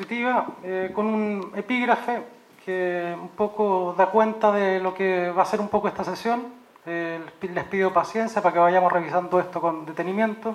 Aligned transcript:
eh, 0.00 0.92
con 0.94 1.06
un 1.06 1.52
epígrafe 1.56 2.22
que 2.64 3.16
un 3.20 3.30
poco 3.30 3.96
da 3.98 4.06
cuenta 4.06 4.52
de 4.52 4.78
lo 4.78 4.94
que 4.94 5.28
va 5.30 5.42
a 5.42 5.44
ser 5.44 5.60
un 5.60 5.68
poco 5.68 5.88
esta 5.88 6.04
sesión. 6.04 6.54
Eh, 6.86 7.20
les 7.40 7.64
pido 7.64 7.92
paciencia 7.92 8.40
para 8.40 8.52
que 8.52 8.60
vayamos 8.60 8.92
revisando 8.92 9.40
esto 9.40 9.60
con 9.60 9.84
detenimiento. 9.84 10.54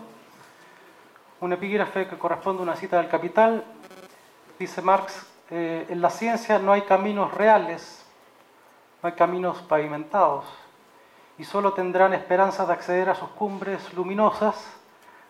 Un 1.42 1.52
epígrafe 1.52 2.08
que 2.08 2.18
corresponde 2.18 2.62
a 2.62 2.64
una 2.64 2.78
cita 2.78 2.98
del 2.98 3.10
Capital. 3.10 3.66
Dice 4.58 4.82
Marx, 4.82 5.28
eh, 5.50 5.88
en 5.90 6.02
la 6.02 6.10
ciencia 6.10 6.58
no 6.58 6.72
hay 6.72 6.84
caminos 6.84 7.34
reales, 7.34 8.06
no 9.02 9.10
hay 9.10 9.16
caminos 9.16 9.58
pavimentados, 9.64 10.46
y 11.38 11.44
solo 11.44 11.74
tendrán 11.74 12.14
esperanza 12.14 12.66
de 12.66 12.72
acceder 12.72 13.10
a 13.10 13.16
sus 13.16 13.28
cumbres 13.30 13.94
luminosas 13.94 14.56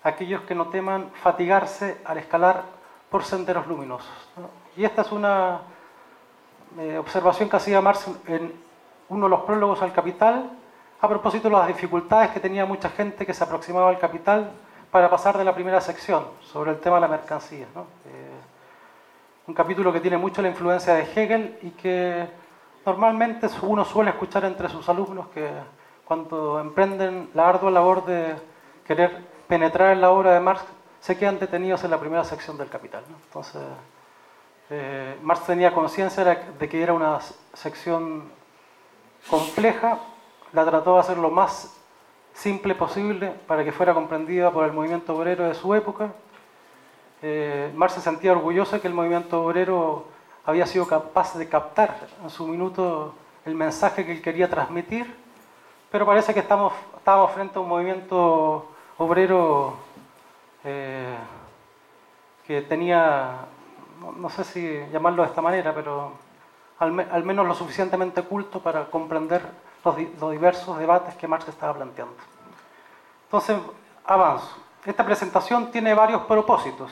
aquellos 0.03 0.41
que 0.41 0.53
no 0.53 0.67
teman 0.67 1.09
fatigarse 1.23 1.97
al 2.05 2.19
escalar 2.19 2.82
por 3.13 3.23
senderos 3.23 3.67
luminosos. 3.67 4.09
Y 4.75 4.83
esta 4.83 5.03
es 5.03 5.11
una 5.11 5.61
eh, 6.79 6.97
observación 6.97 7.47
que 7.47 7.57
hacía 7.57 7.79
Marx 7.79 8.07
en 8.25 8.51
uno 9.07 9.25
de 9.25 9.29
los 9.29 9.41
prólogos 9.41 9.83
al 9.83 9.93
Capital, 9.93 10.49
a 10.99 11.07
propósito 11.07 11.47
de 11.47 11.53
las 11.53 11.67
dificultades 11.67 12.31
que 12.31 12.39
tenía 12.39 12.65
mucha 12.65 12.89
gente 12.89 13.23
que 13.23 13.35
se 13.35 13.43
aproximaba 13.43 13.89
al 13.89 13.99
Capital 13.99 14.49
para 14.89 15.11
pasar 15.11 15.37
de 15.37 15.43
la 15.43 15.53
primera 15.53 15.79
sección 15.79 16.25
sobre 16.41 16.71
el 16.71 16.79
tema 16.79 16.95
de 16.95 17.01
la 17.01 17.07
mercancía. 17.07 17.67
Eh, 17.75 18.39
un 19.45 19.53
capítulo 19.53 19.93
que 19.93 19.99
tiene 19.99 20.17
mucho 20.17 20.41
la 20.41 20.47
influencia 20.47 20.95
de 20.95 21.03
Hegel 21.03 21.59
y 21.61 21.69
que 21.69 22.27
normalmente 22.83 23.47
uno 23.61 23.85
suele 23.85 24.09
escuchar 24.09 24.43
entre 24.45 24.69
sus 24.69 24.89
alumnos 24.89 25.27
que 25.27 25.51
cuando 26.03 26.59
emprenden 26.59 27.29
la 27.35 27.47
ardua 27.47 27.69
labor 27.69 28.05
de 28.05 28.33
querer 28.87 29.23
penetrar 29.47 29.91
en 29.91 30.01
la 30.01 30.09
obra 30.09 30.33
de 30.33 30.39
Marx 30.39 30.63
se 31.03 31.17
quedan 31.17 31.37
detenidos 31.37 31.83
en 31.83 31.91
la 31.91 31.99
primera 31.99 32.23
sección 32.23 32.57
del 32.57 32.69
Capital. 32.69 33.03
Entonces, 33.25 33.61
eh, 34.69 35.17
Marx 35.21 35.45
tenía 35.45 35.73
conciencia 35.73 36.23
de 36.23 36.69
que 36.69 36.81
era 36.81 36.93
una 36.93 37.19
sección 37.53 38.31
compleja, 39.29 39.99
la 40.53 40.63
trató 40.65 40.93
de 40.93 40.99
hacer 41.01 41.17
lo 41.17 41.29
más 41.29 41.75
simple 42.33 42.73
posible 42.73 43.33
para 43.47 43.65
que 43.65 43.73
fuera 43.73 43.93
comprendida 43.93 44.49
por 44.51 44.63
el 44.63 44.71
movimiento 44.71 45.13
obrero 45.13 45.45
de 45.45 45.55
su 45.55 45.75
época. 45.75 46.13
Eh, 47.21 47.69
Marx 47.75 47.95
se 47.95 48.01
sentía 48.01 48.31
orgulloso 48.31 48.77
de 48.77 48.81
que 48.81 48.87
el 48.87 48.93
movimiento 48.93 49.43
obrero 49.43 50.05
había 50.45 50.65
sido 50.65 50.87
capaz 50.87 51.37
de 51.37 51.49
captar 51.49 51.97
en 52.23 52.29
su 52.29 52.47
minuto 52.47 53.13
el 53.43 53.55
mensaje 53.55 54.05
que 54.05 54.13
él 54.13 54.21
quería 54.21 54.49
transmitir, 54.49 55.13
pero 55.91 56.05
parece 56.05 56.33
que 56.33 56.39
estamos, 56.39 56.71
estamos 56.95 57.29
frente 57.33 57.59
a 57.59 57.61
un 57.61 57.67
movimiento 57.67 58.69
obrero 58.97 59.91
eh, 60.63 61.17
que 62.45 62.61
tenía, 62.61 63.45
no, 64.17 64.29
sé 64.29 64.43
si 64.43 64.79
llamarlo 64.91 65.23
de 65.23 65.29
esta 65.29 65.41
manera, 65.41 65.73
pero 65.73 66.13
al, 66.79 67.23
menos 67.23 67.47
lo 67.47 67.55
suficientemente 67.55 68.23
culto 68.23 68.61
para 68.61 68.85
comprender 68.85 69.41
los, 69.83 69.95
los, 70.19 70.31
diversos 70.31 70.77
debates 70.77 71.15
que 71.15 71.27
Marx 71.27 71.47
estaba 71.47 71.73
planteando. 71.73 72.15
Entonces, 73.25 73.57
avanzo. 74.05 74.57
Esta 74.85 75.05
presentación 75.05 75.71
tiene 75.71 75.93
varios 75.93 76.23
propósitos. 76.23 76.91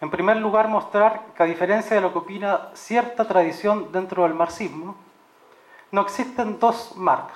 En 0.00 0.10
primer 0.10 0.36
lugar, 0.36 0.68
mostrar 0.68 1.22
que 1.36 1.42
a 1.42 1.46
diferencia 1.46 1.96
de 1.96 2.00
lo 2.00 2.12
que 2.12 2.18
opina 2.18 2.70
cierta 2.74 3.26
tradición 3.26 3.90
dentro 3.92 4.22
del 4.22 4.34
marxismo, 4.34 4.96
no 5.90 6.02
existen 6.02 6.58
dos 6.60 6.96
Marx, 6.96 7.32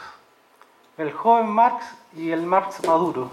el 0.97 1.13
joven 1.13 1.49
Marx 1.49 1.85
y 2.15 2.31
el 2.31 2.47
Marx 2.47 2.87
maduro 2.87 3.29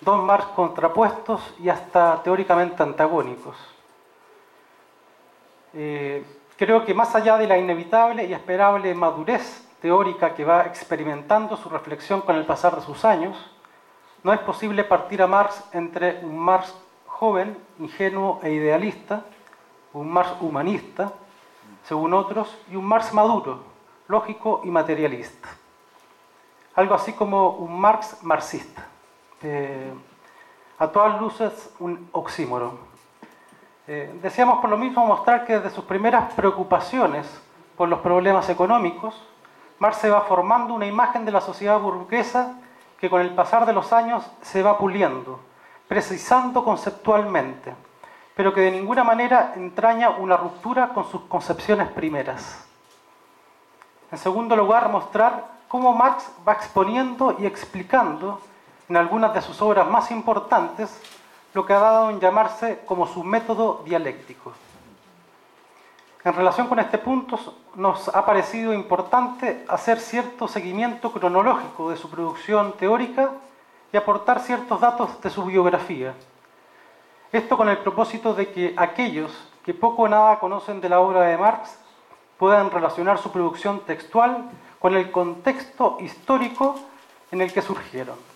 dos 0.00 0.22
Marx 0.22 0.46
contrapuestos 0.54 1.40
y 1.58 1.68
hasta 1.68 2.22
teóricamente 2.22 2.82
antagónicos. 2.82 3.56
Eh, 5.74 6.24
creo 6.56 6.84
que 6.84 6.94
más 6.94 7.14
allá 7.14 7.36
de 7.36 7.46
la 7.46 7.58
inevitable 7.58 8.24
y 8.24 8.32
esperable 8.32 8.94
madurez 8.94 9.66
teórica 9.80 10.34
que 10.34 10.44
va 10.44 10.62
experimentando 10.62 11.56
su 11.56 11.68
reflexión 11.68 12.20
con 12.20 12.36
el 12.36 12.46
pasar 12.46 12.76
de 12.76 12.82
sus 12.82 13.04
años, 13.04 13.36
no 14.22 14.32
es 14.32 14.40
posible 14.40 14.84
partir 14.84 15.22
a 15.22 15.26
Marx 15.26 15.62
entre 15.72 16.24
un 16.24 16.38
Marx 16.38 16.74
joven, 17.06 17.56
ingenuo 17.78 18.40
e 18.42 18.50
idealista, 18.50 19.24
un 19.92 20.10
Marx 20.10 20.32
humanista, 20.40 21.12
según 21.84 22.14
otros, 22.14 22.56
y 22.70 22.76
un 22.76 22.84
Marx 22.84 23.12
maduro, 23.12 23.62
lógico 24.08 24.60
y 24.64 24.70
materialista. 24.70 25.48
Algo 26.74 26.94
así 26.94 27.12
como 27.12 27.50
un 27.50 27.80
Marx 27.80 28.22
marxista. 28.22 28.86
Eh, 29.42 29.92
a 30.78 30.88
todas 30.88 31.20
luces 31.20 31.74
un 31.78 32.08
oxímoro. 32.12 32.78
Eh, 33.86 34.18
deseamos 34.22 34.60
por 34.60 34.70
lo 34.70 34.76
mismo 34.76 35.04
mostrar 35.06 35.44
que 35.44 35.54
desde 35.54 35.70
sus 35.70 35.84
primeras 35.84 36.32
preocupaciones 36.34 37.26
por 37.76 37.88
los 37.88 38.00
problemas 38.00 38.48
económicos, 38.48 39.14
Marx 39.78 39.98
se 39.98 40.10
va 40.10 40.22
formando 40.22 40.74
una 40.74 40.86
imagen 40.86 41.24
de 41.24 41.32
la 41.32 41.40
sociedad 41.40 41.78
burguesa 41.78 42.58
que 43.00 43.08
con 43.08 43.20
el 43.20 43.30
pasar 43.34 43.64
de 43.64 43.72
los 43.72 43.92
años 43.92 44.28
se 44.42 44.62
va 44.62 44.76
puliendo, 44.76 45.40
precisando 45.86 46.64
conceptualmente, 46.64 47.74
pero 48.34 48.52
que 48.52 48.60
de 48.60 48.72
ninguna 48.72 49.04
manera 49.04 49.52
entraña 49.56 50.10
una 50.10 50.36
ruptura 50.36 50.88
con 50.88 51.04
sus 51.04 51.22
concepciones 51.22 51.88
primeras. 51.88 52.68
En 54.10 54.18
segundo 54.18 54.56
lugar, 54.56 54.90
mostrar 54.90 55.44
cómo 55.68 55.92
Marx 55.92 56.30
va 56.46 56.54
exponiendo 56.54 57.36
y 57.38 57.46
explicando 57.46 58.40
en 58.88 58.96
algunas 58.96 59.34
de 59.34 59.42
sus 59.42 59.60
obras 59.60 59.88
más 59.88 60.10
importantes 60.10 61.00
lo 61.54 61.66
que 61.66 61.72
ha 61.72 61.78
dado 61.78 62.10
en 62.10 62.20
llamarse 62.20 62.80
como 62.86 63.06
su 63.06 63.24
método 63.24 63.82
dialéctico. 63.84 64.52
En 66.24 66.34
relación 66.34 66.66
con 66.66 66.78
este 66.78 66.98
punto, 66.98 67.38
nos 67.74 68.08
ha 68.08 68.26
parecido 68.26 68.74
importante 68.74 69.64
hacer 69.68 69.98
cierto 69.98 70.48
seguimiento 70.48 71.12
cronológico 71.12 71.90
de 71.90 71.96
su 71.96 72.10
producción 72.10 72.72
teórica 72.72 73.32
y 73.92 73.96
aportar 73.96 74.40
ciertos 74.40 74.80
datos 74.80 75.20
de 75.22 75.30
su 75.30 75.44
biografía. 75.44 76.14
Esto 77.32 77.56
con 77.56 77.68
el 77.68 77.78
propósito 77.78 78.34
de 78.34 78.50
que 78.52 78.74
aquellos 78.76 79.32
que 79.64 79.74
poco 79.74 80.02
o 80.02 80.08
nada 80.08 80.38
conocen 80.38 80.80
de 80.80 80.88
la 80.88 81.00
obra 81.00 81.22
de 81.22 81.36
Marx 81.36 81.78
puedan 82.36 82.70
relacionar 82.70 83.18
su 83.18 83.30
producción 83.30 83.80
textual 83.80 84.50
con 84.78 84.96
el 84.96 85.10
contexto 85.10 85.98
histórico 86.00 86.74
en 87.30 87.42
el 87.42 87.52
que 87.52 87.62
surgieron. 87.62 88.27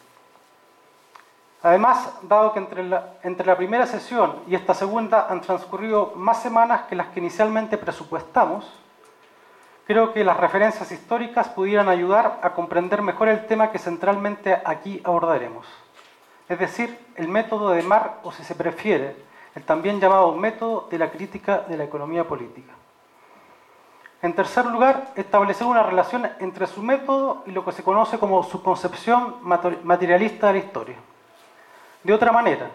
Además, 1.63 2.13
dado 2.23 2.53
que 2.53 2.59
entre 2.59 3.47
la, 3.47 3.57
primera 3.57 3.87
sesión 3.87 4.43
y 4.49 4.57
esta 4.57 4.75
segunda 4.75 5.29
han 5.31 5.41
transcurrido 5.41 6.13
más 6.17 6.43
semanas 6.43 6.83
que 6.89 6.97
las 6.97 7.09
que 7.09 7.21
inicialmente 7.21 7.79
presupuestamos, 7.79 8.69
creo 9.87 10.13
que 10.13 10.25
las 10.25 10.37
referencias 10.37 10.91
históricas 10.91 11.49
pudieran 11.49 11.89
ayudar 11.89 12.41
a 12.43 12.51
comprender 12.51 13.01
mejor 13.01 13.29
el 13.29 13.47
tema 13.47 13.71
que 13.71 13.79
centralmente 13.79 14.61
aquí 14.65 15.01
abordaremos, 15.05 15.65
es 16.49 16.59
decir, 16.59 16.99
el 17.15 17.29
método 17.29 17.71
de 17.71 17.83
Marx, 17.85 18.11
o 18.25 18.33
si 18.33 18.43
se 18.43 18.57
prefiere, 18.57 19.15
el 19.55 19.63
también 19.63 20.01
llamado 20.01 20.35
método 20.35 20.89
de 20.91 20.99
la 20.99 21.11
crítica 21.13 21.59
de 21.69 21.77
la 21.77 21.85
economía 21.85 22.27
política. 22.27 22.73
En 24.21 24.35
tercer 24.35 24.67
lugar, 24.67 25.13
establecer 25.15 25.67
una 25.67 25.83
relación 25.85 26.29
entre 26.41 26.67
su 26.67 26.83
método 26.83 27.45
y 27.47 27.53
lo 27.53 27.65
que 27.65 27.73
se 27.73 27.85
conoce 27.85 28.19
como 28.19 28.43
su 28.43 28.63
concepción 28.63 29.37
materialista 29.85 30.49
de 30.49 30.53
la 30.55 30.59
historia. 30.59 30.97
De 32.05 32.13
otra 32.13 32.33
manera, 32.33 32.71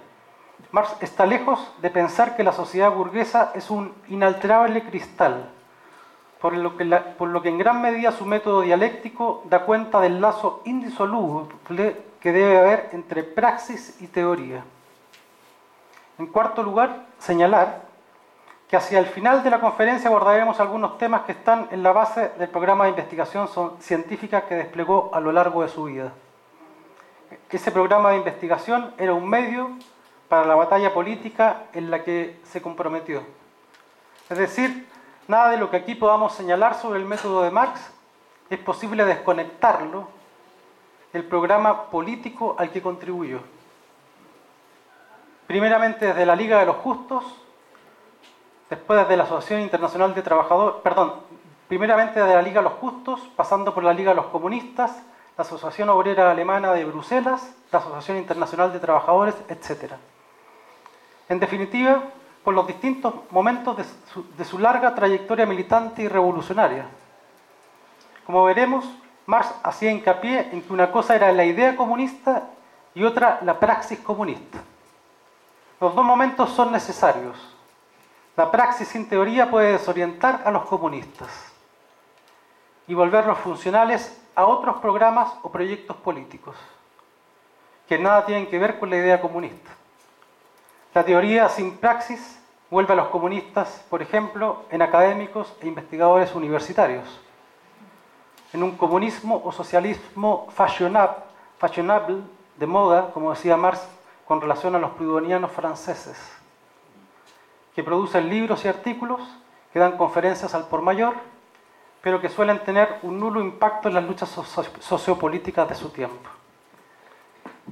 Marx 0.71 0.95
está 1.01 1.25
lejos 1.25 1.59
de 1.81 1.89
pensar 1.89 2.35
que 2.35 2.43
la 2.43 2.53
sociedad 2.53 2.91
burguesa 2.91 3.51
es 3.55 3.69
un 3.69 3.93
inalterable 4.07 4.83
cristal, 4.83 5.49
por 6.39 6.53
lo, 6.53 7.41
que 7.41 7.49
en 7.49 7.57
gran 7.57 7.81
medida 7.81 8.11
su 8.11 8.25
método 8.25 8.61
dialéctico 8.61 9.43
da 9.45 9.65
cuenta 9.65 9.99
del 9.99 10.21
lazo 10.21 10.61
indisoluble 10.65 11.95
que 12.21 12.31
debe 12.31 12.57
haber 12.57 12.89
entre 12.93 13.23
praxis 13.23 14.01
y 14.01 14.07
teoría. 14.07 14.63
En 16.19 16.27
cuarto 16.27 16.63
lugar, 16.63 17.05
señalar 17.19 17.81
que 18.69 18.77
hacia 18.77 18.99
el 18.99 19.07
final 19.07 19.44
de 19.44 19.50
la 19.50 19.59
conferencia 19.59 20.09
abordaremos 20.09 20.59
algunos 20.59 20.97
temas 20.97 21.21
que 21.21 21.31
están 21.33 21.68
en 21.71 21.83
la 21.83 21.91
base 21.91 22.30
del 22.38 22.50
programa 22.50 22.85
de 22.85 22.91
investigación 22.91 23.50
científica 23.80 24.41
que 24.41 24.56
desplegó 24.56 25.09
a 25.13 25.19
lo 25.19 25.31
largo 25.31 25.63
de 25.63 25.69
su 25.69 25.85
vida 25.85 26.12
que 27.49 27.57
ese 27.57 27.71
programa 27.71 28.11
de 28.11 28.17
investigación 28.17 28.94
era 28.97 29.13
un 29.13 29.27
medio 29.27 29.71
para 30.27 30.45
la 30.45 30.55
batalla 30.55 30.94
política 30.94 31.63
en 31.73 31.89
la 31.89 32.03
que 32.03 32.39
se 32.44 32.61
comprometió. 32.61 33.23
Es 34.29 34.38
decir, 34.38 34.88
nada 35.27 35.51
de 35.51 35.57
lo 35.57 35.69
que 35.71 35.77
aquí 35.77 35.95
podamos 35.95 36.33
señalar 36.33 36.75
sobre 36.75 36.99
el 36.99 37.05
método 37.05 37.44
de 37.44 37.51
Marx 37.51 37.79
es 38.49 38.59
posible 38.59 39.05
desconectarlo 39.05 40.07
del 41.13 41.23
programa 41.23 41.89
político 41.89 42.55
al 42.57 42.69
que 42.71 42.81
contribuyó. 42.81 43.39
Primeramente 45.47 46.07
desde 46.07 46.25
la 46.25 46.35
Liga 46.35 46.59
de 46.59 46.65
los 46.65 46.75
Justos, 46.77 47.23
después 48.69 48.99
desde 48.99 49.15
la 49.15 49.23
Asociación 49.23 49.61
Internacional 49.61 50.13
de 50.13 50.21
Trabajadores, 50.21 50.81
perdón, 50.83 51.13
primeramente 51.69 52.19
desde 52.19 52.35
la 52.35 52.41
Liga 52.41 52.59
de 52.59 52.69
los 52.69 52.79
Justos, 52.79 53.21
pasando 53.38 53.73
por 53.73 53.83
la 53.83 53.94
Liga 53.94 54.11
de 54.11 54.17
los 54.17 54.25
Comunistas, 54.25 55.01
la 55.38 55.44
Asociación 55.44 55.89
Obrera 55.89 56.31
Alemana 56.31 56.74
de 56.74 56.84
Bruselas, 56.84 57.54
la 57.72 57.78
Asociación 57.78 58.18
Internacional 58.18 58.74
de 58.74 58.80
Trabajadores, 58.80 59.36
etc. 59.48 59.94
En 61.30 61.39
definitiva, 61.39 62.04
por 62.44 62.56
los 62.56 62.66
distintos 62.66 63.13
momentos 63.30 63.78
de 63.78 64.45
su, 64.45 64.57
larga 64.57 64.95
trayectoria 64.95 65.45
militante 65.45 66.01
y 66.01 66.07
revolucionaria. 66.07 66.86
Como 68.25 68.44
veremos, 68.45 68.86
Marx 69.28 69.54
hacía 69.62 69.92
hincapié 69.92 70.50
en 70.51 70.63
que 70.63 70.74
una 70.74 70.92
cosa 70.92 71.16
era 71.16 71.31
la 71.31 71.45
idea 71.45 71.75
comunista 71.75 72.50
y 72.95 73.04
otra 73.04 73.40
la 73.44 73.60
praxis 73.60 74.00
comunista. 74.00 74.60
Los 75.80 75.94
dos 75.94 76.04
momentos 76.04 76.50
son 76.51 76.72
necesarios. 76.72 77.38
La 78.36 78.50
praxis 78.50 78.88
sin 78.88 79.07
teoría 79.07 79.51
puede 79.51 79.74
desorientar 79.74 80.42
a 80.45 80.50
los 80.50 80.66
comunistas 80.66 81.30
y 82.88 82.94
volverlos 82.95 83.38
funcionales 83.40 84.18
a 84.38 84.45
otros 84.45 84.78
programas 84.78 85.34
o 85.42 85.50
proyectos 85.51 85.98
políticos 85.98 86.56
que 87.88 87.98
nada 87.98 88.24
tienen 88.24 88.45
que 88.45 88.60
ver 88.60 88.78
con 88.78 88.92
la 88.92 88.98
idea 88.98 89.19
comunista. 89.19 89.72
La 90.94 91.04
teoría 91.04 91.50
sin 91.50 91.78
praxis 91.78 92.39
vuelve 92.69 92.94
a 92.94 92.98
los 92.98 93.07
comunistas, 93.07 93.84
por 93.89 94.04
ejemplo, 94.04 94.66
en 94.69 94.84
académicos 94.84 95.51
e 95.60 95.68
investigadores 95.68 96.36
universitarios, 96.36 97.19
en 98.54 98.62
un 98.62 98.78
comunismo 98.78 99.42
o 99.44 99.51
socialismo 99.51 100.48
fashionable, 100.51 102.22
de 102.57 102.68
moda, 102.68 103.12
como 103.13 103.31
decía 103.31 103.57
Marx, 103.57 103.81
con 104.28 104.40
relación 104.40 104.75
a 104.75 104.80
los 104.80 104.92
pludonianos 104.92 105.51
franceses, 105.51 106.16
que 107.74 107.83
producen 107.83 108.30
libros 108.30 108.63
y 108.66 108.68
artículos, 108.68 109.22
que 109.74 109.80
dan 109.80 109.98
conferencias 109.98 110.54
al 110.54 110.68
por 110.68 110.83
mayor, 110.83 111.16
pero 112.07 112.21
que 112.21 112.30
suelen 112.30 112.59
tener 112.59 113.00
un 113.01 113.19
nulo 113.19 113.42
impacto 113.42 113.89
en 113.89 113.95
las 113.95 114.04
luchas 114.06 114.30
sociopolíticas 114.80 115.68
de 115.68 115.75
su 115.75 115.89
tiempo. 115.89 116.30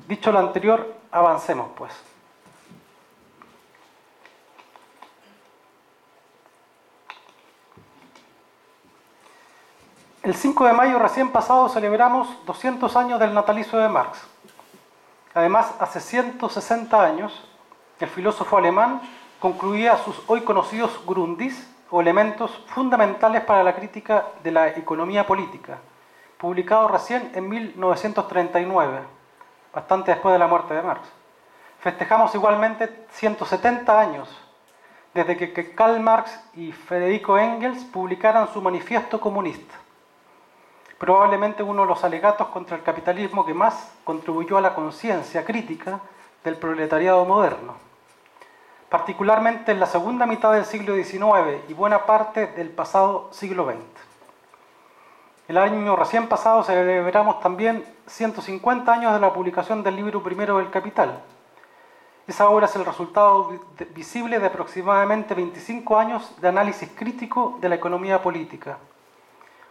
Dicho 0.09 0.29
lo 0.29 0.39
anterior, 0.39 0.93
avancemos 1.09 1.69
pues. 1.77 1.93
El 10.21 10.35
5 10.35 10.65
de 10.65 10.73
mayo 10.73 10.99
recién 10.99 11.29
pasado 11.29 11.69
celebramos 11.69 12.27
200 12.45 12.93
años 12.97 13.21
del 13.21 13.33
natalicio 13.33 13.79
de 13.79 13.87
Marx. 13.87 14.19
Además, 15.33 15.73
hace 15.79 16.01
160 16.01 17.01
años, 17.01 17.41
el 18.01 18.09
filósofo 18.09 18.57
alemán 18.57 18.99
concluía 19.39 19.95
sus 19.95 20.21
hoy 20.27 20.41
conocidos 20.41 20.91
grundis, 21.05 21.73
o 21.89 22.01
elementos 22.01 22.51
fundamentales 22.67 23.43
para 23.43 23.63
la 23.63 23.75
crítica 23.75 24.27
de 24.43 24.51
la 24.51 24.69
economía 24.69 25.25
política, 25.25 25.77
publicado 26.37 26.87
recién 26.87 27.31
en 27.35 27.47
1939, 27.47 28.99
bastante 29.73 30.11
después 30.11 30.33
de 30.33 30.39
la 30.39 30.47
muerte 30.47 30.73
de 30.73 30.81
Marx. 30.81 31.07
Festejamos 31.79 32.33
igualmente 32.33 33.05
170 33.11 33.99
años 33.99 34.41
desde 35.13 35.37
que 35.37 35.73
Karl 35.73 35.99
Marx 35.99 36.43
y 36.55 36.71
Federico 36.71 37.37
Engels 37.37 37.85
publicaran 37.85 38.47
su 38.49 38.61
manifiesto 38.61 39.19
comunista 39.19 39.75
probablemente 40.97 41.63
uno 41.63 41.83
de 41.83 41.87
los 41.87 42.03
alegatos 42.03 42.47
contra 42.47 42.77
el 42.77 42.83
capitalismo 42.83 43.45
que 43.45 43.53
más 43.53 43.91
contribuyó 44.03 44.57
a 44.57 44.61
la 44.61 44.73
conciencia 44.73 45.43
crítica 45.45 45.99
del 46.43 46.57
proletariado 46.57 47.25
moderno, 47.25 47.75
particularmente 48.95 49.73
en 49.73 49.81
la 49.81 49.87
segunda 49.87 50.25
mitad 50.25 50.53
del 50.53 50.63
siglo 50.63 50.95
XIX 50.95 51.67
y 51.67 51.73
buena 51.73 52.05
parte 52.05 52.47
del 52.47 52.69
pasado 52.69 53.27
siglo 53.31 53.65
XX. 53.65 53.75
El 55.49 55.57
año 55.57 55.97
recién 55.97 56.29
pasado 56.29 56.63
celebramos 56.63 57.41
también 57.41 57.83
150 58.07 58.93
años 58.93 59.11
de 59.11 59.19
la 59.19 59.33
publicación 59.33 59.83
del 59.83 59.97
libro 59.97 60.23
primero 60.23 60.59
del 60.59 60.69
Capital. 60.69 61.21
Esa 62.25 62.47
obra 62.47 62.67
es 62.67 62.75
el 62.77 62.85
resultado 62.85 63.51
visible 63.93 64.39
de 64.39 64.45
aproximadamente 64.45 65.35
25 65.35 65.99
años 65.99 66.33
de 66.39 66.47
análisis 66.47 66.89
crítico 66.95 67.57
de 67.59 67.67
la 67.67 67.75
economía 67.75 68.21
política 68.21 68.77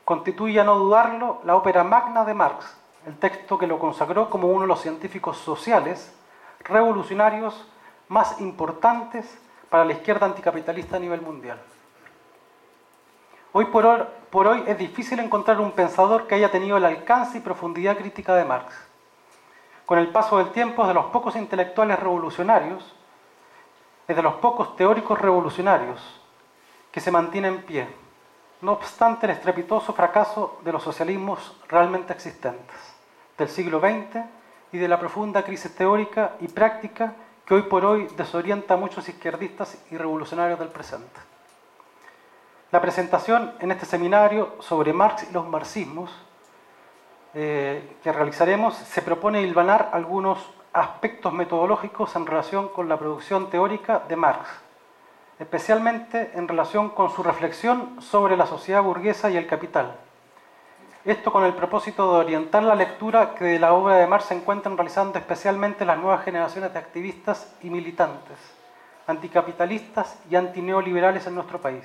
constituye, 0.05 0.61
a 0.61 0.65
no 0.65 0.79
dudarlo, 0.79 1.41
la 1.45 1.57
ópera 1.57 1.83
magna 1.83 2.27
de 2.27 2.35
Marx, 2.35 2.77
el 3.07 3.17
texto 3.17 3.57
que 3.57 3.67
lo 3.67 3.79
consagró 3.79 4.29
como 4.29 4.49
uno 4.49 4.61
de 4.61 4.67
los 4.67 4.83
científicos 4.83 5.39
sociales 5.39 6.15
revolucionarios 6.61 7.67
más 8.09 8.41
importantes 8.41 9.27
para 9.69 9.85
la 9.85 9.93
izquierda 9.93 10.27
anticapitalista 10.27 10.97
a 10.97 11.01
nivel 11.01 11.21
mundial. 11.21 11.61
Hoy 13.53 13.67
por, 13.67 13.87
hoy 14.47 14.65
es 14.67 14.79
difícil 14.79 15.21
encontrar 15.21 15.61
un 15.61 15.73
pensador 15.73 16.27
que 16.27 16.35
haya 16.35 16.51
tenido 16.51 16.77
el 16.77 16.85
alcance 16.85 17.39
y 17.39 17.41
profundidad 17.41 17.97
crítica 17.97 18.35
de 18.35 18.45
Marx. 18.45 18.75
Con 19.87 19.99
el 19.99 20.09
paso 20.09 20.39
del 20.39 20.51
tiempo 20.51 20.83
es 20.83 20.89
de 20.89 20.95
los 20.95 21.07
pocos 21.07 21.37
intelectuales 21.37 21.99
revolucionarios, 21.99 22.95
es 24.09 24.17
de 24.17 24.23
los 24.23 24.35
pocos 24.35 24.77
teóricos 24.77 25.21
revolucionarios 25.21 26.21
que 26.91 27.01
se 27.01 27.11
mantienen 27.11 27.55
en 27.55 27.63
pie 27.63 28.05
no 28.65 28.73
obstante 28.73 29.27
el 29.27 29.33
estrepitoso 29.33 29.93
fracaso 29.93 30.59
de 30.65 30.73
los 30.73 30.83
socialismos 30.83 31.55
realmente 31.69 32.15
existentes 32.15 32.77
del 33.37 33.49
siglo 33.49 33.79
XX 33.79 34.25
y 34.73 34.79
de 34.79 34.89
la 34.89 34.99
profunda 34.99 35.43
crisis 35.43 35.75
teórica 35.75 36.37
y 36.41 36.49
práctica 36.49 37.13
que 37.47 37.55
hoy 37.55 37.63
por 37.63 37.85
hoy 37.85 38.09
desorienta 38.17 38.75
a 38.75 38.77
muchos 38.77 39.09
izquierdistas 39.09 39.79
y 39.91 39.97
revolucionarios 39.97 40.59
del 40.59 40.69
presente. 40.69 41.21
La 42.71 42.81
presentación 42.81 43.53
en 43.61 43.71
este 43.71 43.87
seminario 43.87 44.57
sobre 44.61 44.93
Marx 44.93 45.27
y 45.29 45.33
los 45.33 45.47
marxismos 45.47 46.11
eh, 47.35 47.97
que 48.03 48.13
realizaremos 48.13 48.75
se 48.75 49.03
propone 49.03 49.43
hilvanar 49.43 49.91
algunos 49.93 50.39
aspectos 50.73 51.33
metodológicos 51.33 52.17
en 52.17 52.27
relación 52.27 52.69
con 52.69 52.89
la 52.89 52.99
producción 52.99 53.51
teórica 53.51 54.01
de 54.09 54.17
Marx 54.17 54.49
especialmente 55.39 56.31
en 56.35 56.49
relación 56.49 56.91
con 56.91 57.11
su 57.11 57.23
reflexión 57.23 58.01
sobre 58.01 58.37
la 58.37 58.47
sociedad 58.47 58.83
burguesa 58.83 59.31
y 59.31 59.37
el 59.37 59.47
capital. 59.47 59.97
Esto 61.05 61.31
con 61.31 61.45
el 61.45 61.55
propósito 61.55 62.13
de 62.13 62.19
orientar 62.19 62.63
la 62.63 62.75
lectura 62.75 63.35
que 63.35 63.45
de 63.45 63.59
la 63.59 63.75
obra 63.75 63.97
de 63.97 64.07
Marx 64.07 64.27
se 64.27 64.35
encuentran 64.35 64.77
realizando 64.77 65.19
especialmente 65.19 65.85
las 65.85 65.99
nuevas 65.99 66.25
generaciones 66.25 66.73
de 66.73 66.79
activistas 66.79 67.53
y 67.63 67.69
militantes, 67.69 68.39
anticapitalistas 69.07 70.19
y 70.31 70.37
antineoliberales 70.37 71.27
en 71.27 71.35
nuestro 71.35 71.61
país. 71.61 71.85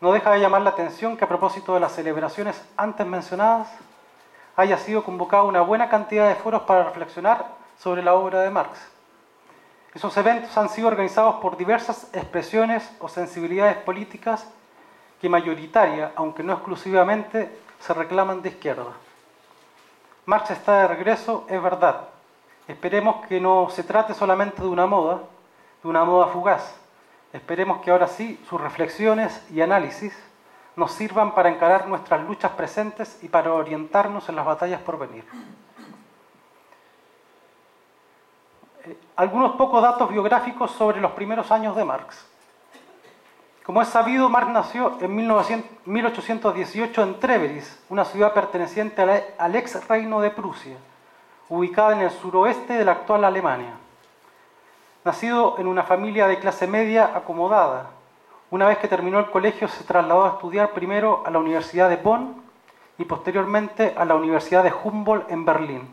No 0.00 0.12
deja 0.12 0.30
de 0.30 0.40
llamar 0.40 0.62
la 0.62 0.70
atención 0.70 1.16
que 1.16 1.24
a 1.24 1.28
propósito 1.28 1.74
de 1.74 1.80
las 1.80 1.92
celebraciones 1.92 2.62
antes 2.76 3.06
mencionadas, 3.06 3.68
haya 4.54 4.78
sido 4.78 5.02
convocada 5.02 5.42
una 5.42 5.60
buena 5.60 5.88
cantidad 5.88 6.28
de 6.28 6.36
foros 6.36 6.62
para 6.62 6.84
reflexionar 6.84 7.46
sobre 7.78 8.02
la 8.02 8.14
obra 8.14 8.40
de 8.40 8.50
Marx 8.50 8.78
esos 9.96 10.14
eventos 10.18 10.54
han 10.58 10.68
sido 10.68 10.88
organizados 10.88 11.36
por 11.36 11.56
diversas 11.56 12.10
expresiones 12.12 12.86
o 13.00 13.08
sensibilidades 13.08 13.78
políticas 13.78 14.46
que 15.20 15.28
mayoritaria, 15.28 16.12
aunque 16.16 16.42
no 16.42 16.52
exclusivamente, 16.52 17.58
se 17.80 17.94
reclaman 17.94 18.42
de 18.42 18.50
izquierda. 18.50 18.92
Marx 20.26 20.50
está 20.50 20.80
de 20.80 20.88
regreso, 20.88 21.46
es 21.48 21.62
verdad. 21.62 22.08
Esperemos 22.68 23.24
que 23.26 23.40
no 23.40 23.68
se 23.70 23.84
trate 23.84 24.14
solamente 24.14 24.62
de 24.62 24.68
una 24.68 24.86
moda, 24.86 25.20
de 25.82 25.88
una 25.88 26.04
moda 26.04 26.26
fugaz. 26.26 26.74
Esperemos 27.32 27.80
que 27.80 27.90
ahora 27.90 28.08
sí 28.08 28.42
sus 28.48 28.60
reflexiones 28.60 29.44
y 29.50 29.60
análisis 29.60 30.16
nos 30.74 30.92
sirvan 30.92 31.34
para 31.34 31.48
encarar 31.48 31.86
nuestras 31.86 32.22
luchas 32.22 32.52
presentes 32.52 33.22
y 33.22 33.28
para 33.28 33.52
orientarnos 33.52 34.28
en 34.28 34.36
las 34.36 34.44
batallas 34.44 34.80
por 34.80 34.98
venir. 34.98 35.24
algunos 39.16 39.56
pocos 39.56 39.82
datos 39.82 40.10
biográficos 40.10 40.70
sobre 40.72 41.00
los 41.00 41.12
primeros 41.12 41.50
años 41.50 41.74
de 41.74 41.84
Marx. 41.84 42.24
Como 43.66 43.82
es 43.82 43.88
sabido, 43.88 44.28
Marx 44.28 44.48
nació 44.52 44.96
en 45.00 45.12
1818 45.12 47.02
en 47.02 47.18
Treveris, 47.18 47.84
una 47.88 48.04
ciudad 48.04 48.32
perteneciente 48.32 49.02
al 49.36 49.56
ex 49.56 49.88
reino 49.88 50.20
de 50.20 50.30
Prusia, 50.30 50.76
ubicada 51.48 51.94
en 51.94 52.02
el 52.02 52.12
suroeste 52.12 52.74
de 52.74 52.84
la 52.84 52.92
actual 52.92 53.24
Alemania. 53.24 53.74
Nacido 55.04 55.56
en 55.58 55.66
una 55.66 55.82
familia 55.82 56.28
de 56.28 56.38
clase 56.38 56.68
media 56.68 57.10
acomodada, 57.12 57.90
una 58.52 58.68
vez 58.68 58.78
que 58.78 58.86
terminó 58.86 59.18
el 59.18 59.32
colegio 59.32 59.66
se 59.66 59.82
trasladó 59.82 60.26
a 60.26 60.34
estudiar 60.34 60.70
primero 60.70 61.24
a 61.26 61.30
la 61.32 61.40
Universidad 61.40 61.88
de 61.88 61.96
Bonn 61.96 62.40
y 62.98 63.04
posteriormente 63.04 63.94
a 63.98 64.04
la 64.04 64.14
Universidad 64.14 64.62
de 64.62 64.72
Humboldt 64.72 65.28
en 65.28 65.44
Berlín. 65.44 65.88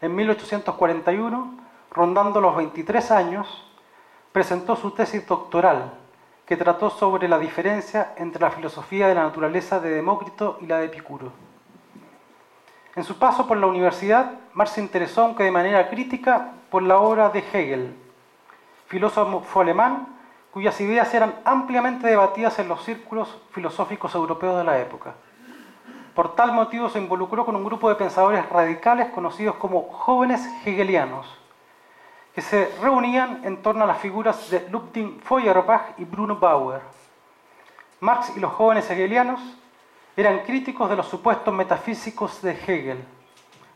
En 0.00 0.14
1841 0.14 1.58
rondando 1.90 2.40
los 2.40 2.56
23 2.56 3.10
años, 3.10 3.70
presentó 4.32 4.76
su 4.76 4.92
tesis 4.92 5.26
doctoral, 5.26 5.92
que 6.46 6.56
trató 6.56 6.90
sobre 6.90 7.28
la 7.28 7.38
diferencia 7.38 8.14
entre 8.16 8.40
la 8.40 8.50
filosofía 8.50 9.08
de 9.08 9.14
la 9.14 9.24
naturaleza 9.24 9.80
de 9.80 9.90
Demócrito 9.90 10.58
y 10.60 10.66
la 10.66 10.78
de 10.78 10.86
Epicuro. 10.86 11.32
En 12.94 13.04
su 13.04 13.18
paso 13.18 13.46
por 13.46 13.58
la 13.58 13.66
universidad, 13.66 14.32
Marx 14.54 14.72
se 14.72 14.80
interesó, 14.80 15.22
aunque 15.22 15.44
de 15.44 15.50
manera 15.50 15.90
crítica, 15.90 16.52
por 16.70 16.82
la 16.82 16.98
obra 16.98 17.28
de 17.28 17.40
Hegel, 17.40 17.94
filósofo 18.86 19.60
alemán 19.60 20.16
cuyas 20.52 20.80
ideas 20.80 21.12
eran 21.12 21.34
ampliamente 21.44 22.06
debatidas 22.06 22.58
en 22.58 22.68
los 22.68 22.82
círculos 22.82 23.36
filosóficos 23.50 24.14
europeos 24.14 24.56
de 24.56 24.64
la 24.64 24.78
época. 24.78 25.14
Por 26.14 26.34
tal 26.34 26.52
motivo 26.52 26.88
se 26.88 26.98
involucró 26.98 27.44
con 27.44 27.56
un 27.56 27.64
grupo 27.64 27.90
de 27.90 27.96
pensadores 27.96 28.48
radicales 28.48 29.10
conocidos 29.10 29.56
como 29.56 29.82
jóvenes 29.82 30.48
hegelianos, 30.64 31.26
que 32.36 32.42
se 32.42 32.70
reunían 32.82 33.40
en 33.46 33.62
torno 33.62 33.84
a 33.84 33.86
las 33.86 33.96
figuras 33.96 34.50
de 34.50 34.68
Ludwig 34.68 35.22
Feuerbach 35.22 35.94
y 35.96 36.04
Bruno 36.04 36.36
Bauer. 36.36 36.82
Marx 38.00 38.36
y 38.36 38.40
los 38.40 38.52
jóvenes 38.52 38.90
hegelianos 38.90 39.40
eran 40.14 40.40
críticos 40.40 40.90
de 40.90 40.96
los 40.96 41.08
supuestos 41.08 41.54
metafísicos 41.54 42.42
de 42.42 42.50
Hegel. 42.50 43.02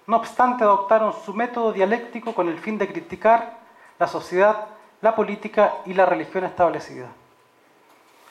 No 0.06 0.18
obstante, 0.18 0.62
adoptaron 0.62 1.14
su 1.24 1.32
método 1.32 1.72
dialéctico 1.72 2.34
con 2.34 2.50
el 2.50 2.58
fin 2.58 2.76
de 2.76 2.86
criticar 2.86 3.56
la 3.98 4.06
sociedad, 4.06 4.66
la 5.00 5.14
política 5.14 5.76
y 5.86 5.94
la 5.94 6.04
religión 6.04 6.44
establecida. 6.44 7.06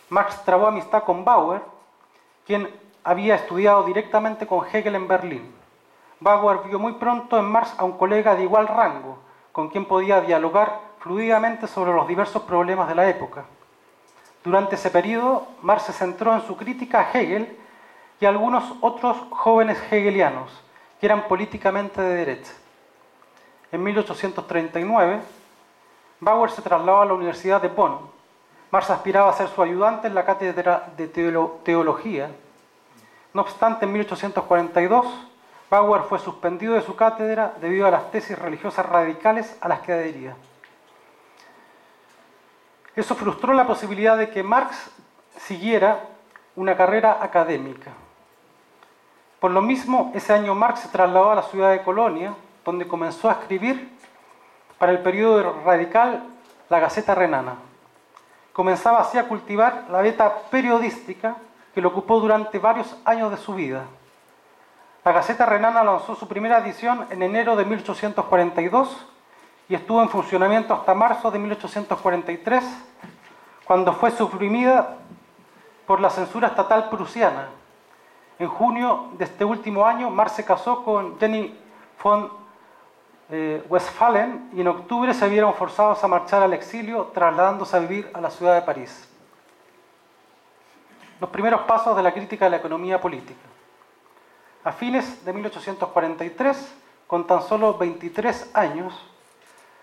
Marx 0.09 0.45
trabó 0.45 0.67
amistad 0.67 1.05
con 1.05 1.25
Bauer, 1.25 1.63
quien 2.45 2.69
había 3.03 3.33
estudiado 3.33 3.81
directamente 3.81 4.45
con 4.45 4.63
Hegel 4.67 4.93
en 4.93 5.07
Berlín. 5.07 5.55
Bauer 6.19 6.59
vio 6.67 6.77
muy 6.77 6.93
pronto 6.93 7.39
en 7.39 7.45
Marx 7.45 7.73
a 7.79 7.83
un 7.83 7.97
colega 7.97 8.35
de 8.35 8.43
igual 8.43 8.67
rango, 8.67 9.17
con 9.51 9.69
quien 9.69 9.85
podía 9.85 10.21
dialogar 10.21 10.79
fluidamente 10.99 11.67
sobre 11.67 11.93
los 11.93 12.07
diversos 12.07 12.43
problemas 12.43 12.87
de 12.87 12.95
la 12.95 13.09
época. 13.09 13.45
Durante 14.43 14.75
ese 14.75 14.89
periodo, 14.89 15.47
Marx 15.61 15.83
se 15.83 15.93
centró 15.93 16.33
en 16.33 16.41
su 16.41 16.55
crítica 16.55 17.01
a 17.01 17.11
Hegel 17.11 17.57
y 18.19 18.25
a 18.25 18.29
algunos 18.29 18.63
otros 18.81 19.17
jóvenes 19.31 19.77
hegelianos 19.91 20.51
que 20.99 21.05
eran 21.05 21.27
políticamente 21.27 22.01
de 22.01 22.15
derecha. 22.15 22.51
En 23.71 23.83
1839, 23.83 25.21
Bauer 26.19 26.51
se 26.51 26.61
trasladó 26.61 27.01
a 27.01 27.05
la 27.05 27.13
Universidad 27.13 27.61
de 27.61 27.69
Bonn. 27.69 27.99
Marx 28.71 28.89
aspiraba 28.89 29.29
a 29.29 29.33
ser 29.33 29.47
su 29.47 29.61
ayudante 29.61 30.07
en 30.07 30.15
la 30.15 30.25
cátedra 30.25 30.91
de 30.97 31.07
teología. 31.07 32.31
No 33.33 33.41
obstante, 33.41 33.85
en 33.85 33.93
1842, 33.93 35.05
Bauer 35.69 36.03
fue 36.03 36.17
suspendido 36.19 36.73
de 36.73 36.81
su 36.81 36.95
cátedra 36.95 37.53
debido 37.61 37.85
a 37.85 37.91
las 37.91 38.09
tesis 38.11 38.37
religiosas 38.37 38.85
radicales 38.85 39.55
a 39.61 39.67
las 39.67 39.81
que 39.81 39.93
adhería. 39.93 40.35
Eso 42.95 43.15
frustró 43.15 43.53
la 43.53 43.67
posibilidad 43.67 44.17
de 44.17 44.29
que 44.29 44.41
Marx 44.43 44.91
siguiera 45.37 46.01
una 46.55 46.75
carrera 46.75 47.19
académica. 47.21 47.91
Por 49.39 49.51
lo 49.51 49.61
mismo, 49.61 50.11
ese 50.15 50.33
año 50.33 50.55
Marx 50.55 50.81
se 50.81 50.89
trasladó 50.89 51.31
a 51.31 51.35
la 51.35 51.43
ciudad 51.43 51.71
de 51.71 51.83
Colonia, 51.83 52.33
donde 52.65 52.87
comenzó 52.87 53.29
a 53.29 53.33
escribir 53.33 53.95
para 54.77 54.91
el 54.91 54.99
periodo 54.99 55.61
radical 55.63 56.23
La 56.67 56.79
Gaceta 56.79 57.15
Renana. 57.15 57.55
Comenzaba 58.51 58.99
así 58.99 59.17
a 59.17 59.27
cultivar 59.27 59.85
la 59.89 60.01
beta 60.01 60.35
periodística 60.49 61.37
que 61.73 61.81
lo 61.81 61.89
ocupó 61.89 62.19
durante 62.19 62.59
varios 62.59 62.97
años 63.05 63.31
de 63.31 63.37
su 63.37 63.53
vida. 63.53 63.85
La 65.05 65.13
Gaceta 65.13 65.45
Renana 65.45 65.81
lanzó 65.83 66.13
su 66.15 66.27
primera 66.27 66.57
edición 66.57 67.07
en 67.09 67.23
enero 67.23 67.55
de 67.55 67.63
1842 67.63 69.07
y 69.69 69.75
estuvo 69.75 70.01
en 70.01 70.09
funcionamiento 70.09 70.73
hasta 70.73 70.93
marzo 70.93 71.31
de 71.31 71.39
1843, 71.39 72.63
cuando 73.63 73.93
fue 73.93 74.11
suprimida 74.11 74.97
por 75.87 76.01
la 76.01 76.09
censura 76.09 76.49
estatal 76.49 76.89
prusiana. 76.89 77.47
En 78.39 78.47
junio 78.49 79.09
de 79.17 79.25
este 79.25 79.45
último 79.45 79.85
año, 79.85 80.09
Marx 80.09 80.33
se 80.33 80.45
casó 80.45 80.83
con 80.83 81.17
Jenny 81.17 81.57
von 82.03 82.31
eh, 83.29 83.63
Westphalen 83.69 84.49
y 84.53 84.61
en 84.61 84.67
octubre 84.67 85.13
se 85.13 85.29
vieron 85.29 85.53
forzados 85.53 86.03
a 86.03 86.07
marchar 86.07 86.43
al 86.43 86.53
exilio, 86.53 87.11
trasladándose 87.13 87.77
a 87.77 87.79
vivir 87.79 88.11
a 88.13 88.19
la 88.19 88.29
ciudad 88.29 88.55
de 88.55 88.63
París. 88.63 89.07
Los 91.21 91.29
primeros 91.29 91.61
pasos 91.61 91.95
de 91.95 92.03
la 92.03 92.11
crítica 92.11 92.45
de 92.45 92.51
la 92.51 92.57
economía 92.57 92.99
política. 92.99 93.48
A 94.63 94.73
fines 94.73 95.23
de 95.23 95.31
1843, 95.31 96.75
con 97.07 97.25
tan 97.25 97.41
solo 97.41 97.77
23 97.77 98.51
años, 98.53 98.93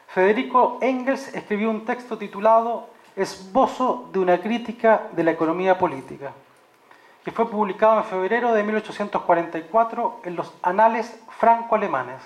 Federico 0.09 0.79
Engels 0.83 1.35
escribió 1.35 1.71
un 1.71 1.87
texto 1.87 2.19
titulado 2.19 2.89
Esbozo 3.17 4.11
de 4.13 4.19
una 4.19 4.39
crítica 4.39 5.09
de 5.13 5.25
la 5.25 5.31
economía 5.31 5.79
política, 5.79 6.33
que 7.25 7.33
fue 7.33 7.51
publicado 7.51 7.97
en 7.99 8.05
febrero 8.05 8.53
de 8.53 8.63
1844 8.63 10.21
en 10.25 10.37
los 10.37 10.53
Anales 10.61 11.19
Franco-Alemanes, 11.39 12.21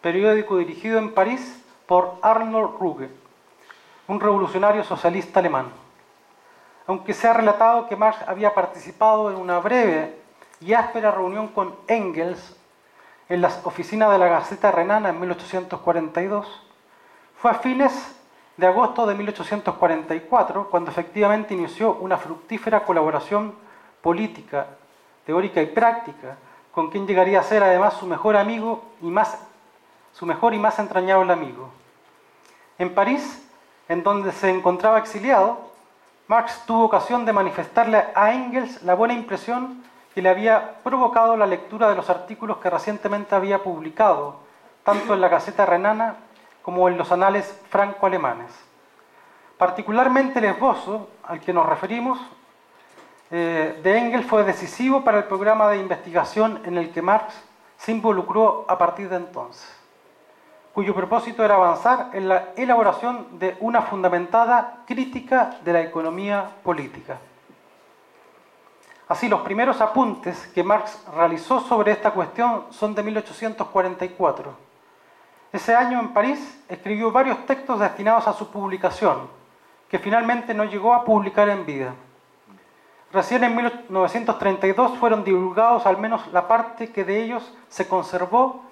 periódico 0.00 0.56
dirigido 0.56 0.98
en 0.98 1.12
París 1.12 1.62
por 1.86 2.16
Arnold 2.22 2.78
Ruge, 2.78 3.10
un 4.08 4.18
revolucionario 4.18 4.82
socialista 4.82 5.40
alemán. 5.40 5.66
Aunque 6.86 7.12
se 7.12 7.28
ha 7.28 7.34
relatado 7.34 7.86
que 7.86 7.96
Marx 7.96 8.26
había 8.26 8.54
participado 8.54 9.30
en 9.30 9.36
una 9.36 9.58
breve 9.58 10.19
y 10.60 10.74
áspera 10.74 11.10
reunión 11.10 11.48
con 11.48 11.74
Engels 11.88 12.56
en 13.28 13.40
las 13.40 13.64
oficinas 13.64 14.10
de 14.10 14.18
la 14.18 14.28
Gaceta 14.28 14.70
Renana 14.70 15.10
en 15.10 15.20
1842, 15.20 16.62
fue 17.36 17.50
a 17.50 17.54
fines 17.54 18.16
de 18.56 18.66
agosto 18.66 19.06
de 19.06 19.14
1844 19.14 20.68
cuando 20.68 20.90
efectivamente 20.90 21.54
inició 21.54 21.94
una 21.94 22.18
fructífera 22.18 22.84
colaboración 22.84 23.54
política, 24.02 24.66
teórica 25.24 25.62
y 25.62 25.66
práctica 25.66 26.36
con 26.72 26.90
quien 26.90 27.06
llegaría 27.06 27.40
a 27.40 27.44
ser 27.44 27.62
además 27.62 27.94
su 27.94 28.06
mejor 28.06 28.36
amigo 28.36 28.84
y 29.00 29.06
más 29.06 29.38
su 30.12 30.26
mejor 30.26 30.54
y 30.54 30.58
más 30.58 30.78
entrañable 30.78 31.32
amigo. 31.32 31.70
En 32.78 32.94
París, 32.94 33.48
en 33.88 34.02
donde 34.02 34.32
se 34.32 34.50
encontraba 34.50 34.98
exiliado, 34.98 35.70
Marx 36.26 36.64
tuvo 36.66 36.84
ocasión 36.84 37.24
de 37.24 37.32
manifestarle 37.32 38.04
a 38.14 38.32
Engels 38.32 38.82
la 38.82 38.94
buena 38.94 39.14
impresión 39.14 39.82
que 40.14 40.22
le 40.22 40.28
había 40.28 40.78
provocado 40.82 41.36
la 41.36 41.46
lectura 41.46 41.88
de 41.88 41.96
los 41.96 42.10
artículos 42.10 42.58
que 42.58 42.70
recientemente 42.70 43.34
había 43.34 43.62
publicado, 43.62 44.40
tanto 44.82 45.14
en 45.14 45.20
la 45.20 45.28
Gaceta 45.28 45.66
Renana 45.66 46.16
como 46.62 46.88
en 46.88 46.98
los 46.98 47.12
anales 47.12 47.60
franco-alemanes. 47.68 48.50
Particularmente 49.56 50.38
el 50.38 50.46
esbozo 50.46 51.10
al 51.22 51.40
que 51.40 51.52
nos 51.52 51.66
referimos 51.66 52.18
eh, 53.30 53.78
de 53.82 53.98
Engels 53.98 54.26
fue 54.26 54.42
decisivo 54.42 55.04
para 55.04 55.18
el 55.18 55.24
programa 55.24 55.68
de 55.68 55.78
investigación 55.78 56.60
en 56.64 56.76
el 56.78 56.90
que 56.90 57.02
Marx 57.02 57.34
se 57.76 57.92
involucró 57.92 58.64
a 58.68 58.76
partir 58.76 59.08
de 59.08 59.16
entonces, 59.16 59.70
cuyo 60.74 60.94
propósito 60.94 61.44
era 61.44 61.54
avanzar 61.54 62.10
en 62.12 62.28
la 62.28 62.48
elaboración 62.56 63.38
de 63.38 63.56
una 63.60 63.82
fundamentada 63.82 64.82
crítica 64.86 65.58
de 65.64 65.72
la 65.72 65.80
economía 65.82 66.50
política. 66.62 67.18
Así, 69.10 69.28
los 69.28 69.40
primeros 69.40 69.80
apuntes 69.80 70.46
que 70.54 70.62
Marx 70.62 71.04
realizó 71.12 71.58
sobre 71.58 71.90
esta 71.90 72.12
cuestión 72.12 72.66
son 72.70 72.94
de 72.94 73.02
1844. 73.02 74.52
Ese 75.52 75.74
año 75.74 75.98
en 75.98 76.10
París 76.10 76.62
escribió 76.68 77.10
varios 77.10 77.44
textos 77.44 77.80
destinados 77.80 78.28
a 78.28 78.32
su 78.34 78.52
publicación, 78.52 79.28
que 79.88 79.98
finalmente 79.98 80.54
no 80.54 80.62
llegó 80.62 80.94
a 80.94 81.04
publicar 81.04 81.48
en 81.48 81.66
vida. 81.66 81.92
Recién 83.12 83.42
en 83.42 83.56
1932 83.56 84.96
fueron 84.98 85.24
divulgados 85.24 85.86
al 85.86 85.98
menos 85.98 86.28
la 86.28 86.46
parte 86.46 86.92
que 86.92 87.02
de 87.02 87.20
ellos 87.20 87.52
se 87.68 87.88
conservó 87.88 88.62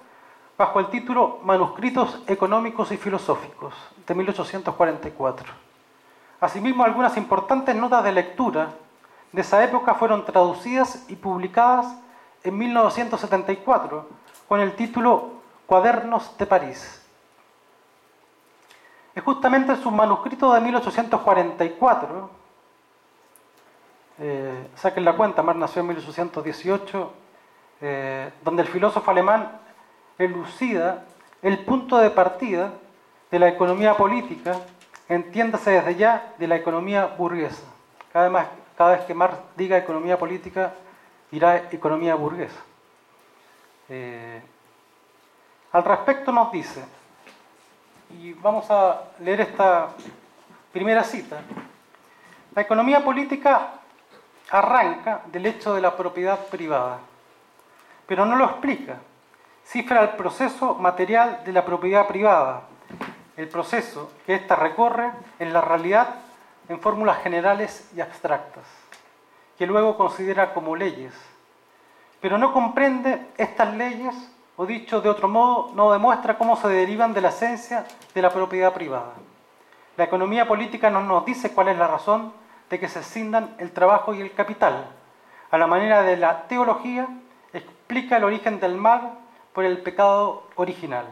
bajo 0.57 0.79
el 0.79 0.87
título 0.87 1.39
Manuscritos 1.43 2.17
Económicos 2.27 2.93
y 2.93 2.97
Filosóficos 2.97 3.73
de 4.07 4.15
1844. 4.15 5.51
Asimismo, 6.39 6.85
algunas 6.85 7.17
importantes 7.17 7.75
notas 7.75 8.05
de 8.05 8.13
lectura 8.13 8.69
de 9.31 9.41
esa 9.41 9.63
época 9.63 9.95
fueron 9.95 10.25
traducidas 10.25 11.05
y 11.07 11.15
publicadas 11.15 11.95
en 12.43 12.57
1974 12.57 14.07
con 14.47 14.59
el 14.59 14.75
título 14.75 15.33
Cuadernos 15.65 16.37
de 16.37 16.45
París. 16.45 17.05
Es 19.13 19.23
justamente 19.23 19.73
en 19.73 19.81
su 19.81 19.91
manuscrito 19.91 20.53
de 20.53 20.61
1844, 20.61 22.29
eh, 24.21 24.67
saquen 24.75 25.05
la 25.05 25.13
cuenta, 25.13 25.41
Mar 25.43 25.55
nació 25.55 25.81
en 25.81 25.87
1818, 25.87 27.13
eh, 27.81 28.31
donde 28.43 28.63
el 28.63 28.67
filósofo 28.67 29.09
alemán 29.11 29.59
elucida 30.17 31.05
el 31.41 31.59
punto 31.59 31.97
de 31.97 32.09
partida 32.09 32.73
de 33.31 33.39
la 33.39 33.47
economía 33.47 33.95
política, 33.95 34.59
entiéndase 35.07 35.71
desde 35.71 35.95
ya 35.95 36.33
de 36.37 36.47
la 36.47 36.55
economía 36.55 37.05
burguesa. 37.05 37.63
Vez, 38.13 38.47
cada 38.79 38.95
vez 38.95 39.01
que 39.01 39.13
Marx 39.13 39.35
diga 39.57 39.77
economía 39.77 40.17
política, 40.17 40.73
dirá 41.29 41.67
economía 41.69 42.15
burguesa. 42.15 42.61
Eh, 43.89 44.41
al 45.73 45.83
respecto 45.83 46.31
nos 46.31 46.49
dice, 46.49 46.85
y 48.17 48.31
vamos 48.31 48.71
a 48.71 49.01
leer 49.19 49.41
esta 49.41 49.89
primera 50.71 51.03
cita, 51.03 51.41
la 52.55 52.61
economía 52.61 53.03
política 53.03 53.81
arranca 54.49 55.23
del 55.25 55.47
hecho 55.47 55.75
de 55.75 55.81
la 55.81 55.97
propiedad 55.97 56.39
privada, 56.45 56.99
pero 58.07 58.25
no 58.25 58.37
lo 58.37 58.45
explica. 58.45 58.95
Cifra 59.65 60.03
el 60.03 60.09
proceso 60.11 60.75
material 60.75 61.41
de 61.43 61.51
la 61.51 61.65
propiedad 61.65 62.07
privada, 62.07 62.61
el 63.35 63.49
proceso 63.49 64.13
que 64.25 64.35
ésta 64.35 64.55
recorre 64.55 65.11
en 65.37 65.51
la 65.51 65.59
realidad 65.59 66.28
en 66.69 66.79
fórmulas 66.79 67.21
generales 67.21 67.89
y 67.95 67.99
abstractas, 67.99 68.63
que 69.57 69.67
luego 69.67 69.97
considera 69.97 70.53
como 70.53 70.75
leyes, 70.75 71.13
pero 72.21 72.37
no 72.37 72.53
comprende 72.53 73.27
estas 73.37 73.75
leyes 73.75 74.15
o 74.55 74.65
dicho 74.65 75.01
de 75.01 75.09
otro 75.09 75.27
modo, 75.27 75.71
no 75.73 75.91
demuestra 75.91 76.37
cómo 76.37 76.55
se 76.57 76.67
derivan 76.67 77.13
de 77.13 77.21
la 77.21 77.29
esencia 77.29 77.85
de 78.13 78.21
la 78.21 78.29
propiedad 78.29 78.73
privada. 78.73 79.13
La 79.95 80.03
economía 80.03 80.47
política 80.47 80.89
no 80.89 81.01
nos 81.01 81.25
dice 81.25 81.53
cuál 81.53 81.69
es 81.69 81.77
la 81.77 81.87
razón 81.87 82.33
de 82.69 82.79
que 82.79 82.89
se 82.89 82.99
escindan 82.99 83.55
el 83.57 83.71
trabajo 83.71 84.13
y 84.13 84.21
el 84.21 84.33
capital. 84.33 84.85
A 85.49 85.57
la 85.57 85.65
manera 85.65 86.03
de 86.03 86.17
la 86.17 86.47
teología, 86.47 87.07
explica 87.53 88.17
el 88.17 88.25
origen 88.25 88.59
del 88.59 88.75
mal 88.75 89.17
por 89.53 89.65
el 89.65 89.79
pecado 89.79 90.43
original. 90.55 91.05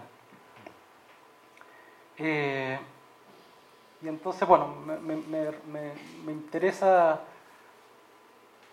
Eh, 2.17 2.77
y 4.01 4.07
entonces, 4.07 4.47
bueno, 4.47 4.67
me, 4.75 6.31
interesa 6.31 7.19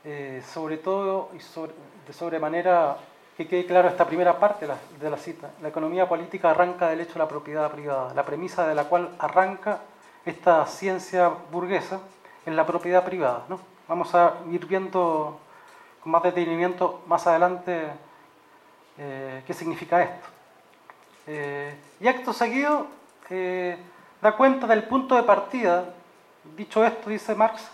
eh, 0.04 0.42
sobre 0.46 0.76
todo 0.78 1.30
y 1.32 1.38
de 1.38 2.12
sobremanera 2.12 2.98
que 3.36 3.48
quede 3.48 3.66
claro 3.66 3.88
esta 3.88 4.06
primera 4.06 4.38
parte 4.38 4.66
de 5.00 5.10
la, 5.10 5.16
cita. 5.16 5.50
La 5.62 5.68
economía 5.68 6.08
política 6.08 6.50
arranca 6.50 6.88
del 6.88 7.00
hecho 7.00 7.14
de 7.14 7.20
la 7.20 7.28
propiedad 7.28 7.70
privada, 7.70 8.14
la 8.14 8.24
premisa 8.24 8.66
de 8.68 8.74
la 8.74 8.84
cual 8.84 9.10
arranca 9.18 9.80
esta 10.24 10.66
ciencia 10.66 11.30
burguesa 11.50 12.00
en 12.46 12.54
la 12.54 12.66
propiedad 12.66 13.04
privada. 13.04 13.44
¿no? 13.48 13.58
Vamos 13.88 14.14
a 14.14 14.34
ir 14.52 14.66
viendo 14.66 15.40
con 16.02 16.12
más 16.12 16.22
detenimiento 16.22 17.02
más 17.06 17.26
adelante 17.26 17.88
eh, 18.98 19.42
qué 19.46 19.54
significa 19.54 20.02
esto. 20.02 20.28
Eh, 21.26 21.74
y 22.00 22.06
acto 22.06 22.32
seguido 22.34 22.86
da 24.24 24.32
cuenta 24.32 24.66
del 24.66 24.84
punto 24.84 25.16
de 25.16 25.22
partida, 25.22 25.84
dicho 26.56 26.82
esto, 26.82 27.10
dice 27.10 27.34
Marx, 27.34 27.68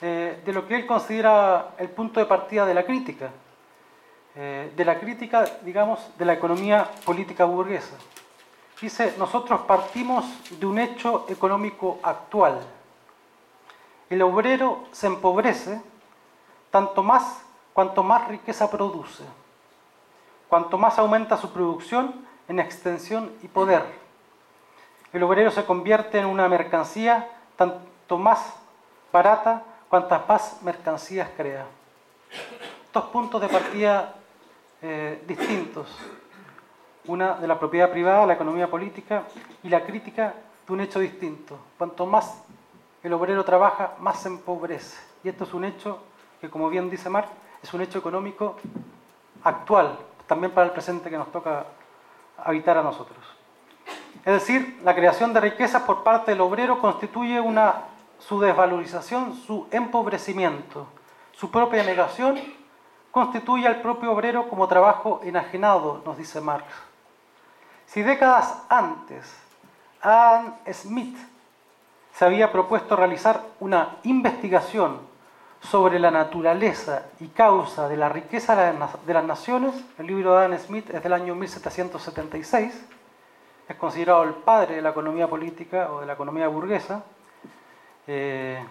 eh, 0.00 0.40
de 0.46 0.52
lo 0.52 0.68
que 0.68 0.76
él 0.76 0.86
considera 0.86 1.70
el 1.78 1.88
punto 1.88 2.20
de 2.20 2.26
partida 2.26 2.64
de 2.64 2.74
la 2.74 2.84
crítica, 2.84 3.30
eh, 4.36 4.72
de 4.76 4.84
la 4.84 5.00
crítica, 5.00 5.44
digamos, 5.62 5.98
de 6.16 6.26
la 6.26 6.34
economía 6.34 6.88
política 7.04 7.44
burguesa. 7.44 7.96
Dice, 8.80 9.16
nosotros 9.18 9.62
partimos 9.62 10.24
de 10.60 10.64
un 10.64 10.78
hecho 10.78 11.26
económico 11.28 11.98
actual. 12.04 12.60
El 14.08 14.22
obrero 14.22 14.84
se 14.92 15.08
empobrece 15.08 15.82
tanto 16.70 17.02
más 17.02 17.42
cuanto 17.72 18.04
más 18.04 18.28
riqueza 18.28 18.70
produce, 18.70 19.24
cuanto 20.48 20.78
más 20.78 20.96
aumenta 21.00 21.36
su 21.36 21.52
producción 21.52 22.24
en 22.46 22.60
extensión 22.60 23.32
y 23.42 23.48
poder 23.48 24.03
el 25.14 25.22
obrero 25.22 25.50
se 25.52 25.64
convierte 25.64 26.18
en 26.18 26.26
una 26.26 26.48
mercancía 26.48 27.28
tanto 27.56 28.18
más 28.18 28.56
barata 29.12 29.62
cuantas 29.88 30.28
más 30.28 30.62
mercancías 30.62 31.30
crea. 31.36 31.66
Dos 32.92 33.04
puntos 33.04 33.40
de 33.40 33.48
partida 33.48 34.14
eh, 34.82 35.22
distintos. 35.26 35.86
Una 37.06 37.34
de 37.34 37.46
la 37.46 37.58
propiedad 37.58 37.92
privada, 37.92 38.26
la 38.26 38.32
economía 38.32 38.68
política, 38.68 39.22
y 39.62 39.68
la 39.68 39.84
crítica 39.84 40.34
de 40.66 40.72
un 40.72 40.80
hecho 40.80 40.98
distinto. 40.98 41.58
Cuanto 41.78 42.06
más 42.06 42.42
el 43.04 43.12
obrero 43.12 43.44
trabaja, 43.44 43.92
más 44.00 44.20
se 44.20 44.28
empobrece. 44.28 44.98
Y 45.22 45.28
esto 45.28 45.44
es 45.44 45.54
un 45.54 45.64
hecho 45.64 46.02
que, 46.40 46.50
como 46.50 46.68
bien 46.68 46.90
dice 46.90 47.08
Marx, 47.08 47.30
es 47.62 47.72
un 47.72 47.82
hecho 47.82 48.00
económico 48.00 48.56
actual, 49.44 49.96
también 50.26 50.52
para 50.52 50.66
el 50.66 50.72
presente 50.72 51.08
que 51.08 51.18
nos 51.18 51.30
toca 51.30 51.66
habitar 52.36 52.76
a 52.78 52.82
nosotros. 52.82 53.33
Es 54.24 54.32
decir, 54.32 54.80
la 54.82 54.94
creación 54.94 55.34
de 55.34 55.40
riquezas 55.40 55.82
por 55.82 56.02
parte 56.02 56.30
del 56.30 56.40
obrero 56.40 56.80
constituye 56.80 57.40
una, 57.40 57.82
su 58.18 58.40
desvalorización, 58.40 59.34
su 59.36 59.66
empobrecimiento. 59.70 60.86
Su 61.32 61.50
propia 61.50 61.82
negación 61.82 62.40
constituye 63.10 63.66
al 63.66 63.82
propio 63.82 64.12
obrero 64.12 64.48
como 64.48 64.66
trabajo 64.66 65.20
enajenado, 65.24 66.02
nos 66.06 66.16
dice 66.16 66.40
Marx. 66.40 66.64
Si 67.86 68.02
décadas 68.02 68.62
antes 68.70 69.30
Adam 70.00 70.54
Smith 70.72 71.16
se 72.14 72.24
había 72.24 72.50
propuesto 72.50 72.96
realizar 72.96 73.42
una 73.60 73.96
investigación 74.04 75.00
sobre 75.60 75.98
la 75.98 76.10
naturaleza 76.10 77.02
y 77.20 77.28
causa 77.28 77.88
de 77.88 77.96
la 77.96 78.08
riqueza 78.08 78.72
de 79.06 79.12
las 79.12 79.24
naciones, 79.24 79.74
el 79.98 80.06
libro 80.06 80.32
de 80.32 80.46
Adam 80.46 80.58
Smith 80.58 80.90
es 80.90 81.02
del 81.02 81.12
año 81.12 81.34
1776, 81.34 82.74
es 83.68 83.76
considerado 83.76 84.22
el 84.24 84.34
padre 84.34 84.76
de 84.76 84.82
la 84.82 84.90
economía 84.90 85.28
política 85.28 85.90
o 85.90 86.00
de 86.00 86.06
la 86.06 86.12
economía 86.12 86.48
burguesa. 86.48 87.04
Eh, 88.06 88.62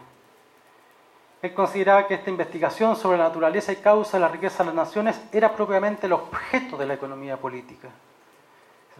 él 1.42 1.54
consideraba 1.54 2.08
que 2.08 2.14
esta 2.14 2.30
investigación 2.30 2.96
sobre 2.96 3.18
la 3.18 3.26
naturaleza 3.26 3.74
y 3.74 3.78
causa 3.78 4.18
de 4.18 4.22
la 4.22 4.30
riqueza 4.30 4.64
de 4.64 4.68
las 4.68 4.76
naciones 4.76 5.22
era 5.32 5.54
propiamente 5.54 6.06
el 6.06 6.14
objeto 6.14 6.78
de 6.78 6.86
la 6.86 6.94
economía 6.94 7.38
política. 7.38 7.90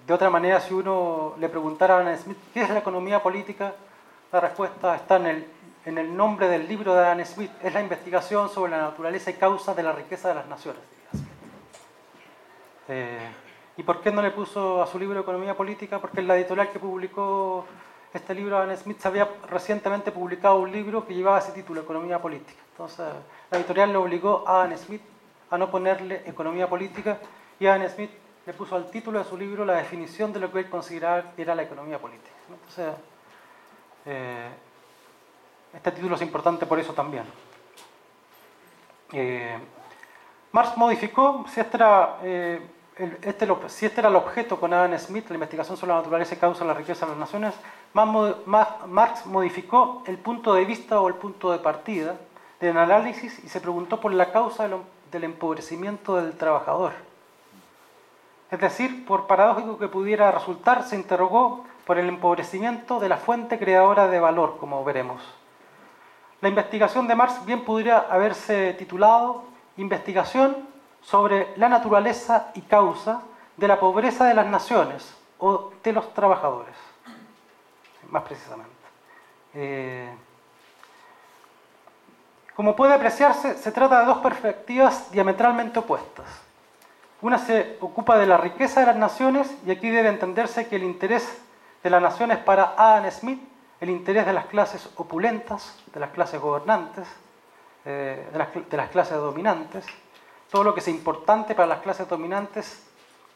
De 0.06 0.14
otra 0.14 0.30
manera, 0.30 0.60
si 0.60 0.74
uno 0.74 1.36
le 1.40 1.48
preguntara 1.48 1.98
a 1.98 2.02
Adam 2.02 2.18
Smith 2.18 2.38
qué 2.54 2.64
es 2.64 2.70
la 2.70 2.80
economía 2.80 3.24
política, 3.24 3.74
la 4.32 4.40
respuesta 4.42 4.96
está 4.96 5.16
en 5.16 5.48
el, 5.98 6.18
nombre 6.18 6.50
del 6.50 6.68
libro 6.68 6.94
de 6.94 7.06
Adam 7.06 7.24
Smith, 7.24 7.52
es 7.62 7.74
la 7.74 7.82
investigación 7.82 8.50
sobre 8.50 8.72
la 8.72 8.80
naturaleza 8.80 9.30
y 9.30 9.36
causa 9.36 9.74
de 9.74 9.84
la 9.84 9.94
riqueza 9.94 10.28
de 10.28 10.36
las 10.36 10.48
naciones. 10.48 10.82
Eh, 12.90 13.30
¿Y 13.76 13.84
por 13.84 14.02
qué 14.02 14.12
no 14.12 14.22
le 14.22 14.30
puso 14.30 14.84
a 14.84 14.88
su 14.88 15.00
libro 15.00 15.20
Economía 15.20 15.58
Política? 15.58 16.00
Porque 16.00 16.20
en 16.20 16.28
la 16.28 16.38
editorial 16.38 16.72
que 16.72 16.78
publicó 16.78 17.66
este 18.14 18.36
libro, 18.36 18.58
Adam 18.58 18.76
Smith, 18.78 19.04
había 19.06 19.28
recientemente 19.50 20.12
publicado 20.12 20.60
un 20.60 20.72
libro 20.72 21.08
que 21.08 21.16
llevaba 21.16 21.40
ese 21.40 21.54
título, 21.54 21.82
Economía 21.82 22.22
Política. 22.22 22.62
Entonces, 22.72 23.08
la 23.50 23.58
editorial 23.58 23.92
le 23.92 23.98
obligó 23.98 24.48
a 24.48 24.62
Adam 24.64 24.78
Smith 24.78 25.02
a 25.50 25.58
no 25.58 25.72
ponerle 25.72 26.22
Economía 26.28 26.70
Política 26.70 27.18
y 27.60 27.66
Adam 27.66 27.90
Smith 27.90 28.12
le 28.46 28.54
puso 28.54 28.76
al 28.76 28.92
título 28.92 29.18
de 29.18 29.26
su 29.26 29.38
libro 29.38 29.66
la 29.66 29.76
definición 29.76 30.32
de 30.32 30.40
lo 30.40 30.52
que 30.52 30.60
él 30.60 30.70
consideraba 30.70 31.32
que 31.36 31.42
era 31.42 31.56
la 31.56 31.64
economía 31.64 31.98
política. 31.98 32.30
Entonces, 32.50 32.94
eh, 34.06 34.50
este 35.74 35.92
título 35.94 36.16
es 36.16 36.22
importante 36.22 36.66
por 36.66 36.80
eso 36.80 36.94
también. 36.94 37.24
Eh, 39.14 39.58
Marx 40.52 40.78
modificó, 40.78 41.46
si 41.52 41.60
esta 41.60 42.18
este, 42.98 43.48
si 43.68 43.86
este 43.88 44.02
era 44.02 44.10
el 44.10 44.16
objeto 44.16 44.60
con 44.60 44.74
Adam 44.74 44.98
Smith, 45.00 45.28
la 45.30 45.36
investigación 45.36 45.78
sobre 45.78 45.94
la 45.94 46.00
naturaleza 46.00 46.36
y 46.36 46.38
causa 46.38 46.64
la 46.64 46.74
riqueza 46.74 47.06
de 47.06 47.12
las 47.12 47.20
naciones, 47.20 47.54
Marx 47.94 49.26
modificó 49.26 50.04
el 50.06 50.18
punto 50.18 50.54
de 50.54 50.66
vista 50.66 51.02
o 51.02 51.08
el 51.08 51.16
punto 51.16 51.52
de 51.52 51.60
partida 51.60 52.18
del 52.60 52.78
análisis 52.78 53.44
y 53.44 53.50
se 53.50 53.62
preguntó 53.62 54.00
por 54.00 54.14
la 54.14 54.32
causa 54.32 54.70
del 55.12 55.24
empobrecimiento 55.24 56.16
del 56.18 56.34
trabajador. 56.34 56.94
Es 58.52 58.60
decir, 58.60 59.06
por 59.06 59.26
paradójico 59.26 59.80
que 59.80 59.88
pudiera 59.88 60.32
resultar, 60.32 60.84
se 60.84 60.96
interrogó 60.96 61.66
por 61.86 61.98
el 61.98 62.08
empobrecimiento 62.08 63.00
de 63.00 63.10
la 63.10 63.18
fuente 63.18 63.58
creadora 63.58 64.08
de 64.08 64.20
valor, 64.20 64.58
como 64.60 64.84
veremos. 64.84 65.24
La 66.42 66.50
investigación 66.50 67.08
de 67.08 67.16
Marx 67.16 67.44
bien 67.46 67.66
pudiera 67.66 68.06
haberse 68.10 68.74
titulado 68.74 69.46
Investigación 69.78 70.73
sobre 71.04 71.54
la 71.58 71.70
naturaleza 71.70 72.52
y 72.56 72.62
causa 72.62 73.22
de 73.58 73.68
la 73.68 73.80
pobreza 73.80 74.26
de 74.26 74.34
las 74.34 74.48
naciones 74.48 75.16
o 75.38 75.72
de 75.84 75.94
los 75.94 76.14
trabajadores, 76.14 76.76
más 78.10 78.24
precisamente. 78.24 78.72
Eh, 79.54 80.10
como 82.56 82.76
puede 82.76 82.94
apreciarse, 82.94 83.56
se 83.56 83.72
trata 83.72 84.02
de 84.02 84.06
dos 84.06 84.20
perspectivas 84.20 85.12
diametralmente 85.12 85.80
opuestas. 85.80 86.26
Una 87.22 87.38
se 87.38 87.78
ocupa 87.82 88.18
de 88.18 88.28
la 88.28 88.38
riqueza 88.38 88.82
de 88.82 88.88
las 88.88 88.96
naciones 88.96 89.54
y 89.66 89.72
aquí 89.72 89.90
debe 89.90 90.10
entenderse 90.10 90.68
que 90.68 90.76
el 90.76 90.84
interés 90.84 91.42
de 91.84 91.90
las 91.90 92.02
naciones 92.02 92.38
para 92.40 92.76
Adam 92.78 93.10
Smith, 93.12 93.42
el 93.80 93.90
interés 93.90 94.26
de 94.26 94.34
las 94.34 94.46
clases 94.46 94.90
opulentas, 94.98 95.82
de 95.94 96.00
las 96.00 96.12
clases 96.12 96.40
gobernantes, 96.40 97.08
eh, 97.86 98.28
de 98.70 98.78
las 98.78 98.90
clases 98.90 99.18
dominantes, 99.18 99.86
todo 100.54 100.66
lo 100.66 100.76
que 100.76 100.82
es 100.82 100.88
importante 100.88 101.56
para 101.56 101.68
las 101.68 101.80
clases 101.80 102.08
dominantes, 102.08 102.86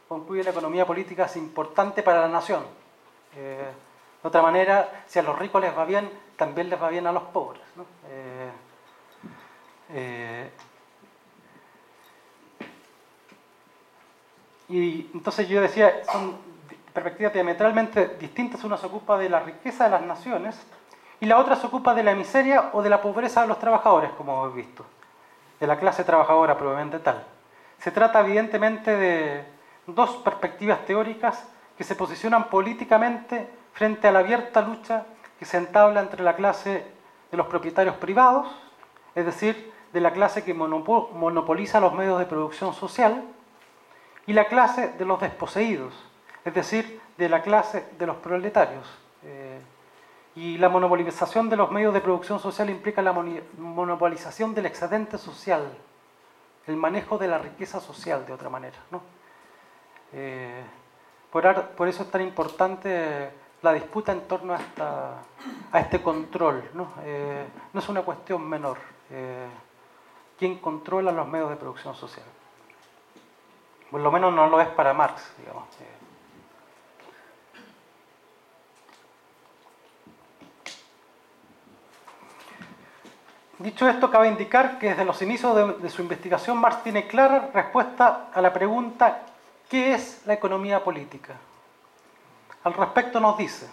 concluye 0.08 0.43
la 0.43 0.51
economía 0.51 0.86
política, 0.86 1.25
es 1.25 1.36
importante 1.36 2.03
para 2.03 2.21
la 2.21 2.27
nación. 2.27 2.62
Eh, 3.36 3.71
de 4.21 4.27
otra 4.27 4.43
manera, 4.43 5.03
si 5.08 5.17
a 5.17 5.23
los 5.23 5.36
ricos 5.39 5.60
les 5.60 5.75
va 5.75 5.84
bien, 5.84 6.12
también 6.36 6.69
les 6.69 6.80
va 6.80 6.89
bien 6.89 7.08
a 7.08 7.12
los 7.12 7.23
pobres. 7.23 7.63
Eh, 8.08 8.51
eh, 9.93 10.51
y 14.69 15.10
entonces 15.12 15.49
yo 15.49 15.60
decía, 15.60 16.03
son 16.12 16.38
perspectivas 16.93 17.34
diametralmente 17.34 18.10
distintas. 18.19 18.63
Una 18.63 18.77
se 18.77 18.86
ocupa 18.86 19.17
de 19.17 19.27
la 19.27 19.39
riqueza 19.39 19.86
de 19.86 19.89
las 19.89 20.03
naciones 20.03 20.56
y 21.19 21.25
la 21.25 21.39
otra 21.39 21.56
se 21.56 21.65
ocupa 21.65 21.95
de 21.95 22.03
la 22.03 22.13
miseria 22.13 22.69
o 22.73 22.84
de 22.84 22.91
la 22.91 23.01
pobreza 23.01 23.41
de 23.41 23.47
los 23.47 23.58
trabajadores, 23.58 24.12
como 24.12 24.34
hemos 24.34 24.53
visto 24.53 24.86
de 25.60 25.67
la 25.67 25.78
clase 25.78 26.04
trabajadora 26.04 26.58
probablemente 26.58 27.00
tal. 27.00 27.24
Se 27.80 27.91
trata 27.91 28.22
evidentemente 28.22 28.96
de 28.96 29.46
dos 29.86 30.17
perspectivas 30.17 30.86
teóricas 30.86 31.48
que 31.78 31.84
se 31.84 31.96
posicionan 31.96 32.50
políticamente 32.50 33.48
frente 33.74 34.08
a 34.08 34.12
la 34.12 34.20
abierta 34.20 34.62
lucha 34.62 35.06
que 35.39 35.46
se 35.46 35.58
entabla 35.58 36.02
entre 36.02 36.24
la 36.24 36.36
clase 36.36 36.86
de 37.30 37.38
los 37.38 37.48
propietarios 37.48 37.96
privados, 37.96 38.48
es 39.13 39.26
decir, 39.26 39.72
de 39.93 40.02
la 40.02 40.12
clase 40.12 40.43
que 40.43 40.54
monopoliza 40.54 41.80
los 41.80 41.93
medios 41.93 42.20
de 42.20 42.26
producción 42.26 42.74
social, 42.74 43.24
y 44.26 44.34
la 44.34 44.46
clase 44.46 44.89
de 44.89 45.06
los 45.06 45.22
desposeídos, 45.22 45.93
es 46.43 46.54
decir, 46.54 47.00
de 47.17 47.30
la 47.30 47.41
clase 47.41 47.88
de 47.98 48.06
los 48.06 48.17
proletarios. 48.17 48.86
Eh, 50.38 50.39
y 50.39 50.58
la 50.58 50.69
monopolización 50.69 51.50
de 51.50 51.56
los 51.56 51.71
medios 51.71 51.93
de 51.93 52.02
producción 52.02 52.39
social 52.39 52.69
implica 52.69 53.02
la 53.02 53.13
monopolización 53.58 54.54
del 54.54 54.67
excedente 54.67 55.17
social, 55.17 55.63
el 56.67 56.76
manejo 56.76 57.17
de 57.17 57.28
la 57.28 57.38
riqueza 57.38 57.80
social 57.80 58.26
de 58.26 58.34
otra 58.34 58.50
manera. 58.50 58.78
Eh, 60.13 60.63
por, 61.32 61.88
eso 61.88 62.04
es 62.04 62.12
tan 62.12 62.21
importante 62.21 63.32
la 63.62 63.73
disputa 63.73 64.12
en 64.12 64.21
torno 64.21 64.56
a, 64.80 65.80
este 65.80 66.02
control. 66.02 66.69
¿no? 66.73 66.93
Eh, 67.04 67.45
no 67.73 67.80
es 67.80 67.89
una 67.89 68.02
cuestión 68.02 68.47
menor. 68.47 68.78
¿Quién 70.38 70.60
controla 70.60 71.12
los 71.12 71.28
medios 71.28 71.50
de 71.50 71.56
producción 71.56 71.95
social? 71.95 72.26
Por 73.89 74.02
lo 74.02 74.12
menos 74.12 74.34
no 74.34 74.47
lo 74.47 74.60
es 74.62 74.67
para 74.67 74.93
Marx, 74.93 75.34
digamos. 75.39 75.63
Dicho 83.60 83.89
esto, 83.89 84.12
cabe 84.12 84.28
indicar 84.28 84.78
que 84.78 84.89
desde 84.89 85.04
los 85.04 85.20
inicios 85.24 85.82
de, 85.82 85.89
su 85.89 86.04
investigación 86.04 86.58
Marx 86.60 86.84
tiene 86.84 87.08
clara 87.08 87.50
respuesta 87.52 88.28
a 88.32 88.39
la 88.39 88.54
pregunta 88.54 89.24
¿qué 89.67 89.93
es 89.93 90.22
la 90.26 90.34
economía 90.34 90.84
política? 90.84 91.34
Al 92.63 92.74
respecto 92.74 93.20
nos 93.20 93.38
dice, 93.38 93.67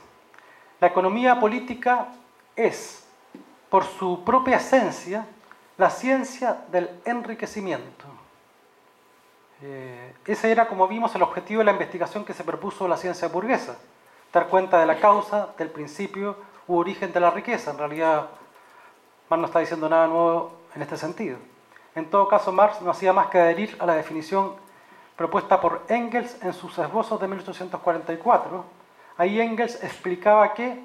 la 0.81 0.87
economía 0.87 1.39
política 1.39 2.09
es, 2.57 3.07
por 3.69 3.85
su 3.85 4.25
propia 4.25 4.57
esencia, 4.57 5.27
la 5.77 5.91
ciencia 5.91 6.65
del 6.71 6.89
enriquecimiento. 7.05 8.05
Eh, 9.63 10.15
ese 10.27 10.51
era, 10.51 10.67
como 10.67 10.89
vimos, 10.89 11.15
el 11.15 11.23
objetivo 11.23 11.59
de 11.59 11.67
la 11.67 11.73
investigación 11.73 12.25
que 12.25 12.35
se 12.35 12.45
propuso 12.45 12.89
la 12.89 12.97
ciencia 12.97 13.29
burguesa, 13.29 13.77
dar 14.33 14.49
cuenta 14.49 14.79
de 14.79 14.87
la 14.87 14.99
causa, 14.99 15.49
del 15.59 15.71
principio 15.71 16.37
u 16.67 16.77
origen 16.77 17.13
de 17.13 17.21
la 17.21 17.31
riqueza. 17.31 17.71
En 17.71 17.79
realidad, 17.79 18.29
Marx 19.29 19.41
no 19.41 19.47
está 19.47 19.61
diciendo 19.61 19.89
nada 19.89 20.07
nuevo 20.07 20.53
en 20.75 20.83
este 20.83 20.97
sentido. 20.97 21.39
En 21.95 22.11
todo 22.11 22.29
caso, 22.29 22.53
Marx 22.53 22.81
no 22.83 22.91
hacía 22.91 23.13
más 23.13 23.29
que 23.29 23.39
adherir 23.39 23.77
a 23.79 23.87
la 23.87 23.95
definición 23.95 24.55
propuesta 25.17 25.61
por 25.61 25.83
Engels 25.89 26.37
en 26.43 26.53
sus 26.53 26.77
esbozos 26.79 27.21
de 27.21 27.29
1844. 27.29 28.65
Ahí 29.17 29.41
Engels 29.41 29.83
explicaba 29.83 30.55
que 30.55 30.83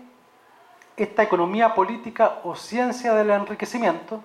esta 0.95 1.23
economía 1.23 1.73
política 1.73 2.39
o 2.43 2.56
ciencia 2.56 3.13
del 3.13 3.32
enriquecimiento, 3.32 4.23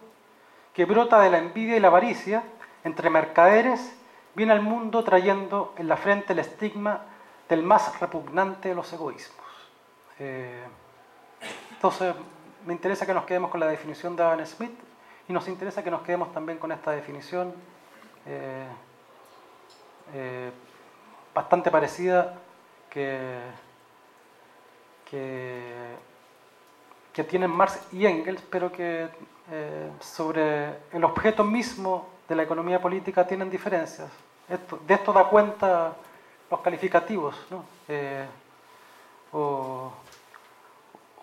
que 0.72 0.84
brota 0.84 1.20
de 1.20 1.30
la 1.30 1.38
envidia 1.38 1.76
y 1.76 1.80
la 1.80 1.88
avaricia 1.88 2.42
entre 2.82 3.08
mercaderes, 3.08 3.96
viene 4.34 4.52
al 4.52 4.60
mundo 4.60 5.04
trayendo 5.04 5.72
en 5.78 5.88
la 5.88 5.96
frente 5.96 6.32
el 6.32 6.40
estigma 6.40 7.02
del 7.48 7.62
más 7.62 7.98
repugnante 8.00 8.70
de 8.70 8.74
los 8.74 8.92
egoísmos. 8.92 9.46
Eh, 10.18 10.64
entonces, 11.70 12.14
me 12.66 12.72
interesa 12.72 13.06
que 13.06 13.14
nos 13.14 13.24
quedemos 13.24 13.50
con 13.50 13.60
la 13.60 13.66
definición 13.66 14.16
de 14.16 14.22
Adam 14.22 14.44
Smith 14.46 14.72
y 15.28 15.32
nos 15.32 15.48
interesa 15.48 15.82
que 15.82 15.90
nos 15.90 16.02
quedemos 16.02 16.32
también 16.32 16.58
con 16.58 16.72
esta 16.72 16.90
definición 16.90 17.52
eh, 18.26 18.66
eh, 20.14 20.50
bastante 21.34 21.70
parecida 21.70 22.34
que, 22.90 23.38
que, 25.10 25.94
tienen 27.28 27.50
Marx 27.50 27.80
y 27.92 28.06
Engels, 28.06 28.42
pero 28.50 28.70
que 28.70 29.08
eh, 29.50 29.90
sobre 30.00 30.74
el 30.92 31.04
objeto 31.04 31.42
mismo 31.44 32.08
de 32.28 32.34
la 32.34 32.42
economía 32.42 32.80
política 32.80 33.26
tienen 33.26 33.50
diferencias. 33.50 34.10
de 34.48 34.94
esto 34.94 35.12
da 35.12 35.24
cuenta 35.24 35.94
los 36.50 36.60
calificativos. 36.60 37.36
¿no? 37.50 37.64
o, 39.32 39.92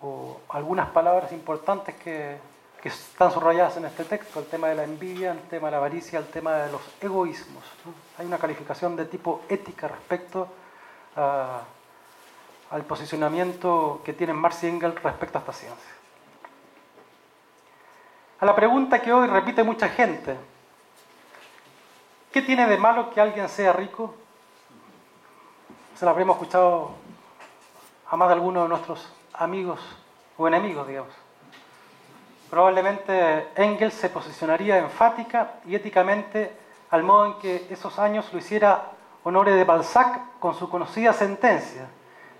o 0.02 0.40
algunas 0.48 0.90
palabras 0.90 1.32
importantes 1.32 1.94
que, 1.96 2.52
están 2.82 3.30
subrayadas 3.30 3.76
en 3.76 3.84
este 3.84 4.04
texto, 4.04 4.40
el 4.40 4.46
tema 4.46 4.66
de 4.66 4.74
la 4.74 4.82
envidia, 4.82 5.30
el 5.30 5.42
tema 5.42 5.68
de 5.68 5.70
la 5.70 5.76
avaricia, 5.76 6.18
el 6.18 6.26
tema 6.26 6.54
de 6.54 6.72
los 6.72 6.80
egoísmos. 7.00 7.62
Hay 8.18 8.26
una 8.26 8.38
calificación 8.38 8.96
de 8.96 9.04
tipo 9.04 9.42
ética 9.48 9.86
respecto 9.86 10.48
al 11.14 12.82
posicionamiento 12.88 14.00
que 14.04 14.12
tienen 14.14 14.34
Marx 14.34 14.64
y 14.64 14.66
Engels 14.66 15.00
respecto 15.00 15.38
a 15.38 15.42
esta 15.42 15.52
ciencia. 15.52 15.90
A 18.40 18.46
la 18.46 18.56
pregunta 18.56 19.00
que 19.00 19.12
hoy 19.12 19.28
repite 19.28 19.62
mucha 19.62 19.88
gente, 19.88 20.36
¿qué 22.32 22.42
tiene 22.42 22.66
de 22.66 22.78
malo 22.78 23.10
que 23.10 23.20
alguien 23.20 23.48
sea 23.48 23.72
rico? 23.72 24.12
Se 25.96 26.04
la 26.04 26.10
habremos 26.10 26.34
escuchado 26.34 26.90
a 28.10 28.16
más 28.16 28.26
de 28.26 28.34
alguno 28.34 28.64
de 28.64 28.68
nuestros 28.70 29.06
amigos 29.34 29.80
o 30.36 30.48
enemigos, 30.48 30.86
digamos. 30.86 31.12
Probablemente 32.50 33.48
Engels 33.56 33.94
se 33.94 34.10
posicionaría 34.10 34.78
enfática 34.78 35.54
y 35.66 35.74
éticamente 35.74 36.54
al 36.90 37.02
modo 37.02 37.26
en 37.26 37.38
que 37.38 37.66
esos 37.70 37.98
años 37.98 38.30
lo 38.32 38.38
hiciera 38.38 38.90
Honore 39.24 39.52
de 39.52 39.64
Balzac 39.64 40.38
con 40.38 40.54
su 40.54 40.68
conocida 40.68 41.12
sentencia. 41.12 41.86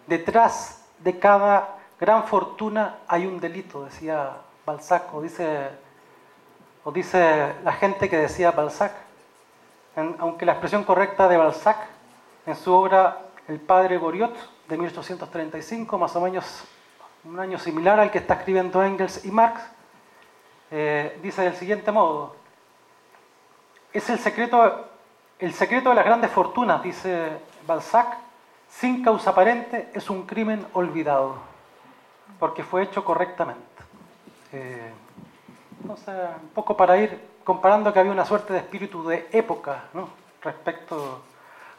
Detrás 0.07 0.85
de 0.98 1.18
cada 1.18 1.78
gran 1.98 2.24
fortuna 2.24 2.98
hay 3.09 3.24
un 3.26 3.40
delito, 3.40 3.85
decía 3.85 4.33
Balzac, 4.66 5.14
o 5.14 5.22
dice, 5.22 5.70
o 6.85 6.92
dice 6.92 7.55
la 7.64 7.72
gente 7.72 8.11
que 8.11 8.18
decía 8.18 8.50
Balzac. 8.50 8.92
aunque 9.96 10.44
la 10.44 10.52
expresión 10.52 10.85
correcta 10.85 11.28
de 11.28 11.37
Balzac 11.37 11.78
en 12.46 12.57
su 12.57 12.72
obra 12.72 13.18
El 13.48 13.61
padre 13.61 13.98
Goriot 13.98 14.35
de 14.68 14.76
1835, 14.76 15.98
más 15.98 16.14
o 16.16 16.20
menos 16.20 16.64
un 17.24 17.38
año 17.38 17.58
similar 17.58 18.00
al 18.00 18.11
que 18.11 18.18
está 18.18 18.35
escribiendo 18.35 18.82
Engels 18.82 19.24
y 19.24 19.30
Marx, 19.30 19.61
eh, 20.70 21.18
dice 21.22 21.42
del 21.42 21.54
siguiente 21.54 21.92
modo, 21.92 22.35
es 23.92 24.08
el 24.11 24.18
secreto, 24.18 24.88
el 25.38 25.52
secreto 25.52 25.90
de 25.90 25.94
las 25.94 26.04
grandes 26.04 26.30
fortunas, 26.30 26.82
dice 26.82 27.30
Balzac, 27.66 28.16
sin 28.68 29.04
causa 29.04 29.30
aparente 29.30 29.90
es 29.94 30.08
un 30.08 30.26
crimen 30.26 30.66
olvidado, 30.72 31.37
porque 32.38 32.64
fue 32.64 32.82
hecho 32.82 33.04
correctamente. 33.04 33.62
Eh, 34.52 34.90
entonces, 35.80 36.14
un 36.42 36.48
poco 36.48 36.76
para 36.76 36.96
ir 36.96 37.20
comparando 37.44 37.92
que 37.92 37.98
había 37.98 38.12
una 38.12 38.24
suerte 38.24 38.52
de 38.52 38.61
espíritu 38.61 39.06
de 39.06 39.28
época 39.32 39.85
¿no? 39.92 40.08
respecto 40.42 41.22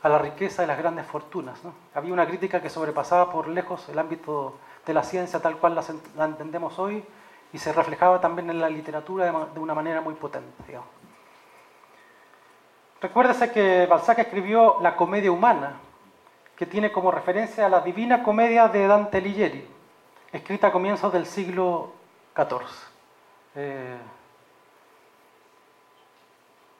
a 0.01 0.09
la 0.09 0.17
riqueza 0.17 0.61
de 0.61 0.67
las 0.67 0.77
grandes 0.77 1.05
fortunas. 1.05 1.59
Había 1.95 2.13
una 2.13 2.27
crítica 2.27 2.61
que 2.61 2.69
sobrepasaba 2.69 3.31
por 3.31 3.47
lejos 3.47 3.87
el 3.89 3.97
ámbito 3.97 4.59
de 4.85 4.93
la 4.93 5.03
ciencia 5.03 5.41
tal 5.41 5.57
cual 5.57 5.75
la, 5.75 6.25
entendemos 6.25 6.77
hoy 6.79 7.03
y 7.51 7.57
se 7.57 7.71
reflejaba 7.71 8.19
también 8.19 8.49
en 8.49 8.59
la 8.59 8.69
literatura 8.69 9.25
de, 9.25 9.59
una 9.59 9.73
manera 9.73 10.01
muy 10.01 10.15
potente. 10.15 10.79
Recuérdese 13.01 13.51
que 13.51 13.85
Balzac 13.85 14.19
escribió 14.19 14.77
La 14.81 14.95
comedia 14.95 15.31
humana, 15.31 15.77
que 16.55 16.65
tiene 16.65 16.91
como 16.91 17.11
referencia 17.11 17.65
a 17.65 17.69
la 17.69 17.81
Divina 17.81 18.23
Comedia 18.23 18.67
de 18.67 18.87
Dante 18.87 19.17
Alighieri, 19.17 19.67
escrita 20.31 20.67
a 20.67 20.71
comienzos 20.71 21.11
del 21.11 21.25
siglo 21.25 21.91
XIV. 22.35 22.93
Eh, 23.55 23.97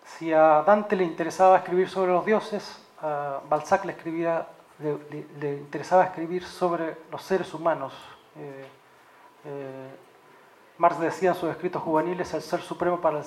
si 0.06 0.32
a 0.32 0.63
Dante 0.66 0.96
le 0.96 1.04
interesaba 1.04 1.58
escribir 1.58 1.89
sobre 1.89 2.12
los 2.12 2.26
dioses, 2.26 2.84
a 3.02 3.42
Balzac 3.50 3.86
le 3.86 3.92
escribía 3.92 4.48
le, 4.80 5.58
interesaba 5.58 6.06
escribir 6.06 6.44
sobre 6.44 6.98
los 7.12 7.22
seres 7.22 7.54
humanos. 7.54 7.94
Eh, 8.36 8.68
eh, 9.46 9.96
Marx 10.78 11.00
decía 11.00 11.30
en 11.30 11.36
sus 11.36 11.50
escritos 11.50 11.82
juveniles, 11.82 12.34
el 12.34 12.42
ser 12.42 12.62
supremo 12.62 13.00
para 13.00 13.20
el 13.20 13.26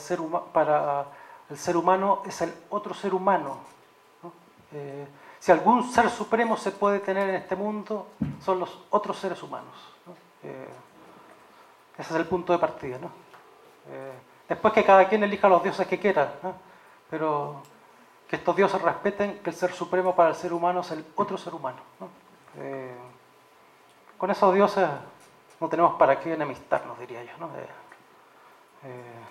ser, 1.56 1.76
humano 1.76 2.22
es 2.26 2.42
el 2.42 2.52
otro 2.70 2.92
ser 2.92 3.14
humano. 3.14 3.58
Eh, 4.72 5.06
si 5.38 5.52
algún 5.52 5.84
ser 5.84 6.10
supremo 6.10 6.56
se 6.56 6.72
puede 6.72 6.98
tener 7.00 7.28
en 7.28 7.36
este 7.36 7.54
mundo, 7.54 8.08
son 8.40 8.58
los 8.58 8.84
otros 8.90 9.16
seres 9.16 9.42
humanos. 9.42 9.74
ese 11.96 12.12
es 12.12 12.16
el 12.16 12.26
punto 12.26 12.52
de 12.52 12.58
partida. 12.58 12.98
después 14.48 14.74
que 14.74 14.84
cada 14.84 15.08
quien 15.08 15.22
elija 15.22 15.48
los 15.48 15.62
dioses 15.62 15.86
que 15.86 15.98
quiera, 15.98 16.32
pero 17.08 17.62
que 18.28 18.36
estos 18.36 18.56
dioses 18.56 18.82
respeten 18.82 19.38
que 19.38 19.50
el 19.50 19.56
ser 19.56 19.72
supremo 19.72 20.14
para 20.14 20.30
el 20.30 20.34
ser 20.34 20.52
humano 20.52 20.80
es 20.80 20.90
el 20.90 21.04
otro 21.14 21.38
ser 21.38 21.54
humano. 21.54 21.78
Eh, 22.58 22.94
con 24.18 24.30
esos 24.30 24.52
dioses 24.52 24.88
no 25.60 25.68
tenemos 25.68 25.94
para 25.94 26.18
qué 26.18 26.34
enemistarnos, 26.34 26.98
diría 26.98 27.22
yo. 27.22 27.32
Eh, 28.88 29.22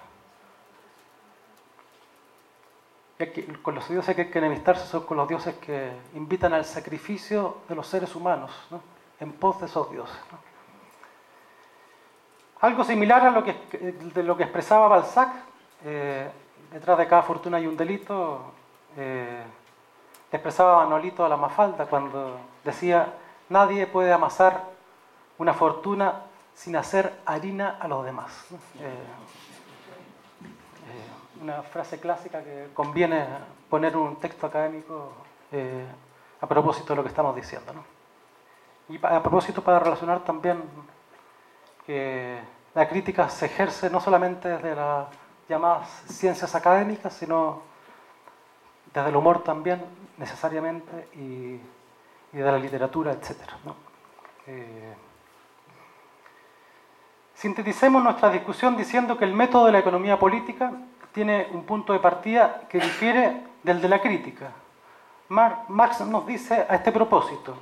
eh, 3.19 3.57
con 3.61 3.75
los 3.75 3.87
dioses 3.89 4.15
que 4.15 4.23
hay 4.23 4.31
que 4.31 4.39
enemistarse 4.39 4.85
son 4.87 5.05
con 5.05 5.17
los 5.17 5.27
dioses 5.27 5.55
que 5.55 5.91
invitan 6.13 6.53
al 6.53 6.63
sacrificio 6.63 7.57
de 7.67 7.75
los 7.75 7.87
seres 7.87 8.15
humanos, 8.15 8.51
en 9.19 9.33
pos 9.33 9.59
de 9.59 9.65
esos 9.65 9.91
dioses. 9.91 10.17
Algo 12.61 12.83
similar 12.85 13.25
a 13.25 13.31
lo 13.31 13.43
que, 13.43 13.53
de 14.13 14.23
lo 14.23 14.37
que 14.37 14.43
expresaba 14.43 14.87
Balzac, 14.87 15.33
detrás 16.71 16.97
de 16.97 17.07
cada 17.07 17.23
fortuna 17.23 17.57
hay 17.57 17.67
un 17.67 17.77
delito, 17.77 18.54
eh, 18.97 19.43
expresaba 20.31 20.83
Manolito 20.83 21.25
a 21.25 21.29
la 21.29 21.37
Mafalda 21.37 21.85
cuando 21.85 22.37
decía, 22.63 23.13
nadie 23.49 23.87
puede 23.87 24.11
amasar 24.11 24.63
una 25.37 25.53
fortuna 25.53 26.23
sin 26.53 26.75
hacer 26.75 27.19
harina 27.25 27.77
a 27.79 27.87
los 27.87 28.05
demás. 28.05 28.31
Eh, 28.79 28.87
eh, 30.87 31.41
una 31.41 31.61
frase 31.63 31.99
clásica 31.99 32.43
que 32.43 32.69
conviene 32.73 33.25
poner 33.69 33.97
un 33.97 34.15
texto 34.17 34.47
académico 34.47 35.11
eh, 35.51 35.85
a 36.39 36.47
propósito 36.47 36.93
de 36.93 36.95
lo 36.97 37.03
que 37.03 37.09
estamos 37.09 37.35
diciendo. 37.35 37.73
Y 38.87 38.99
a 39.03 39.21
propósito 39.21 39.61
para 39.61 39.79
relacionar 39.79 40.23
también 40.23 40.63
que 41.85 42.39
la 42.73 42.87
crítica 42.87 43.29
se 43.29 43.47
ejerce 43.47 43.89
no 43.89 43.99
solamente 43.99 44.47
desde 44.47 44.75
las 44.75 45.07
llamadas 45.49 45.89
ciencias 46.07 46.55
académicas, 46.55 47.13
sino 47.13 47.61
desde 48.99 49.09
el 49.09 49.15
humor 49.15 49.43
también, 49.43 49.83
necesariamente, 50.17 51.09
y, 51.15 51.59
de 52.31 52.43
la 52.43 52.57
literatura, 52.57 53.13
etc. 53.13 53.31
Eh, 54.47 54.93
sinteticemos 57.33 58.03
nuestra 58.03 58.29
discusión 58.29 58.75
diciendo 58.75 59.17
que 59.17 59.23
el 59.23 59.33
método 59.33 59.67
de 59.67 59.71
la 59.71 59.79
economía 59.79 60.19
política 60.19 60.73
tiene 61.13 61.47
un 61.53 61.63
punto 61.63 61.93
de 61.93 61.99
partida 61.99 62.61
que 62.67 62.79
difiere 62.79 63.41
del 63.63 63.81
de 63.81 63.87
la 63.89 64.01
crítica. 64.01 64.51
Marx 65.29 66.01
nos 66.01 66.27
dice 66.27 66.65
a 66.69 66.75
este 66.75 66.91
propósito, 66.91 67.55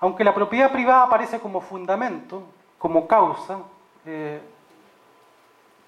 aunque 0.00 0.24
la 0.24 0.34
propiedad 0.34 0.70
privada 0.70 1.04
aparece 1.04 1.40
como 1.40 1.60
fundamento, 1.60 2.44
como 2.78 3.06
causa, 3.06 3.58
eh, 4.06 4.40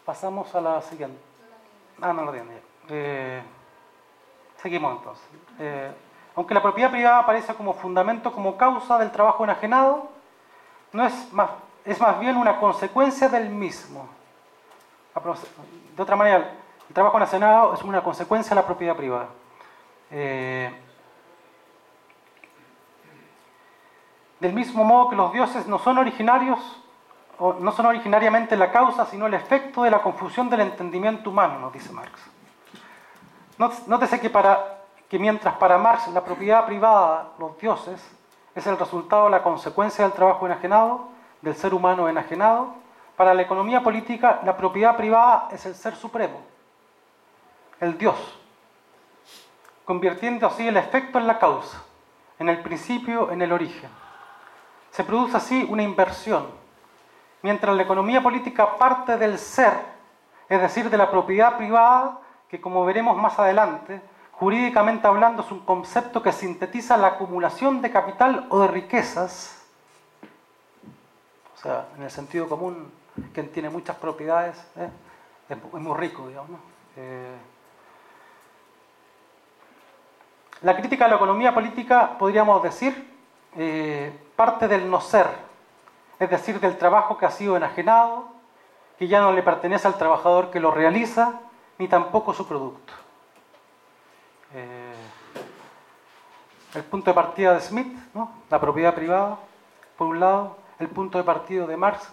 pasamos 0.05 0.55
a 0.55 0.61
la 0.61 0.83
siguiente. 0.83 1.19
Ah, 2.01 2.13
no 2.13 2.25
lo 2.25 2.33
tiene. 2.33 2.61
Eh, 2.89 3.43
seguimos 4.63 4.97
entonces. 4.97 5.25
Eh, 5.59 5.93
aunque 6.35 6.55
la 6.55 6.63
propiedad 6.63 6.91
privada 6.91 7.19
aparece 7.19 7.55
como 7.55 7.75
fundamento, 7.75 8.33
como 8.33 8.57
causa 8.57 8.99
del 8.99 9.11
trabajo 9.11 9.45
enajenado, 9.45 10.09
no 10.93 11.05
es 11.05 11.33
más, 11.33 11.51
es 11.85 12.01
más 12.01 12.19
bien 12.19 12.37
una 12.37 12.59
consecuencia 12.59 13.29
del 13.29 13.51
mismo. 13.51 14.09
De 15.97 16.03
otra 16.03 16.17
manera, 16.17 16.55
el 16.89 16.95
trabajo 16.95 17.19
enajenado 17.19 17.75
es 17.75 17.83
una 17.83 18.03
consecuencia 18.03 18.51
de 18.51 18.57
la 18.57 18.67
propiedad 18.67 18.97
privada. 18.97 19.29
del 24.41 24.53
mismo 24.53 24.85
modo 24.85 25.09
que 25.09 25.17
los 25.17 25.33
dioses 25.33 25.67
no 25.67 25.79
son 25.79 25.99
originarios 25.99 26.59
no 27.39 27.73
son 27.73 27.87
originariamente 27.87 28.57
la 28.57 28.71
causa, 28.71 29.07
sino 29.07 29.27
el 29.27 29.35
efecto 29.35 29.83
de 29.83 29.91
la 29.91 30.03
confusión 30.03 30.49
del 30.49 30.61
entendimiento 30.61 31.31
humano, 31.31 31.59
nos 31.59 31.73
dice 31.73 31.93
Marx. 31.93 32.13
Nótese 33.87 34.21
que, 34.21 34.31
para, 34.31 34.79
que 35.09 35.19
mientras 35.19 35.55
para 35.55 35.79
Marx 35.79 36.09
la 36.09 36.25
propiedad 36.25 36.67
privada, 36.67 37.29
los 37.39 37.57
dioses, 37.59 38.01
es 38.55 38.67
el 38.67 38.79
resultado, 38.79 39.29
la 39.29 39.43
consecuencia 39.43 40.05
del 40.05 40.13
trabajo 40.13 40.47
enajenado, 40.47 41.09
del 41.41 41.55
ser 41.55 41.73
humano 41.73 42.09
enajenado, 42.09 42.75
para 43.17 43.35
la 43.35 43.43
economía 43.43 43.83
política 43.83 44.41
la 44.45 44.57
propiedad 44.57 44.97
privada 44.97 45.49
es 45.53 45.65
el 45.67 45.75
ser 45.75 45.95
supremo, 45.95 46.41
el 47.79 47.97
Dios, 47.97 48.17
convirtiendo 49.85 50.47
así 50.47 50.67
el 50.67 50.77
efecto 50.77 51.19
en 51.19 51.27
la 51.27 51.39
causa, 51.39 51.83
en 52.39 52.49
el 52.49 52.63
principio, 52.63 53.31
en 53.31 53.43
el 53.43 53.53
origen. 53.53 53.91
Se 54.91 55.05
produce 55.05 55.37
así 55.37 55.67
una 55.69 55.83
inversión 55.83 56.47
mientras 57.43 57.77
la 57.77 57.83
economía 57.83 58.23
política 58.23 58.77
parte 58.77 59.17
del 59.19 59.39
ser, 59.39 59.73
es 60.49 60.61
decir, 60.61 60.91
de 60.91 60.97
la 60.97 61.11
propiedad 61.11 61.57
privada, 61.57 62.19
que 62.53 62.61
como 62.61 62.85
veremos 62.85 63.17
más 63.17 63.39
adelante, 63.39 64.03
jurídicamente 64.33 65.07
hablando 65.07 65.41
es 65.41 65.51
un 65.51 65.61
concepto 65.61 66.23
que 66.23 66.33
sintetiza 66.33 66.99
la 66.99 67.07
acumulación 67.07 67.81
de 67.81 67.91
capital 67.91 68.45
o 68.51 68.61
de 68.61 68.69
riquezas, 68.69 69.65
o 71.55 71.59
sea, 71.59 71.87
en 71.97 72.03
el 72.03 72.11
sentido 72.11 72.51
común, 72.51 72.93
quien 73.33 73.51
tiene 73.51 73.71
muchas 73.71 73.97
propiedades 73.97 74.59
¿eh? 74.77 74.91
es, 75.49 75.57
muy 75.81 75.97
rico, 75.97 76.29
digamos. 76.29 76.61
Eh, 76.95 77.35
la 80.61 80.77
crítica 80.77 81.07
a 81.07 81.09
la 81.09 81.17
economía 81.17 81.55
política, 81.55 82.19
podríamos 82.19 82.63
decir, 82.63 83.17
eh, 83.57 84.13
parte 84.37 84.69
del 84.69 84.91
no 84.91 85.01
ser, 85.01 85.27
es 86.19 86.29
decir, 86.29 86.61
del 86.61 86.77
trabajo 86.77 87.17
que 87.17 87.25
ha 87.25 87.31
sido 87.31 87.57
enajenado, 87.57 88.29
que 88.99 89.09
ya 89.09 89.23
no 89.23 89.33
le 89.33 89.43
pertenece 89.43 89.89
al 89.89 89.97
trabajador 89.97 90.51
que 90.51 90.61
lo 90.61 90.71
realiza, 90.71 91.41
ni 91.83 91.89
tampoco 91.89 92.33
su 92.33 92.47
producto. 92.47 92.93
Eh, 94.55 94.95
el 96.75 96.85
punto 96.85 97.11
de 97.11 97.15
partida 97.15 97.55
de 97.55 97.61
Smith, 97.61 97.93
la 98.49 98.61
propiedad 98.61 98.95
privada, 98.95 99.37
por 99.99 100.07
un 100.07 100.21
lado, 100.21 100.59
el 100.79 100.87
punto 100.87 101.19
de 101.19 101.25
partida 101.25 101.67
de 101.67 101.77
Marx 101.77 102.09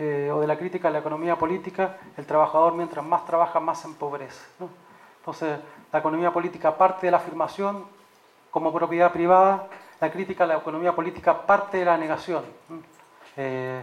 eh, 0.00 0.32
o 0.34 0.40
de 0.40 0.48
la 0.48 0.58
crítica 0.58 0.88
a 0.88 0.90
la 0.90 0.98
economía 0.98 1.36
política, 1.36 1.96
el 2.16 2.26
trabajador 2.26 2.74
mientras 2.74 3.06
más 3.06 3.24
trabaja 3.24 3.60
más 3.60 3.84
empobrece. 3.84 4.44
Entonces, 5.18 5.60
la 5.92 5.98
economía 6.00 6.32
política 6.32 6.76
parte 6.76 7.06
de 7.06 7.12
la 7.12 7.18
afirmación 7.18 7.84
como 8.50 8.72
propiedad 8.72 9.12
privada, 9.12 9.68
la 10.00 10.10
crítica 10.10 10.42
a 10.42 10.48
la 10.48 10.56
economía 10.56 10.92
política 10.92 11.46
parte 11.46 11.78
de 11.78 11.84
la 11.84 11.96
negación. 11.96 12.42
Eh, 13.36 13.80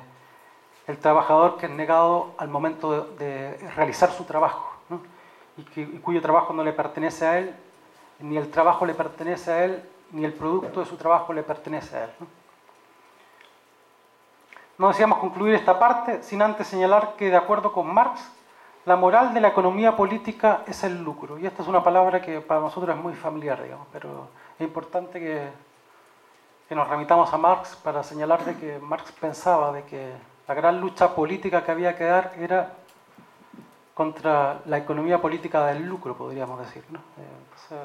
el 0.88 0.98
trabajador 0.98 1.56
que 1.56 1.67
es 1.67 1.72
negado 1.72 2.34
al 2.38 2.50
momento 2.50 3.06
de, 3.15 3.58
realizar 3.78 4.12
su 4.12 4.26
trabajo 4.26 4.71
y, 5.58 5.86
cuyo 6.00 6.22
trabajo 6.22 6.54
no 6.54 6.64
le 6.64 6.74
pertenece 6.74 7.26
a 7.26 7.40
él, 7.40 7.56
ni 8.20 8.38
el 8.38 8.50
trabajo 8.50 8.86
le 8.86 8.94
pertenece 8.94 9.52
a 9.52 9.66
él, 9.66 9.84
ni 10.12 10.26
el 10.26 10.34
producto 10.34 10.80
de 10.80 10.86
su 10.86 10.98
trabajo 10.98 11.34
le 11.34 11.44
pertenece 11.44 11.98
a 11.98 12.04
él. 12.06 12.10
No 14.78 14.88
deseamos 14.88 15.20
concluir 15.20 15.56
esta 15.56 15.78
parte 15.78 16.24
sin 16.24 16.42
antes 16.42 16.68
señalar 16.68 17.16
que, 17.18 17.30
de 17.30 17.38
acuerdo 17.38 17.72
con 17.72 17.94
Marx, 17.94 18.32
la 18.86 18.96
moral 18.96 19.34
de 19.34 19.42
la 19.42 19.50
economía 19.50 19.96
política 19.96 20.64
es 20.66 20.84
el 20.84 21.04
lucro. 21.04 21.38
Y 21.38 21.46
esta 21.46 21.62
es 21.62 21.68
una 21.68 21.84
palabra 21.84 22.22
que 22.22 22.42
para 22.42 22.60
nosotros 22.60 22.96
es 22.96 23.02
muy 23.02 23.14
familiar, 23.14 23.62
digamos, 23.62 23.88
pero 23.92 24.28
es 24.58 24.66
importante 24.66 25.20
que 25.20 25.50
que 26.72 26.76
nos 26.76 26.88
remitamos 26.88 27.34
a 27.34 27.38
Marx 27.38 27.76
para 27.76 28.02
señalar 28.02 28.46
de 28.46 28.56
que 28.56 28.80
Marx 28.80 29.12
pensaba 29.12 29.74
de 29.74 29.84
que 29.84 30.14
la 30.48 30.54
gran 30.54 30.80
lucha 30.80 31.14
política 31.14 31.66
que 31.66 31.72
había 31.72 31.98
que 31.98 32.06
dar 32.06 32.32
era 32.40 32.72
contra 34.02 34.62
la 34.66 34.80
economía 34.80 35.22
política 35.22 35.68
del 35.68 35.86
lucro, 35.86 36.18
podríamos 36.18 36.60
decir. 36.60 36.84
Eh, 36.90 37.76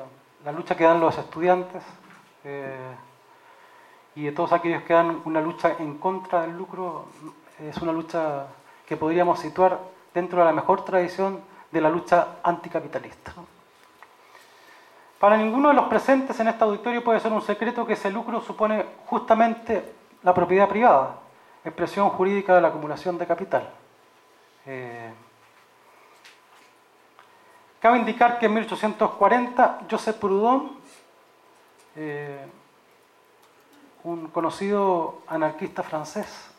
la 0.47 0.51
lucha 0.51 0.75
que 0.75 0.85
dan 0.85 0.99
los 0.99 1.19
estudiantes 1.19 1.83
eh, 2.43 2.95
y 4.15 4.23
de 4.23 4.33
todos 4.33 4.55
aquellos 4.55 4.83
que 4.85 4.95
dan 4.95 5.21
una 5.27 5.43
lucha 5.43 5.77
en 5.79 5.99
contra 5.99 6.41
del 6.41 6.57
lucro 6.57 7.09
es 7.61 7.77
una 7.83 7.93
lucha 7.93 8.47
que 8.87 8.97
podríamos 8.97 9.41
situar 9.41 9.79
dentro 10.15 10.39
de 10.39 10.47
la 10.47 10.53
mejor 10.55 10.87
tradición 10.87 11.43
de 11.71 11.83
la 11.83 11.91
lucha 11.91 12.39
anticapitalista. 12.43 13.35
Para 15.21 15.37
ninguno 15.37 15.69
de 15.69 15.75
los 15.75 15.85
presentes 15.85 16.41
en 16.41 16.49
este 16.49 16.65
auditorio 16.65 17.05
puede 17.05 17.21
ser 17.21 17.31
un 17.31 17.43
secreto 17.43 17.87
que 17.87 17.93
ese 17.93 18.11
lucro 18.11 18.41
supone 18.41 18.87
justamente 19.05 19.93
la 20.23 20.33
propiedad 20.33 20.67
privada, 20.67 21.19
expresión 21.63 22.09
jurídica 22.09 22.55
de 22.55 22.63
la 22.63 22.69
acumulación 22.69 23.19
de 23.19 23.27
capital. 23.27 23.69
Eh, 24.65 25.13
cabe 27.87 27.99
indicar 27.99 28.41
que 28.41 28.47
en 28.47 28.55
1840 28.55 29.83
Joseph 29.89 30.17
Proudhon, 30.17 30.73
un 34.03 34.27
conocido 34.27 35.21
anarquista 35.29 35.85
francés, 35.85 36.51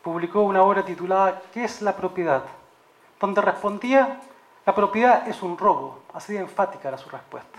publicó 0.00 0.42
una 0.42 0.62
obra 0.62 0.84
titulada 0.84 1.42
¿Qué 1.52 1.64
es 1.64 1.82
la 1.82 1.96
propiedad?, 1.96 2.44
donde 3.18 3.40
respondía, 3.40 4.20
la 4.64 4.72
propiedad 4.72 5.26
es 5.26 5.42
un 5.42 5.58
robo, 5.58 6.04
así 6.12 6.34
de 6.34 6.38
enfática 6.38 6.86
era 6.86 6.98
su 6.98 7.10
respuesta. 7.10 7.58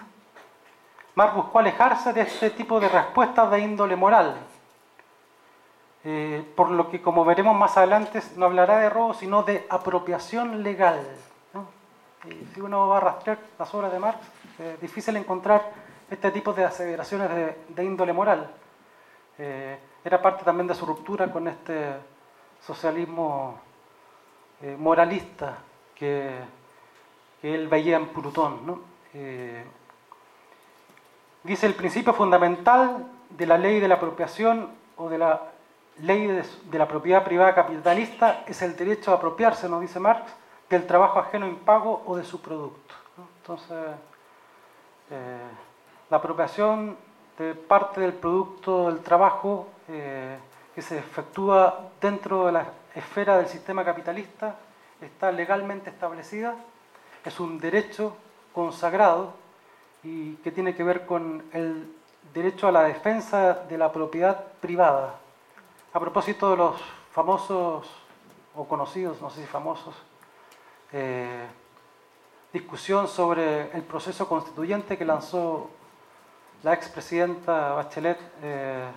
Marx 1.15 1.36
buscó 1.36 1.60
alejarse 1.60 2.13
de 2.13 2.21
este 2.21 2.51
tipo 2.51 2.79
de 2.79 2.88
respuestas 2.88 3.51
de 3.51 3.60
índole 3.60 3.97
moral, 3.97 4.38
eh, 6.05 6.49
por 6.55 6.69
lo 6.69 6.89
que, 6.89 7.01
como 7.01 7.25
veremos 7.25 7.58
más 7.58 7.75
adelante, 7.75 8.21
no 8.38 8.45
hablará 8.45 8.77
de 8.77 8.89
robo, 8.89 9.13
sino 9.13 9.43
de 9.43 9.67
apropiación 9.69 10.63
legal. 10.63 11.05
Si 12.53 12.61
uno 12.61 12.88
va 12.88 12.97
a 12.97 12.99
rastrear 12.99 13.38
las 13.57 13.73
obras 13.73 13.91
de 13.91 13.99
Marx, 13.99 14.19
es 14.59 14.81
difícil 14.81 15.15
encontrar 15.17 15.71
este 16.09 16.31
tipo 16.31 16.53
de 16.53 16.65
aseveraciones 16.65 17.29
de, 17.67 17.83
índole 17.83 18.13
moral. 18.13 18.51
Eh, 19.38 19.77
era 20.03 20.21
parte 20.21 20.43
también 20.43 20.67
de 20.67 20.75
su 20.75 20.85
ruptura 20.85 21.31
con 21.31 21.47
este 21.47 21.93
socialismo 22.61 23.59
eh, 24.61 24.75
moralista 24.77 25.57
que, 25.93 26.65
él 27.43 27.67
veía 27.67 27.97
en 27.97 28.07
Plutón. 28.07 28.65
¿no? 28.65 28.79
dice 31.43 31.67
el 31.67 31.75
principio 31.75 32.11
fundamental 32.11 33.05
de 33.29 33.45
la 33.45 33.57
ley 33.57 33.79
de 33.79 33.88
la 33.88 33.95
apropiación 33.95 34.71
o 34.97 35.09
de 35.09 35.19
la 35.19 35.41
ley 35.99 36.27
de, 36.27 36.77
la 36.77 36.88
propiedad 36.88 37.23
privada 37.23 37.55
capitalista 37.55 38.43
es 38.47 38.61
el 38.61 38.75
derecho 38.75 39.11
a 39.11 39.15
apropiarse, 39.15 39.69
nos 39.69 39.81
dice 39.81 39.99
Marx, 39.99 40.31
del 40.69 40.86
trabajo 40.88 41.19
ajeno 41.19 41.47
impago 41.47 42.04
o 42.06 42.15
de 42.15 42.23
su 42.23 42.41
producto. 42.41 42.95
Entonces, 43.41 43.95
eh, 45.12 45.38
la 46.10 46.17
apropiación 46.17 46.97
de 47.38 47.54
parte 47.54 48.01
del 48.01 48.13
producto 48.13 48.88
del 48.88 49.01
trabajo 49.01 49.67
eh, 49.88 50.38
que 50.73 50.82
se 50.82 50.97
efectúa 50.97 51.89
dentro 52.01 52.45
de 52.45 52.51
la 52.51 52.65
esfera 52.95 53.38
del 53.38 53.47
sistema 53.47 53.84
capitalista 53.84 54.56
está 55.01 55.32
legalmente 55.32 55.89
establecida, 55.89 56.56
es 57.23 57.39
un 57.39 57.60
derecho 57.60 58.15
consagrado 58.54 59.34
y 60.04 60.36
que 60.38 60.51
tiene 60.51 60.75
que 60.75 60.84
ver 60.84 61.06
con 61.06 61.43
el 61.51 61.93
derecho 62.34 62.67
a 62.67 62.71
la 62.71 62.84
defensa 62.84 63.54
de 63.54 63.78
la 63.78 63.91
propiedad 63.91 64.43
privada. 64.62 65.15
A 65.93 65.99
propósito 65.99 66.51
de 66.51 66.58
los 66.58 66.75
famosos 67.12 67.88
o 68.56 68.65
conocidos, 68.65 69.21
no 69.21 69.30
sé 69.30 69.41
si 69.41 69.47
famosos, 69.47 69.95
eh, 70.97 71.45
discusión 72.53 73.10
sobre 73.10 73.69
el 73.75 73.84
proceso 73.84 74.29
constituyente 74.29 74.97
que 74.97 75.03
lanzó 75.03 75.69
la 76.63 76.73
expresidenta 76.73 77.73
Bachelet 77.73 78.17
eh, 78.41 78.88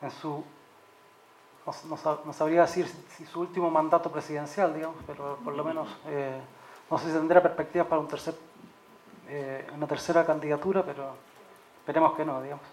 en 0.00 0.10
su, 0.10 0.42
no, 1.66 2.32
sabría 2.32 2.62
decir 2.62 2.86
si 3.14 3.26
su 3.26 3.40
último 3.40 3.70
mandato 3.70 4.10
presidencial, 4.10 4.72
digamos, 4.72 4.96
pero 5.06 5.36
por 5.44 5.54
lo 5.54 5.64
menos 5.64 5.86
eh, 6.06 6.40
no 6.90 6.96
sé 6.96 7.08
si 7.08 7.12
tendrá 7.12 7.42
perspectivas 7.42 7.88
para 7.88 8.00
un 8.00 8.08
tercer, 8.08 8.34
eh, 9.28 9.68
una 9.76 9.86
tercera 9.86 10.24
candidatura, 10.24 10.82
pero 10.82 11.14
esperemos 11.80 12.14
que 12.14 12.24
no, 12.24 12.40
digamos. 12.40 12.64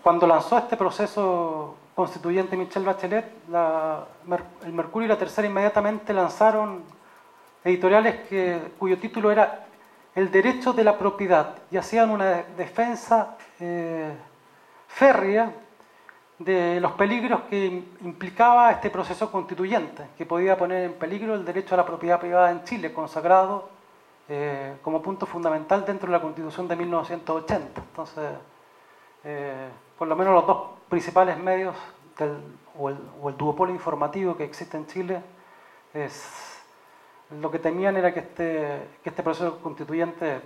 cuando 0.00 0.26
lanzó 0.28 0.58
este 0.58 0.76
proceso 0.76 1.74
constituyente 1.98 2.56
Michelle 2.56 2.86
Bachelet, 2.86 3.24
el 4.64 4.72
Mercurio 4.72 5.06
y 5.06 5.08
la 5.08 5.18
Tercera 5.18 5.48
inmediatamente 5.48 6.14
lanzaron 6.14 6.84
editoriales 7.64 8.20
cuyo 8.78 9.00
título 9.00 9.32
era 9.32 9.66
El 10.14 10.30
derecho 10.30 10.72
de 10.72 10.84
la 10.84 10.96
propiedad 10.96 11.56
y 11.72 11.76
hacían 11.76 12.10
una 12.10 12.44
defensa 12.56 13.36
eh, 13.58 14.12
férrea 14.86 15.52
de 16.38 16.78
los 16.80 16.92
peligros 16.92 17.40
que 17.50 17.66
implicaba 18.02 18.70
este 18.70 18.90
proceso 18.90 19.32
constituyente, 19.32 20.04
que 20.16 20.24
podía 20.24 20.56
poner 20.56 20.84
en 20.84 20.92
peligro 20.92 21.34
el 21.34 21.44
derecho 21.44 21.74
a 21.74 21.78
la 21.78 21.84
propiedad 21.84 22.20
privada 22.20 22.52
en 22.52 22.62
Chile, 22.62 22.92
consagrado 22.92 23.70
eh, 24.28 24.76
como 24.82 25.02
punto 25.02 25.26
fundamental 25.26 25.84
dentro 25.84 26.06
de 26.06 26.12
la 26.12 26.22
Constitución 26.22 26.68
de 26.68 26.76
1980. 26.76 27.80
Entonces, 27.80 28.30
eh, 29.24 29.68
por 29.98 30.06
lo 30.06 30.14
menos 30.14 30.32
los 30.32 30.46
dos 30.46 30.77
principales 30.88 31.38
medios 31.38 31.76
o, 32.78 32.88
el, 32.88 33.36
duopolio 33.36 33.74
informativo 33.74 34.36
que 34.36 34.44
existe 34.44 34.76
en 34.76 34.86
Chile 34.86 35.22
es, 35.94 36.62
lo 37.40 37.50
que 37.50 37.58
temían 37.58 37.96
era 37.96 38.12
que 38.12 38.20
este, 38.20 38.88
que 39.02 39.10
este 39.10 39.22
proceso 39.22 39.60
constituyente 39.60 40.40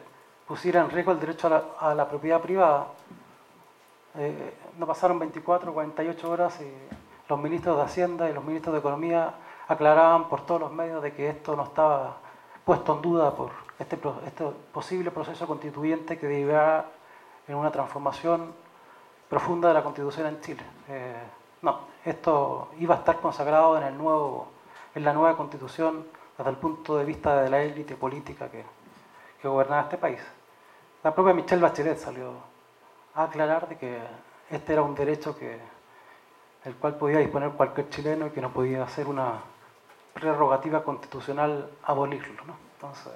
pusiera 0.46 0.81
en 0.81 0.90
riesgo 0.90 1.12
el 1.12 1.20
derecho 1.20 1.74
a 1.78 1.94
la, 1.94 2.09
propiedad 2.09 2.40
privada. 2.40 2.88
Eh, 4.16 4.55
no 4.78 4.87
pasaron 4.87 5.18
24 5.18 5.70
o 5.70 5.74
48 5.74 6.31
horas 6.31 6.61
y 6.61 6.70
los 7.28 7.40
ministros 7.40 7.76
de 7.76 7.83
Hacienda 7.85 8.28
y 8.28 8.35
los 8.35 8.44
ministros 8.44 8.74
de 8.74 8.81
Economía 8.81 9.35
aclaraban 9.68 10.28
por 10.28 10.44
todos 10.44 10.61
los 10.61 10.72
medios 10.72 11.02
de 11.02 11.12
que 11.14 11.31
esto 11.31 11.57
no 11.57 11.64
estaba 11.64 12.18
puesto 12.64 12.96
en 12.96 13.02
duda 13.02 13.35
por 13.35 13.50
este, 13.78 13.98
este 14.26 14.44
posible 14.72 15.11
proceso 15.11 15.46
constituyente 15.46 16.18
que 16.18 16.26
deriva 16.26 16.87
en 17.48 17.55
una 17.57 17.70
transformación 17.70 18.52
profunda 19.32 19.68
de 19.68 19.74
la 19.74 19.82
Constitución 19.82 20.26
en 20.26 20.40
Chile. 20.42 20.62
Eh, 20.90 21.22
no, 21.62 21.80
esto 22.04 22.68
iba 22.78 22.96
a 22.96 22.98
estar 22.98 23.18
consagrado 23.18 23.78
en, 23.78 23.84
el 23.84 23.96
nuevo, 23.96 24.48
en 24.94 25.04
la 25.04 25.14
nueva 25.14 25.38
Constitución 25.38 26.06
desde 26.36 26.50
el 26.50 26.58
punto 26.58 26.98
de 26.98 27.06
vista 27.06 27.40
de 27.40 27.48
la 27.48 27.62
élite 27.62 27.96
política 27.96 28.50
que, 28.50 28.62
que 29.40 29.48
gobernaba 29.48 29.84
este 29.84 29.96
país. 29.96 30.20
La 31.02 31.14
propia 31.14 31.32
Michelle 31.32 31.62
Bachelet 31.62 31.96
salió 31.96 32.34
a 33.14 33.22
aclarar 33.22 33.70
de 33.70 33.78
que 33.78 34.02
este 34.50 34.74
era 34.74 34.82
un 34.82 34.94
derecho 34.94 35.34
que, 35.34 35.58
el 36.64 36.74
cual 36.74 36.96
podía 36.96 37.20
disponer 37.20 37.52
cualquier 37.52 37.88
chileno 37.88 38.26
y 38.26 38.30
que 38.32 38.42
no 38.42 38.50
podía 38.50 38.86
ser 38.86 39.06
una 39.06 39.40
prerrogativa 40.12 40.84
constitucional 40.84 41.70
abolirlo. 41.84 42.44
¿no? 42.44 42.54
Entonces, 42.74 43.14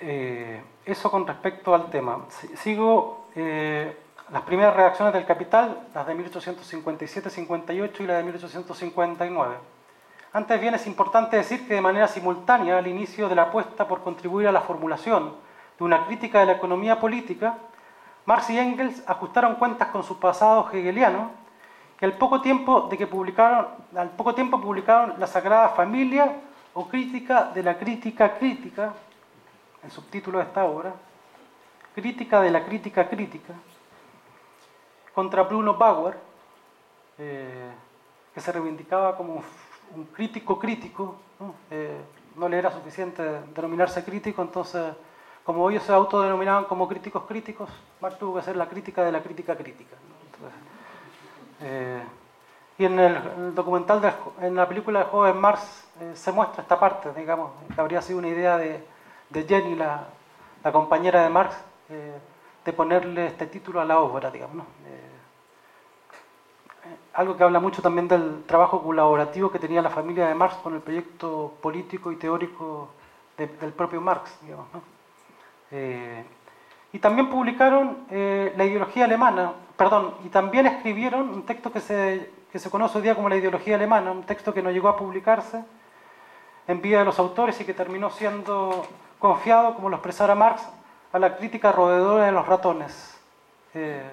eh, 0.00 0.62
eso 0.84 1.10
con 1.10 1.26
respecto 1.26 1.74
al 1.74 1.90
tema. 1.90 2.26
Sigo 2.54 3.28
eh, 3.34 3.96
las 4.30 4.42
primeras 4.42 4.74
redacciones 4.74 5.14
del 5.14 5.26
Capital, 5.26 5.88
las 5.94 6.06
de 6.06 6.14
1857-58 6.16 8.00
y 8.00 8.06
la 8.06 8.16
de 8.16 8.22
1859. 8.24 9.54
Antes 10.32 10.60
bien 10.60 10.74
es 10.74 10.86
importante 10.86 11.36
decir 11.36 11.66
que 11.68 11.74
de 11.74 11.80
manera 11.80 12.08
simultánea 12.08 12.78
al 12.78 12.86
inicio 12.86 13.28
de 13.28 13.36
la 13.36 13.42
apuesta 13.42 13.86
por 13.86 14.02
contribuir 14.02 14.48
a 14.48 14.52
la 14.52 14.62
formulación 14.62 15.34
de 15.78 15.84
una 15.84 16.06
crítica 16.06 16.40
de 16.40 16.46
la 16.46 16.52
economía 16.52 16.98
política, 16.98 17.58
Marx 18.26 18.50
y 18.50 18.58
Engels 18.58 19.02
ajustaron 19.06 19.56
cuentas 19.56 19.88
con 19.88 20.02
su 20.02 20.18
pasado 20.18 20.68
hegeliano 20.72 21.30
que 21.98 22.04
al 22.04 22.14
poco 22.14 22.40
tiempo 22.40 22.88
de 22.90 22.98
que 22.98 23.06
publicaron, 23.06 23.68
al 23.94 24.10
poco 24.10 24.34
tiempo 24.34 24.60
publicaron 24.60 25.14
La 25.18 25.26
Sagrada 25.26 25.68
Familia 25.68 26.32
o 26.72 26.88
Crítica 26.88 27.50
de 27.54 27.62
la 27.62 27.78
Crítica 27.78 28.34
Crítica, 28.34 28.92
el 29.84 29.90
subtítulo 29.90 30.38
de 30.38 30.44
esta 30.44 30.64
obra, 30.64 30.94
Crítica 31.94 32.40
de 32.40 32.50
la 32.50 32.64
Crítica 32.64 33.08
Crítica, 33.08 33.54
contra 35.14 35.42
Bruno 35.44 35.74
Bauer, 35.74 36.16
eh, 37.18 37.70
que 38.34 38.40
se 38.40 38.50
reivindicaba 38.50 39.16
como 39.16 39.44
un 39.94 40.04
crítico 40.06 40.58
crítico, 40.58 41.16
¿no? 41.38 41.54
Eh, 41.70 42.00
no 42.34 42.48
le 42.48 42.58
era 42.58 42.72
suficiente 42.72 43.22
denominarse 43.54 44.04
crítico, 44.04 44.42
entonces, 44.42 44.92
como 45.44 45.70
ellos 45.70 45.84
se 45.84 45.92
autodenominaban 45.92 46.64
como 46.64 46.88
críticos 46.88 47.22
críticos, 47.24 47.70
Marx 48.00 48.18
tuvo 48.18 48.34
que 48.34 48.40
hacer 48.40 48.56
la 48.56 48.68
crítica 48.68 49.04
de 49.04 49.12
la 49.12 49.22
crítica 49.22 49.56
crítica. 49.56 49.94
Eh, 51.60 52.02
y 52.76 52.86
en 52.86 52.98
el, 52.98 53.54
documental, 53.54 54.16
en 54.40 54.56
la 54.56 54.66
película 54.66 55.00
de 55.00 55.04
Joven 55.04 55.36
Marx, 55.36 55.86
se 56.14 56.32
muestra 56.32 56.62
esta 56.62 56.80
parte, 56.80 57.12
digamos, 57.14 57.52
que 57.72 57.80
habría 57.80 58.02
sido 58.02 58.18
una 58.18 58.26
idea 58.26 58.58
de, 58.58 58.84
de 59.30 59.44
Jenny, 59.44 59.74
la, 59.74 60.08
compañera 60.72 61.22
de 61.22 61.28
Marx, 61.28 61.56
eh, 61.90 62.18
de 62.64 62.72
ponerle 62.72 63.26
este 63.26 63.46
título 63.46 63.80
a 63.80 63.84
la 63.84 63.98
obra, 64.00 64.30
digamos. 64.30 64.66
Eh, 64.86 65.10
eh, 66.84 66.96
algo 67.14 67.36
que 67.36 67.44
habla 67.44 67.60
mucho 67.60 67.82
también 67.82 68.08
del 68.08 68.44
trabajo 68.44 68.82
colaborativo 68.82 69.50
que 69.50 69.58
tenía 69.58 69.82
la 69.82 69.90
familia 69.90 70.26
de 70.26 70.34
Marx 70.34 70.56
con 70.56 70.74
el 70.74 70.80
proyecto 70.80 71.54
político 71.60 72.12
y 72.12 72.16
teórico 72.16 72.90
del 73.36 73.72
propio 73.72 74.00
Marx, 74.00 74.38
digamos. 74.42 74.68
y 76.92 76.98
también 77.00 77.28
publicaron 77.28 78.06
la 78.08 78.64
ideología 78.64 79.06
alemana, 79.06 79.52
perdón, 79.76 80.14
y 80.24 80.28
también 80.28 80.66
escribieron 80.66 81.30
un 81.30 81.44
texto 81.44 81.72
que 81.72 81.80
se, 81.80 82.30
que 82.52 82.60
se 82.60 82.70
conoce 82.70 82.98
hoy 82.98 83.02
día 83.02 83.16
como 83.16 83.28
la 83.28 83.36
ideología 83.36 83.74
alemana, 83.74 84.12
un 84.12 84.22
texto 84.22 84.54
que 84.54 84.62
no 84.62 84.70
llegó 84.70 84.88
a 84.88 84.96
publicarse 84.96 85.64
en 86.68 86.80
vida 86.80 87.00
de 87.00 87.04
los 87.04 87.18
autores 87.18 87.60
y 87.60 87.64
que 87.64 87.74
terminó 87.74 88.10
siendo 88.10 88.86
confiado, 89.24 89.74
como 89.74 89.88
lo 89.88 89.96
expresara 89.96 90.34
Marx, 90.34 90.60
a 91.10 91.18
la 91.18 91.38
crítica 91.38 91.72
roedora 91.72 92.26
de 92.26 92.32
los 92.32 92.46
ratones. 92.46 93.18
Eh, 93.72 94.10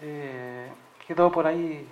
eh, 0.00 0.72
quedó 1.06 1.30
por 1.30 1.46
ahí, 1.46 1.86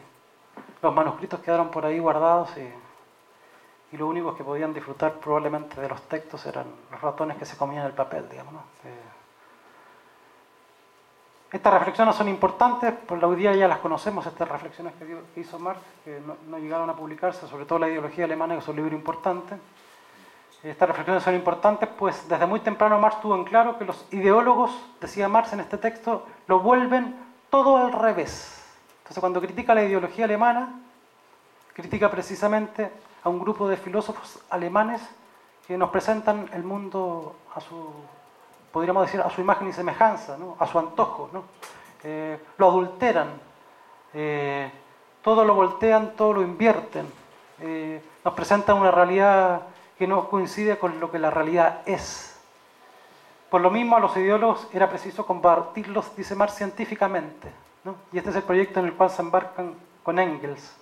los 0.81 0.95
manuscritos 0.95 1.41
quedaron 1.41 1.71
por 1.71 1.85
ahí 1.85 1.99
guardados 1.99 2.49
y, 2.57 3.95
y 3.95 3.99
lo 3.99 4.07
único 4.07 4.35
que 4.35 4.43
podían 4.43 4.73
disfrutar 4.73 5.17
probablemente 5.17 5.79
de 5.79 5.91
los 5.91 6.01
textos 6.09 6.47
eran 6.47 6.65
los 6.91 6.99
ratones 6.99 7.37
que 7.37 7.45
se 7.45 7.59
comían 7.59 7.85
el 7.85 7.93
papel, 7.93 8.27
digamos. 8.31 8.63
Eh, 8.87 9.09
estas 11.53 11.75
reflexiones 11.75 12.17
son 12.17 12.29
importantes, 12.29 12.95
por 13.07 13.19
la 13.19 13.27
hoy 13.27 13.43
ya 13.43 13.69
las 13.69 13.81
conocemos, 13.81 14.25
estas 14.25 14.49
reflexiones 14.49 14.95
que 14.95 15.41
hizo 15.41 15.59
Marx, 15.59 15.83
que 16.07 16.23
no 16.49 16.59
llegaron 16.59 16.89
a 16.89 16.95
publicarse, 16.95 17.47
sobre 17.47 17.67
todo 17.67 17.81
la 17.81 17.91
ideología 17.91 18.25
alemana, 18.25 18.55
que 18.55 18.61
es 18.61 18.69
un 18.69 18.77
libro 18.77 18.95
importante. 18.97 19.59
Estas 20.63 20.89
reflexiones 20.89 21.23
son 21.23 21.35
importantes, 21.35 21.89
pues 21.97 22.29
desde 22.29 22.45
muy 22.47 22.59
temprano 22.61 22.99
Marx 22.99 23.21
tuvo 23.21 23.37
en 23.37 23.45
claro 23.45 23.79
que 23.79 23.85
los 23.85 24.07
ideólogos, 24.13 24.73
decía 25.01 25.29
Marx 25.29 25.53
en 25.53 25.61
este 25.61 25.79
texto, 25.79 26.27
lo 26.49 26.59
vuelven 26.59 27.15
todo 27.49 27.77
al 27.77 27.93
revés. 27.93 28.61
Entonces 28.99 29.21
cuando 29.21 29.41
critica 29.41 29.75
la 29.75 29.85
ideología 29.85 30.25
alemana, 30.25 30.81
critica 31.73 32.11
precisamente 32.11 32.91
a 33.23 33.29
un 33.29 33.39
grupo 33.39 33.69
de 33.69 33.77
filósofos 33.77 34.41
alemanes 34.51 35.01
que 35.67 35.79
nos 35.79 35.91
presentan 35.91 36.51
el 36.53 36.65
mundo 36.65 37.37
a 37.55 37.61
su, 37.61 37.93
podríamos 38.73 39.07
decir, 39.07 39.21
a 39.21 39.31
su 39.31 39.41
imagen 39.41 39.69
y 39.69 39.73
semejanza, 39.73 40.37
a 40.59 40.67
su 40.67 40.79
antojo. 40.79 41.31
Eh, 42.03 42.39
lo 42.57 42.69
adulteran, 42.69 43.29
eh, 44.13 44.71
todo 45.23 45.45
lo 45.45 45.55
voltean, 45.55 46.17
todo 46.17 46.33
lo 46.33 46.43
invierten. 46.43 47.07
Eh, 47.61 48.03
nos 48.25 48.35
presentan 48.35 48.77
una 48.79 48.91
realidad 48.91 49.63
que 49.99 50.07
no 50.07 50.29
coincide 50.29 50.79
con 50.79 51.01
lo 51.01 51.11
que 51.11 51.19
la 51.19 51.31
realidad 51.31 51.83
es. 51.87 52.41
Por 53.51 53.61
lo 53.61 53.71
mismo, 53.71 53.97
a 53.97 54.01
los 54.01 54.17
ideólogos 54.17 54.69
era 54.73 54.89
preciso 54.89 55.27
combatirlos, 55.27 56.15
dice 56.17 56.35
Marx, 56.35 56.55
científicamente. 56.55 57.51
Y 58.13 58.19
este 58.19 58.31
es 58.31 58.37
el 58.37 58.43
proyecto 58.43 58.81
en 58.81 58.87
el 58.87 58.95
cual 58.95 59.11
se 59.11 59.23
embarcan 59.23 59.75
con 60.03 60.19
Engels. 60.19 60.77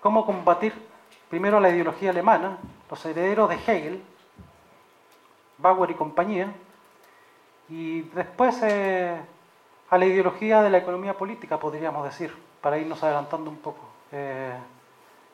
¿Cómo 0.00 0.26
combatir 0.26 0.74
primero 1.30 1.60
la 1.60 1.70
ideología 1.70 2.10
alemana, 2.10 2.58
los 2.90 3.04
herederos 3.06 3.48
de 3.48 3.54
Hegel, 3.54 4.02
Bauer 5.58 5.90
y 5.90 5.94
compañía, 5.94 6.52
y 7.68 8.02
después 8.02 8.60
eh, 8.62 9.16
a 9.88 9.98
la 9.98 10.04
ideología 10.04 10.62
de 10.62 10.70
la 10.70 10.78
economía 10.78 11.16
política, 11.16 11.58
podríamos 11.58 12.04
decir, 12.04 12.36
para 12.60 12.78
irnos 12.78 13.02
adelantando 13.02 13.48
un 13.48 13.58
poco. 13.58 13.80
Eh, 14.10 14.52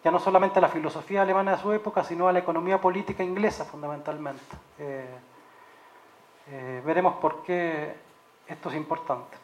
ya 0.05 0.11
no 0.11 0.18
solamente 0.18 0.59
a 0.59 0.62
la 0.62 0.68
filosofía 0.68 1.22
alemana 1.22 1.57
de 1.57 1.62
su 1.62 1.72
época, 1.72 2.05
sino 2.05 2.28
a 2.28 2.32
la 2.32 2.38
economía 2.38 2.80
política 2.80 3.22
inglesa 3.22 3.64
fundamentalmente. 3.64 4.42
Eh, 4.78 6.80
veremos 6.84 7.16
por 7.16 7.42
qué 7.42 7.94
esto 8.46 8.70
es 8.70 8.76
importante. 8.76 9.36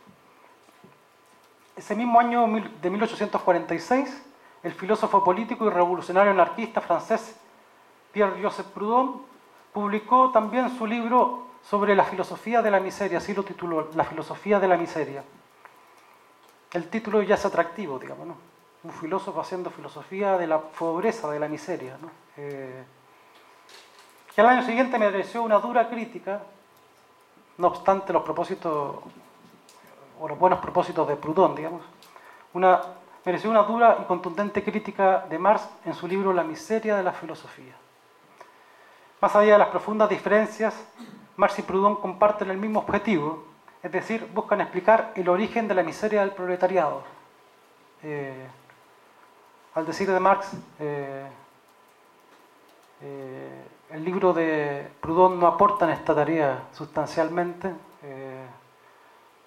Ese 1.76 1.94
mismo 1.94 2.20
año 2.20 2.46
de 2.80 2.90
1846, 2.90 4.22
el 4.62 4.72
filósofo 4.72 5.24
político 5.24 5.66
y 5.66 5.70
revolucionario 5.70 6.30
anarquista 6.30 6.80
francés 6.80 7.36
Pierre-Joseph 8.12 8.68
Proudhon 8.68 9.22
publicó 9.72 10.30
también 10.30 10.78
su 10.78 10.86
libro 10.86 11.48
sobre 11.68 11.96
la 11.96 12.04
filosofía 12.04 12.62
de 12.62 12.70
la 12.70 12.78
miseria, 12.78 13.18
así 13.18 13.34
lo 13.34 13.42
tituló, 13.42 13.90
La 13.94 14.04
filosofía 14.04 14.60
de 14.60 14.68
la 14.68 14.76
miseria. 14.76 15.24
El 16.72 16.88
título 16.88 17.22
ya 17.22 17.34
es 17.34 17.44
atractivo, 17.44 17.98
digamos, 17.98 18.26
¿no? 18.26 18.53
Un 18.84 18.92
filósofo 18.92 19.40
haciendo 19.40 19.70
filosofía 19.70 20.36
de 20.36 20.46
la 20.46 20.60
pobreza, 20.60 21.30
de 21.30 21.40
la 21.40 21.48
miseria, 21.48 21.96
¿no? 22.00 22.10
Eh, 22.36 22.84
que 24.34 24.40
al 24.40 24.48
año 24.48 24.62
siguiente 24.62 24.98
mereció 24.98 25.42
una 25.42 25.58
dura 25.58 25.88
crítica, 25.88 26.42
no 27.58 27.68
obstante 27.68 28.12
los 28.12 28.22
propósitos, 28.22 28.96
o 30.20 30.28
los 30.28 30.38
buenos 30.38 30.58
propósitos 30.58 31.06
de 31.06 31.16
Proudhon, 31.16 31.54
digamos, 31.54 31.82
mereció 33.24 33.48
una 33.48 33.62
dura 33.62 33.98
y 34.02 34.04
contundente 34.04 34.62
crítica 34.62 35.24
de 35.30 35.38
Marx 35.38 35.68
en 35.84 35.94
su 35.94 36.08
libro 36.08 36.32
La 36.32 36.42
miseria 36.42 36.96
de 36.96 37.02
la 37.02 37.12
filosofía. 37.12 37.74
Más 39.20 39.34
allá 39.36 39.52
de 39.52 39.58
las 39.58 39.68
profundas 39.68 40.10
diferencias, 40.10 40.74
Marx 41.36 41.58
y 41.58 41.62
Proudhon 41.62 41.96
comparten 41.96 42.50
el 42.50 42.58
mismo 42.58 42.80
objetivo, 42.80 43.44
es 43.82 43.92
decir, 43.92 44.28
buscan 44.34 44.60
explicar 44.60 45.12
el 45.14 45.28
origen 45.28 45.68
de 45.68 45.74
la 45.74 45.82
miseria 45.82 46.20
del 46.20 46.32
proletariado. 46.32 47.02
Eh, 48.02 48.46
al 49.74 49.86
decir 49.86 50.10
de 50.10 50.20
Marx, 50.20 50.50
eh, 50.78 51.26
eh, 53.02 53.68
el 53.90 54.04
libro 54.04 54.32
de 54.32 54.90
Proudhon 55.00 55.38
no 55.38 55.46
aporta 55.46 55.84
en 55.84 55.92
esta 55.92 56.14
tarea 56.14 56.64
sustancialmente, 56.72 57.72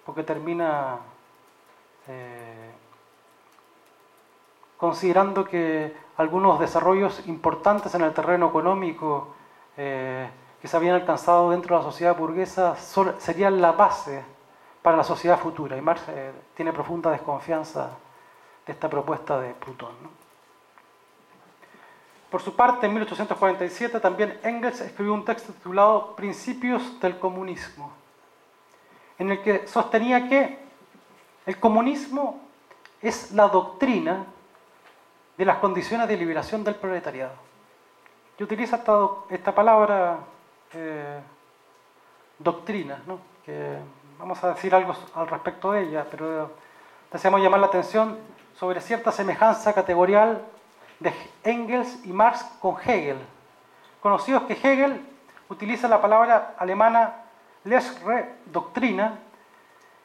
porque 0.04 0.22
termina 0.22 0.98
considerando 4.78 5.44
que 5.44 5.94
algunos 6.16 6.58
desarrollos 6.58 7.26
importantes 7.26 7.94
en 7.94 8.02
el 8.02 8.14
terreno 8.14 8.48
económico 8.48 9.34
eh, 9.76 10.28
que 10.60 10.66
se 10.66 10.76
habían 10.76 10.94
alcanzado 10.94 11.50
dentro 11.50 11.76
de 11.76 11.82
la 11.82 11.90
sociedad 11.90 12.16
burguesa 12.16 12.76
serían 13.18 13.60
la 13.60 13.72
base 13.72 14.24
para 14.82 14.96
la 14.96 15.04
sociedad 15.04 15.38
futura. 15.38 15.76
Y 15.76 15.80
Marx 15.80 16.02
eh, 16.08 16.32
tiene 16.54 16.72
profunda 16.72 17.10
desconfianza 17.10 17.90
de 18.68 18.74
esta 18.74 18.88
propuesta 18.88 19.40
de 19.40 19.54
Proudhon. 19.54 19.96
Por 22.30 22.42
su 22.42 22.54
parte, 22.54 22.86
en 22.86 22.92
1847 22.92 23.98
también 23.98 24.38
Engels 24.42 24.82
escribió 24.82 25.14
un 25.14 25.24
texto 25.24 25.54
titulado 25.54 26.14
Principios 26.14 27.00
del 27.00 27.18
comunismo, 27.18 27.90
en 29.18 29.30
el 29.30 29.42
que 29.42 29.66
sostenía 29.66 30.28
que 30.28 30.58
el 31.46 31.58
comunismo 31.58 32.42
es 33.00 33.32
la 33.32 33.48
doctrina 33.48 34.26
de 35.38 35.44
las 35.46 35.56
condiciones 35.56 36.06
de 36.06 36.18
liberación 36.18 36.62
del 36.62 36.74
proletariado. 36.74 37.32
Yo 38.38 38.44
utilizo 38.44 39.24
esta, 39.30 39.54
palabra 39.54 40.18
eh, 40.74 41.20
doctrina, 42.38 43.00
que 43.46 43.78
vamos 44.18 44.44
a 44.44 44.50
decir 44.50 44.74
algo 44.74 44.94
al 45.14 45.26
respecto 45.26 45.72
de 45.72 45.84
ella, 45.84 46.06
pero 46.10 46.52
deseamos 47.10 47.40
llamar 47.40 47.60
la 47.60 47.66
atención 47.68 48.18
sobre 48.58 48.80
cierta 48.80 49.12
semejanza 49.12 49.72
categorial 49.72 50.42
de 50.98 51.12
Engels 51.44 52.04
y 52.04 52.12
Marx 52.12 52.42
con 52.60 52.76
Hegel. 52.84 53.18
Conocidos 54.00 54.42
que 54.44 54.54
Hegel 54.54 55.00
utiliza 55.48 55.88
la 55.88 56.00
palabra 56.00 56.54
alemana 56.58 57.14
Lehre, 57.64 58.34
doctrina, 58.46 59.18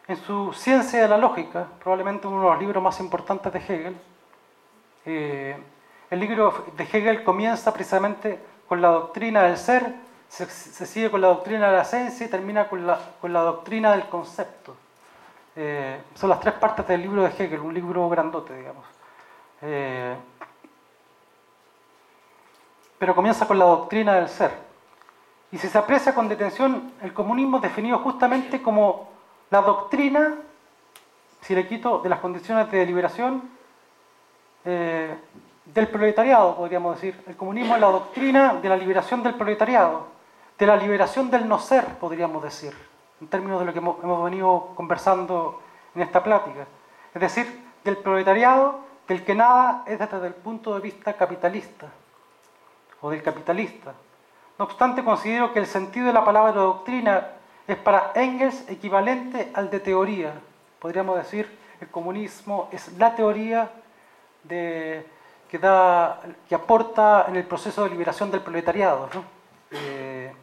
en 0.08 0.18
su 0.18 0.52
Ciencia 0.54 1.02
de 1.02 1.08
la 1.08 1.18
Lógica, 1.18 1.66
probablemente 1.82 2.28
uno 2.28 2.44
de 2.44 2.50
los 2.50 2.60
libros 2.60 2.84
más 2.84 3.00
importantes 3.00 3.54
de 3.54 3.60
Hegel. 3.60 3.98
Eh, 5.06 5.58
el 6.10 6.20
libro 6.20 6.66
de 6.76 6.84
Hegel 6.84 7.24
comienza 7.24 7.74
precisamente 7.74 8.40
con 8.68 8.82
la 8.82 8.90
doctrina 8.90 9.44
del 9.44 9.58
ser, 9.58 9.96
se, 10.28 10.46
sigue 10.86 11.10
con 11.10 11.22
la 11.22 11.30
doctrina 11.30 11.70
de 11.70 11.78
la 11.78 11.82
esencia 11.84 12.26
y 12.26 12.30
termina 12.30 12.68
con 12.68 12.86
la, 12.86 13.00
con 13.22 13.32
la 13.32 13.42
doctrina 13.42 13.92
del 13.92 14.08
concepto. 14.10 14.76
Eh, 15.56 16.02
son 16.16 16.30
las 16.30 16.40
tres 16.40 16.56
partes 16.56 16.88
del 16.88 17.02
libro 17.02 17.24
de 17.24 17.30
Hegel, 17.30 17.60
un 17.60 17.74
libro 17.74 18.10
grandote, 18.10 18.56
digamos. 18.56 18.86
Eh, 19.62 20.16
pero 22.98 23.16
comienza 23.16 23.48
con 23.48 23.60
la 23.60 23.66
doctrina 23.66 24.16
del 24.16 24.30
ser. 24.30 24.52
Y 25.52 25.58
si 25.58 25.68
se 25.68 25.78
aprecia 25.78 26.16
con 26.16 26.28
detención, 26.28 26.94
el 27.02 27.14
comunismo 27.14 27.58
es 27.58 27.64
definido 27.64 28.00
justamente 28.00 28.62
como 28.62 29.10
la 29.52 29.62
doctrina, 29.62 30.36
si 31.42 31.54
le 31.54 31.68
quito, 31.68 32.00
de 32.00 32.10
las 32.10 32.20
condiciones 32.20 32.72
de 32.72 32.86
liberación, 32.86 33.50
eh, 34.66 35.16
del 35.66 35.88
proletariado, 35.90 36.56
podríamos 36.56 36.96
decir. 36.96 37.22
El 37.28 37.36
comunismo 37.36 37.76
es 37.76 37.82
la 37.82 37.88
doctrina 37.88 38.56
de 38.56 38.70
la 38.70 38.78
liberación 38.78 39.22
del 39.22 39.36
proletariado, 39.36 40.08
de 40.58 40.66
la 40.66 40.76
liberación 40.76 41.30
del 41.30 41.48
no 41.48 41.60
ser, 41.60 41.86
podríamos 42.00 42.42
decir, 42.42 42.74
en 43.24 43.30
términos 43.30 43.60
de 43.62 43.66
lo 43.66 43.74
que 43.74 43.80
hemos, 43.80 44.24
venido 44.24 44.72
conversando 44.76 45.62
en 45.96 46.02
esta 46.02 46.22
plática. 46.22 46.68
Es 47.14 47.22
decir, 47.22 47.64
del 47.86 47.98
proletariado 47.98 48.82
del 49.08 49.24
que 49.24 49.34
nada 49.34 49.84
es 49.88 49.98
desde 49.98 50.28
el 50.28 50.34
punto 50.34 50.76
de 50.76 50.82
vista 50.82 51.14
capitalista 51.14 51.88
o 53.00 53.10
del 53.10 53.24
capitalista. 53.24 53.94
No 54.60 54.66
obstante, 54.66 55.04
considero 55.04 55.54
que 55.54 55.60
el 55.60 55.68
sentido 55.68 56.08
de 56.08 56.14
la 56.14 56.26
palabra 56.26 56.52
doctrina 56.52 57.28
es 57.66 57.78
para 57.78 58.12
Engels 58.14 58.70
equivalente 58.70 59.52
al 59.54 59.70
de 59.70 59.80
teoría. 59.80 60.34
Podríamos 60.80 61.16
decir, 61.16 61.48
el 61.80 61.90
comunismo 61.90 62.68
es 62.72 62.92
la 62.98 63.16
teoría 63.16 63.72
de 64.44 65.06
que, 65.50 65.60
da, 65.60 66.20
que 66.50 66.56
aporta 66.56 67.26
en 67.30 67.38
el 67.38 67.46
proceso 67.46 67.84
de 67.84 67.90
liberación 67.90 68.30
del 68.32 68.42
proletariado, 68.42 69.10
eh, 69.72 70.34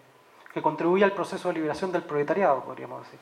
que 0.53 0.63
contribuye 0.63 1.05
al 1.05 1.13
proceso 1.13 1.49
de 1.49 1.55
liberación 1.55 1.93
del 1.93 2.03
proletariado, 2.03 2.63
podríamos 2.63 3.05
decir. 3.05 3.19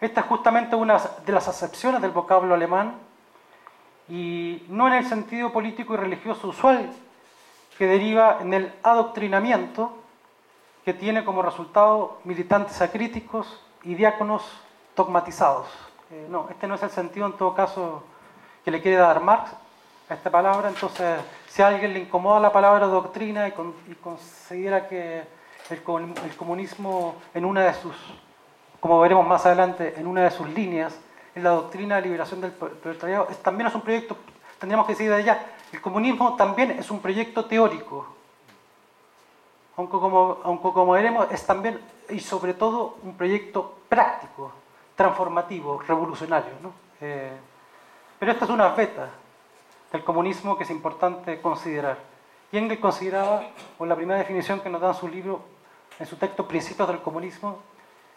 Esta 0.00 0.20
es 0.20 0.26
justamente 0.26 0.76
una 0.76 0.98
de 0.98 1.32
las 1.32 1.48
acepciones 1.48 2.02
del 2.02 2.10
vocablo 2.10 2.54
alemán 2.54 2.94
y 4.08 4.64
no 4.68 4.88
en 4.88 4.94
el 4.94 5.06
sentido 5.06 5.52
político 5.52 5.94
y 5.94 5.96
religioso 5.96 6.48
usual 6.48 6.90
que 7.78 7.86
deriva 7.86 8.38
en 8.40 8.52
el 8.52 8.72
adoctrinamiento 8.82 9.96
que 10.84 10.92
tiene 10.92 11.24
como 11.24 11.42
resultado 11.42 12.18
militantes 12.24 12.82
acríticos 12.82 13.60
y 13.84 13.94
diáconos 13.94 14.42
dogmatizados. 14.96 15.68
Eh, 16.10 16.26
no, 16.28 16.48
este 16.50 16.66
no 16.66 16.74
es 16.74 16.82
el 16.82 16.90
sentido 16.90 17.26
en 17.26 17.32
todo 17.34 17.54
caso 17.54 18.02
que 18.64 18.70
le 18.70 18.82
quiere 18.82 18.98
dar 18.98 19.20
Marx, 19.20 19.52
esta 20.10 20.30
palabra, 20.30 20.68
entonces 20.68 21.20
si 21.48 21.62
a 21.62 21.68
alguien 21.68 21.94
le 21.94 22.00
incomoda 22.00 22.40
la 22.40 22.52
palabra 22.52 22.86
doctrina 22.86 23.48
y, 23.48 23.52
considera 24.02 24.86
que 24.88 25.24
el, 25.70 25.82
comunismo 26.36 27.16
en 27.34 27.44
una 27.44 27.62
de 27.62 27.74
sus, 27.74 27.94
como 28.80 29.00
veremos 29.00 29.26
más 29.26 29.46
adelante, 29.46 29.94
en 29.96 30.06
una 30.06 30.24
de 30.24 30.30
sus 30.30 30.48
líneas, 30.48 30.98
en 31.34 31.44
la 31.44 31.50
doctrina 31.50 31.96
de 31.96 32.02
liberación 32.02 32.40
del 32.40 32.52
proletariado, 32.52 33.26
también 33.42 33.68
es 33.68 33.74
un 33.74 33.80
proyecto, 33.80 34.16
tendríamos 34.58 34.86
que 34.86 34.92
decir 34.92 35.08
de 35.08 35.16
allá, 35.16 35.46
el 35.72 35.80
comunismo 35.80 36.36
también 36.36 36.72
es 36.72 36.90
un 36.90 37.00
proyecto 37.00 37.44
teórico, 37.46 38.06
aunque 39.76 39.98
como, 39.98 40.38
aunque 40.44 40.72
como 40.72 40.92
veremos 40.92 41.26
es 41.30 41.44
también 41.46 41.80
y 42.10 42.20
sobre 42.20 42.54
todo 42.54 42.98
un 43.02 43.16
proyecto 43.16 43.78
práctico, 43.88 44.52
transformativo, 44.94 45.80
revolucionario. 45.80 46.52
¿no? 46.62 46.72
Eh, 47.00 47.32
pero 48.18 48.32
esta 48.32 48.44
es 48.44 48.50
una 48.50 48.68
beta, 48.68 49.08
del 49.90 50.04
comunismo 50.04 50.56
que 50.56 50.64
es 50.64 50.70
importante 50.70 51.40
considerar. 51.40 51.98
Engels 52.50 52.80
consideraba, 52.80 53.44
o 53.78 53.86
la 53.86 53.96
primera 53.96 54.18
definición 54.18 54.60
que 54.60 54.68
nos 54.68 54.80
da 54.80 54.88
en 54.88 54.94
su 54.94 55.08
libro, 55.08 55.40
en 55.98 56.06
su 56.06 56.16
texto 56.16 56.46
Principios 56.46 56.88
del 56.88 57.00
Comunismo, 57.00 57.58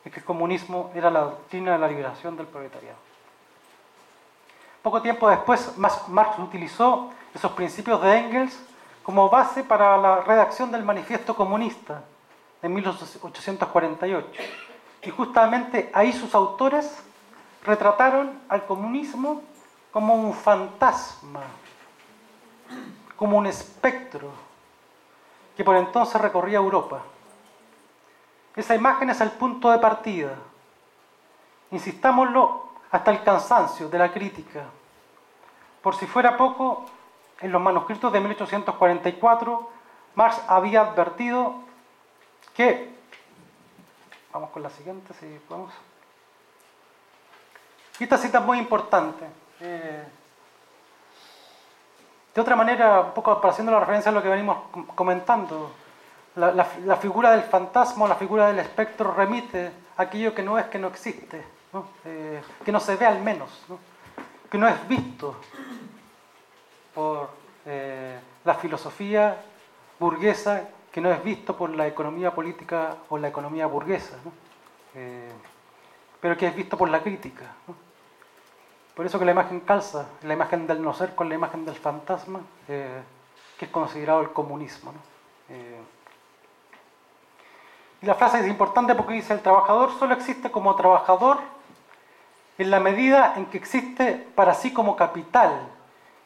es 0.03 0.11
que 0.11 0.19
el 0.19 0.25
comunismo 0.25 0.91
era 0.93 1.09
la 1.09 1.21
doctrina 1.21 1.73
de 1.73 1.79
la 1.79 1.87
liberación 1.87 2.37
del 2.37 2.45
proletariado. 2.45 2.97
Poco 4.81 5.01
tiempo 5.01 5.29
después, 5.29 5.77
Marx 5.77 6.37
utilizó 6.37 7.11
esos 7.33 7.51
principios 7.53 8.01
de 8.01 8.17
Engels 8.17 8.59
como 9.01 9.29
base 9.29 9.63
para 9.63 9.97
la 9.97 10.21
redacción 10.21 10.71
del 10.71 10.83
Manifiesto 10.83 11.35
Comunista 11.35 12.03
de 12.61 12.69
1848. 12.69 14.43
Y 15.01 15.09
justamente 15.09 15.89
ahí 15.93 16.13
sus 16.13 16.35
autores 16.35 17.03
retrataron 17.63 18.39
al 18.47 18.65
comunismo 18.65 19.41
como 19.91 20.13
un 20.13 20.33
fantasma 20.33 21.41
como 23.15 23.37
un 23.37 23.47
espectro 23.47 24.29
que 25.55 25.63
por 25.63 25.75
entonces 25.77 26.19
recorría 26.19 26.57
Europa. 26.57 27.01
Esa 28.55 28.75
imagen 28.75 29.09
es 29.09 29.19
el 29.21 29.31
punto 29.31 29.69
de 29.69 29.79
partida. 29.79 30.35
Insistámoslo 31.71 32.69
hasta 32.91 33.11
el 33.11 33.23
cansancio 33.23 33.89
de 33.89 33.99
la 33.99 34.11
crítica. 34.11 34.63
Por 35.81 35.95
si 35.95 36.05
fuera 36.05 36.37
poco, 36.37 36.85
en 37.41 37.51
los 37.51 37.61
manuscritos 37.61 38.11
de 38.13 38.19
1844, 38.19 39.69
Marx 40.15 40.41
había 40.47 40.81
advertido 40.81 41.55
que, 42.55 42.95
vamos 44.31 44.49
con 44.51 44.63
la 44.63 44.69
siguiente, 44.69 45.13
si 45.13 45.25
podemos. 45.47 45.73
esta 47.99 48.17
cita 48.17 48.39
es 48.39 48.45
muy 48.45 48.57
importante. 48.57 49.25
Eh, 49.59 50.07
de 52.33 52.41
otra 52.41 52.55
manera, 52.55 53.01
un 53.01 53.13
poco 53.13 53.39
haciendo 53.47 53.71
la 53.71 53.79
referencia 53.79 54.11
a 54.11 54.13
lo 54.13 54.23
que 54.23 54.29
venimos 54.29 54.57
comentando, 54.95 55.71
la, 56.35 56.95
figura 56.95 57.31
del 57.31 57.43
fantasma, 57.43 58.07
la 58.07 58.15
figura 58.15 58.47
del 58.47 58.59
espectro 58.59 59.13
remite 59.13 59.71
a 59.97 60.03
aquello 60.03 60.33
que 60.33 60.43
no 60.43 60.59
es, 60.59 60.65
que 60.65 60.77
no 60.77 60.87
existe, 60.87 61.41
eh, 62.05 62.41
que 62.63 62.71
no 62.71 62.79
se 62.79 62.95
ve 62.95 63.05
al 63.05 63.21
menos, 63.21 63.49
que 64.49 64.57
no 64.57 64.67
es 64.67 64.87
visto 64.87 65.37
por 66.93 67.29
eh, 67.65 68.19
la 68.43 68.55
filosofía 68.55 69.41
burguesa, 69.99 70.69
que 70.91 70.99
no 70.99 71.11
es 71.11 71.23
visto 71.23 71.55
por 71.55 71.69
la 71.69 71.87
economía 71.87 72.31
política 72.31 72.97
o 73.09 73.17
la 73.17 73.29
economía 73.29 73.65
burguesa, 73.65 74.17
eh, 74.93 75.31
pero 76.19 76.35
que 76.37 76.47
es 76.47 76.55
visto 76.55 76.77
por 76.77 76.89
la 76.89 77.01
crítica. 77.01 77.45
Por 78.93 79.05
eso 79.05 79.19
que 79.19 79.25
la 79.25 79.31
imagen 79.31 79.59
calza, 79.61 80.07
la 80.23 80.33
imagen 80.33 80.67
del 80.67 80.81
no 80.81 80.93
ser 80.93 81.15
con 81.15 81.27
la 81.27 81.35
imagen 81.35 81.65
del 81.65 81.75
fantasma, 81.75 82.39
que 82.65 83.03
es 83.59 83.69
considerado 83.69 84.21
el 84.21 84.31
comunismo. 84.31 84.93
Y 88.05 88.07
la 88.07 88.13
frase 88.13 88.39
es 88.39 88.47
importante 88.47 88.93
porque 88.93 89.15
dice, 89.15 89.33
el 89.33 89.41
trabajador 89.41 89.91
solo 89.97 90.13
existe 90.13 90.51
como 90.51 90.75
trabajador 90.75 91.39
en 92.59 92.69
la 92.69 92.79
medida 92.79 93.33
en 93.35 93.47
que 93.47 93.57
existe 93.57 94.27
para 94.35 94.53
sí 94.53 94.71
como 94.71 94.95
capital. 94.95 95.67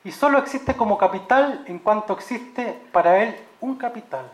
Y 0.04 0.12
solo 0.12 0.40
existe 0.40 0.76
como 0.76 0.98
capital 0.98 1.64
en 1.68 1.80
cuanto 1.80 2.12
existe 2.12 2.86
para 2.92 3.24
él 3.24 3.34
un 3.62 3.78
capital. 3.78 4.30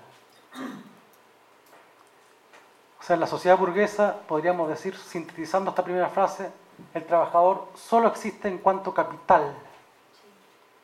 O 3.00 3.04
sea, 3.04 3.14
en 3.14 3.20
la 3.20 3.28
sociedad 3.28 3.60
burguesa 3.60 4.22
podríamos 4.28 4.68
decir, 4.68 4.98
sintetizando 4.98 5.70
esta 5.70 5.84
primera 5.84 6.10
frase, 6.10 6.52
el 6.96 7.06
trabajador 7.06 7.68
solo 7.76 8.08
existe 8.08 8.48
en 8.48 8.58
cuanto 8.58 8.92
capital. 8.92 9.54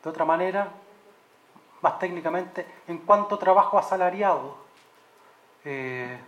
De 0.04 0.08
otra 0.08 0.24
manera, 0.24 0.68
más 1.80 1.98
técnicamente, 1.98 2.64
en 2.86 2.98
cuanto 2.98 3.36
trabajo 3.36 3.80
asalariado. 3.80 4.58
Eh, 5.64 6.20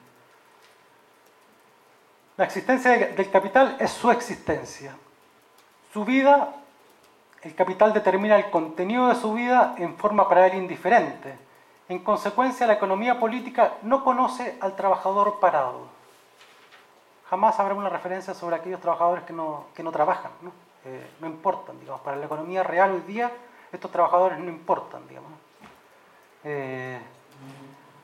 la 2.37 2.45
existencia 2.45 2.91
del 2.91 3.31
capital 3.31 3.77
es 3.79 3.91
su 3.91 4.11
existencia. 4.11 4.97
Su 5.93 6.05
vida, 6.05 6.53
el 7.43 7.55
capital 7.55 7.93
determina 7.93 8.37
el 8.37 8.51
contenido 8.51 9.09
de 9.09 9.15
su 9.15 9.35
vida 9.35 9.75
en 9.79 9.97
forma 9.97 10.29
para 10.29 10.47
él 10.47 10.55
indiferente. 10.55 11.39
En 11.89 12.01
consecuencia, 12.01 12.67
la 12.67 12.73
economía 12.73 13.21
política 13.21 13.75
no 13.83 14.03
conoce 14.03 14.57
al 14.61 14.75
trabajador 14.75 15.39
parado. 15.39 15.87
Jamás 17.31 17.59
habrá 17.61 17.75
una 17.75 17.89
referencia 17.89 18.35
sobre 18.35 18.57
aquellos 18.57 18.81
trabajadores 18.81 19.25
que 19.25 19.33
no, 19.33 19.67
que 19.75 19.83
no 19.83 19.93
trabajan, 19.93 20.33
¿no? 20.41 20.51
Eh, 20.85 21.07
importan, 21.23 21.79
digamos. 21.79 22.01
Para 22.01 22.17
la 22.17 22.27
economía 22.27 22.63
real 22.63 22.93
hoy 22.93 23.01
día, 23.01 23.31
estos 23.73 23.91
trabajadores 23.91 24.39
no 24.39 24.49
importan, 24.49 25.07
digamos. 25.09 25.31
Eh, 26.43 26.99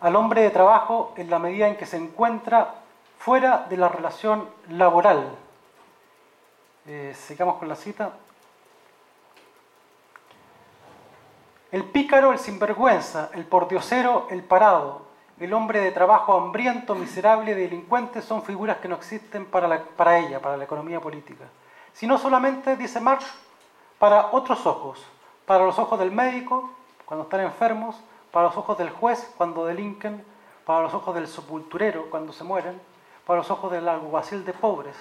al 0.01 0.17
hombre 0.17 0.43
de 0.43 0.51
trabajo, 0.51 1.13
en 1.17 1.29
la 1.29 1.39
medida 1.39 1.69
en 1.69 1.77
que 1.77 1.85
se 1.85 1.97
encuentra 1.97 2.80
fuera 3.21 3.67
de 3.69 3.77
la 3.77 3.89
relación 3.89 4.49
laboral. 4.71 5.37
Eh, 6.87 7.15
sigamos 7.15 7.57
con 7.57 7.69
la 7.69 7.77
cita. 7.77 8.13
El 11.71 11.85
pícaro, 11.85 12.33
el 12.33 12.39
sinvergüenza, 12.39 13.31
el 13.35 13.45
pordiosero, 13.45 14.27
el 14.31 14.43
parado, 14.43 15.03
el 15.39 15.53
hombre 15.53 15.81
de 15.81 15.93
trabajo 15.93 16.33
hambriento, 16.33 16.95
miserable, 16.95 17.55
delincuente, 17.55 18.23
son 18.23 18.43
figuras 18.43 18.79
que 18.79 18.89
no 18.89 18.97
existen 18.97 19.45
para, 19.45 19.85
para 19.85 20.19
ella, 20.19 20.41
para 20.41 20.57
la 20.57 20.65
economía 20.65 20.99
política. 20.99 21.45
Sino 21.93 22.17
solamente, 22.17 22.75
dice 22.77 23.01
Marx, 23.01 23.27
para 23.99 24.31
otros 24.33 24.65
ojos, 24.67 25.05
para 25.45 25.65
los 25.65 25.79
ojos 25.79 25.99
del 25.99 26.11
médico, 26.11 26.71
cuando 27.05 27.25
están 27.25 27.41
enfermos, 27.41 28.01
para 28.33 28.47
los 28.47 28.57
ojos 28.57 28.79
del 28.79 28.89
juez, 28.91 29.31
cuando 29.37 29.67
delinquen, 29.67 30.25
para 30.65 30.81
los 30.83 30.95
ojos 30.95 31.15
del 31.15 31.29
sepulturero, 31.29 32.09
cuando 32.09 32.33
se 32.33 32.45
mueren, 32.45 32.81
para 33.31 33.43
los 33.43 33.51
ojos 33.53 33.71
del 33.71 33.89
alguacil 33.89 34.45
de 34.45 34.53
pobres. 34.53 34.97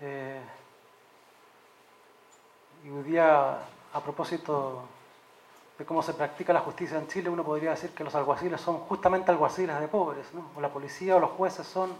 Eh, 0.00 0.40
y 2.84 2.88
hoy 2.88 3.02
día, 3.02 3.58
a 3.92 4.00
propósito 4.00 4.84
de 5.76 5.84
cómo 5.84 6.04
se 6.04 6.14
practica 6.14 6.52
la 6.52 6.60
justicia 6.60 6.96
en 6.96 7.08
Chile, 7.08 7.30
uno 7.30 7.42
podría 7.42 7.70
decir 7.70 7.90
que 7.90 8.04
los 8.04 8.14
alguaciles 8.14 8.60
son 8.60 8.78
justamente 8.78 9.32
alguaciles 9.32 9.80
de 9.80 9.88
pobres, 9.88 10.32
¿no? 10.34 10.44
o 10.54 10.60
la 10.60 10.68
policía 10.68 11.16
o 11.16 11.18
los 11.18 11.32
jueces 11.32 11.66
son 11.66 11.90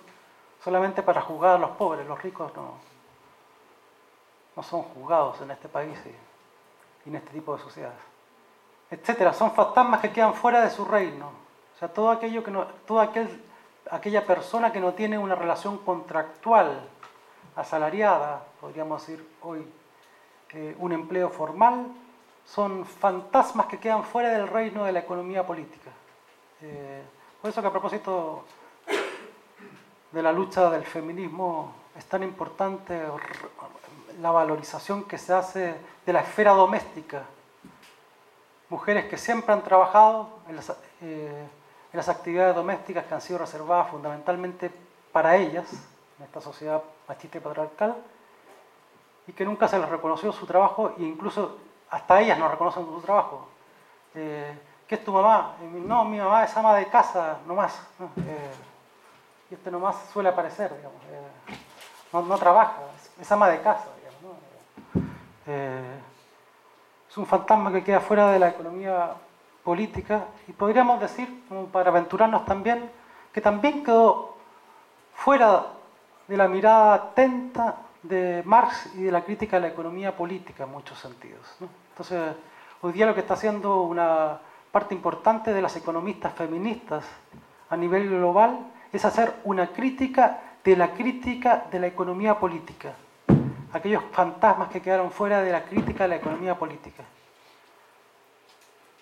solamente 0.63 1.03
para 1.03 1.23
juzgar 1.23 1.57
a 1.57 1.59
los 1.59 1.71
pobres, 1.71 2.07
los 2.07 2.23
ricos 2.23 2.55
no, 2.55 2.75
no 4.55 4.63
son 4.63 4.83
juzgados 4.83 5.41
en 5.41 5.51
este 5.51 5.69
país 5.69 5.99
y, 7.05 7.09
en 7.09 7.17
este 7.17 7.31
tipo 7.31 7.57
de 7.57 7.65
sociedades. 7.65 7.99
Etcétera, 8.93 9.33
son 9.33 9.51
fantasmas 9.57 10.01
que 10.01 10.13
quedan 10.13 10.35
fuera 10.35 10.61
de 10.61 10.71
su 10.71 10.85
reino. 10.85 11.33
O 11.75 11.79
sea, 11.81 11.89
todo 11.89 12.13
aquello 12.13 12.45
que 12.45 12.53
no, 12.53 12.65
todo 12.87 13.01
aquel 13.01 13.43
aquella 13.91 14.27
persona 14.27 14.73
que 14.73 14.81
no 14.81 14.95
tiene 14.95 15.19
una 15.19 15.35
relación 15.35 15.79
contractual 15.79 16.89
asalariada, 17.57 18.45
podríamos 18.61 19.07
decir 19.07 19.27
hoy, 19.43 19.67
eh, 20.51 20.75
un 20.79 20.93
empleo 20.93 21.29
formal, 21.29 21.87
son 22.47 22.85
fantasmas 22.85 23.67
que 23.67 23.79
quedan 23.79 24.05
fuera 24.05 24.31
del 24.31 24.49
reino 24.49 24.85
de 24.85 24.93
la 24.93 25.01
economía 25.01 25.47
política. 25.47 25.91
Eh, 26.63 27.03
por 27.41 27.51
eso 27.51 27.61
que 27.61 27.69
a 27.69 27.73
propósito 27.73 28.45
de 30.13 30.23
la 30.23 30.33
lucha 30.33 30.71
del 30.71 30.85
feminismo 30.85 31.75
es 31.97 32.05
tan 32.07 32.23
importante 32.23 33.03
la 34.21 34.31
valorización 34.31 35.05
que 35.05 35.19
se 35.19 35.33
hace 35.33 35.75
de 36.07 36.13
la 36.13 36.21
esfera 36.21 36.53
doméstica. 36.53 37.25
Mujeres 38.69 39.07
que 39.07 39.19
siempre 39.19 39.53
han 39.53 39.63
trabajado 39.63 40.29
en 40.49 40.57
las, 40.57 40.73
eh, 41.03 41.47
en 41.95 41.99
las 41.99 42.09
actividades 42.09 42.57
domésticas 42.57 43.07
que 43.07 43.15
han 43.15 43.21
sido 43.21 43.39
reservadas 43.39 43.89
fundamentalmente 43.89 44.69
para 45.13 45.37
ellas, 45.37 45.73
en 46.19 46.25
esta 46.25 46.41
sociedad 46.41 46.83
machista 47.07 47.39
y 47.39 47.41
patriarcal, 47.41 47.95
y 49.29 49.33
que 49.33 49.45
nunca 49.45 49.69
se 49.69 49.79
les 49.79 49.89
reconoció 49.89 50.33
su 50.33 50.45
trabajo 50.45 50.93
e 50.99 51.05
incluso 51.05 51.57
hasta 51.91 52.21
ellas 52.21 52.37
no 52.37 52.49
reconocen 52.49 52.85
su 52.85 53.01
trabajo. 53.01 53.47
Eh, 54.13 54.59
¿Qué 54.89 54.97
es 54.97 55.05
tu 55.05 55.13
mamá? 55.13 55.55
Eh, 55.63 55.67
no, 55.87 56.05
mi 56.05 56.19
mamá 56.19 56.43
es 56.43 56.57
ama 56.57 56.75
de 56.75 56.89
casa 56.89 57.39
nomás. 57.47 57.81
Eh, 58.01 58.51
y 59.53 59.55
este 59.55 59.71
nomás 59.71 59.95
suele 60.13 60.31
aparecer, 60.31 60.75
digamos. 60.77 62.29
no, 62.29 62.39
trabaja, 62.39 62.75
es, 63.21 63.31
ama 63.31 63.49
de 63.51 63.61
casa, 63.61 63.87
es 65.47 67.17
un 67.17 67.25
fantasma 67.25 67.71
que 67.71 67.85
queda 67.85 68.01
fuera 68.01 68.33
de 68.33 68.41
la 68.41 68.49
economía 68.49 69.15
política 69.65 70.27
y 70.47 70.53
podríamos 70.53 71.01
decir, 71.01 71.43
para 71.73 71.91
aventurarnos 71.91 72.45
también, 72.45 72.91
que 73.33 73.41
también 73.41 73.83
quedó 73.83 74.37
fuera 75.15 75.67
de 76.29 76.37
la 76.37 76.49
mirada 76.49 76.95
atenta 76.95 77.77
de 78.03 78.43
Marx 78.45 78.91
y 78.95 79.03
de 79.03 79.13
la 79.13 79.23
crítica 79.25 79.57
a 79.57 79.61
la 79.61 79.69
economía 79.69 80.15
política 80.15 80.65
en 80.65 80.71
muchos 80.71 80.99
sentidos. 80.99 81.57
Entonces, 81.91 82.37
hoy 82.83 82.93
día 82.93 83.07
lo 83.07 83.15
que 83.15 83.21
está 83.21 83.35
haciendo 83.35 83.83
una 83.83 84.39
parte 84.71 84.95
importante 84.95 85.53
de 85.55 85.63
las 85.63 85.77
economistas 85.77 86.35
feministas 86.35 87.05
a 87.71 87.77
nivel 87.77 88.09
global 88.09 88.59
es 88.93 89.05
hacer 89.05 89.35
una 89.45 89.69
crítica 89.69 90.41
de 90.63 90.77
la 90.77 90.93
crítica 90.93 91.67
de 91.71 91.79
la 91.79 91.87
economía 91.87 92.39
política, 92.39 92.93
aquellos 93.73 94.03
fantasmas 94.13 94.69
que 94.69 94.81
quedaron 94.81 95.11
fuera 95.11 95.43
de 95.43 95.53
la 95.53 95.65
crítica 95.65 96.05
de 96.05 96.09
la 96.09 96.17
economía 96.17 96.59
política. 96.59 97.05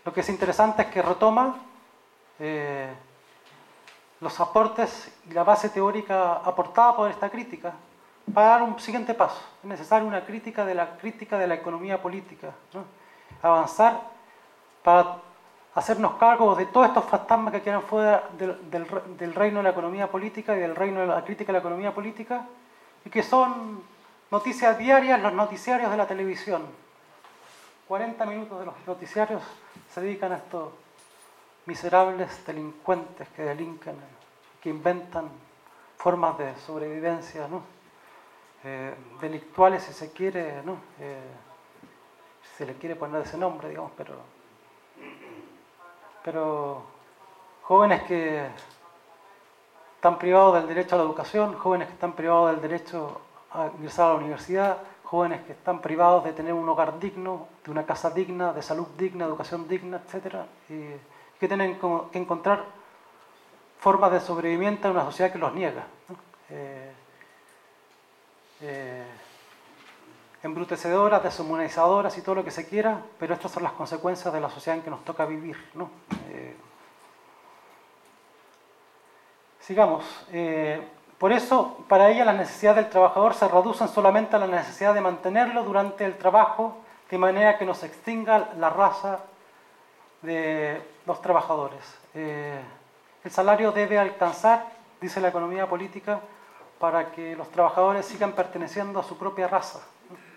Lo 0.05 0.13
que 0.13 0.21
es 0.21 0.29
interesante 0.29 0.83
es 0.83 0.89
que 0.89 1.01
retoma 1.01 1.57
eh, 2.39 2.93
los 4.21 4.41
aportes 4.41 5.13
y 5.29 5.33
la 5.33 5.45
base 5.45 5.69
teórica 5.69 6.35
aportada 6.35 6.97
por 6.97 7.11
esta 7.11 7.31
crítica 7.31 7.73
para 8.33 8.49
dar 8.49 8.63
un 8.63 8.79
siguiente 8.81 9.15
paso. 9.15 9.41
Es 9.63 9.69
necesaria 9.69 10.07
una 10.07 10.25
crítica 10.25 10.65
de 10.65 10.75
la 10.75 10.97
crítica 10.97 11.39
de 11.39 11.47
la 11.47 11.55
economía 11.55 12.01
política. 12.01 12.51
Avanzar 13.43 14.01
para 14.83 15.19
hacernos 15.75 16.15
cargo 16.15 16.55
de 16.55 16.67
todos 16.67 16.89
estos 16.89 17.05
fantasmas 17.05 17.53
que 17.53 17.63
quedan 17.63 17.83
fuera 17.83 18.29
del, 18.39 19.35
reino 19.35 19.59
de 19.59 19.63
la 19.63 19.71
economía 19.71 20.11
política 20.11 20.57
y 20.57 20.61
del 20.61 20.77
reino 20.77 21.01
de 21.01 21.07
la 21.07 21.25
crítica 21.25 21.49
de 21.49 21.55
la 21.55 21.59
economía 21.61 21.95
política 21.95 22.47
y 23.05 23.11
que 23.11 23.23
son 23.23 23.83
noticias 24.31 24.77
diarias 24.79 25.21
los 25.21 25.33
noticiarios 25.33 25.91
de 25.91 25.97
la 25.97 26.07
televisión. 26.07 26.63
40 27.89 28.25
minutos 28.27 28.59
de 28.59 28.67
los 28.67 28.75
noticiarios 28.87 29.43
se 29.93 30.01
dedican 30.01 30.33
a 30.33 30.37
esto, 30.37 30.73
miserables 31.67 32.47
delincuentes 32.47 33.29
que 33.37 33.43
delinquen, 33.43 33.97
que 34.61 34.71
inventan 34.71 35.29
formas 35.99 36.39
de 36.39 36.57
sobrevivencia, 36.57 37.47
¿no? 37.47 37.63
Eh, 38.65 38.95
delictuales 39.21 39.83
si 39.83 39.93
se 39.93 40.11
quiere, 40.13 40.63
¿no? 40.63 40.79
Eh, 40.99 41.21
si 42.43 42.57
se 42.57 42.67
le 42.67 42.75
quiere 42.75 42.97
poner 42.97 43.21
ese 43.23 43.37
nombre, 43.37 43.69
digamos, 43.69 43.93
pero, 43.95 44.15
pero 46.25 46.83
jóvenes 47.63 48.03
que 48.05 48.49
están 49.97 50.19
privados 50.19 50.55
del 50.55 50.69
derecho 50.69 50.95
a 50.95 50.99
la 50.99 51.05
educación, 51.05 51.59
jóvenes 51.59 51.89
que 51.89 51.95
están 51.95 52.15
privados 52.15 52.53
del 52.53 52.63
derecho 52.63 53.21
a 53.51 53.67
ingresar 53.67 54.07
a 54.07 54.09
la 54.15 54.21
universidad, 54.21 54.79
jóvenes 55.13 55.43
que 55.43 55.53
están 55.53 55.83
privados 55.83 56.25
de 56.25 56.33
tener 56.33 56.55
un 56.55 56.67
hogar 56.67 56.99
digno, 56.99 57.47
de 57.63 57.71
una 57.71 57.85
casa 57.85 58.09
digna, 58.09 58.55
de 58.55 58.63
salud 58.63 58.87
digna, 58.97 59.27
educación 59.27 59.69
digna, 59.69 60.01
etc. 60.01 60.37
Que 61.39 61.49
tienen 61.49 61.79
que 61.79 62.19
encontrar 62.19 62.65
formas 63.79 64.11
de 64.11 64.21
sobrevivimiento 64.21 64.89
en 64.89 64.95
una 64.95 65.05
sociedad 65.05 65.31
que 65.31 65.39
los 65.39 65.53
niega. 65.53 65.85
Eh, 66.49 66.93
eh, 68.63 69.05
embrutecedoras, 70.43 71.23
deshumanizadoras 71.23 72.17
y 72.17 72.23
todo 72.23 72.37
lo 72.37 72.45
que 72.45 72.51
se 72.51 72.67
quiera, 72.67 73.03
pero 73.19 73.35
estas 73.35 73.53
son 73.53 73.65
las 73.65 73.73
consecuencias 73.73 74.33
de 74.33 74.41
la 74.41 74.49
sociedad 74.49 74.79
en 74.79 74.83
que 74.83 74.89
nos 74.89 75.05
toca 75.05 75.27
vivir. 75.27 75.59
Eh, 76.31 76.57
sigamos. 79.61 80.27
Por 81.23 81.31
eso, 81.31 81.77
para 81.87 82.11
ella 82.11 82.25
las 82.25 82.35
necesidades 82.35 82.83
del 82.83 82.91
trabajador 82.91 83.35
se 83.35 83.47
reducen 83.47 83.87
solamente 83.87 84.35
a 84.35 84.41
la 84.41 84.49
necesidad 84.49 84.93
de 84.93 85.01
mantenerlo 85.01 85.63
durante 85.63 86.05
el 86.05 86.19
trabajo, 86.19 86.79
de 87.09 87.17
manera 87.17 87.59
que 87.59 87.65
no 87.65 87.75
se 87.75 87.87
extinga 87.87 88.49
la 88.59 88.71
raza 88.71 89.21
de 90.23 90.83
los 91.07 91.23
trabajadores. 91.23 91.79
Eh, 92.15 92.61
el 93.23 93.31
salario 93.31 93.71
debe 93.71 94.01
alcanzar, 94.01 94.67
dice 95.01 95.21
la 95.21 95.29
economía 95.29 95.69
política, 95.69 96.19
para 96.81 97.13
que 97.13 97.37
los 97.37 97.49
trabajadores 97.51 98.05
sigan 98.05 98.33
perteneciendo 98.33 98.99
a 98.99 99.05
su 99.05 99.17
propia 99.17 99.47
raza. 99.47 99.79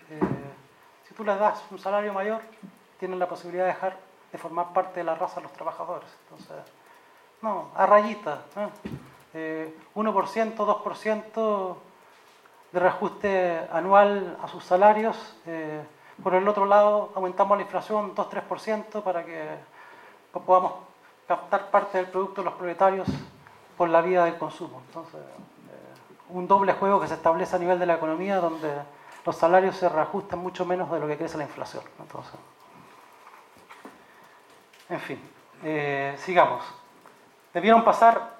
Eh, 0.08 0.20
si 1.08 1.14
tú 1.14 1.24
les 1.24 1.36
das 1.36 1.64
un 1.72 1.80
salario 1.80 2.12
mayor, 2.12 2.42
tienen 3.00 3.18
la 3.18 3.28
posibilidad 3.28 3.64
de 3.64 3.72
dejar 3.72 3.96
de 4.30 4.38
formar 4.38 4.72
parte 4.72 5.00
de 5.00 5.04
la 5.04 5.16
raza 5.16 5.40
de 5.40 5.42
los 5.48 5.52
trabajadores. 5.52 6.08
Entonces, 6.30 6.64
no, 7.42 7.72
a 7.74 7.86
rayita. 7.86 8.42
1%, 9.94 10.54
2% 10.54 11.76
de 12.72 12.80
reajuste 12.80 13.68
anual 13.72 14.36
a 14.42 14.48
sus 14.48 14.64
salarios. 14.64 15.16
Eh, 15.46 15.82
por 16.22 16.34
el 16.34 16.46
otro 16.48 16.66
lado, 16.66 17.12
aumentamos 17.14 17.56
la 17.58 17.62
inflación 17.62 18.14
2-3% 18.14 19.02
para 19.02 19.24
que 19.24 19.48
podamos 20.44 20.72
captar 21.26 21.70
parte 21.70 21.98
del 21.98 22.06
producto 22.08 22.40
de 22.40 22.46
los 22.46 22.54
proletarios 22.54 23.08
por 23.76 23.88
la 23.88 24.00
vía 24.00 24.24
del 24.24 24.38
consumo. 24.38 24.82
Entonces, 24.86 25.20
eh, 25.20 26.30
un 26.30 26.46
doble 26.46 26.72
juego 26.74 27.00
que 27.00 27.08
se 27.08 27.14
establece 27.14 27.56
a 27.56 27.58
nivel 27.58 27.78
de 27.78 27.86
la 27.86 27.94
economía 27.94 28.36
donde 28.36 28.70
los 29.24 29.36
salarios 29.36 29.76
se 29.76 29.88
reajustan 29.88 30.38
mucho 30.38 30.64
menos 30.64 30.90
de 30.90 31.00
lo 31.00 31.06
que 31.06 31.16
crece 31.16 31.36
la 31.36 31.44
inflación. 31.44 31.82
Entonces, 31.98 32.34
en 34.88 35.00
fin, 35.00 35.20
eh, 35.64 36.14
sigamos. 36.18 36.64
Debieron 37.52 37.84
pasar 37.84 38.35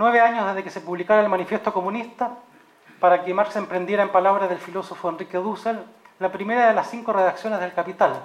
nueve 0.00 0.22
años 0.22 0.46
desde 0.46 0.64
que 0.64 0.70
se 0.70 0.80
publicara 0.80 1.20
el 1.20 1.28
Manifiesto 1.28 1.74
Comunista, 1.74 2.38
para 3.00 3.22
que 3.22 3.34
Marx 3.34 3.54
emprendiera, 3.56 4.02
en 4.02 4.08
palabras 4.08 4.48
del 4.48 4.58
filósofo 4.58 5.10
Enrique 5.10 5.36
Dussel, 5.36 5.84
la 6.18 6.32
primera 6.32 6.68
de 6.68 6.74
las 6.74 6.88
cinco 6.88 7.12
redacciones 7.12 7.60
del 7.60 7.74
Capital. 7.74 8.18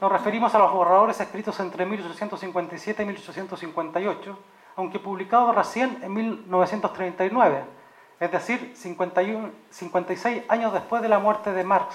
Nos 0.00 0.10
referimos 0.10 0.54
a 0.54 0.58
los 0.58 0.72
borradores 0.72 1.20
escritos 1.20 1.60
entre 1.60 1.84
1857 1.84 3.02
y 3.02 3.04
1858, 3.04 4.38
aunque 4.76 4.98
publicados 4.98 5.54
recién 5.54 5.98
en 6.00 6.10
1939, 6.14 7.64
es 8.20 8.32
decir, 8.32 8.72
51, 8.74 9.50
56 9.68 10.44
años 10.48 10.72
después 10.72 11.02
de 11.02 11.10
la 11.10 11.18
muerte 11.18 11.52
de 11.52 11.64
Marx, 11.64 11.94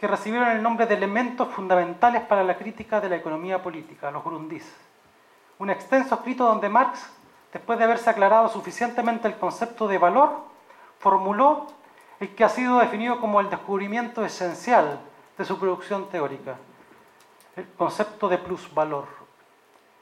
que 0.00 0.06
recibieron 0.06 0.48
el 0.48 0.62
nombre 0.62 0.86
de 0.86 0.94
elementos 0.94 1.48
fundamentales 1.48 2.22
para 2.22 2.42
la 2.44 2.56
crítica 2.56 2.98
de 2.98 3.10
la 3.10 3.16
economía 3.16 3.62
política, 3.62 4.10
los 4.10 4.24
Grundis. 4.24 4.74
Un 5.58 5.68
extenso 5.68 6.14
escrito 6.14 6.46
donde 6.46 6.70
Marx 6.70 7.10
después 7.52 7.78
de 7.78 7.84
haberse 7.84 8.10
aclarado 8.10 8.48
suficientemente 8.48 9.28
el 9.28 9.36
concepto 9.36 9.86
de 9.86 9.98
valor, 9.98 10.40
formuló 10.98 11.66
el 12.20 12.34
que 12.34 12.44
ha 12.44 12.48
sido 12.48 12.78
definido 12.78 13.20
como 13.20 13.40
el 13.40 13.50
descubrimiento 13.50 14.24
esencial 14.24 15.00
de 15.36 15.44
su 15.44 15.58
producción 15.58 16.08
teórica, 16.08 16.56
el 17.56 17.68
concepto 17.72 18.28
de 18.28 18.38
plusvalor. 18.38 19.06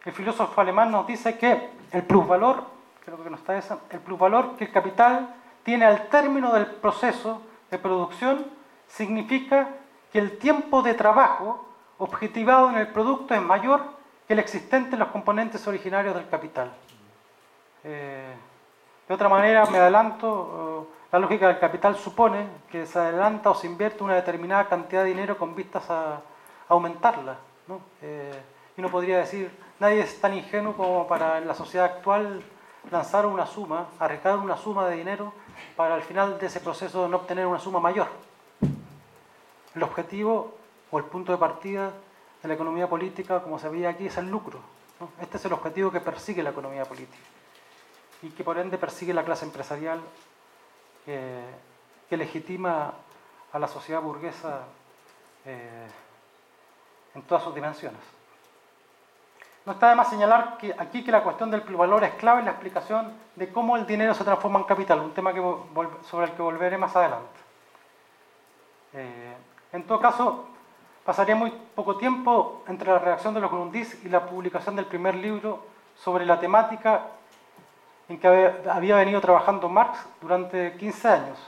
El 0.05 0.12
filósofo 0.12 0.61
alemán 0.61 0.90
nos 0.90 1.07
dice 1.07 1.36
que 1.38 1.70
el 1.92 2.03
plusvalor, 2.05 2.64
creo 3.05 3.22
que 3.22 3.30
no 3.30 3.36
está 3.36 3.57
esa, 3.57 3.78
el 3.90 4.01
plusvalor 4.01 4.57
que 4.57 4.64
el 4.64 4.72
capital 4.72 5.34
tiene 5.62 5.84
al 5.84 6.09
término 6.09 6.53
del 6.53 6.66
proceso 6.66 7.42
de 7.70 7.78
producción 7.78 8.46
significa 8.86 9.68
que 10.12 10.18
el 10.18 10.38
tiempo 10.38 10.82
de 10.82 10.94
trabajo 10.94 11.66
objetivado 11.98 12.70
en 12.70 12.76
el 12.76 12.88
producto 12.88 13.34
es 13.34 13.42
mayor 13.42 13.82
que 14.26 14.32
el 14.32 14.38
existente 14.38 14.94
en 14.94 15.01
los 15.01 15.09
componentes 15.09 15.66
originarios 15.66 16.14
del 16.14 16.28
capital. 16.28 16.72
Eh, 17.84 18.34
de 19.08 19.14
otra 19.14 19.28
manera, 19.28 19.66
me 19.66 19.78
adelanto, 19.78 20.86
la 21.12 21.18
lógica 21.18 21.48
del 21.48 21.58
capital 21.58 21.96
supone 21.96 22.46
que 22.70 22.86
se 22.86 22.98
adelanta 22.98 23.50
o 23.50 23.54
se 23.54 23.66
invierte 23.66 24.04
una 24.04 24.14
determinada 24.14 24.68
cantidad 24.68 25.02
de 25.02 25.08
dinero 25.08 25.36
con 25.36 25.54
vistas 25.54 25.90
a, 25.90 26.20
aumentarla. 26.68 27.36
Eh, 28.00 28.40
y 28.76 28.80
uno 28.80 28.90
podría 28.90 29.18
decir, 29.18 29.50
nadie 29.80 30.02
es 30.02 30.20
tan 30.20 30.34
ingenuo 30.34 30.74
como 30.74 31.08
para 31.08 31.38
en 31.38 31.48
la 31.48 31.54
sociedad 31.54 31.86
actual 31.86 32.40
lanzar 32.92 33.26
una 33.26 33.44
suma, 33.44 33.88
arriesgar 33.98 34.38
una 34.38 34.56
suma 34.56 34.86
de 34.86 34.96
dinero 34.96 35.32
para 35.74 35.96
al 35.96 36.02
final 36.02 36.38
de 36.38 36.46
ese 36.46 36.60
proceso 36.60 37.08
no 37.08 37.16
obtener 37.16 37.46
una 37.46 37.58
suma 37.58 37.80
mayor. 37.80 38.06
El 39.74 39.82
objetivo 39.82 40.54
o 40.92 40.98
el 40.98 41.04
punto 41.04 41.32
de 41.32 41.38
partida 41.38 41.90
de 42.40 42.48
la 42.48 42.54
economía 42.54 42.88
política, 42.88 43.42
como 43.42 43.58
se 43.58 43.68
veía 43.68 43.88
aquí, 43.88 44.06
es 44.06 44.16
el 44.16 44.30
lucro. 44.30 44.60
Este 45.20 45.38
es 45.38 45.44
el 45.44 45.52
objetivo 45.52 45.90
que 45.90 46.00
persigue 46.00 46.44
la 46.44 46.50
economía 46.50 46.84
política 46.84 47.18
y 48.22 48.30
que 48.30 48.44
por 48.44 48.58
ende 48.58 48.78
persigue 48.78 49.14
la 49.14 49.24
clase 49.24 49.44
empresarial 49.44 50.00
que 51.06 52.16
legitima 52.16 52.92
a 53.52 53.58
la 53.58 53.68
sociedad 53.68 54.00
burguesa 54.00 54.64
eh, 55.44 55.86
en 57.14 57.22
todas 57.22 57.44
sus 57.44 57.54
dimensiones. 57.54 58.00
No 59.64 59.72
está 59.72 59.90
de 59.90 59.94
más 59.94 60.08
señalar 60.08 60.56
que 60.58 60.74
aquí 60.76 61.04
que 61.04 61.12
la 61.12 61.22
cuestión 61.22 61.50
del 61.50 61.60
valor 61.60 62.02
es 62.04 62.14
clave 62.14 62.40
en 62.40 62.46
la 62.46 62.52
explicación 62.52 63.12
de 63.36 63.52
cómo 63.52 63.76
el 63.76 63.86
dinero 63.86 64.14
se 64.14 64.24
transforma 64.24 64.58
en 64.58 64.64
capital, 64.64 65.00
un 65.00 65.12
tema 65.12 65.32
sobre 66.02 66.26
el 66.26 66.32
que 66.32 66.42
volveré 66.42 66.78
más 66.78 66.96
adelante. 66.96 67.40
Eh, 68.94 69.34
en 69.72 69.86
todo 69.86 70.00
caso, 70.00 70.46
pasaría 71.04 71.36
muy 71.36 71.52
poco 71.74 71.96
tiempo 71.96 72.64
entre 72.66 72.90
la 72.90 72.98
redacción 72.98 73.34
de 73.34 73.40
los 73.40 73.50
Grundis 73.50 74.04
y 74.04 74.08
la 74.08 74.26
publicación 74.26 74.76
del 74.76 74.86
primer 74.86 75.14
libro 75.14 75.62
sobre 75.94 76.24
la 76.24 76.40
temática 76.40 77.02
en 78.11 78.18
que 78.18 78.26
había 78.68 78.96
venido 78.96 79.20
trabajando 79.20 79.68
Marx 79.68 80.04
durante 80.20 80.76
15 80.76 81.08
años. 81.08 81.38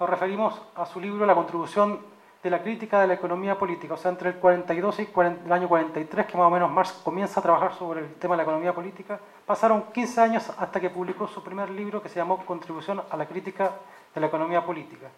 Nos 0.00 0.08
referimos 0.08 0.58
a 0.74 0.86
su 0.86 1.00
libro 1.00 1.26
La 1.26 1.34
contribución 1.34 2.00
de 2.42 2.48
la 2.48 2.62
crítica 2.62 3.00
de 3.00 3.08
la 3.08 3.14
economía 3.14 3.58
política, 3.58 3.92
o 3.92 3.96
sea, 3.98 4.10
entre 4.10 4.30
el 4.30 4.36
42 4.36 5.00
y 5.00 5.08
el 5.14 5.52
año 5.52 5.68
43, 5.68 6.26
que 6.26 6.38
más 6.38 6.46
o 6.46 6.50
menos 6.50 6.70
Marx 6.70 6.92
comienza 7.04 7.40
a 7.40 7.42
trabajar 7.42 7.74
sobre 7.74 8.00
el 8.00 8.14
tema 8.14 8.34
de 8.34 8.38
la 8.38 8.42
economía 8.44 8.72
política, 8.72 9.20
pasaron 9.44 9.82
15 9.92 10.20
años 10.20 10.50
hasta 10.56 10.80
que 10.80 10.88
publicó 10.88 11.28
su 11.28 11.42
primer 11.42 11.68
libro 11.68 12.00
que 12.00 12.08
se 12.08 12.16
llamó 12.16 12.38
Contribución 12.46 13.02
a 13.10 13.16
la 13.16 13.26
crítica 13.26 13.72
de 14.14 14.20
la 14.20 14.28
economía 14.28 14.64
política, 14.64 15.08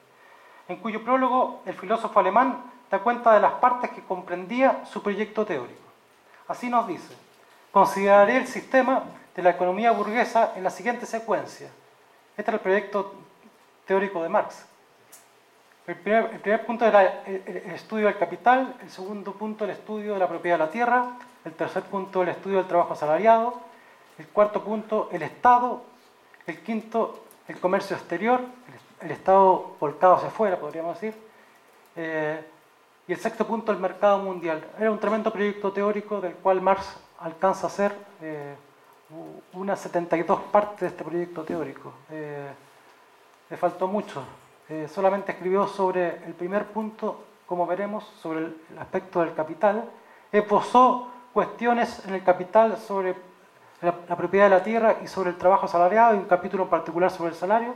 en 0.66 0.76
cuyo 0.78 1.04
prólogo 1.04 1.62
el 1.66 1.74
filósofo 1.74 2.18
alemán 2.18 2.64
da 2.90 2.98
cuenta 2.98 3.32
de 3.32 3.40
las 3.40 3.52
partes 3.52 3.90
que 3.90 4.02
comprendía 4.02 4.84
su 4.86 5.00
proyecto 5.00 5.46
teórico. 5.46 5.78
Así 6.48 6.68
nos 6.68 6.88
dice, 6.88 7.14
consideraré 7.70 8.38
el 8.38 8.48
sistema 8.48 9.04
de 9.40 9.44
la 9.44 9.50
economía 9.50 9.90
burguesa 9.92 10.52
en 10.54 10.62
la 10.62 10.70
siguiente 10.70 11.06
secuencia. 11.06 11.68
Este 12.36 12.50
era 12.50 12.56
el 12.56 12.60
proyecto 12.60 13.14
teórico 13.86 14.22
de 14.22 14.28
Marx. 14.28 14.66
El 15.86 15.96
primer, 15.96 16.66
punto 16.66 16.84
era 16.86 17.24
el, 17.24 17.42
estudio 17.74 18.06
del 18.06 18.18
capital, 18.18 18.76
el 18.82 18.90
segundo 18.90 19.32
punto 19.32 19.64
el 19.64 19.70
estudio 19.70 20.12
de 20.12 20.18
la 20.18 20.28
propiedad 20.28 20.58
de 20.58 20.64
la 20.66 20.70
tierra, 20.70 21.16
el 21.44 21.54
tercer 21.54 21.82
punto 21.84 22.22
el 22.22 22.28
estudio 22.28 22.58
del 22.58 22.66
trabajo 22.66 22.92
asalariado, 22.92 23.60
el 24.18 24.28
cuarto 24.28 24.62
punto 24.62 25.08
el 25.10 25.22
Estado, 25.22 25.82
el 26.46 26.60
quinto 26.60 27.24
el 27.48 27.58
comercio 27.58 27.96
exterior, 27.96 28.40
el, 29.00 29.10
Estado 29.10 29.74
volcado 29.80 30.16
hacia 30.16 30.28
afuera, 30.28 30.60
podríamos 30.60 31.00
decir, 31.00 31.18
eh, 31.96 32.44
y 33.08 33.12
el 33.12 33.18
sexto 33.18 33.46
punto 33.46 33.72
el 33.72 33.78
mercado 33.78 34.18
mundial. 34.18 34.62
Era 34.78 34.90
un 34.90 35.00
tremendo 35.00 35.32
proyecto 35.32 35.72
teórico 35.72 36.20
del 36.20 36.34
cual 36.34 36.60
Marx 36.60 36.94
alcanza 37.18 37.68
a 37.68 37.70
ser... 37.70 37.96
Eh, 38.20 38.54
unas 39.54 39.80
72 39.80 40.40
partes 40.52 40.80
de 40.80 40.86
este 40.88 41.04
proyecto 41.04 41.44
teórico. 41.44 41.92
Eh, 42.10 42.50
le 43.50 43.56
faltó 43.56 43.88
mucho. 43.88 44.22
Eh, 44.68 44.88
solamente 44.88 45.32
escribió 45.32 45.66
sobre 45.66 46.24
el 46.24 46.34
primer 46.34 46.66
punto, 46.66 47.24
como 47.46 47.66
veremos, 47.66 48.04
sobre 48.22 48.40
el, 48.40 48.56
aspecto 48.78 49.20
del 49.20 49.34
capital. 49.34 49.90
Esbozó 50.30 51.10
cuestiones 51.32 52.04
en 52.06 52.14
el 52.14 52.22
capital 52.22 52.76
sobre 52.76 53.16
la, 53.82 54.16
propiedad 54.16 54.44
de 54.44 54.50
la 54.50 54.62
tierra 54.62 54.96
y 55.02 55.08
sobre 55.08 55.30
el 55.30 55.36
trabajo 55.36 55.66
asalariado, 55.66 56.14
y 56.14 56.18
un 56.18 56.26
capítulo 56.26 56.64
en 56.64 56.70
particular 56.70 57.10
sobre 57.10 57.30
el 57.30 57.36
salario. 57.36 57.74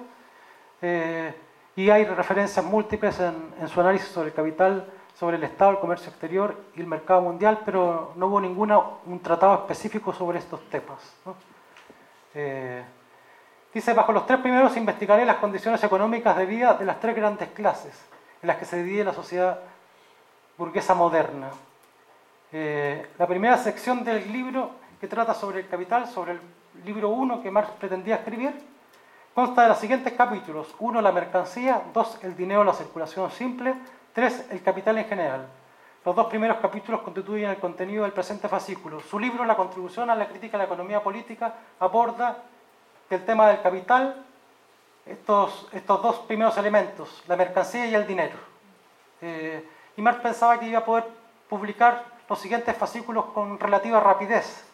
Eh, 0.81 1.35
y 1.77 1.91
hay 1.91 2.05
referencias 2.05 2.65
múltiples 2.65 3.19
en, 3.19 3.69
su 3.69 3.81
análisis 3.81 4.09
sobre 4.09 4.29
el 4.29 4.35
capital, 4.35 4.87
sobre 5.15 5.37
el 5.37 5.45
Estado, 5.45 5.73
el 5.73 5.79
comercio 5.79 6.11
exterior 6.11 6.57
y 6.75 6.81
el 6.81 6.87
mercado 6.87 7.21
mundial, 7.21 7.61
pero 7.65 8.13
no 8.17 8.27
hubo 8.27 8.41
ninguna, 8.41 8.79
un 9.07 9.21
tratado 9.21 9.55
específico 9.55 10.13
sobre 10.13 10.39
estos 10.39 10.69
temas. 10.69 10.99
Eh, 12.35 12.85
dice, 13.73 13.95
bajo 13.95 14.13
los 14.13 14.27
tres 14.27 14.41
primeros 14.41 14.77
investigaré 14.77 15.25
las 15.25 15.37
condiciones 15.37 15.83
económicas 15.85 16.37
de 16.37 16.47
vida 16.47 16.75
de 16.75 16.85
las 16.85 16.99
tres 16.99 17.15
grandes 17.15 17.49
clases 17.51 17.95
en 18.43 18.49
las 18.49 18.57
que 18.57 18.65
se 18.65 18.83
divide 18.83 19.05
la 19.05 19.13
sociedad 19.13 19.61
burguesa 20.59 20.95
moderna. 20.95 21.51
Eh, 22.53 23.11
la 23.19 23.27
primera 23.27 23.57
sección 23.57 24.05
del 24.05 24.33
libro 24.33 24.71
que 25.01 25.09
trata 25.09 25.35
sobre 25.35 25.61
el 25.61 25.69
capital, 25.69 26.09
sobre 26.09 26.33
el 26.33 26.41
libro 26.85 27.11
1 27.11 27.43
que 27.43 27.51
Marx 27.51 27.71
pretendía 27.79 28.17
escribir, 28.17 28.53
consta 29.35 29.63
de 29.63 29.69
los 29.69 29.79
siguientes 29.79 30.13
capítulos. 30.13 30.75
1. 30.79 31.01
La 31.01 31.13
mercancía. 31.13 31.83
2. 31.93 32.19
El 32.23 32.37
dinero, 32.37 32.65
la 32.65 32.73
circulación 32.73 33.31
simple. 33.31 33.75
3. 34.15 34.47
El 34.51 34.63
capital 34.63 34.99
en 34.99 35.05
general. 35.07 35.49
Los 36.05 36.15
dos 36.15 36.27
primeros 36.27 36.59
capítulos 36.59 37.01
constituyen 37.03 37.51
el 37.51 37.59
contenido 37.59 38.05
del 38.05 38.13
presente 38.13 38.49
fascículo. 38.49 39.01
Su 39.01 39.19
libro, 39.19 39.45
La 39.45 39.57
contribución 39.57 40.09
a 40.11 40.15
la 40.15 40.29
crítica 40.29 40.53
de 40.53 40.59
la 40.59 40.65
economía 40.65 41.03
política, 41.03 41.55
aborda 41.81 42.39
el 43.11 43.25
tema 43.25 43.49
del 43.49 43.61
capital, 43.61 44.25
estos, 45.07 45.69
dos 45.87 46.19
primeros 46.21 46.57
elementos, 46.57 47.23
la 47.27 47.37
mercancía 47.37 47.87
y 47.87 47.95
el 47.95 48.07
dinero. 48.07 48.37
Eh, 49.21 49.69
y 49.97 50.03
Marx 50.03 50.21
pensaba 50.21 50.59
que 50.59 50.67
iba 50.67 50.79
a 50.79 50.85
poder 50.85 51.05
publicar 51.49 52.05
los 52.29 52.39
siguientes 52.39 52.77
fascículos 52.77 53.27
con 53.27 53.59
relativa 53.59 54.01
rapidez. 54.01 54.65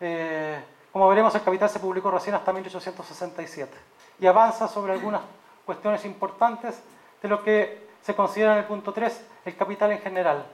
Eh, 0.00 0.62
como 0.92 1.08
veremos, 1.08 1.34
el 1.34 1.42
Capital 1.42 1.70
se 1.70 1.80
publicó 1.80 2.10
recién 2.10 2.34
hasta 2.34 2.52
1867 2.52 3.72
y 4.20 4.26
avanza 4.26 4.68
sobre 4.68 4.92
algunas 4.92 5.22
cuestiones 5.64 6.04
importantes 6.04 6.82
de 7.22 7.28
lo 7.28 7.42
que 7.42 7.91
se 8.02 8.14
considera 8.14 8.52
en 8.52 8.58
el 8.58 8.64
punto 8.64 8.92
3 8.92 9.26
el 9.44 9.56
capital 9.56 9.92
en 9.92 10.00
general. 10.00 10.44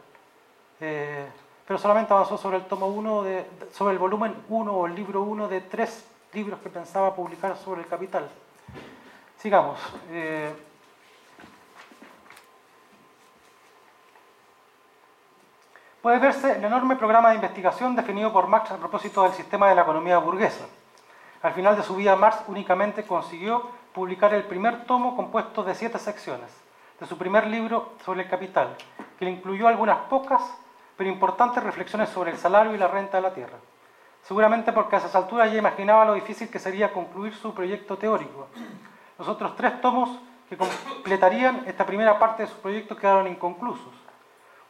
Eh, 0.81 1.27
pero 1.67 1.79
solamente 1.79 2.13
avanzó 2.13 2.39
sobre 2.39 2.59
el 2.59 2.65
tomo 2.65 2.87
1, 2.87 3.25
sobre 3.73 3.93
el 3.93 3.99
volumen 3.99 4.35
1 4.49 4.73
o 4.73 4.87
el 4.87 4.95
libro 4.95 5.23
1 5.23 5.49
de 5.49 5.61
tres 5.63 6.07
libros 6.33 6.61
que 6.61 6.71
pensaba 6.71 7.15
publicar 7.15 7.57
sobre 7.57 7.83
el 7.83 7.87
capital. 7.87 8.29
Sigamos. 9.39 9.79
Eh, 10.11 10.53
puede 16.01 16.19
verse 16.19 16.57
el 16.57 16.65
enorme 16.65 16.97
programa 16.97 17.31
de 17.31 17.37
investigación 17.37 17.95
definido 17.97 18.33
por 18.33 18.47
Marx 18.47 18.71
a 18.71 18.77
propósito 18.77 19.23
del 19.23 19.33
sistema 19.33 19.69
de 19.69 19.75
la 19.75 19.83
economía 19.83 20.19
burguesa. 20.19 20.67
Al 21.43 21.53
final 21.53 21.77
de 21.77 21.83
su 21.83 21.95
vida, 21.97 22.17
Marx 22.17 22.39
únicamente 22.49 23.05
consiguió 23.05 23.71
publicar 23.93 24.33
el 24.35 24.45
primer 24.45 24.85
tomo 24.87 25.15
compuesto 25.17 25.63
de 25.63 25.75
siete 25.75 25.99
secciones 25.99 26.68
de 26.99 27.07
su 27.07 27.17
primer 27.17 27.47
libro 27.47 27.93
sobre 28.05 28.23
el 28.23 28.29
capital, 28.29 28.77
que 29.19 29.25
le 29.25 29.31
incluyó 29.31 29.69
algunas 29.69 29.99
pocas 30.09 30.43
pero 30.97 31.09
importantes 31.11 31.63
reflexiones 31.63 32.09
sobre 32.09 32.33
el 32.33 32.39
salario 32.39 32.75
y 32.75 32.79
la 32.79 32.89
renta 32.89 33.19
de 33.19 33.23
la 33.23 33.33
tierra. 33.33 33.59
Seguramente 34.23 34.73
porque 34.73 34.97
a 34.97 34.99
esas 34.99 35.15
alturas 35.15 35.51
ya 35.51 35.59
imaginaba 35.59 36.05
lo 36.05 36.15
difícil 36.15 36.51
que 36.51 36.59
sería 36.59 36.93
concluir 36.93 37.35
su 37.35 37.55
proyecto 37.55 37.97
teórico. 37.97 38.49
Los 39.17 39.29
otros 39.29 39.55
tres 39.55 39.81
tomos 39.81 40.11
que 40.49 40.57
completarían 40.57 41.63
esta 41.67 41.87
primera 41.87 42.19
parte 42.19 42.43
de 42.43 42.49
su 42.49 42.57
proyecto 42.57 42.97
quedaron 42.97 43.29
inconclusos. 43.29 43.95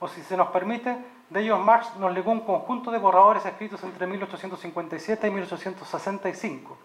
O 0.01 0.07
si 0.07 0.23
se 0.23 0.37
nos 0.37 0.49
permite, 0.49 0.97
de 1.31 1.41
ellos 1.41 1.59
Marx 1.59 1.97
nos 1.97 2.13
legó 2.13 2.31
un 2.31 2.41
conjunto 2.41 2.91
de 2.91 2.99
borradores 2.99 3.45
escritos 3.47 3.83
entre 3.83 4.07
1857 4.07 5.27
y 5.27 5.31
1865, 5.31 6.77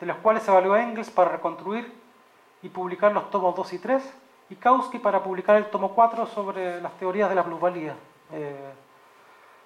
de 0.00 0.06
los 0.06 0.16
cuales 0.18 0.42
se 0.42 0.50
valió 0.50 0.76
Engels 0.76 1.10
para 1.10 1.30
reconstruir 1.30 1.92
y 2.62 2.68
publicar 2.68 3.12
los 3.12 3.30
tomos 3.30 3.54
2 3.56 3.72
y 3.72 3.78
3, 3.78 4.14
Kautsky 4.56 4.98
para 4.98 5.22
publicar 5.22 5.56
el 5.56 5.70
tomo 5.70 5.94
4 5.94 6.26
sobre 6.26 6.80
las 6.80 6.92
teorías 6.98 7.28
de 7.28 7.34
la 7.34 7.44
plusvalía. 7.44 7.94
Eh, 8.32 8.72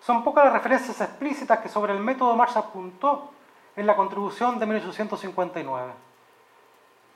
son 0.00 0.22
pocas 0.22 0.44
las 0.44 0.52
referencias 0.52 1.00
explícitas 1.00 1.58
que 1.60 1.68
sobre 1.68 1.92
el 1.92 2.00
método 2.00 2.36
Marx 2.36 2.56
apuntó 2.56 3.30
en 3.74 3.86
la 3.86 3.96
contribución 3.96 4.58
de 4.58 4.66
1859, 4.66 5.92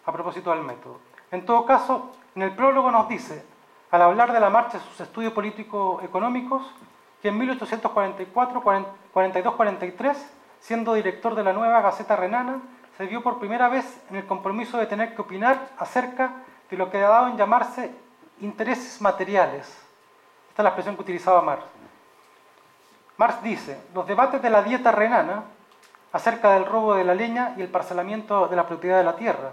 a 0.05 0.13
propósito 0.13 0.51
del 0.51 0.63
método. 0.63 0.99
En 1.31 1.47
todo 1.47 1.65
caso, 1.65 2.11
en 2.35 2.43
el 2.43 2.55
prólogo 2.55 2.91
nos 2.91 3.09
dice, 3.09 3.45
al 3.91 4.03
hablar 4.03 4.33
de 4.33 4.41
la 4.41 4.51
marcha 4.51 4.79
de 4.79 4.85
sus 4.85 5.01
estudios 5.01 5.33
político-económicos, 5.33 6.63
que 7.23 7.29
en 7.29 7.39
1844, 7.39 8.63
42-43, 9.15 10.17
siendo 10.61 10.95
director 10.95 11.35
de 11.35 11.45
la 11.45 11.53
nueva 11.53 11.81
Gaceta 11.81 12.17
Renana, 12.17 12.61
se 12.97 13.07
vio 13.07 13.23
por 13.23 13.39
primera 13.39 13.69
vez 13.69 14.03
en 14.11 14.17
el 14.17 14.27
compromiso 14.27 14.77
de 14.79 14.87
tener 14.87 15.15
que 15.15 15.23
opinar 15.23 15.71
acerca 15.79 16.33
de 16.71 16.77
lo 16.77 16.91
que 16.91 16.99
ha 16.99 17.09
dado 17.09 17.29
en 17.29 17.37
llamarse 17.37 17.91
intereses 18.41 19.01
materiales. 19.01 19.67
Esta 20.49 20.63
es 20.63 20.65
la 20.65 20.71
expresión 20.71 20.97
que 20.97 21.03
utilizaba 21.03 21.43
Marx. 21.43 21.65
Marx 23.17 23.43
dice, 23.43 23.81
los 23.95 24.07
debates 24.07 24.41
de 24.41 24.51
la 24.51 24.63
dieta 24.63 24.93
renana 24.93 25.45
acerca 26.13 26.55
del 26.55 26.65
robo 26.65 26.95
de 26.95 27.05
la 27.05 27.15
leña 27.15 27.55
y 27.57 27.63
el 27.63 27.69
parcelamiento 27.69 28.49
de 28.49 28.57
la 28.57 28.67
propiedad 28.67 28.99
de 28.99 29.05
la 29.05 29.17
tierra, 29.17 29.53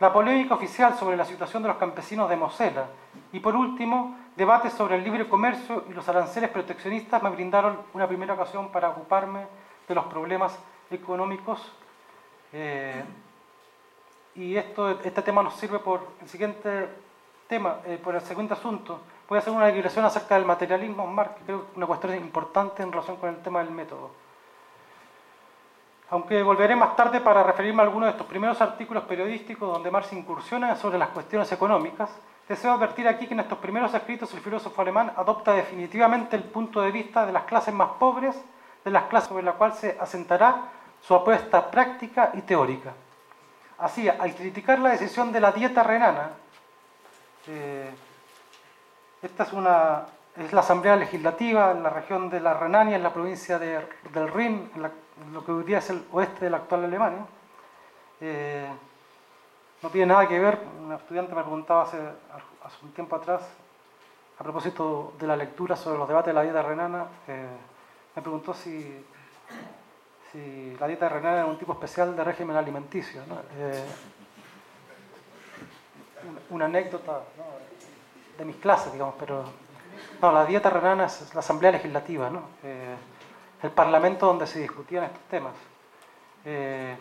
la 0.00 0.12
polémica 0.12 0.54
oficial 0.54 0.94
sobre 0.98 1.16
la 1.16 1.24
situación 1.24 1.62
de 1.62 1.68
los 1.68 1.76
campesinos 1.76 2.28
de 2.28 2.36
Mosela 2.36 2.86
y 3.32 3.40
por 3.40 3.54
último, 3.54 4.16
debates 4.34 4.72
sobre 4.72 4.96
el 4.96 5.04
libre 5.04 5.28
comercio 5.28 5.84
y 5.88 5.92
los 5.92 6.08
aranceles 6.08 6.50
proteccionistas 6.50 7.22
me 7.22 7.30
brindaron 7.30 7.78
una 7.92 8.08
primera 8.08 8.34
ocasión 8.34 8.72
para 8.72 8.88
ocuparme 8.88 9.46
de 9.86 9.94
los 9.94 10.06
problemas 10.06 10.58
económicos. 10.90 11.72
Eh, 12.52 13.04
y 14.34 14.56
esto, 14.56 14.90
este 14.90 15.22
tema 15.22 15.42
nos 15.42 15.54
sirve 15.54 15.78
por 15.78 16.00
el 16.20 16.28
siguiente 16.28 16.88
tema, 17.46 17.78
eh, 17.84 17.98
por 18.02 18.14
el 18.14 18.20
siguiente 18.22 18.54
asunto. 18.54 19.00
Voy 19.28 19.36
a 19.36 19.40
hacer 19.40 19.52
una 19.52 19.66
declaración 19.66 20.04
acerca 20.04 20.34
del 20.36 20.44
materialismo 20.44 21.06
Marx, 21.06 21.36
que 21.36 21.44
creo 21.44 21.62
que 21.62 21.70
es 21.70 21.76
una 21.76 21.86
cuestión 21.86 22.14
importante 22.16 22.82
en 22.82 22.92
relación 22.92 23.16
con 23.16 23.30
el 23.30 23.36
tema 23.42 23.60
del 23.60 23.70
método 23.70 24.22
aunque 26.12 26.42
volveré 26.42 26.76
más 26.76 26.94
tarde 26.94 27.22
para 27.22 27.42
referirme 27.42 27.80
a 27.80 27.86
algunos 27.86 28.08
de 28.08 28.10
estos 28.10 28.26
primeros 28.26 28.60
artículos 28.60 29.04
periodísticos 29.04 29.72
donde 29.72 29.90
Marx 29.90 30.12
incursiona 30.12 30.76
sobre 30.76 30.98
las 30.98 31.08
cuestiones 31.08 31.50
económicas, 31.52 32.10
deseo 32.46 32.72
advertir 32.72 33.08
aquí 33.08 33.26
que 33.26 33.32
en 33.32 33.40
estos 33.40 33.56
primeros 33.56 33.94
escritos 33.94 34.34
el 34.34 34.40
filósofo 34.40 34.82
alemán 34.82 35.14
adopta 35.16 35.54
definitivamente 35.54 36.36
el 36.36 36.42
punto 36.42 36.82
de 36.82 36.92
vista 36.92 37.24
de 37.24 37.32
las 37.32 37.44
clases 37.44 37.72
más 37.72 37.92
pobres, 37.98 38.36
de 38.84 38.90
las 38.90 39.04
clases 39.04 39.30
sobre 39.30 39.44
las 39.44 39.54
cuales 39.54 39.78
se 39.78 39.96
asentará 39.98 40.64
su 41.00 41.14
apuesta 41.14 41.70
práctica 41.70 42.30
y 42.34 42.42
teórica. 42.42 42.92
Así, 43.82 44.08
al 44.08 44.34
criticar 44.34 44.78
la 44.78 44.90
decisión 44.90 45.32
de 45.32 45.40
la 45.40 45.50
dieta 45.50 45.82
renana, 45.82 46.30
eh, 47.48 47.90
esta 49.20 49.42
es 49.42 49.52
una 49.52 50.06
es 50.36 50.52
la 50.52 50.60
Asamblea 50.60 50.96
Legislativa 50.96 51.72
en 51.72 51.82
la 51.82 51.90
región 51.90 52.30
de 52.30 52.40
la 52.40 52.54
Renania, 52.54 52.96
en 52.96 53.02
la 53.02 53.12
provincia 53.12 53.58
de, 53.58 53.86
del 54.14 54.32
Rin, 54.32 54.70
en, 54.74 55.34
lo 55.34 55.44
que 55.44 55.52
hoy 55.52 55.64
día 55.64 55.78
es 55.78 55.90
el 55.90 56.04
oeste 56.12 56.44
de 56.44 56.50
la 56.50 56.58
actual 56.58 56.84
Alemania. 56.84 57.26
Eh, 58.20 58.68
no 59.82 59.90
tiene 59.90 60.06
nada 60.06 60.26
que 60.26 60.38
ver, 60.38 60.60
un 60.80 60.92
estudiante 60.92 61.34
me 61.34 61.42
preguntaba 61.42 61.82
hace, 61.82 61.98
hace, 61.98 62.76
un 62.84 62.92
tiempo 62.92 63.16
atrás, 63.16 63.42
a 64.38 64.42
propósito 64.42 65.12
de 65.18 65.26
la 65.26 65.36
lectura 65.36 65.76
sobre 65.76 65.98
los 65.98 66.08
debates 66.08 66.28
de 66.28 66.34
la 66.34 66.42
dieta 66.42 66.62
renana, 66.62 67.06
eh, 67.26 67.48
me 68.14 68.22
preguntó 68.22 68.54
si, 68.54 69.04
si, 70.32 70.76
la 70.80 70.86
dieta 70.86 71.08
renana 71.08 71.38
era 71.38 71.46
un 71.46 71.58
tipo 71.58 71.72
especial 71.72 72.16
de 72.16 72.24
régimen 72.24 72.56
alimenticio. 72.56 73.22
Eh, 73.58 73.84
una, 76.50 76.64
anécdota 76.64 77.20
de 78.38 78.44
mis 78.44 78.56
clases, 78.56 78.92
digamos, 78.92 79.14
pero 79.18 79.44
no, 80.20 80.32
la 80.32 80.44
dieta 80.46 80.70
renana 80.70 81.04
es 81.06 81.34
la 81.34 81.40
asamblea 81.40 81.72
legislativa, 81.72 82.30
¿no? 82.30 82.42
Eh, 82.62 82.96
el 83.62 83.70
parlamento 83.70 84.26
donde 84.26 84.46
se 84.46 84.60
discutían 84.60 85.04
estos 85.04 85.22
temas. 85.22 85.52
Eh, 86.44 86.96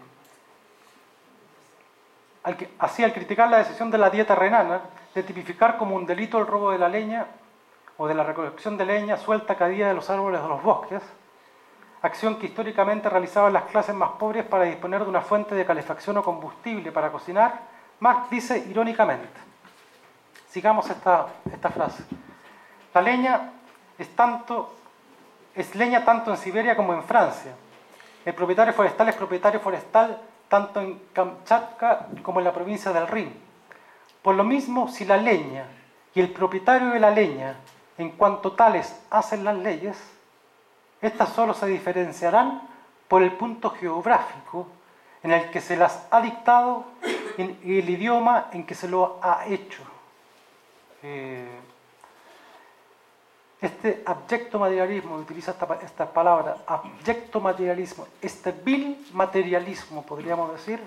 así, 2.80 3.04
al 3.04 3.14
criticar 3.14 3.50
la 3.50 3.60
decisión 3.60 3.90
de 3.90 3.98
la 3.98 4.10
dieta 4.10 4.36
renana 4.36 4.82
de 5.16 5.24
tipificar 5.24 5.78
como 5.78 5.96
un 5.96 6.06
delito 6.06 6.38
el 6.38 6.48
robo 6.48 6.72
de 6.72 6.78
la 6.78 6.90
leña 6.90 7.28
o 7.98 8.08
de 8.08 8.14
la 8.14 8.24
recolección 8.24 8.78
de 8.78 8.86
leña 8.86 9.18
suelta 9.18 9.56
día 9.68 9.88
de 9.88 9.94
los 9.94 10.10
árboles 10.10 10.42
de 10.42 10.48
los 10.48 10.62
bosques, 10.64 11.02
acción 12.02 12.38
que 12.38 12.48
históricamente 12.48 13.10
realizaban 13.10 13.54
las 13.54 13.64
clases 13.64 13.96
más 13.96 14.12
pobres 14.12 14.46
para 14.46 14.66
disponer 14.66 15.04
de 15.04 15.10
una 15.10 15.22
fuente 15.22 15.56
de 15.56 15.66
calefacción 15.66 16.18
o 16.18 16.24
combustible 16.24 16.92
para 16.92 17.12
cocinar, 17.12 17.62
Marx 18.00 18.30
dice 18.32 18.58
irónicamente, 18.70 19.40
sigamos 20.50 20.90
esta, 20.90 21.28
frase, 21.74 22.04
la 22.94 23.02
leña 23.02 23.52
es, 23.98 24.10
tanto, 24.16 24.76
es 25.54 25.76
leña 25.76 26.04
tanto 26.04 26.32
en 26.32 26.38
Siberia 26.38 26.76
como 26.76 26.94
en 26.94 27.04
Francia. 27.04 27.54
El 28.26 28.34
propietario 28.34 28.74
forestal 28.74 29.10
es 29.10 29.16
propietario 29.16 29.60
forestal 29.60 30.20
tanto 30.48 30.82
en 30.82 31.00
Kamchatka 31.14 32.08
como 32.24 32.40
en 32.40 32.46
la 32.46 32.54
provincia 32.54 32.92
del 32.92 33.08
Rin. 33.08 33.34
Por 34.22 34.36
lo 34.36 34.44
mismo, 34.44 34.88
si 34.88 35.06
la 35.06 35.18
leña 35.18 35.66
y 36.14 36.20
el 36.20 36.32
propietario 36.32 36.90
de 36.90 37.00
la 37.00 37.12
leña, 37.12 37.56
en 37.98 38.12
cuanto 38.12 38.52
tales, 38.54 39.00
hacen 39.10 39.44
las 39.44 39.56
leyes, 39.58 39.98
Estas 41.02 41.30
solo 41.30 41.54
se 41.54 41.66
diferenciarán 41.68 42.62
por 43.08 43.24
el 43.24 43.32
punto 43.34 43.72
geográfico 43.72 44.68
en 45.24 45.32
el 45.32 45.50
que 45.50 45.62
se 45.62 45.76
las 45.76 46.08
ha 46.12 46.22
dictado 46.22 46.86
y 47.38 47.80
el 47.80 47.90
idioma 47.90 48.50
en 48.52 48.66
que 48.66 48.76
se 48.76 48.88
lo 48.88 49.20
ha 49.22 49.46
hecho. 49.48 49.84
Eh, 51.04 51.60
este 53.62 54.02
abyecto 54.06 54.58
materialismo, 54.58 55.16
utiliza 55.16 55.56
esta, 55.84 56.12
palabra, 56.12 56.58
abyecto 56.66 57.40
materialismo, 57.40 58.08
este 58.20 58.52
vil 58.52 59.06
materialismo, 59.14 60.04
podríamos 60.04 60.52
decir, 60.52 60.80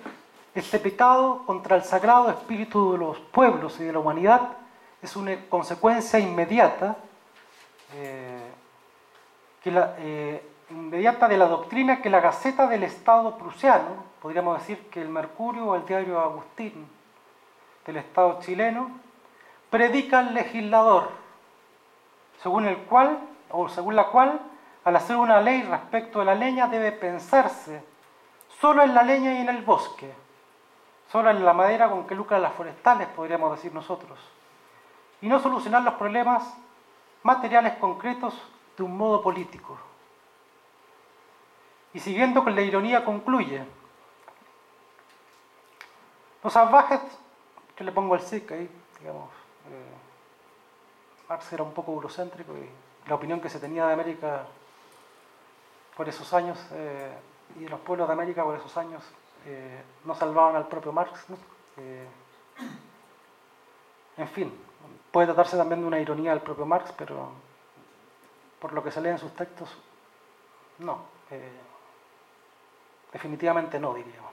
este 0.54 0.80
pecado 0.80 1.42
contra 1.46 1.76
el 1.76 1.84
sagrado 1.84 2.30
espíritu 2.30 2.92
de 2.92 2.98
los 2.98 3.18
pueblos 3.20 3.78
y 3.78 3.84
de 3.84 3.92
la 3.92 4.00
humanidad 4.00 4.50
es 5.00 5.14
una 5.14 5.36
consecuencia 5.48 6.18
inmediata, 6.18 6.96
eh, 7.94 8.43
la, 9.70 9.94
eh, 9.98 10.42
inmediata 10.70 11.28
de 11.28 11.36
la 11.36 11.46
doctrina 11.46 12.00
que 12.00 12.10
la 12.10 12.20
Gaceta 12.20 12.66
del 12.66 12.82
Estado 12.82 13.36
prusiano, 13.36 14.04
podríamos 14.20 14.58
decir 14.58 14.88
que 14.90 15.00
el 15.02 15.08
Mercurio 15.08 15.66
o 15.66 15.76
el 15.76 15.86
diario 15.86 16.20
Agustín 16.20 16.88
del 17.86 17.96
Estado 17.96 18.38
chileno, 18.40 18.90
predica 19.70 20.20
al 20.20 20.34
legislador 20.34 21.24
según 22.42 22.66
el 22.66 22.76
cual, 22.78 23.18
o 23.50 23.68
según 23.68 23.96
la 23.96 24.08
cual, 24.08 24.40
al 24.84 24.96
hacer 24.96 25.16
una 25.16 25.40
ley 25.40 25.62
respecto 25.62 26.18
de 26.18 26.26
la 26.26 26.34
leña 26.34 26.66
debe 26.66 26.92
pensarse 26.92 27.82
solo 28.60 28.82
en 28.82 28.94
la 28.94 29.02
leña 29.02 29.32
y 29.32 29.38
en 29.38 29.48
el 29.48 29.62
bosque, 29.62 30.12
solo 31.10 31.30
en 31.30 31.44
la 31.44 31.54
madera 31.54 31.88
con 31.88 32.06
que 32.06 32.14
lucran 32.14 32.42
las 32.42 32.52
forestales, 32.52 33.08
podríamos 33.08 33.50
decir 33.52 33.72
nosotros, 33.72 34.18
y 35.22 35.26
no 35.26 35.40
solucionar 35.40 35.82
los 35.82 35.94
problemas 35.94 36.54
materiales 37.22 37.74
concretos 37.74 38.34
de 38.76 38.82
un 38.82 38.96
modo 38.96 39.22
político. 39.22 39.76
Y 41.92 42.00
siguiendo 42.00 42.42
con 42.42 42.54
la 42.54 42.62
ironía 42.62 43.04
concluye, 43.04 43.64
los 46.42 46.52
salvajes, 46.52 47.00
yo 47.78 47.84
le 47.84 47.92
pongo 47.92 48.14
el 48.14 48.20
SIC 48.20 48.52
ahí, 48.52 48.68
digamos, 48.98 49.30
eh, 49.70 49.94
Marx 51.28 51.52
era 51.52 51.62
un 51.62 51.72
poco 51.72 51.92
eurocéntrico 51.92 52.52
y 52.52 52.68
la 53.08 53.14
opinión 53.14 53.40
que 53.40 53.48
se 53.48 53.58
tenía 53.58 53.86
de 53.86 53.92
América 53.92 54.44
por 55.96 56.08
esos 56.08 56.32
años 56.34 56.58
eh, 56.72 57.16
y 57.60 57.68
los 57.68 57.80
pueblos 57.80 58.08
de 58.08 58.12
América 58.12 58.44
por 58.44 58.56
esos 58.56 58.76
años 58.76 59.02
eh, 59.46 59.82
no 60.04 60.14
salvaban 60.14 60.56
al 60.56 60.66
propio 60.66 60.92
Marx. 60.92 61.24
En 64.16 64.28
fin, 64.28 64.52
puede 65.10 65.26
tratarse 65.26 65.56
también 65.56 65.80
de 65.80 65.86
una 65.86 65.98
ironía 65.98 66.30
del 66.30 66.40
propio 66.40 66.66
Marx, 66.66 66.92
pero 66.96 67.30
por 68.64 68.72
lo 68.72 68.82
que 68.82 68.90
se 68.90 69.02
lee 69.02 69.10
en 69.10 69.18
sus 69.18 69.36
textos, 69.36 69.68
no. 70.78 71.02
definitivamente 73.12 73.78
no, 73.78 73.92
diríamos. 73.92 74.32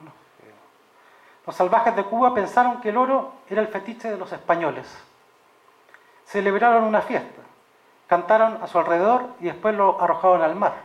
los 1.44 1.54
salvajes 1.54 1.94
de 1.94 2.04
Cuba 2.04 2.32
pensaron 2.32 2.80
que 2.80 2.88
el 2.88 2.96
oro 2.96 3.34
era 3.50 3.60
el 3.60 3.68
fetiche 3.68 4.10
de 4.10 4.16
los 4.16 4.32
españoles 4.32 4.88
celebraron 6.24 6.84
una 6.84 7.02
fiesta, 7.02 7.42
cantaron 8.06 8.62
a 8.62 8.66
su 8.68 8.78
alrededor 8.78 9.26
y 9.38 9.44
después 9.44 9.74
lo 9.74 10.00
arrojaron 10.00 10.40
al 10.40 10.56
mar. 10.56 10.76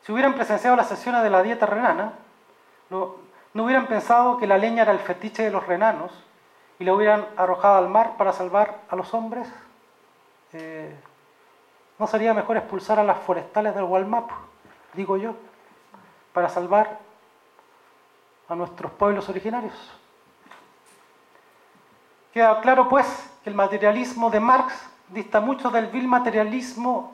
Si 0.00 0.10
hubieran 0.10 0.32
presenciado 0.32 0.74
las 0.74 0.88
sesiones 0.88 1.22
de 1.22 1.28
la 1.28 1.42
dieta 1.42 1.66
renana, 1.66 2.14
no, 2.88 3.16
hubieran 3.52 3.88
pensado 3.88 4.38
que 4.38 4.46
la 4.46 4.56
leña 4.56 4.84
era 4.84 4.92
el 4.92 5.00
fetiche 5.00 5.42
de 5.42 5.50
los 5.50 5.66
renanos 5.66 6.12
y 6.78 6.84
lo 6.84 6.94
hubieran 6.94 7.26
arrojado 7.36 7.76
al 7.76 7.90
mar 7.90 8.14
para 8.16 8.32
salvar 8.32 8.80
a 8.88 8.96
los 8.96 9.12
hombres. 9.12 9.52
Eh, 10.54 10.96
¿No 11.98 12.06
sería 12.06 12.34
mejor 12.34 12.56
expulsar 12.56 12.98
a 12.98 13.04
las 13.04 13.18
forestales 13.18 13.74
del 13.74 13.84
Walmap, 13.84 14.30
digo 14.94 15.16
yo, 15.16 15.34
para 16.32 16.48
salvar 16.48 16.98
a 18.48 18.54
nuestros 18.54 18.90
pueblos 18.92 19.28
originarios? 19.28 19.74
Queda 22.32 22.60
claro, 22.60 22.88
pues, 22.88 23.06
que 23.44 23.50
el 23.50 23.56
materialismo 23.56 24.28
de 24.28 24.40
Marx 24.40 24.74
dista 25.08 25.40
mucho 25.40 25.70
del 25.70 25.86
vil 25.86 26.08
materialismo 26.08 27.12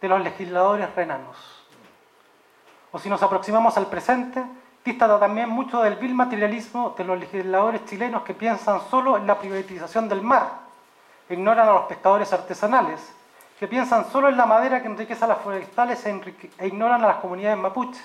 de 0.00 0.08
los 0.08 0.20
legisladores 0.20 0.94
renanos. 0.94 1.36
O 2.92 2.98
si 2.98 3.08
nos 3.08 3.22
aproximamos 3.22 3.78
al 3.78 3.86
presente, 3.86 4.44
dista 4.84 5.18
también 5.18 5.48
mucho 5.48 5.82
del 5.82 5.96
vil 5.96 6.14
materialismo 6.14 6.94
de 6.98 7.04
los 7.04 7.18
legisladores 7.18 7.84
chilenos 7.86 8.22
que 8.22 8.34
piensan 8.34 8.80
solo 8.90 9.16
en 9.16 9.26
la 9.26 9.38
privatización 9.38 10.06
del 10.06 10.20
mar, 10.20 10.50
ignoran 11.30 11.68
a 11.68 11.72
los 11.72 11.82
pescadores 11.84 12.30
artesanales, 12.32 13.14
que 13.58 13.66
piensan 13.66 14.10
solo 14.10 14.28
en 14.28 14.36
la 14.36 14.46
madera 14.46 14.80
que 14.80 14.86
enriquece 14.86 15.24
a 15.24 15.28
las 15.28 15.38
forestales 15.38 16.04
e, 16.06 16.20
e 16.58 16.66
ignoran 16.66 17.02
a 17.02 17.08
las 17.08 17.16
comunidades 17.16 17.58
mapuche, 17.58 18.00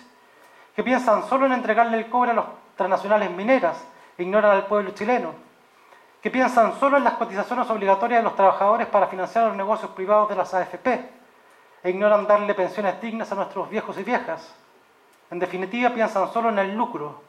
que 0.76 0.84
piensan 0.84 1.28
solo 1.28 1.46
en 1.46 1.54
entregarle 1.54 1.98
el 1.98 2.10
cobre 2.10 2.32
a 2.32 2.34
las 2.34 2.46
transnacionales 2.76 3.30
mineras 3.30 3.78
e 4.18 4.24
ignoran 4.24 4.52
al 4.52 4.66
pueblo 4.66 4.92
chileno, 4.92 5.34
que 6.22 6.32
piensan 6.32 6.80
solo 6.80 6.98
en 6.98 7.04
las 7.04 7.14
cotizaciones 7.14 7.70
obligatorias 7.70 8.22
de 8.22 8.24
los 8.24 8.36
trabajadores 8.36 8.88
para 8.88 9.08
financiar 9.08 9.48
los 9.48 9.56
negocios 9.56 9.92
privados 9.92 10.30
de 10.30 10.36
las 10.36 10.54
AFP 10.54 10.88
e 11.84 11.90
ignoran 11.90 12.26
darle 12.26 12.56
pensiones 12.56 13.00
dignas 13.00 13.32
a 13.32 13.36
nuestros 13.36 13.70
viejos 13.70 13.98
y 14.00 14.04
viejas. 14.04 14.56
En 15.30 15.38
definitiva, 15.38 15.90
piensan 15.92 16.32
solo 16.32 16.50
en 16.50 16.60
el 16.60 16.76
lucro 16.76 17.22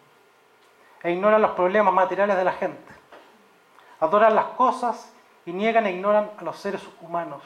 e 1.03 1.11
ignoran 1.11 1.43
los 1.43 1.51
problemas 1.51 1.93
materiales 1.93 2.37
de 2.37 2.45
la 2.45 2.53
gente. 2.53 2.93
Adoran 4.01 4.35
las 4.35 4.47
cosas 4.57 5.13
y 5.45 5.53
niegan 5.53 5.87
e 5.87 5.93
ignoran 5.93 6.31
a 6.39 6.45
los 6.45 6.57
seres 6.57 6.83
humanos. 7.03 7.43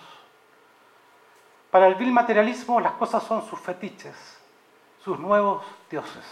Para 1.70 1.86
el 1.86 1.96
vil 1.96 2.12
materialismo, 2.12 2.80
las 2.80 2.92
cosas 2.92 3.22
son 3.22 3.42
sus 3.42 3.60
fetiches, 3.60 4.16
sus 5.04 5.18
nuevos 5.18 5.64
dioses. 5.90 6.24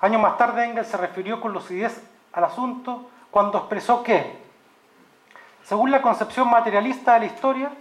Años 0.00 0.20
más 0.20 0.36
tarde, 0.38 0.64
Engels 0.64 0.88
se 0.88 0.96
refirió 0.96 1.40
con 1.40 1.52
lucidez 1.52 2.02
al 2.32 2.44
asunto 2.44 3.08
cuando 3.30 3.58
expresó 3.58 4.02
que, 4.02 4.40
según 5.62 5.90
la 5.90 6.02
concepción 6.02 6.48
materialista 6.50 7.14
de 7.14 7.20
la 7.20 7.26
historia, 7.26 7.72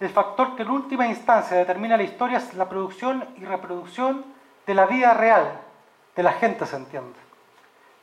el 0.00 0.08
factor 0.08 0.56
que 0.56 0.62
en 0.62 0.70
última 0.70 1.06
instancia 1.06 1.56
determina 1.56 1.96
la 1.96 2.02
historia 2.02 2.38
es 2.38 2.54
la 2.54 2.68
producción 2.68 3.24
y 3.36 3.44
reproducción 3.44 4.24
de 4.66 4.74
la 4.74 4.86
vida 4.86 5.14
real, 5.14 5.60
de 6.14 6.22
la 6.22 6.32
gente, 6.32 6.66
se 6.66 6.76
entiende. 6.76 7.18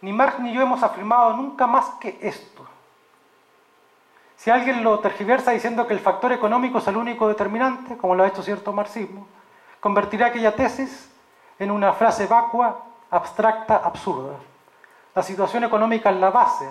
Ni 0.01 0.13
Marx 0.13 0.39
ni 0.39 0.53
yo 0.53 0.61
hemos 0.61 0.84
afirmado 0.84 1.36
nunca 1.36 1.68
más 1.68 1.86
que 1.99 2.18
esto. 2.22 2.66
Si 4.45 4.51
alguien 4.51 4.83
lo 4.83 4.99
tergiversa 4.99 5.49
diciendo 5.49 5.87
que 5.87 5.95
el 5.95 5.99
factor 5.99 6.31
económico 6.31 6.77
es 6.77 6.85
el 6.85 6.97
único 6.97 7.27
determinante, 7.27 7.97
como 7.97 8.13
lo 8.13 8.23
ha 8.23 8.27
hecho 8.27 8.43
cierto 8.43 8.71
marxismo, 8.71 9.25
convertirá 9.79 10.27
aquella 10.27 10.55
tesis 10.55 11.11
en 11.57 11.71
una 11.71 11.93
frase 11.93 12.27
vacua, 12.27 12.85
abstracta, 13.09 13.77
absurda. 13.77 14.35
La 15.15 15.23
situación 15.23 15.63
económica 15.63 16.11
es 16.11 16.17
la 16.17 16.29
base 16.29 16.69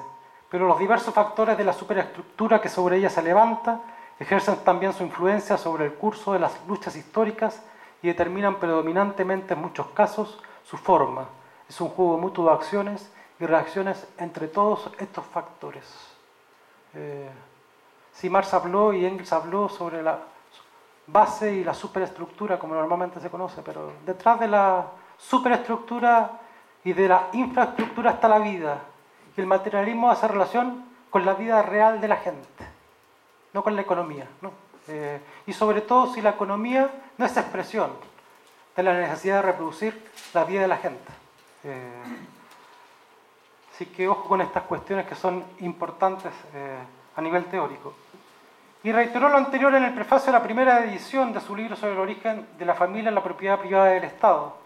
pero 0.55 0.69
los 0.69 0.79
diversos 0.79 1.13
factores 1.13 1.59
de 1.59 1.65
la 1.65 1.73
superestructura 1.73 2.61
que 2.61 2.69
sobre 2.69 2.99
ella 2.99 3.11
se 3.11 3.23
levanta 3.23 3.81
ejercen 4.21 4.55
también 4.59 4.93
su 4.93 5.03
influencia 5.03 5.59
sobre 5.59 5.87
el 5.87 5.95
curso 5.95 6.33
de 6.33 6.39
las 6.39 6.65
luchas 6.69 6.95
históricas 6.95 7.61
y 8.03 8.07
determinan 8.07 8.61
predominantemente 8.61 9.55
en 9.55 9.61
muchos 9.61 9.89
casos 9.89 10.41
su 10.63 10.77
forma. 10.77 11.27
Es 11.69 11.81
un 11.81 11.89
juego 11.89 12.19
mutuo 12.19 12.47
de 12.47 12.55
acciones 12.55 13.13
y 13.41 13.47
reacciones 13.47 14.07
entre 14.17 14.47
todos 14.47 14.93
estos 15.01 15.27
factores. 15.27 15.85
Eh, 16.95 17.29
si 18.15 18.31
Marx 18.31 18.55
habló 18.55 18.93
y 18.93 19.05
Engels 19.05 19.33
habló 19.33 19.69
sobre 19.69 20.03
la 20.03 20.19
base 21.07 21.53
y 21.53 21.65
la 21.65 21.75
superestructura, 21.75 22.59
como 22.59 22.75
normalmente 22.75 23.21
se 23.21 23.29
conoce, 23.29 23.61
pero 23.63 23.93
detrás 24.07 24.41
de 24.41 24.49
la 24.49 24.87
superestructura 25.19 26.41
y 26.85 26.93
de 26.93 27.09
la 27.09 27.29
infraestructura 27.33 28.13
está 28.13 28.29
la 28.29 28.39
vida, 28.39 28.81
que 29.35 29.41
el 29.41 29.47
materialismo 29.47 30.11
hace 30.11 30.29
relación 30.29 30.85
con 31.11 31.27
la 31.27 31.35
vida 31.35 31.61
real 31.63 32.01
de 32.01 32.09
la 32.09 32.17
gente, 32.17 32.65
no 33.53 33.63
con 33.63 33.75
la 33.75 33.83
economía. 33.83 34.29
Eh, 34.89 35.21
y 35.47 35.53
sobre 35.53 35.81
todo 35.81 36.13
si 36.13 36.21
la 36.21 36.31
economía 36.31 36.91
no 37.17 37.27
es 37.27 37.37
expresión 37.37 37.91
de 38.77 38.83
la 38.83 38.95
necesidad 38.95 39.37
de 39.37 39.43
reproducir 39.43 40.11
la 40.33 40.45
vida 40.45 40.63
de 40.63 40.69
la 40.69 40.77
gente. 40.77 41.13
Eh, 41.65 42.03
así 43.73 43.87
que 43.87 44.07
ojo 44.09 44.29
con 44.29 44.41
estas 44.41 44.65
cuestiones 44.65 45.07
que 45.07 45.15
son 45.15 45.45
importantes 45.61 46.33
eh, 46.55 46.79
a 47.17 47.21
nivel 47.21 47.45
teórico. 47.47 47.95
Y 48.85 48.93
reiteró 48.93 49.31
lo 49.31 49.39
anterior 49.39 49.75
en 49.75 49.83
el 49.83 49.95
prefacio 49.95 50.31
de 50.31 50.39
la 50.39 50.45
primera 50.45 50.85
edición 50.85 51.33
de 51.33 51.41
su 51.41 51.57
libro 51.57 51.75
sobre 51.75 51.95
el 51.95 52.01
origen 52.01 52.47
de 52.59 52.67
la 52.67 52.75
familia 52.75 53.09
en 53.09 53.15
la 53.15 53.23
propiedad 53.23 53.59
privada 53.59 53.87
del 53.87 54.05
Estado. 54.05 54.59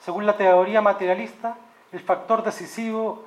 Según 0.00 0.24
la 0.24 0.38
teoría 0.38 0.80
materialista, 0.80 1.58
el 1.92 2.00
factor 2.00 2.42
decisivo 2.42 3.26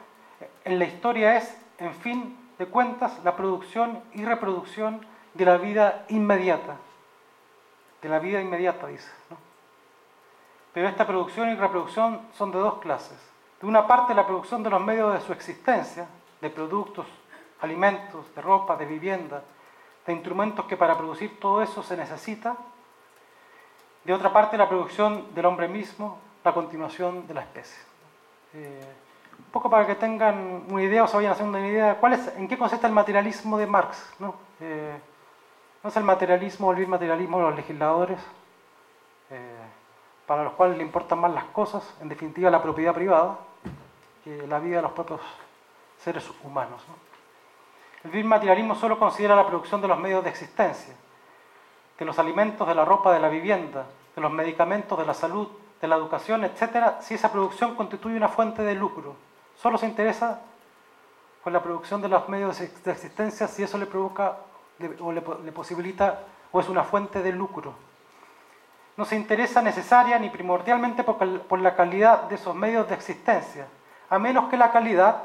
en 0.65 0.79
la 0.79 0.85
historia 0.85 1.37
es, 1.37 1.55
en 1.77 1.93
fin 1.93 2.39
de 2.57 2.65
cuentas, 2.65 3.19
la 3.23 3.35
producción 3.35 4.01
y 4.15 4.25
reproducción 4.25 5.05
de 5.35 5.45
la 5.45 5.57
vida 5.57 6.05
inmediata. 6.09 6.77
De 8.01 8.09
la 8.09 8.17
vida 8.17 8.41
inmediata, 8.41 8.87
dice. 8.87 9.11
Pero 10.73 10.87
esta 10.87 11.05
producción 11.05 11.49
y 11.49 11.55
reproducción 11.55 12.19
son 12.33 12.51
de 12.51 12.57
dos 12.57 12.79
clases. 12.79 13.19
De 13.61 13.67
una 13.67 13.85
parte, 13.85 14.15
la 14.15 14.25
producción 14.25 14.63
de 14.63 14.71
los 14.71 14.81
medios 14.81 15.13
de 15.13 15.21
su 15.21 15.33
existencia, 15.33 16.07
de 16.41 16.49
productos, 16.49 17.05
alimentos, 17.59 18.33
de 18.33 18.41
ropa, 18.41 18.75
de 18.75 18.87
vivienda, 18.87 19.43
de 20.05 20.13
instrumentos 20.13 20.65
que 20.65 20.77
para 20.77 20.97
producir 20.97 21.39
todo 21.39 21.61
eso 21.61 21.83
se 21.83 21.95
necesita. 21.95 22.55
De 24.03 24.13
otra 24.13 24.33
parte, 24.33 24.57
la 24.57 24.67
producción 24.67 25.33
del 25.35 25.45
hombre 25.45 25.67
mismo, 25.67 26.17
la 26.43 26.53
continuación 26.53 27.27
de 27.27 27.33
la 27.33 27.41
especie. 27.41 27.77
Eh, 28.53 28.93
un 29.37 29.51
poco 29.51 29.69
para 29.69 29.85
que 29.85 29.95
tengan 29.95 30.65
una 30.69 30.81
idea 30.81 31.03
o 31.03 31.07
se 31.07 31.17
vayan 31.17 31.33
haciendo 31.33 31.57
una 31.57 31.67
idea, 31.67 31.95
¿cuál 31.99 32.13
es, 32.13 32.27
¿en 32.35 32.47
qué 32.47 32.57
consiste 32.57 32.87
el 32.87 32.93
materialismo 32.93 33.57
de 33.57 33.67
Marx? 33.67 34.13
¿no? 34.19 34.35
Eh, 34.59 34.97
¿No 35.83 35.89
es 35.89 35.97
el 35.97 36.03
materialismo 36.03 36.71
el 36.73 36.87
materialismo 36.87 37.37
de 37.39 37.43
los 37.43 37.55
legisladores, 37.55 38.19
eh, 39.29 39.55
para 40.27 40.43
los 40.43 40.53
cuales 40.53 40.77
le 40.77 40.83
importan 40.83 41.19
más 41.19 41.31
las 41.33 41.45
cosas, 41.45 41.83
en 42.01 42.09
definitiva 42.09 42.49
la 42.49 42.61
propiedad 42.61 42.93
privada, 42.93 43.39
que 44.23 44.45
la 44.47 44.59
vida 44.59 44.77
de 44.77 44.81
los 44.83 44.91
propios 44.91 45.21
seres 45.97 46.29
humanos? 46.43 46.81
El 48.03 48.11
vil 48.11 48.25
materialismo 48.25 48.75
solo 48.75 48.97
considera 48.97 49.35
la 49.35 49.45
producción 49.45 49.81
de 49.81 49.87
los 49.87 49.99
medios 49.99 50.23
de 50.23 50.29
existencia, 50.29 50.95
de 51.97 52.05
los 52.05 52.17
alimentos, 52.17 52.67
de 52.67 52.73
la 52.73 52.83
ropa, 52.83 53.13
de 53.13 53.19
la 53.19 53.29
vivienda, 53.29 53.85
de 54.15 54.21
los 54.21 54.31
medicamentos, 54.31 54.97
de 54.97 55.05
la 55.05 55.13
salud, 55.13 55.47
de 55.79 55.87
la 55.87 55.95
educación, 55.95 56.43
etcétera, 56.43 56.99
si 57.01 57.13
esa 57.13 57.31
producción 57.31 57.75
constituye 57.75 58.15
una 58.15 58.27
fuente 58.27 58.63
de 58.63 58.75
lucro. 58.75 59.15
Solo 59.55 59.77
se 59.77 59.85
interesa 59.85 60.41
con 61.43 61.53
la 61.53 61.61
producción 61.61 62.01
de 62.01 62.07
los 62.07 62.27
medios 62.29 62.59
de 62.59 62.91
existencia 62.91 63.47
si 63.47 63.63
eso 63.63 63.77
le 63.77 63.85
provoca 63.85 64.37
o 64.99 65.11
le, 65.11 65.21
posibilita 65.21 66.23
o 66.51 66.59
es 66.59 66.69
una 66.69 66.83
fuente 66.83 67.21
de 67.21 67.31
lucro. 67.31 67.73
No 68.97 69.05
se 69.05 69.15
interesa 69.15 69.61
necesaria 69.61 70.19
ni 70.19 70.29
primordialmente 70.29 71.03
por 71.03 71.59
la 71.59 71.75
calidad 71.75 72.23
de 72.23 72.35
esos 72.35 72.55
medios 72.55 72.87
de 72.89 72.95
existencia, 72.95 73.67
a 74.09 74.19
menos 74.19 74.49
que 74.49 74.57
la 74.57 74.71
calidad 74.71 75.23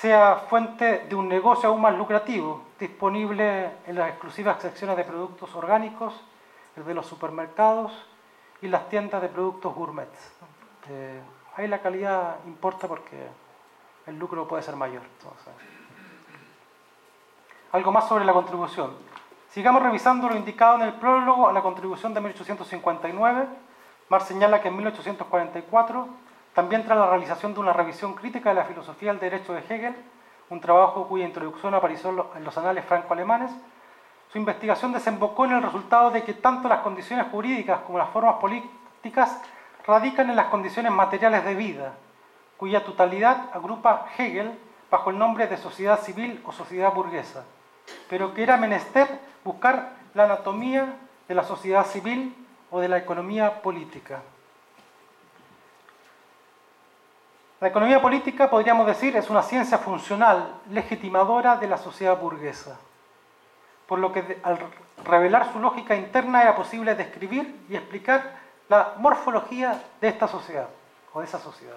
sea 0.00 0.44
fuente 0.48 1.06
de 1.08 1.14
un 1.14 1.26
negocio 1.26 1.70
aún 1.70 1.80
más 1.80 1.96
lucrativo, 1.96 2.62
disponible 2.78 3.70
en 3.86 3.96
las 3.96 4.10
exclusivas 4.10 4.60
secciones 4.60 4.96
de 4.96 5.04
productos 5.04 5.54
orgánicos, 5.54 6.12
el 6.76 6.84
de 6.84 6.92
los 6.92 7.06
supermercados 7.06 7.92
y 8.60 8.68
las 8.68 8.88
tiendas 8.90 9.22
de 9.22 9.28
productos 9.28 9.74
gourmet. 9.74 10.08
Eh, 10.90 11.20
ahí 11.56 11.66
la 11.66 11.80
calidad 11.80 12.36
importa 12.46 12.86
porque 12.86 13.26
el 14.06 14.18
lucro 14.18 14.46
puede 14.46 14.62
ser 14.62 14.76
mayor. 14.76 15.02
Algo 17.72 17.90
más 17.90 18.06
sobre 18.06 18.26
la 18.26 18.34
contribución. 18.34 18.92
Sigamos 19.48 19.82
revisando 19.82 20.28
lo 20.28 20.36
indicado 20.36 20.76
en 20.76 20.82
el 20.82 20.92
prólogo 20.94 21.48
a 21.48 21.52
la 21.54 21.62
contribución 21.62 22.12
de 22.12 22.20
1859. 22.20 23.46
Marx 24.10 24.26
señala 24.26 24.60
que 24.60 24.68
en 24.68 24.76
1844, 24.76 26.08
también 26.56 26.84
tras 26.86 26.96
la 26.96 27.10
realización 27.10 27.52
de 27.52 27.60
una 27.60 27.74
revisión 27.74 28.14
crítica 28.14 28.48
de 28.48 28.54
la 28.54 28.64
filosofía 28.64 29.10
del 29.10 29.20
derecho 29.20 29.52
de 29.52 29.60
Hegel, 29.60 29.94
un 30.48 30.58
trabajo 30.58 31.06
cuya 31.06 31.26
introducción 31.26 31.74
apareció 31.74 32.30
en 32.34 32.44
los 32.44 32.56
anales 32.56 32.82
franco-alemanes, 32.86 33.50
su 34.32 34.38
investigación 34.38 34.90
desembocó 34.90 35.44
en 35.44 35.52
el 35.52 35.62
resultado 35.62 36.10
de 36.10 36.22
que 36.24 36.32
tanto 36.32 36.66
las 36.66 36.78
condiciones 36.78 37.26
jurídicas 37.30 37.80
como 37.80 37.98
las 37.98 38.08
formas 38.08 38.36
políticas 38.36 39.38
radican 39.86 40.30
en 40.30 40.36
las 40.36 40.46
condiciones 40.46 40.90
materiales 40.92 41.44
de 41.44 41.54
vida, 41.54 41.92
cuya 42.56 42.82
totalidad 42.82 43.50
agrupa 43.52 44.06
Hegel 44.16 44.58
bajo 44.90 45.10
el 45.10 45.18
nombre 45.18 45.48
de 45.48 45.58
sociedad 45.58 46.00
civil 46.00 46.42
o 46.46 46.52
sociedad 46.52 46.94
burguesa, 46.94 47.44
pero 48.08 48.32
que 48.32 48.42
era 48.42 48.56
menester 48.56 49.06
buscar 49.44 49.92
la 50.14 50.24
anatomía 50.24 50.96
de 51.28 51.34
la 51.34 51.44
sociedad 51.44 51.84
civil 51.84 52.34
o 52.70 52.80
de 52.80 52.88
la 52.88 52.96
economía 52.96 53.60
política. 53.60 54.22
La 57.66 57.70
economía 57.70 58.00
política, 58.00 58.48
podríamos 58.48 58.86
decir, 58.86 59.16
es 59.16 59.28
una 59.28 59.42
ciencia 59.42 59.78
funcional, 59.78 60.60
legitimadora 60.70 61.56
de 61.56 61.66
la 61.66 61.76
sociedad 61.76 62.16
burguesa, 62.16 62.78
por 63.88 63.98
lo 63.98 64.12
que 64.12 64.38
al 64.44 64.56
revelar 65.04 65.52
su 65.52 65.58
lógica 65.58 65.96
interna 65.96 66.42
era 66.42 66.54
posible 66.54 66.94
describir 66.94 67.66
y 67.68 67.74
explicar 67.74 68.36
la 68.68 68.94
morfología 68.98 69.82
de 70.00 70.06
esta 70.06 70.28
sociedad 70.28 70.68
o 71.12 71.18
de 71.18 71.26
esa 71.26 71.40
sociedad. 71.40 71.74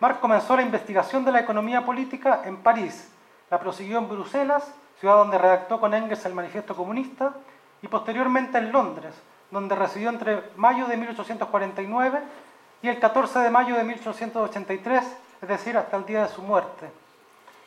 Marx 0.00 0.18
comenzó 0.18 0.56
la 0.56 0.62
investigación 0.62 1.26
de 1.26 1.32
la 1.32 1.40
economía 1.40 1.84
política 1.84 2.40
en 2.46 2.56
París, 2.62 3.12
la 3.50 3.60
prosiguió 3.60 3.98
en 3.98 4.08
Bruselas, 4.08 4.72
ciudad 4.98 5.16
donde 5.16 5.36
redactó 5.36 5.78
con 5.78 5.92
Engels 5.92 6.24
el 6.24 6.32
Manifiesto 6.32 6.74
Comunista, 6.74 7.34
y 7.82 7.88
posteriormente 7.88 8.56
en 8.56 8.72
Londres, 8.72 9.12
donde 9.50 9.74
residió 9.74 10.08
entre 10.08 10.42
mayo 10.56 10.86
de 10.86 10.96
1849 10.96 12.18
y 12.82 12.88
el 12.88 12.98
14 12.98 13.38
de 13.38 13.50
mayo 13.50 13.76
de 13.76 13.84
1883, 13.84 15.04
es 15.42 15.48
decir, 15.48 15.76
hasta 15.76 15.96
el 15.96 16.04
día 16.04 16.24
de 16.24 16.28
su 16.28 16.42
muerte. 16.42 16.90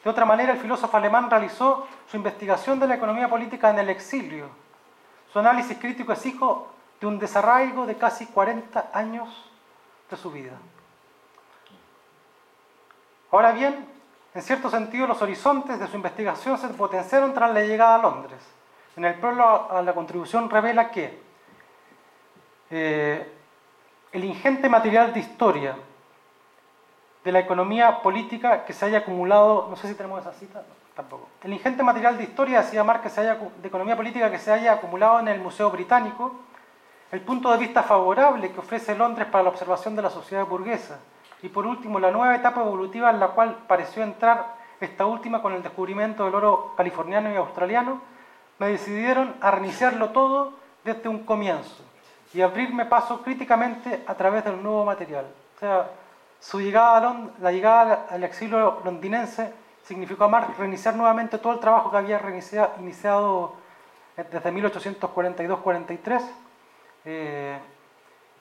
De 0.04 0.10
otra 0.10 0.26
manera, 0.26 0.52
el 0.54 0.60
filósofo 0.60 0.96
alemán 0.98 1.32
realizó 1.32 1.88
su 2.10 2.18
investigación 2.18 2.80
de 2.80 2.88
la 2.88 2.96
economía 2.96 3.30
política 3.30 3.70
en 3.70 3.80
el 3.80 3.90
exilio. 3.90 4.50
Su 5.32 5.40
análisis 5.40 5.78
crítico 5.78 6.14
es 6.14 6.26
hijo 6.26 6.68
de 7.00 7.08
un 7.08 7.18
desarraigo 7.18 7.86
de 7.86 7.96
casi 7.96 8.28
40 8.28 8.92
años 8.94 9.50
de 10.10 10.18
su 10.18 10.30
vida. 10.32 10.54
Ahora 13.32 13.52
bien, 13.52 13.86
en 14.34 14.42
cierto 14.42 14.70
sentido, 14.70 15.08
los 15.08 15.22
horizontes 15.22 15.80
de 15.80 15.88
su 15.88 15.96
investigación 15.96 16.58
se 16.58 16.68
potenciaron 16.70 17.34
tras 17.34 17.54
la 17.54 17.62
llegada 17.62 17.96
a 17.96 18.02
Londres. 18.02 18.40
En 18.98 19.06
el 19.06 19.16
prólogo 19.16 19.72
a 19.72 19.82
la 19.82 19.94
contribución 19.94 20.50
revela 20.50 20.92
que 20.92 21.20
eh, 22.70 23.32
el 24.16 24.24
ingente 24.24 24.70
material 24.70 25.14
de 25.14 25.20
historia 25.20 25.76
de 27.26 27.32
la 27.34 27.40
economía 27.40 28.02
política 28.02 28.64
que 28.64 28.72
se 28.72 28.86
haya 28.86 29.00
acumulado, 29.00 29.68
no 29.70 29.76
sé 29.76 29.90
si 29.90 29.94
tenemos 29.94 30.22
esa 30.22 30.32
cita, 30.32 30.64
tampoco. 30.96 31.28
El 31.44 31.52
ingente 31.52 31.84
material 31.84 32.18
de 32.18 32.24
historia, 32.24 32.62
decía 32.62 32.86
Marx, 32.86 33.04
que 33.04 33.10
se 33.10 33.20
haya, 33.20 33.38
de 33.62 33.68
economía 33.68 33.98
política 33.98 34.32
que 34.32 34.40
se 34.40 34.54
haya 34.54 34.72
acumulado 34.72 35.20
en 35.20 35.28
el 35.28 35.42
Museo 35.42 35.70
Británico, 35.70 36.32
el 37.12 37.20
punto 37.22 37.52
de 37.52 37.58
vista 37.58 37.84
favorable 37.84 38.54
que 38.54 38.60
ofrece 38.60 38.96
Londres 38.96 39.28
para 39.30 39.44
la 39.44 39.50
observación 39.50 39.98
de 39.98 40.04
la 40.04 40.10
sociedad 40.10 40.46
burguesa, 40.46 40.98
y 41.42 41.50
por 41.50 41.68
último 41.68 42.00
la 42.00 42.12
nueva 42.12 42.38
etapa 42.38 42.62
evolutiva 42.62 43.10
en 43.10 43.20
la 43.20 43.28
cual 43.30 43.66
pareció 43.68 44.02
entrar 44.02 44.56
esta 44.80 45.06
última 45.06 45.42
con 45.42 45.52
el 45.52 45.62
descubrimiento 45.62 46.24
del 46.24 46.36
oro 46.36 46.74
californiano 46.78 47.34
y 47.34 47.36
australiano, 47.36 48.02
me 48.60 48.68
decidieron 48.68 49.36
a 49.42 49.52
reiniciarlo 49.52 50.12
todo 50.12 50.54
desde 50.86 51.10
un 51.10 51.26
comienzo 51.26 51.84
y 52.36 52.42
abrirme 52.42 52.86
paso 52.86 53.22
críticamente 53.22 54.04
a 54.06 54.14
través 54.14 54.44
del 54.44 54.62
nuevo 54.62 54.84
material. 54.84 55.26
O 55.56 55.60
sea, 55.60 55.90
su 56.38 56.60
llegada 56.60 56.98
a 56.98 57.30
la 57.40 57.52
llegada 57.54 58.08
al 58.10 58.26
exilio 58.26 58.82
londinense 58.84 59.54
significó 59.84 60.26
a 60.26 60.28
Marx 60.28 60.58
reiniciar 60.58 60.96
nuevamente 60.96 61.38
todo 61.38 61.54
el 61.54 61.60
trabajo 61.60 61.90
que 61.90 61.98
había 61.98 62.22
iniciado 62.78 63.54
desde 64.18 64.52
1842-43 64.52 66.22
eh, 67.06 67.58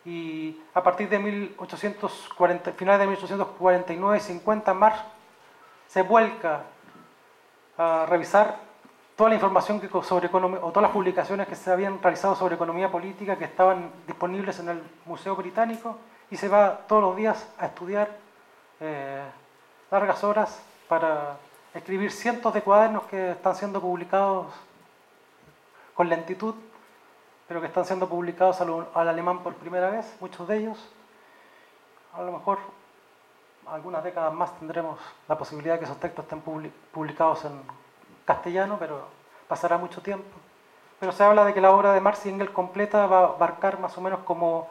y 0.04 0.60
a 0.74 0.82
partir 0.82 1.08
de 1.08 1.20
1840, 1.20 2.72
finales 2.72 3.00
de 3.00 3.06
1849 3.06 4.20
50 4.20 4.74
Marx 4.74 4.98
se 5.86 6.02
vuelca 6.02 6.62
a 7.78 8.06
revisar 8.08 8.58
toda 9.16 9.30
la 9.30 9.36
información 9.36 9.80
que 9.80 9.88
sobre 10.02 10.26
economía, 10.26 10.58
o 10.62 10.70
todas 10.70 10.82
las 10.82 10.90
publicaciones 10.90 11.46
que 11.46 11.54
se 11.54 11.70
habían 11.70 12.02
realizado 12.02 12.34
sobre 12.34 12.56
economía 12.56 12.90
política 12.90 13.36
que 13.36 13.44
estaban 13.44 13.90
disponibles 14.06 14.58
en 14.58 14.70
el 14.70 14.82
Museo 15.06 15.36
Británico 15.36 15.98
y 16.30 16.36
se 16.36 16.48
va 16.48 16.78
todos 16.88 17.02
los 17.02 17.16
días 17.16 17.48
a 17.58 17.66
estudiar 17.66 18.10
eh, 18.80 19.22
largas 19.90 20.24
horas 20.24 20.60
para 20.88 21.36
escribir 21.74 22.10
cientos 22.10 22.52
de 22.54 22.62
cuadernos 22.62 23.04
que 23.04 23.32
están 23.32 23.54
siendo 23.54 23.80
publicados 23.80 24.46
con 25.94 26.08
lentitud, 26.08 26.54
pero 27.46 27.60
que 27.60 27.68
están 27.68 27.84
siendo 27.84 28.08
publicados 28.08 28.60
al, 28.60 28.88
al 28.94 29.08
alemán 29.08 29.40
por 29.40 29.54
primera 29.54 29.90
vez, 29.90 30.16
muchos 30.20 30.48
de 30.48 30.56
ellos. 30.56 30.88
A 32.14 32.22
lo 32.22 32.32
mejor 32.32 32.58
algunas 33.66 34.02
décadas 34.02 34.32
más 34.32 34.56
tendremos 34.58 34.98
la 35.28 35.38
posibilidad 35.38 35.74
de 35.74 35.80
que 35.80 35.84
esos 35.84 36.00
textos 36.00 36.24
estén 36.24 36.40
publicados 36.92 37.44
en 37.44 37.62
castellano, 38.24 38.76
pero 38.78 39.06
pasará 39.48 39.78
mucho 39.78 40.00
tiempo. 40.00 40.24
Pero 41.00 41.12
se 41.12 41.22
habla 41.22 41.44
de 41.44 41.54
que 41.54 41.60
la 41.60 41.70
obra 41.70 41.92
de 41.92 42.00
Marx 42.00 42.24
y 42.26 42.30
Engels 42.30 42.50
completa 42.50 43.06
va 43.06 43.18
a 43.18 43.24
abarcar 43.24 43.78
más 43.78 43.96
o 43.98 44.00
menos 44.00 44.20
como 44.20 44.68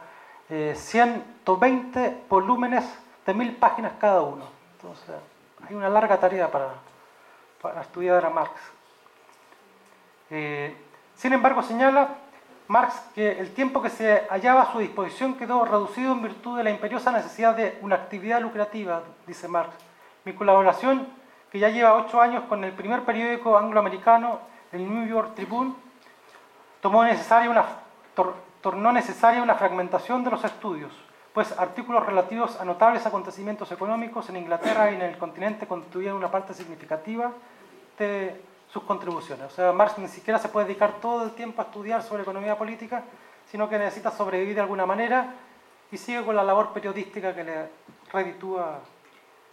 120 0.48 2.04
eh, 2.04 2.22
volúmenes 2.28 2.84
de 3.26 3.34
mil 3.34 3.54
páginas 3.56 3.92
cada 4.00 4.20
uno. 4.22 4.44
Entonces, 4.76 5.14
hay 5.66 5.74
una 5.74 5.88
larga 5.88 6.18
tarea 6.18 6.50
para, 6.50 6.74
para 7.62 7.80
estudiar 7.82 8.24
a 8.24 8.30
Marx. 8.30 8.52
Eh, 10.30 10.76
sin 11.14 11.32
embargo, 11.32 11.62
señala 11.62 12.16
Marx 12.68 12.94
que 13.14 13.38
el 13.38 13.52
tiempo 13.52 13.80
que 13.82 13.90
se 13.90 14.26
hallaba 14.30 14.62
a 14.62 14.72
su 14.72 14.78
disposición 14.78 15.34
quedó 15.34 15.64
reducido 15.64 16.12
en 16.12 16.22
virtud 16.22 16.56
de 16.56 16.64
la 16.64 16.70
imperiosa 16.70 17.12
necesidad 17.12 17.54
de 17.54 17.78
una 17.82 17.96
actividad 17.96 18.40
lucrativa, 18.40 19.02
dice 19.26 19.48
Marx. 19.48 19.74
Mi 20.24 20.32
colaboración 20.32 21.06
que 21.54 21.60
ya 21.60 21.68
lleva 21.68 21.94
ocho 21.94 22.20
años 22.20 22.42
con 22.48 22.64
el 22.64 22.72
primer 22.72 23.04
periódico 23.04 23.56
angloamericano, 23.56 24.40
el 24.72 24.92
New 24.92 25.06
York 25.06 25.36
Tribune, 25.36 25.72
tomó 26.80 27.04
necesaria 27.04 27.48
una, 27.48 27.64
tornó 28.60 28.90
necesaria 28.90 29.40
una 29.40 29.54
fragmentación 29.54 30.24
de 30.24 30.32
los 30.32 30.42
estudios, 30.42 30.92
pues 31.32 31.56
artículos 31.56 32.04
relativos 32.04 32.60
a 32.60 32.64
notables 32.64 33.06
acontecimientos 33.06 33.70
económicos 33.70 34.28
en 34.30 34.38
Inglaterra 34.38 34.90
y 34.90 34.96
en 34.96 35.02
el 35.02 35.16
continente 35.16 35.68
constituían 35.68 36.16
una 36.16 36.28
parte 36.28 36.54
significativa 36.54 37.30
de 38.00 38.42
sus 38.68 38.82
contribuciones. 38.82 39.46
O 39.46 39.50
sea, 39.50 39.70
Marx 39.70 39.96
ni 39.98 40.08
siquiera 40.08 40.40
se 40.40 40.48
puede 40.48 40.66
dedicar 40.66 40.94
todo 41.00 41.22
el 41.22 41.34
tiempo 41.36 41.62
a 41.62 41.66
estudiar 41.66 42.02
sobre 42.02 42.24
economía 42.24 42.58
política, 42.58 43.04
sino 43.46 43.68
que 43.68 43.78
necesita 43.78 44.10
sobrevivir 44.10 44.56
de 44.56 44.62
alguna 44.62 44.86
manera 44.86 45.34
y 45.92 45.98
sigue 45.98 46.24
con 46.24 46.34
la 46.34 46.42
labor 46.42 46.72
periodística 46.72 47.32
que 47.32 47.44
le 47.44 47.68
reditúa 48.12 48.80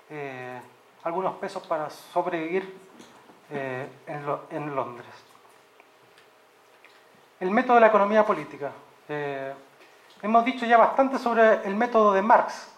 eh, 0.10 0.60
algunos 1.04 1.36
pesos 1.36 1.66
para 1.66 1.90
sobrevivir 1.90 2.78
eh, 3.50 3.88
en, 4.08 4.76
Londres. 4.76 5.08
El 7.40 7.52
método 7.52 7.76
de 7.76 7.82
la 7.82 7.88
economía 7.88 8.26
política. 8.26 8.72
Eh, 9.10 9.54
hemos 10.22 10.46
dicho 10.46 10.66
ya 10.66 10.78
bastante 10.78 11.18
sobre 11.18 11.66
el 11.66 11.76
método 11.76 12.14
de 12.14 12.22
Marx, 12.22 12.72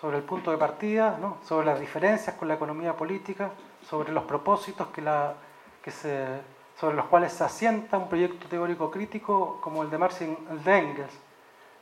sobre 0.00 0.16
el 0.18 0.22
punto 0.24 0.50
de 0.50 0.56
partida, 0.56 1.18
sobre 1.46 1.66
las 1.66 1.78
diferencias 1.78 2.34
con 2.36 2.48
la 2.48 2.54
economía 2.54 2.96
política, 2.96 3.50
sobre 3.88 4.12
los 4.12 4.24
propósitos 4.24 4.88
que 4.88 5.02
la, 5.02 5.34
que 5.82 5.90
se, 5.90 6.40
sobre 6.78 6.96
los 6.96 7.06
cuales 7.06 7.32
se 7.32 7.44
asienta 7.44 7.98
un 7.98 8.08
proyecto 8.08 8.48
teórico 8.48 8.90
crítico 8.90 9.60
como 9.60 9.82
el 9.82 9.90
de 9.90 9.98
Marx 9.98 10.22
y 10.22 10.24
el 10.24 10.64
de 10.64 10.78
Engels. 10.78 11.20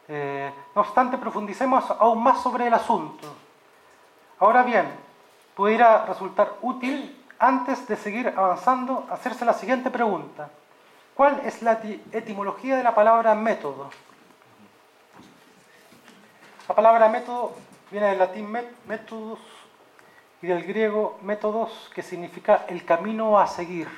Eh, 0.09 0.53
no 0.75 0.83
obstante, 0.83 1.17
profundicemos 1.17 1.91
aún 1.91 2.23
más 2.23 2.43
sobre 2.43 2.67
el 2.67 2.75
asunto. 2.75 3.27
Ahora 4.41 4.65
bien, 4.65 4.87
pudiera 5.57 6.05
resultar 6.07 6.55
útil, 6.63 7.19
antes 7.39 7.87
de 7.89 7.97
seguir 7.97 8.33
avanzando, 8.37 9.07
hacerse 9.11 9.45
la 9.45 9.53
siguiente 9.53 9.91
pregunta. 9.91 10.49
¿Cuál 11.15 11.41
es 11.45 11.61
la 11.63 11.81
etimología 12.13 12.77
de 12.77 12.83
la 12.83 12.95
palabra 12.95 13.35
método? 13.35 13.91
La 16.69 16.75
palabra 16.75 17.09
método 17.09 17.55
viene 17.91 18.07
del 18.09 18.19
latín 18.19 18.51
métodos 18.87 19.39
y 20.41 20.47
del 20.47 20.65
griego 20.65 21.19
métodos, 21.23 21.91
que 21.95 22.03
significa 22.03 22.65
el 22.69 22.85
camino 22.85 23.39
a 23.39 23.47
seguir, 23.47 23.89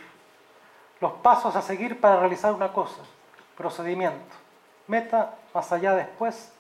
los 1.01 1.13
pasos 1.13 1.55
a 1.57 1.63
seguir 1.63 2.01
para 2.01 2.19
realizar 2.19 2.53
una 2.53 2.73
cosa, 2.73 3.03
procedimiento. 3.57 4.35
Meta, 4.87 5.35
más 5.55 5.73
allá 5.73 5.95
después, 5.95 6.53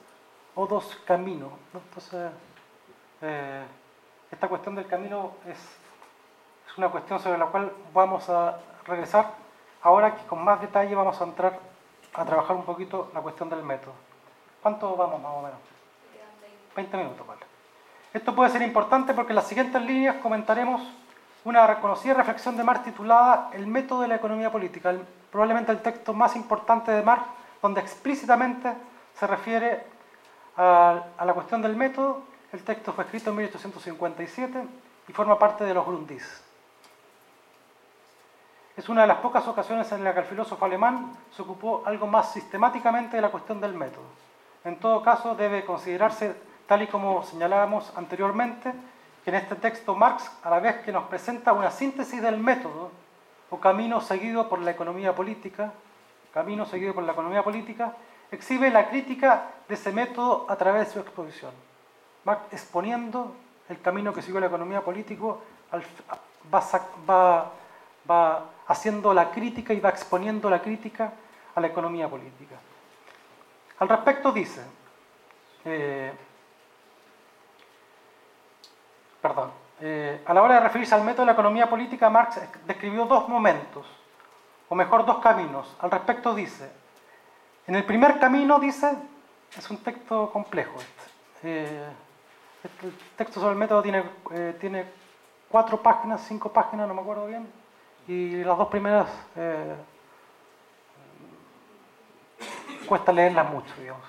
o 0.54 0.66
dos 0.66 0.96
caminos. 1.04 1.52
Entonces, 1.72 2.30
eh, 3.20 3.64
esta 4.34 4.48
cuestión 4.48 4.74
del 4.74 4.86
camino 4.86 5.32
es, 5.46 5.58
es 5.58 6.78
una 6.78 6.88
cuestión 6.88 7.18
sobre 7.20 7.38
la 7.38 7.46
cual 7.46 7.72
vamos 7.92 8.28
a 8.28 8.58
regresar 8.86 9.32
ahora 9.82 10.14
que 10.14 10.26
con 10.26 10.42
más 10.44 10.60
detalle 10.60 10.94
vamos 10.94 11.20
a 11.20 11.24
entrar 11.24 11.58
a 12.14 12.24
trabajar 12.24 12.56
un 12.56 12.64
poquito 12.64 13.10
la 13.14 13.20
cuestión 13.20 13.48
del 13.48 13.62
método. 13.62 13.92
¿Cuánto 14.62 14.96
vamos 14.96 15.20
más 15.20 15.32
o 15.32 15.42
menos? 15.42 15.58
20 16.74 16.96
minutos, 16.96 17.26
vale. 17.26 17.40
Esto 18.12 18.34
puede 18.34 18.50
ser 18.50 18.62
importante 18.62 19.14
porque 19.14 19.32
en 19.32 19.36
las 19.36 19.46
siguientes 19.46 19.80
líneas 19.82 20.16
comentaremos 20.16 20.82
una 21.44 21.66
reconocida 21.66 22.14
reflexión 22.14 22.56
de 22.56 22.64
Marx 22.64 22.84
titulada 22.84 23.50
El 23.52 23.66
método 23.66 24.00
de 24.00 24.08
la 24.08 24.16
economía 24.16 24.50
política, 24.50 24.94
probablemente 25.30 25.72
el 25.72 25.82
texto 25.82 26.14
más 26.14 26.34
importante 26.36 26.90
de 26.90 27.02
Marx, 27.02 27.24
donde 27.60 27.80
explícitamente 27.80 28.72
se 29.14 29.26
refiere 29.26 29.84
a, 30.56 31.02
la 31.24 31.34
cuestión 31.34 31.60
del 31.62 31.76
método. 31.76 32.22
El 32.54 32.62
texto 32.62 32.92
fue 32.92 33.02
escrito 33.02 33.30
en 33.30 33.36
1857 33.38 34.64
y 35.08 35.12
forma 35.12 35.36
parte 35.36 35.64
de 35.64 35.74
los 35.74 35.84
Grundis. 35.84 36.40
Es 38.76 38.88
una 38.88 39.00
de 39.00 39.08
las 39.08 39.16
pocas 39.16 39.44
ocasiones 39.48 39.90
en 39.90 40.04
las 40.04 40.14
que 40.14 40.20
el 40.20 40.26
filósofo 40.26 40.64
alemán 40.64 41.16
se 41.34 41.42
ocupó 41.42 41.82
algo 41.84 42.06
más 42.06 42.32
sistemáticamente 42.32 43.16
de 43.16 43.22
la 43.22 43.32
cuestión 43.32 43.60
del 43.60 43.74
método. 43.74 44.04
En 44.62 44.78
todo 44.78 45.02
caso, 45.02 45.34
debe 45.34 45.64
considerarse 45.64 46.36
tal 46.68 46.82
y 46.82 46.86
como 46.86 47.24
señalábamos 47.24 47.92
anteriormente, 47.96 48.72
que 49.24 49.30
en 49.30 49.36
este 49.36 49.56
texto 49.56 49.96
Marx, 49.96 50.30
a 50.44 50.48
la 50.48 50.60
vez 50.60 50.76
que 50.84 50.92
nos 50.92 51.08
presenta 51.08 51.52
una 51.52 51.72
síntesis 51.72 52.22
del 52.22 52.38
método 52.38 52.92
o 53.50 53.58
camino 53.58 54.00
seguido 54.00 54.48
por 54.48 54.60
la 54.60 54.70
economía 54.70 55.12
política, 55.12 55.72
camino 56.32 56.66
seguido 56.66 56.94
por 56.94 57.02
la 57.02 57.14
economía 57.14 57.42
política, 57.42 57.96
exhibe 58.30 58.70
la 58.70 58.88
crítica 58.90 59.50
de 59.66 59.74
ese 59.74 59.90
método 59.90 60.46
a 60.48 60.54
través 60.54 60.86
de 60.86 60.92
su 60.92 61.00
exposición. 61.00 61.50
Marx 62.24 62.52
exponiendo 62.52 63.34
el 63.68 63.80
camino 63.80 64.12
que 64.12 64.22
siguió 64.22 64.40
la 64.40 64.46
economía 64.46 64.80
política, 64.82 65.34
va, 66.52 67.50
va, 68.08 68.42
haciendo 68.66 69.14
la 69.14 69.30
crítica 69.30 69.72
y 69.72 69.80
va 69.80 69.90
exponiendo 69.90 70.50
la 70.50 70.60
crítica 70.60 71.12
a 71.54 71.60
la 71.60 71.66
economía 71.66 72.08
política. 72.08 72.56
Al 73.78 73.88
respecto 73.88 74.32
dice, 74.32 74.62
eh, 75.64 76.12
perdón, 79.20 79.52
eh, 79.80 80.22
a 80.24 80.34
la 80.34 80.42
hora 80.42 80.54
de 80.54 80.60
referirse 80.60 80.94
al 80.94 81.04
método 81.04 81.22
de 81.22 81.26
la 81.26 81.32
economía 81.32 81.68
política, 81.68 82.08
Marx 82.08 82.40
describió 82.66 83.06
dos 83.06 83.28
momentos, 83.28 83.86
o 84.68 84.74
mejor 84.74 85.04
dos 85.04 85.18
caminos. 85.18 85.76
Al 85.80 85.90
respecto 85.90 86.34
dice, 86.34 86.70
en 87.66 87.74
el 87.74 87.84
primer 87.84 88.18
camino 88.18 88.58
dice, 88.58 88.92
es 89.56 89.70
un 89.70 89.78
texto 89.78 90.30
complejo 90.30 90.78
este, 90.78 91.10
eh, 91.44 91.88
el 92.64 92.92
texto 93.16 93.40
sobre 93.40 93.52
el 93.52 93.58
método 93.58 93.82
tiene, 93.82 94.04
eh, 94.32 94.56
tiene 94.60 94.86
cuatro 95.48 95.82
páginas, 95.82 96.24
cinco 96.26 96.52
páginas, 96.52 96.88
no 96.88 96.94
me 96.94 97.00
acuerdo 97.00 97.26
bien, 97.26 97.46
y 98.08 98.42
las 98.42 98.58
dos 98.58 98.68
primeras 98.68 99.08
cuesta 102.86 103.12
leerlas 103.12 103.50
mucho, 103.50 103.74
digamos. 103.78 104.06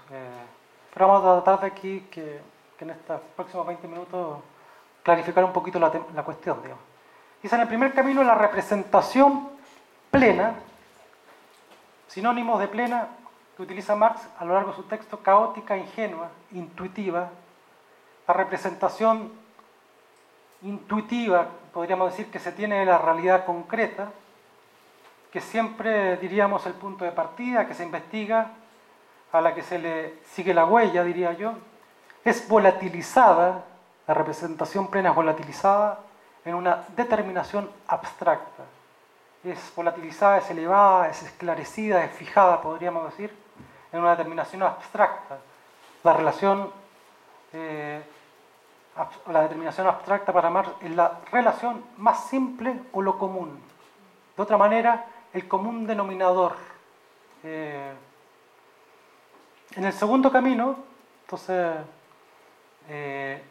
pero 0.93 1.07
vamos 1.07 1.25
a 1.25 1.41
tratar 1.41 1.61
de 1.61 1.67
aquí 1.67 2.07
que, 2.11 2.41
que 2.77 2.83
en 2.85 2.91
estos 2.91 3.21
próximos 3.35 3.65
20 3.67 3.87
minutos 3.87 4.39
clarificar 5.05 5.43
un 5.43 5.53
poquito 5.53 5.79
la, 5.79 5.91
cuestión. 6.23 6.61
Digamos. 6.63 6.83
Dice 7.41 7.55
en 7.55 7.61
el 7.61 7.67
primer 7.67 7.93
camino 7.93 8.23
la 8.23 8.33
representación 8.33 9.49
plena, 10.09 10.55
sinónimos 12.07 12.59
de 12.59 12.67
plena 12.67 13.07
que 13.55 13.61
utiliza 13.61 13.95
Marx 13.95 14.27
a 14.39 14.43
lo 14.43 14.55
largo 14.55 14.71
de 14.71 14.75
su 14.75 14.83
texto, 14.83 15.19
caótica, 15.19 15.77
ingenua, 15.77 16.29
intuitiva, 16.51 17.29
la 18.27 18.33
representación 18.33 19.31
intuitiva, 20.63 21.47
podríamos 21.73 22.11
decir, 22.11 22.31
que 22.31 22.39
se 22.39 22.51
tiene 22.51 22.79
de 22.79 22.85
la 22.85 22.97
realidad 22.97 23.45
concreta, 23.45 24.11
que 25.31 25.41
siempre 25.41 26.17
diríamos 26.17 26.65
el 26.65 26.73
punto 26.73 27.05
de 27.05 27.11
partida, 27.11 27.67
que 27.67 27.73
se 27.73 27.83
investiga, 27.83 28.51
a 29.31 29.41
la 29.41 29.53
que 29.53 29.61
se 29.61 29.77
le 29.77 30.13
sigue 30.23 30.53
la 30.53 30.65
huella, 30.65 31.03
diría 31.03 31.33
yo, 31.33 31.53
es 32.23 32.47
volatilizada, 32.47 33.65
la 34.07 34.13
representación 34.13 34.87
plena 34.87 35.09
es 35.09 35.15
volatilizada 35.15 35.99
en 36.45 36.55
una 36.55 36.85
determinación 36.95 37.69
abstracta. 37.87 38.63
Es 39.43 39.73
volatilizada, 39.75 40.37
es 40.37 40.49
elevada, 40.49 41.09
es 41.09 41.21
esclarecida, 41.21 42.03
es 42.03 42.11
fijada, 42.13 42.61
podríamos 42.61 43.05
decir, 43.11 43.35
en 43.91 43.99
una 43.99 44.11
determinación 44.11 44.63
abstracta. 44.63 45.37
La 46.03 46.13
relación, 46.13 46.71
eh, 47.53 48.01
la 49.27 49.41
determinación 49.41 49.87
abstracta 49.87 50.31
para 50.31 50.49
Marx 50.49 50.71
es 50.81 50.91
la 50.91 51.19
relación 51.31 51.83
más 51.97 52.27
simple 52.29 52.79
o 52.93 53.01
lo 53.01 53.17
común. 53.17 53.59
De 54.35 54.43
otra 54.43 54.57
manera, 54.57 55.05
el 55.33 55.47
común 55.47 55.85
denominador. 55.85 56.55
Eh, 57.43 57.93
en 59.75 59.83
el 59.83 59.93
segundo 59.93 60.31
camino, 60.31 60.77
entonces, 61.23 61.75
eh, 62.87 63.43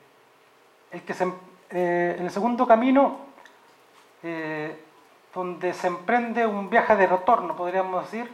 el 0.91 1.03
que 1.03 1.13
eh, 1.13 2.17
en 2.19 2.25
el 2.25 2.31
segundo 2.31 2.67
camino, 2.67 3.35
donde 5.35 5.75
se 5.75 5.87
emprende 5.89 6.47
un 6.47 6.71
viaje 6.71 6.97
de 6.97 7.07
retorno, 7.07 7.55
podríamos 7.55 8.05
decir, 8.05 8.33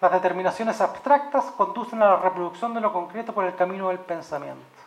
las 0.00 0.10
determinaciones 0.10 0.80
abstractas 0.80 1.44
conducen 1.52 2.02
a 2.02 2.06
la 2.06 2.16
reproducción 2.16 2.74
de 2.74 2.80
lo 2.80 2.92
concreto 2.92 3.32
por 3.32 3.44
el 3.44 3.54
camino 3.54 3.88
del 3.88 4.00
pensamiento. 4.00 4.77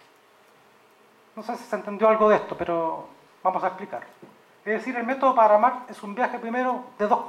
No 1.35 1.43
sé 1.43 1.55
si 1.55 1.63
se 1.63 1.75
entendió 1.75 2.09
algo 2.09 2.29
de 2.29 2.35
esto, 2.35 2.55
pero 2.57 3.07
vamos 3.43 3.63
a 3.63 3.67
explicar. 3.67 4.03
Es 4.65 4.73
decir, 4.73 4.95
el 4.95 5.05
método 5.05 5.33
para 5.33 5.57
Marx 5.57 5.89
es 5.89 6.03
un 6.03 6.13
viaje 6.13 6.37
primero 6.39 6.83
de 6.99 7.07
dos, 7.07 7.19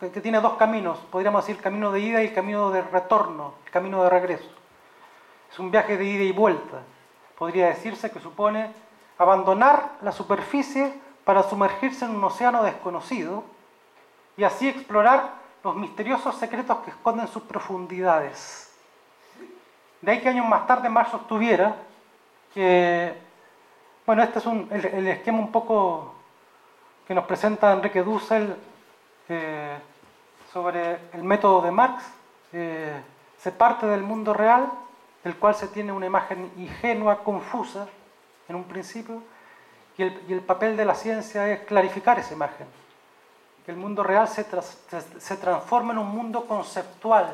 que 0.00 0.20
tiene 0.20 0.40
dos 0.40 0.54
caminos, 0.54 0.98
podríamos 1.10 1.42
decir 1.44 1.56
el 1.56 1.62
camino 1.62 1.92
de 1.92 2.00
ida 2.00 2.22
y 2.22 2.28
el 2.28 2.34
camino 2.34 2.70
de 2.70 2.80
retorno, 2.80 3.54
el 3.66 3.70
camino 3.70 4.02
de 4.02 4.10
regreso. 4.10 4.48
Es 5.52 5.58
un 5.58 5.70
viaje 5.70 5.96
de 5.96 6.04
ida 6.04 6.22
y 6.22 6.32
vuelta. 6.32 6.82
Podría 7.36 7.66
decirse 7.66 8.10
que 8.10 8.20
supone 8.20 8.72
abandonar 9.18 9.96
la 10.00 10.12
superficie 10.12 10.94
para 11.24 11.42
sumergirse 11.42 12.04
en 12.04 12.12
un 12.12 12.24
océano 12.24 12.62
desconocido 12.62 13.44
y 14.36 14.44
así 14.44 14.68
explorar 14.68 15.34
los 15.62 15.76
misteriosos 15.76 16.36
secretos 16.36 16.78
que 16.78 16.90
esconden 16.90 17.28
sus 17.28 17.42
profundidades. 17.42 18.72
De 20.00 20.12
ahí 20.12 20.20
que 20.20 20.30
años 20.30 20.46
más 20.48 20.66
tarde 20.66 20.88
Marx 20.88 21.10
sostuviera 21.10 21.76
que, 22.54 23.14
bueno, 24.10 24.24
este 24.24 24.40
es 24.40 24.84
el, 24.92 25.06
esquema 25.06 25.38
un 25.38 25.52
poco 25.52 26.14
que 27.06 27.14
nos 27.14 27.26
presenta 27.26 27.72
Enrique 27.72 28.02
Dussel 28.02 28.56
eh, 29.28 29.78
sobre 30.52 30.98
el 31.12 31.22
método 31.22 31.62
de 31.62 31.70
Marx. 31.70 32.02
Eh, 32.52 33.00
se 33.38 33.52
parte 33.52 33.86
del 33.86 34.02
mundo 34.02 34.34
real, 34.34 34.68
del 35.22 35.36
cual 35.36 35.54
se 35.54 35.68
tiene 35.68 35.92
una 35.92 36.06
imagen 36.06 36.50
ingenua, 36.56 37.22
confusa, 37.22 37.86
en 38.48 38.56
un 38.56 38.64
principio, 38.64 39.22
y 39.96 40.02
el, 40.02 40.40
papel 40.40 40.76
de 40.76 40.86
la 40.86 40.96
ciencia 40.96 41.48
es 41.48 41.60
clarificar 41.60 42.18
esa 42.18 42.34
imagen, 42.34 42.66
que 43.64 43.70
el 43.70 43.76
mundo 43.76 44.02
real 44.02 44.26
se, 44.26 44.44
se, 45.20 45.36
transforma 45.36 45.92
en 45.92 46.00
un 46.00 46.10
mundo 46.10 46.46
conceptual, 46.46 47.32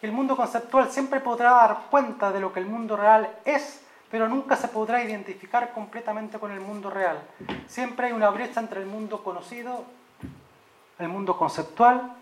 El 0.00 0.12
mundo 0.12 0.34
conceptual 0.34 0.90
siempre 0.90 1.20
podrá 1.20 1.50
dar 1.50 1.78
cuenta 1.90 2.32
de 2.32 2.40
lo 2.40 2.54
que 2.54 2.60
el 2.60 2.66
mundo 2.66 2.96
real 2.96 3.28
es, 3.44 3.84
pero 4.10 4.28
nunca 4.28 4.56
se 4.56 4.68
podrá 4.68 5.02
identificar 5.02 5.72
completamente 5.72 6.38
con 6.38 6.50
el 6.52 6.60
mundo 6.60 6.90
real. 6.90 7.18
Siempre 7.66 8.06
hay 8.06 8.12
una 8.12 8.30
brecha 8.30 8.60
entre 8.60 8.80
el 8.80 8.86
mundo 8.86 9.22
conocido, 9.22 9.84
el 10.98 11.08
mundo 11.08 11.36
conceptual 11.36 12.14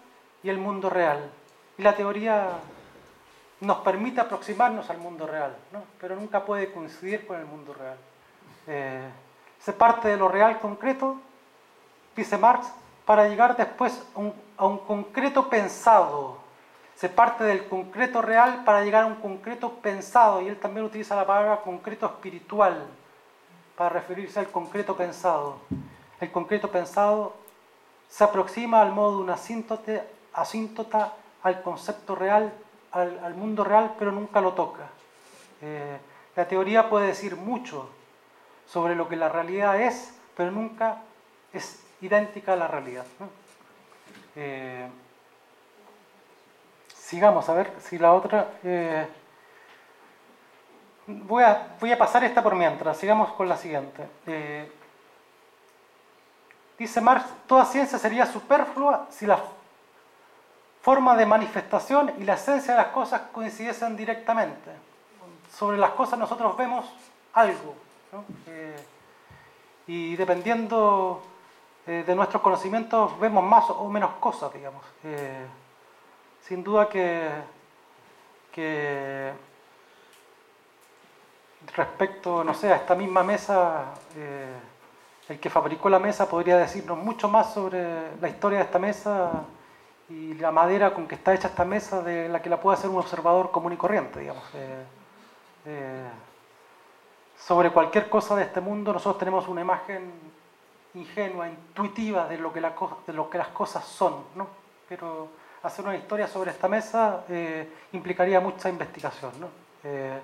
y 0.43 0.49
el 0.49 0.59
mundo 0.59 0.91
real. 0.91 1.31
Y 1.79 1.83
la 1.83 1.95
teoría 1.95 2.59
nos 3.61 3.79
permite 3.79 4.21
aproximarnos 4.21 4.91
al 4.91 4.99
mundo 4.99 5.27
real, 5.27 5.57
pero 6.01 6.17
nunca 6.17 6.45
puede 6.45 6.73
coincidir 6.73 7.27
con 7.27 7.39
el 7.39 7.47
mundo 7.47 7.73
real. 7.73 7.97
Eh, 8.67 9.09
se 9.61 9.73
parte 9.73 10.09
de 10.09 10.17
lo 10.17 10.29
real 10.29 10.59
concreto, 10.59 11.17
dice 12.15 12.37
Marx, 12.37 12.71
para 13.05 13.29
llegar 13.29 13.57
después 13.57 14.03
a 14.59 14.67
un, 14.67 14.79
concreto 14.79 15.49
pensado. 15.49 16.39
Se 16.97 17.11
parte 17.11 17.45
del 17.45 17.69
concreto 17.69 18.23
real 18.23 18.65
para 18.65 18.83
llegar 18.83 19.05
a 19.05 19.07
un 19.07 19.17
concreto 19.17 19.75
pensado, 19.75 20.41
y 20.41 20.49
él 20.49 20.59
también 20.59 20.87
utiliza 20.87 21.15
la 21.15 21.27
palabra 21.27 21.61
concreto 21.61 22.07
espiritual 22.07 22.87
para 23.77 23.91
referirse 23.91 24.41
al 24.41 24.51
concreto 24.51 24.97
pensado. 24.97 25.59
El 26.21 26.33
concreto 26.33 26.71
pensado 26.71 27.35
se 28.09 28.25
aproxima 28.25 28.81
al 28.81 28.93
modo 28.93 29.19
de 29.19 29.25
una 29.25 29.35
asíntota, 29.35 31.13
al 31.43 31.63
concepto 31.63 32.15
real, 32.15 32.53
al, 32.93 33.35
mundo 33.35 33.63
real, 33.63 33.95
pero 33.99 34.11
nunca 34.11 34.41
lo 34.41 34.55
toca. 34.55 34.89
Eh, 35.61 35.99
la 36.35 36.49
teoría 36.49 36.89
puede 36.89 37.09
decir 37.09 37.37
mucho 37.37 37.91
sobre 38.67 38.95
lo 38.95 39.07
que 39.07 39.17
la 39.17 39.29
realidad 39.29 39.79
es, 39.81 40.15
pero 40.35 40.51
nunca 40.51 41.03
es 41.53 41.83
idéntica 42.01 42.55
a 42.55 42.57
la 42.57 42.69
realidad. 42.69 43.05
Eh, 44.35 44.89
sigamos 47.07 47.49
a 47.49 47.55
ver 47.55 47.73
si 47.79 47.99
la 47.99 48.13
otra... 48.13 48.51
Eh, 48.65 49.07
voy, 51.07 51.45
a, 51.45 51.77
voy, 51.81 51.93
a, 51.93 51.99
pasar 51.99 52.25
esta 52.25 52.43
por 52.43 52.57
mientras, 52.57 52.97
sigamos 52.97 53.33
con 53.35 53.49
la 53.49 53.57
siguiente. 53.57 54.09
Eh, 54.27 54.73
dice 56.77 57.01
Marx, 57.01 57.27
toda 57.47 57.65
ciencia 57.65 57.97
sería 57.99 58.27
superflua 58.27 59.07
si 59.11 59.25
la 59.25 59.39
forma 60.83 61.17
de 61.17 61.27
manifestación 61.27 62.13
y 62.19 62.25
la 62.25 62.35
esencia 62.35 62.75
de 62.75 62.83
las 62.83 62.89
cosas 62.89 63.23
coincidiesen 63.33 63.97
directamente. 63.97 64.73
Sobre 65.57 65.79
las 65.79 65.91
cosas 65.93 66.19
nosotros 66.19 66.57
vemos 66.57 66.87
algo, 67.35 67.75
y 69.87 70.17
dependiendo 70.17 71.23
eh, 71.87 72.03
de 72.05 72.15
nuestros 72.17 72.43
conocimientos 72.43 73.19
vemos 73.21 73.45
más 73.45 73.71
o 73.71 73.89
menos 73.89 74.11
cosas, 74.19 74.53
digamos. 74.53 74.83
Eh, 76.47 76.49
sin 76.49 76.63
duda 76.63 76.89
que, 76.89 77.29
respecto, 81.75 82.45
no 82.45 82.55
sé, 82.55 82.73
a 82.73 82.77
esta 82.77 82.95
misma 82.95 83.23
mesa, 83.23 83.95
eh, 84.17 84.55
el 85.29 85.41
que 85.41 85.51
fabricó 85.51 85.89
la 85.89 85.99
mesa 85.99 86.29
podría 86.29 86.57
decirnos 86.57 86.99
mucho 86.99 87.29
más 87.29 87.53
sobre 87.53 88.17
la 88.21 88.29
historia 88.29 88.59
de 88.59 88.65
esta 88.65 88.79
mesa 88.79 89.45
y 90.09 90.35
la 90.35 90.53
madera 90.53 90.95
con 90.95 91.09
que 91.09 91.17
está 91.17 91.35
hecha 91.35 91.49
esta 91.49 91.65
mesa 91.65 92.03
de 92.03 92.29
la 92.29 92.41
que 92.41 92.49
la 92.49 92.61
puede 92.61 92.79
hacer 92.79 92.91
un 92.91 92.99
observador 92.99 93.51
común 93.51 93.73
y 93.73 93.77
corriente, 93.77 94.21
digamos 94.21 94.45
sobre 97.39 97.71
cualquier 97.71 98.09
cosa 98.09 98.37
de 98.37 98.45
este 98.45 98.61
mundo, 98.61 98.93
nosotros 98.93 99.19
tenemos 99.19 99.49
una 99.49 99.61
imagen 99.61 100.13
ingenua, 100.95 101.49
intuitiva 101.49 102.29
de 102.29 102.39
lo 102.39 102.53
que, 102.53 102.61
de 102.61 103.13
lo 103.13 103.29
que 103.29 103.39
las 103.39 103.49
cosas 103.49 103.85
son, 103.85 104.25
¿no? 104.35 104.49
Pero 104.89 105.29
hacer 105.63 105.85
una 105.85 105.97
historia 105.97 106.27
sobre 106.27 106.51
esta 106.51 106.69
mesa 106.69 107.25
eh, 107.29 107.69
implicaría 107.93 108.41
mucha 108.41 108.69
investigación, 108.69 109.33
¿no? 109.41 109.49
Eh, 109.85 110.21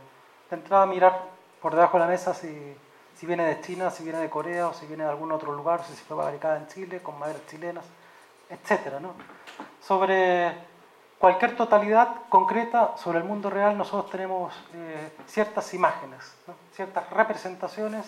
de 0.51 0.57
entrada 0.57 0.87
mirar 0.87 1.23
por 1.61 1.75
debajo 1.75 1.99
de 1.99 2.05
la 2.05 2.11
mesa 2.11 2.35
si, 2.35 2.77
si, 3.17 3.27
viene 3.27 3.45
de 3.45 3.61
China, 3.61 3.91
si 3.91 4.05
viene 4.05 4.19
de 4.19 4.31
Corea 4.31 4.69
o 4.69 4.75
si 4.75 4.87
viene 4.87 5.05
de 5.05 5.11
algún 5.11 5.33
otro 5.33 5.53
lugar, 5.53 5.83
si 5.85 5.95
fue 5.95 6.17
fabricada 6.17 6.59
en 6.59 6.67
Chile, 6.69 7.01
con 7.01 7.19
maderas 7.19 7.47
chilenas, 7.47 7.85
etcétera, 8.51 9.01
¿no? 9.01 9.15
Sobre 9.81 10.53
cualquier 11.19 11.57
totalidad 11.57 12.09
concreta 12.29 12.97
sobre 12.97 13.19
el 13.19 13.25
mundo 13.25 13.49
real, 13.49 13.79
nosotros 13.79 14.11
tenemos 14.11 14.53
eh, 14.75 15.13
ciertas 15.27 15.73
imágenes, 15.73 16.35
ciertas 16.75 17.09
representaciones, 17.11 18.07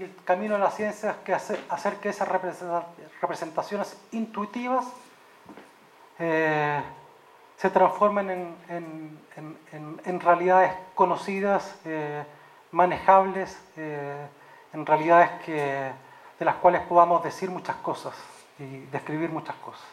y 0.00 0.04
el 0.04 0.14
camino 0.24 0.54
de 0.54 0.60
la 0.60 0.70
ciencia 0.70 1.10
es 1.10 1.16
que 1.18 1.34
hacer, 1.34 1.96
que 1.96 2.08
esas 2.08 2.26
representaciones 3.20 3.96
intuitivas 4.12 4.86
eh, 6.20 6.82
se 7.56 7.70
transformen 7.70 8.54
en, 8.68 10.20
realidades 10.20 10.72
conocidas, 10.94 11.80
eh, 11.84 12.22
manejables, 12.70 13.58
en 13.76 14.86
realidades 14.86 15.30
que, 15.44 15.90
de 16.38 16.44
las 16.44 16.56
cuales 16.56 16.82
podamos 16.82 17.22
decir 17.24 17.50
muchas 17.50 17.76
cosas 17.76 18.14
y 18.58 18.86
describir 18.86 19.30
muchas 19.30 19.56
cosas. 19.56 19.86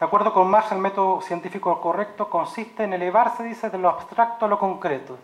De 0.00 0.06
acuerdo 0.06 0.32
con 0.32 0.48
Marx, 0.48 0.72
el 0.72 0.78
método 0.78 1.20
científico 1.20 1.80
correcto 1.80 2.30
consiste 2.30 2.84
en 2.84 2.92
elevarse, 2.92 3.42
dice, 3.42 3.68
de 3.68 3.78
lo 3.78 3.88
abstracto 3.88 4.46
a 4.46 4.48
lo 4.48 4.58
concreto. 4.58 5.18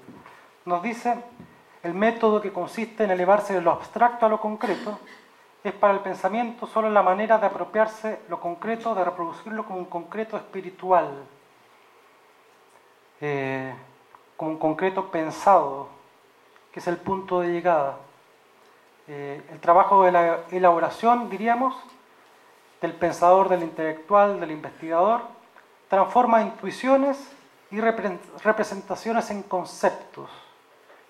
Nos 0.67 0.83
dice, 0.83 1.17
el 1.83 1.95
método 1.95 2.43
que 2.43 2.53
consiste 2.53 3.05
en 3.05 3.11
elevarse 3.11 3.55
de 3.55 3.61
lo 3.63 3.71
abstracto 3.71 4.27
a 4.27 4.29
lo 4.29 4.41
concreto 4.41 4.99
es 5.65 5.73
para 5.73 5.95
el 5.95 6.01
pensamiento 6.01 6.67
solo 6.67 6.89
la 6.91 7.03
manera 7.03 7.39
de 7.39 7.47
apropiarse 7.47 8.21
lo 8.29 8.41
concreto, 8.41 8.95
de 8.95 9.05
reproducirlo 9.05 9.65
como 9.65 9.79
un 9.79 9.87
concreto 9.87 10.37
espiritual, 10.37 11.11
eh, 13.21 13.75
como 14.37 14.53
un 14.53 14.59
concreto 14.59 15.11
pensado, 15.11 15.89
que 16.71 16.81
es 16.81 16.87
el 16.87 16.99
punto 16.99 17.41
de 17.41 17.49
llegada. 17.49 17.97
Eh, 19.09 19.43
el 19.51 19.61
trabajo 19.61 20.05
de 20.05 20.13
la 20.13 20.41
elaboración, 20.51 21.31
diríamos, 21.31 21.75
del 22.81 22.93
pensador, 22.93 23.49
del 23.49 23.63
intelectual, 23.63 24.39
del 24.41 24.51
investigador, 24.51 25.23
transforma 25.89 26.43
intuiciones 26.43 27.33
y 27.71 27.81
representaciones 27.81 29.31
en 29.31 29.43
conceptos. 29.43 30.31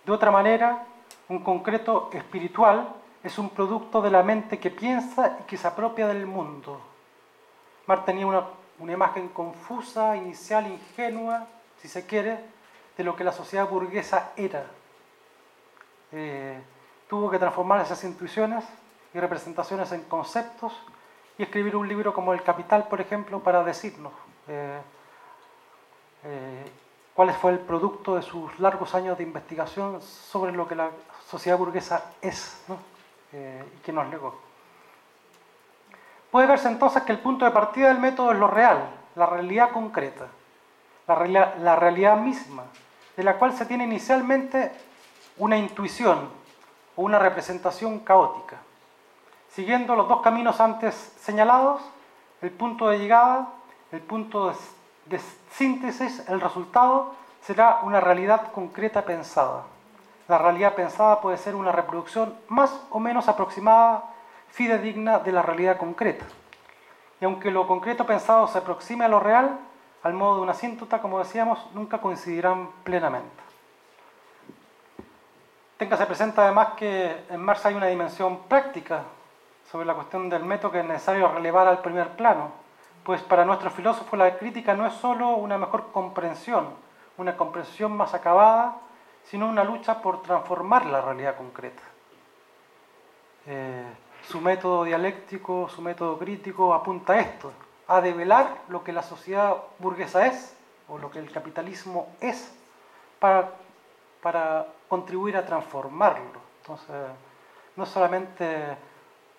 De 0.04 0.12
otra 0.12 0.30
manera, 0.30 0.86
un 1.28 1.42
concreto 1.42 2.10
espiritual 2.12 2.88
es 3.26 3.38
un 3.38 3.50
producto 3.50 4.00
de 4.00 4.10
la 4.10 4.22
mente 4.22 4.58
que 4.58 4.70
piensa 4.70 5.38
y 5.40 5.42
que 5.44 5.56
se 5.56 5.66
apropia 5.66 6.06
del 6.06 6.26
mundo. 6.26 6.80
Marx 7.86 8.04
tenía 8.04 8.26
una, 8.26 8.46
imagen 8.92 9.28
confusa, 9.28 10.16
inicial, 10.16 10.66
ingenua, 10.66 11.46
si 11.80 11.88
se 11.88 12.06
quiere, 12.06 12.38
de 12.96 13.04
lo 13.04 13.16
que 13.16 13.24
la 13.24 13.32
sociedad 13.32 13.68
burguesa 13.68 14.32
era. 14.36 14.66
Eh, 16.12 16.60
tuvo 17.08 17.30
que 17.30 17.38
transformar 17.38 17.80
esas 17.80 18.02
intuiciones 18.04 18.64
y 19.12 19.18
representaciones 19.18 19.90
en 19.92 20.02
conceptos 20.02 20.72
y 21.36 21.42
escribir 21.42 21.74
un 21.74 21.88
libro 21.88 22.14
como 22.14 22.32
El 22.32 22.42
Capital, 22.42 22.86
por 22.88 23.00
ejemplo, 23.00 23.40
para 23.40 23.64
decirnos 23.64 24.12
eh, 24.46 24.80
eh, 26.24 26.64
cuál 27.12 27.32
fue 27.32 27.52
el 27.52 27.58
producto 27.58 28.14
de 28.14 28.22
sus 28.22 28.58
largos 28.60 28.94
años 28.94 29.18
de 29.18 29.24
investigación 29.24 30.00
sobre 30.00 30.52
lo 30.52 30.68
que 30.68 30.76
la 30.76 30.90
sociedad 31.26 31.58
burguesa 31.58 32.12
es 32.20 32.64
eh, 33.38 33.62
que 33.84 33.92
nos 33.92 34.08
legó. 34.08 34.34
Puede 36.30 36.46
verse 36.46 36.68
entonces 36.68 37.02
que 37.02 37.12
el 37.12 37.18
punto 37.18 37.44
de 37.44 37.50
partida 37.50 37.88
del 37.88 37.98
método 37.98 38.32
es 38.32 38.38
lo 38.38 38.48
real, 38.48 38.88
la 39.14 39.26
realidad 39.26 39.72
concreta, 39.72 40.26
la 41.06 41.76
realidad 41.76 42.16
misma, 42.16 42.64
de 43.14 43.22
la 43.22 43.36
cual 43.36 43.52
se 43.52 43.66
tiene 43.66 43.84
inicialmente 43.84 44.72
una 45.36 45.58
intuición 45.58 46.30
o 46.96 47.02
una 47.02 47.18
representación 47.18 48.00
caótica. 48.00 48.56
Siguiendo 49.50 49.96
los 49.96 50.08
dos 50.08 50.22
caminos 50.22 50.58
antes 50.58 50.94
señalados, 51.20 51.82
el 52.40 52.50
punto 52.50 52.88
de 52.88 52.98
llegada, 52.98 53.48
el 53.92 54.00
punto 54.00 54.54
de, 55.06 55.20
síntesis, 55.52 56.26
el 56.28 56.40
resultado 56.40 57.14
será 57.42 57.80
una 57.82 58.00
realidad 58.00 58.50
concreta 58.52 59.04
pensada. 59.04 59.64
La 60.28 60.38
realidad 60.38 60.74
pensada 60.74 61.20
puede 61.20 61.36
ser 61.36 61.54
una 61.54 61.72
reproducción 61.72 62.34
más 62.48 62.86
o 62.90 62.98
menos 62.98 63.28
aproximada, 63.28 64.04
fidedigna 64.48 65.20
de 65.20 65.32
la 65.32 65.42
realidad 65.42 65.76
concreta. 65.76 66.24
Y 67.20 67.24
aunque 67.24 67.50
lo 67.50 67.66
concreto 67.66 68.06
pensado 68.06 68.46
se 68.48 68.58
aproxime 68.58 69.04
a 69.04 69.08
lo 69.08 69.20
real, 69.20 69.58
al 70.02 70.14
modo 70.14 70.36
de 70.36 70.42
una 70.42 70.52
asíntota, 70.52 71.00
como 71.00 71.18
decíamos, 71.18 71.64
nunca 71.74 71.98
coincidirán 71.98 72.70
plenamente. 72.84 73.42
Téngase 75.78 76.06
presente 76.06 76.40
además 76.40 76.68
que 76.76 77.24
en 77.28 77.40
Marx 77.40 77.66
hay 77.66 77.74
una 77.74 77.86
dimensión 77.86 78.44
práctica 78.48 79.02
sobre 79.70 79.86
la 79.86 79.94
cuestión 79.94 80.28
del 80.28 80.44
método 80.44 80.72
que 80.72 80.80
es 80.80 80.86
necesario 80.86 81.28
relevar 81.28 81.66
al 81.68 81.80
primer 81.80 82.10
plano, 82.10 82.50
pues 83.04 83.20
para 83.22 83.44
nuestro 83.44 83.70
filósofo 83.70 84.16
la 84.16 84.36
crítica 84.38 84.74
no 84.74 84.86
es 84.86 84.94
sólo 84.94 85.30
una 85.30 85.58
mejor 85.58 85.92
comprensión, 85.92 86.68
una 87.18 87.36
comprensión 87.36 87.96
más 87.96 88.14
acabada, 88.14 88.76
sino 89.30 89.48
una 89.48 89.64
lucha 89.64 90.00
por 90.00 90.22
transformar 90.22 90.86
la 90.86 91.00
realidad 91.00 91.36
concreta. 91.36 91.82
Eh, 93.46 93.84
su 94.28 94.40
método 94.40 94.84
dialéctico, 94.84 95.68
su 95.68 95.82
método 95.82 96.18
crítico 96.18 96.74
apunta 96.74 97.14
a 97.14 97.20
esto, 97.20 97.52
a 97.88 98.00
develar 98.00 98.62
lo 98.68 98.82
que 98.82 98.92
la 98.92 99.02
sociedad 99.02 99.56
burguesa 99.78 100.26
es 100.26 100.56
o 100.88 100.98
lo 100.98 101.10
que 101.10 101.18
el 101.18 101.30
capitalismo 101.30 102.08
es 102.20 102.52
para, 103.18 103.50
para 104.22 104.66
contribuir 104.88 105.36
a 105.36 105.46
transformarlo. 105.46 106.40
Entonces, 106.62 106.96
no 107.76 107.84
es 107.84 107.88
solamente 107.90 108.76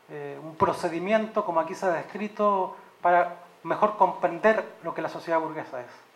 eh, 0.10 0.40
un 0.42 0.56
procedimiento, 0.56 1.44
como 1.44 1.60
aquí 1.60 1.76
se 1.76 1.86
ha 1.86 1.92
descrito, 1.92 2.76
para 3.02 3.36
mejor 3.64 3.98
comprender 3.98 4.78
lo 4.84 4.94
que 4.94 5.02
la 5.02 5.10
sociedad 5.10 5.40
burguesa 5.40 5.82
es. 5.82 6.07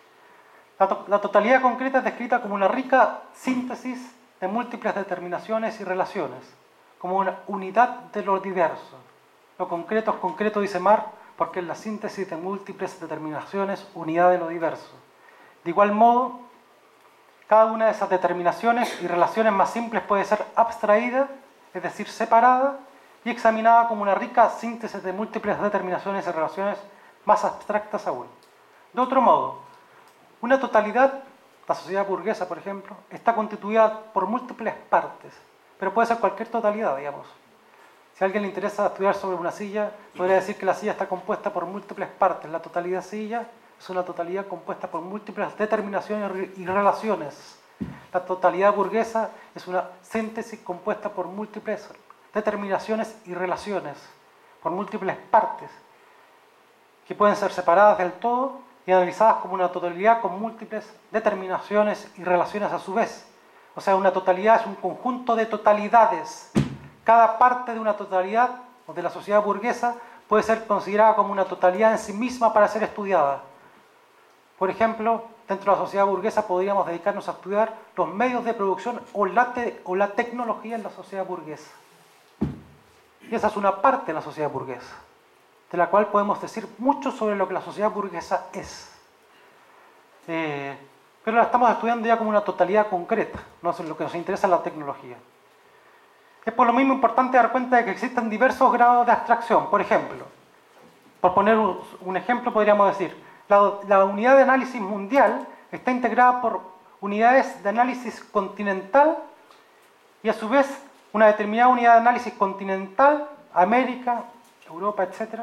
La, 1.07 1.21
totalidad 1.21 1.61
concreta 1.61 1.99
es 1.99 2.03
descrita 2.03 2.41
como 2.41 2.55
una 2.55 2.67
rica 2.67 3.19
síntesis 3.35 4.15
de 4.39 4.47
múltiples 4.47 4.95
determinaciones 4.95 5.79
y 5.79 5.83
relaciones, 5.83 6.39
como 6.97 7.17
una 7.17 7.37
unidad 7.45 8.05
de 8.11 8.23
lo 8.23 8.39
diverso. 8.39 8.97
Lo 9.59 9.67
concreto 9.67 10.09
es 10.09 10.17
concreto, 10.17 10.59
dice 10.59 10.79
Mar, 10.79 11.05
porque 11.37 11.59
es 11.59 11.67
la 11.67 11.75
síntesis 11.75 12.27
de 12.27 12.35
múltiples 12.35 12.99
determinaciones, 12.99 13.87
unidad 13.93 14.31
de 14.31 14.39
lo 14.39 14.47
diverso. 14.47 14.89
De 15.63 15.69
igual 15.69 15.91
modo, 15.91 16.39
cada 17.45 17.65
una 17.65 17.85
de 17.85 17.91
esas 17.91 18.09
determinaciones 18.09 19.03
y 19.03 19.07
relaciones 19.07 19.53
más 19.53 19.69
simples 19.69 20.01
puede 20.01 20.25
ser 20.25 20.43
abstraída, 20.55 21.27
es 21.75 21.83
decir, 21.83 22.07
separada, 22.07 22.79
y 23.23 23.29
examinada 23.29 23.87
como 23.87 24.01
una 24.01 24.15
rica 24.15 24.49
síntesis 24.49 25.03
de 25.03 25.13
múltiples 25.13 25.61
determinaciones 25.61 26.25
y 26.25 26.31
relaciones 26.31 26.79
más 27.25 27.45
abstractas 27.45 28.07
aún. 28.07 28.25
De 28.93 29.01
otro 29.01 29.21
modo, 29.21 29.70
una 30.41 30.59
totalidad, 30.59 31.23
la 31.67 31.75
sociedad 31.75 32.05
burguesa, 32.05 32.47
por 32.47 32.57
ejemplo, 32.57 32.95
está 33.09 33.35
constituida 33.35 34.11
por 34.13 34.25
múltiples 34.25 34.73
partes, 34.89 35.33
pero 35.79 35.93
puede 35.93 36.07
ser 36.07 36.17
cualquier 36.17 36.49
totalidad, 36.49 36.97
digamos. 36.97 37.27
Si 38.15 38.23
a 38.23 38.25
alguien 38.25 38.43
le 38.43 38.49
interesa 38.49 38.87
estudiar 38.87 39.15
sobre 39.15 39.37
una 39.37 39.51
silla, 39.51 39.91
podría 40.15 40.35
decir 40.35 40.57
que 40.57 40.65
la 40.65 40.73
silla 40.73 40.91
está 40.91 41.07
compuesta 41.07 41.51
por 41.53 41.65
múltiples 41.65 42.09
partes. 42.09 42.51
La 42.51 42.61
totalidad 42.61 43.03
silla 43.03 43.47
es 43.79 43.89
una 43.89 44.03
totalidad 44.03 44.47
compuesta 44.47 44.89
por 44.89 45.01
múltiples 45.01 45.57
determinaciones 45.57 46.57
y 46.57 46.65
relaciones. 46.65 47.59
La 48.13 48.25
totalidad 48.25 48.73
burguesa 48.73 49.31
es 49.55 49.67
una 49.67 49.89
síntesis 50.01 50.59
compuesta 50.59 51.09
por 51.09 51.27
múltiples 51.27 51.89
determinaciones 52.33 53.15
y 53.25 53.33
relaciones, 53.33 53.97
por 54.61 54.71
múltiples 54.71 55.17
partes, 55.29 55.69
que 57.07 57.15
pueden 57.15 57.35
ser 57.35 57.51
separadas 57.51 57.97
del 57.97 58.13
todo 58.13 58.59
y 58.91 58.93
analizadas 58.93 59.37
como 59.37 59.53
una 59.53 59.69
totalidad 59.69 60.19
con 60.19 60.37
múltiples 60.37 60.85
determinaciones 61.11 62.11
y 62.17 62.25
relaciones 62.25 62.73
a 62.73 62.79
su 62.79 62.93
vez. 62.93 63.25
O 63.73 63.79
sea, 63.79 63.95
una 63.95 64.11
totalidad 64.11 64.59
es 64.59 64.67
un 64.67 64.75
conjunto 64.75 65.33
de 65.33 65.45
totalidades. 65.45 66.51
Cada 67.05 67.37
parte 67.37 67.73
de 67.73 67.79
una 67.79 67.95
totalidad 67.95 68.49
o 68.85 68.93
de 68.93 69.01
la 69.01 69.09
sociedad 69.09 69.41
burguesa 69.41 69.95
puede 70.27 70.43
ser 70.43 70.67
considerada 70.67 71.15
como 71.15 71.31
una 71.31 71.45
totalidad 71.45 71.93
en 71.93 71.99
sí 71.99 72.11
misma 72.11 72.51
para 72.51 72.67
ser 72.67 72.83
estudiada. 72.83 73.41
Por 74.59 74.69
ejemplo, 74.69 75.23
dentro 75.47 75.71
de 75.71 75.79
la 75.79 75.85
sociedad 75.85 76.05
burguesa 76.05 76.45
podríamos 76.45 76.85
dedicarnos 76.85 77.29
a 77.29 77.31
estudiar 77.31 77.73
los 77.95 78.09
medios 78.09 78.43
de 78.43 78.53
producción 78.53 78.99
o 79.13 79.25
la, 79.25 79.53
o 79.85 79.95
la 79.95 80.09
tecnología 80.09 80.75
en 80.75 80.83
la 80.83 80.89
sociedad 80.89 81.25
burguesa. 81.25 81.71
Y 83.21 83.33
esa 83.33 83.47
es 83.47 83.55
una 83.55 83.81
parte 83.81 84.07
de 84.07 84.13
la 84.15 84.21
sociedad 84.21 84.49
burguesa, 84.49 84.95
de 85.71 85.77
la 85.77 85.87
cual 85.87 86.07
podemos 86.07 86.41
decir 86.41 86.67
mucho 86.79 87.11
sobre 87.11 87.35
lo 87.35 87.47
que 87.47 87.53
la 87.53 87.61
sociedad 87.61 87.89
burguesa 87.89 88.47
es. 88.51 88.91
Eh, 90.27 90.75
pero 91.23 91.37
la 91.37 91.43
estamos 91.43 91.69
estudiando 91.71 92.07
ya 92.07 92.17
como 92.17 92.29
una 92.29 92.41
totalidad 92.41 92.89
concreta, 92.89 93.39
no 93.61 93.73
lo 93.87 93.95
que 93.95 94.03
nos 94.03 94.15
interesa 94.15 94.47
es 94.47 94.51
la 94.51 94.63
tecnología. 94.63 95.15
Es 96.43 96.53
por 96.53 96.67
lo 96.67 96.73
mismo 96.73 96.93
importante 96.93 97.37
dar 97.37 97.51
cuenta 97.51 97.77
de 97.77 97.85
que 97.85 97.91
existen 97.91 98.29
diversos 98.29 98.71
grados 98.73 99.05
de 99.05 99.11
abstracción. 99.11 99.69
Por 99.69 99.79
ejemplo, 99.79 100.25
por 101.21 101.33
poner 101.33 101.55
un 101.57 102.17
ejemplo, 102.17 102.51
podríamos 102.51 102.87
decir, 102.89 103.15
la, 103.47 103.73
la 103.87 104.05
unidad 104.05 104.35
de 104.35 104.43
análisis 104.43 104.81
mundial 104.81 105.47
está 105.71 105.91
integrada 105.91 106.41
por 106.41 106.61
unidades 106.99 107.61
de 107.63 107.69
análisis 107.69 108.23
continental 108.31 109.19
y 110.23 110.29
a 110.29 110.33
su 110.33 110.49
vez 110.49 110.67
una 111.13 111.27
determinada 111.27 111.69
unidad 111.69 111.93
de 111.93 111.99
análisis 111.99 112.33
continental, 112.33 113.29
América, 113.53 114.23
Europa, 114.67 115.03
etc., 115.03 115.41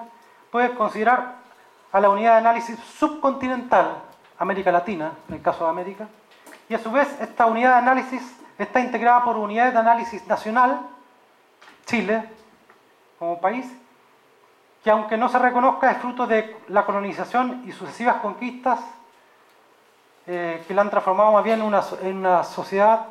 puede 0.50 0.74
considerar 0.74 1.36
a 1.92 2.00
la 2.00 2.10
unidad 2.10 2.32
de 2.32 2.38
análisis 2.38 2.78
subcontinental, 2.98 4.02
América 4.38 4.70
Latina, 4.70 5.12
en 5.28 5.36
el 5.36 5.42
caso 5.42 5.64
de 5.64 5.70
América, 5.70 6.08
y 6.68 6.74
a 6.74 6.78
su 6.78 6.90
vez 6.90 7.08
esta 7.20 7.46
unidad 7.46 7.72
de 7.72 7.78
análisis 7.78 8.22
está 8.58 8.80
integrada 8.80 9.24
por 9.24 9.36
unidades 9.36 9.72
de 9.72 9.78
análisis 9.78 10.26
nacional, 10.26 10.80
Chile, 11.86 12.28
como 13.18 13.40
país, 13.40 13.66
que 14.84 14.90
aunque 14.90 15.16
no 15.16 15.28
se 15.28 15.38
reconozca 15.38 15.90
es 15.90 15.98
fruto 15.98 16.26
de 16.26 16.56
la 16.68 16.84
colonización 16.84 17.62
y 17.66 17.72
sucesivas 17.72 18.16
conquistas 18.16 18.80
eh, 20.26 20.62
que 20.68 20.74
la 20.74 20.82
han 20.82 20.90
transformado 20.90 21.32
más 21.32 21.42
bien 21.42 21.60
en 21.60 22.16
una 22.16 22.44
sociedad 22.44 23.06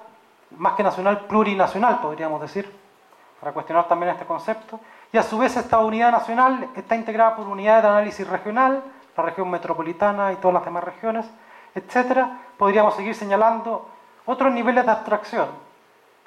más 0.51 0.73
que 0.73 0.83
nacional, 0.83 1.25
plurinacional, 1.25 1.99
podríamos 1.99 2.39
decir, 2.41 2.71
para 3.39 3.51
cuestionar 3.51 3.87
también 3.87 4.11
este 4.11 4.25
concepto. 4.25 4.79
Y 5.11 5.17
a 5.17 5.23
su 5.23 5.37
vez 5.37 5.55
esta 5.57 5.79
unidad 5.79 6.11
nacional 6.11 6.69
está 6.75 6.95
integrada 6.95 7.35
por 7.35 7.47
unidades 7.47 7.83
de 7.83 7.89
análisis 7.89 8.27
regional, 8.27 8.83
la 9.15 9.23
región 9.23 9.49
metropolitana 9.49 10.31
y 10.33 10.35
todas 10.37 10.55
las 10.55 10.65
demás 10.65 10.83
regiones, 10.83 11.25
etcétera. 11.73 12.39
Podríamos 12.57 12.95
seguir 12.95 13.15
señalando 13.15 13.89
otros 14.25 14.51
niveles 14.53 14.85
de 14.85 14.91
abstracción, 14.91 15.47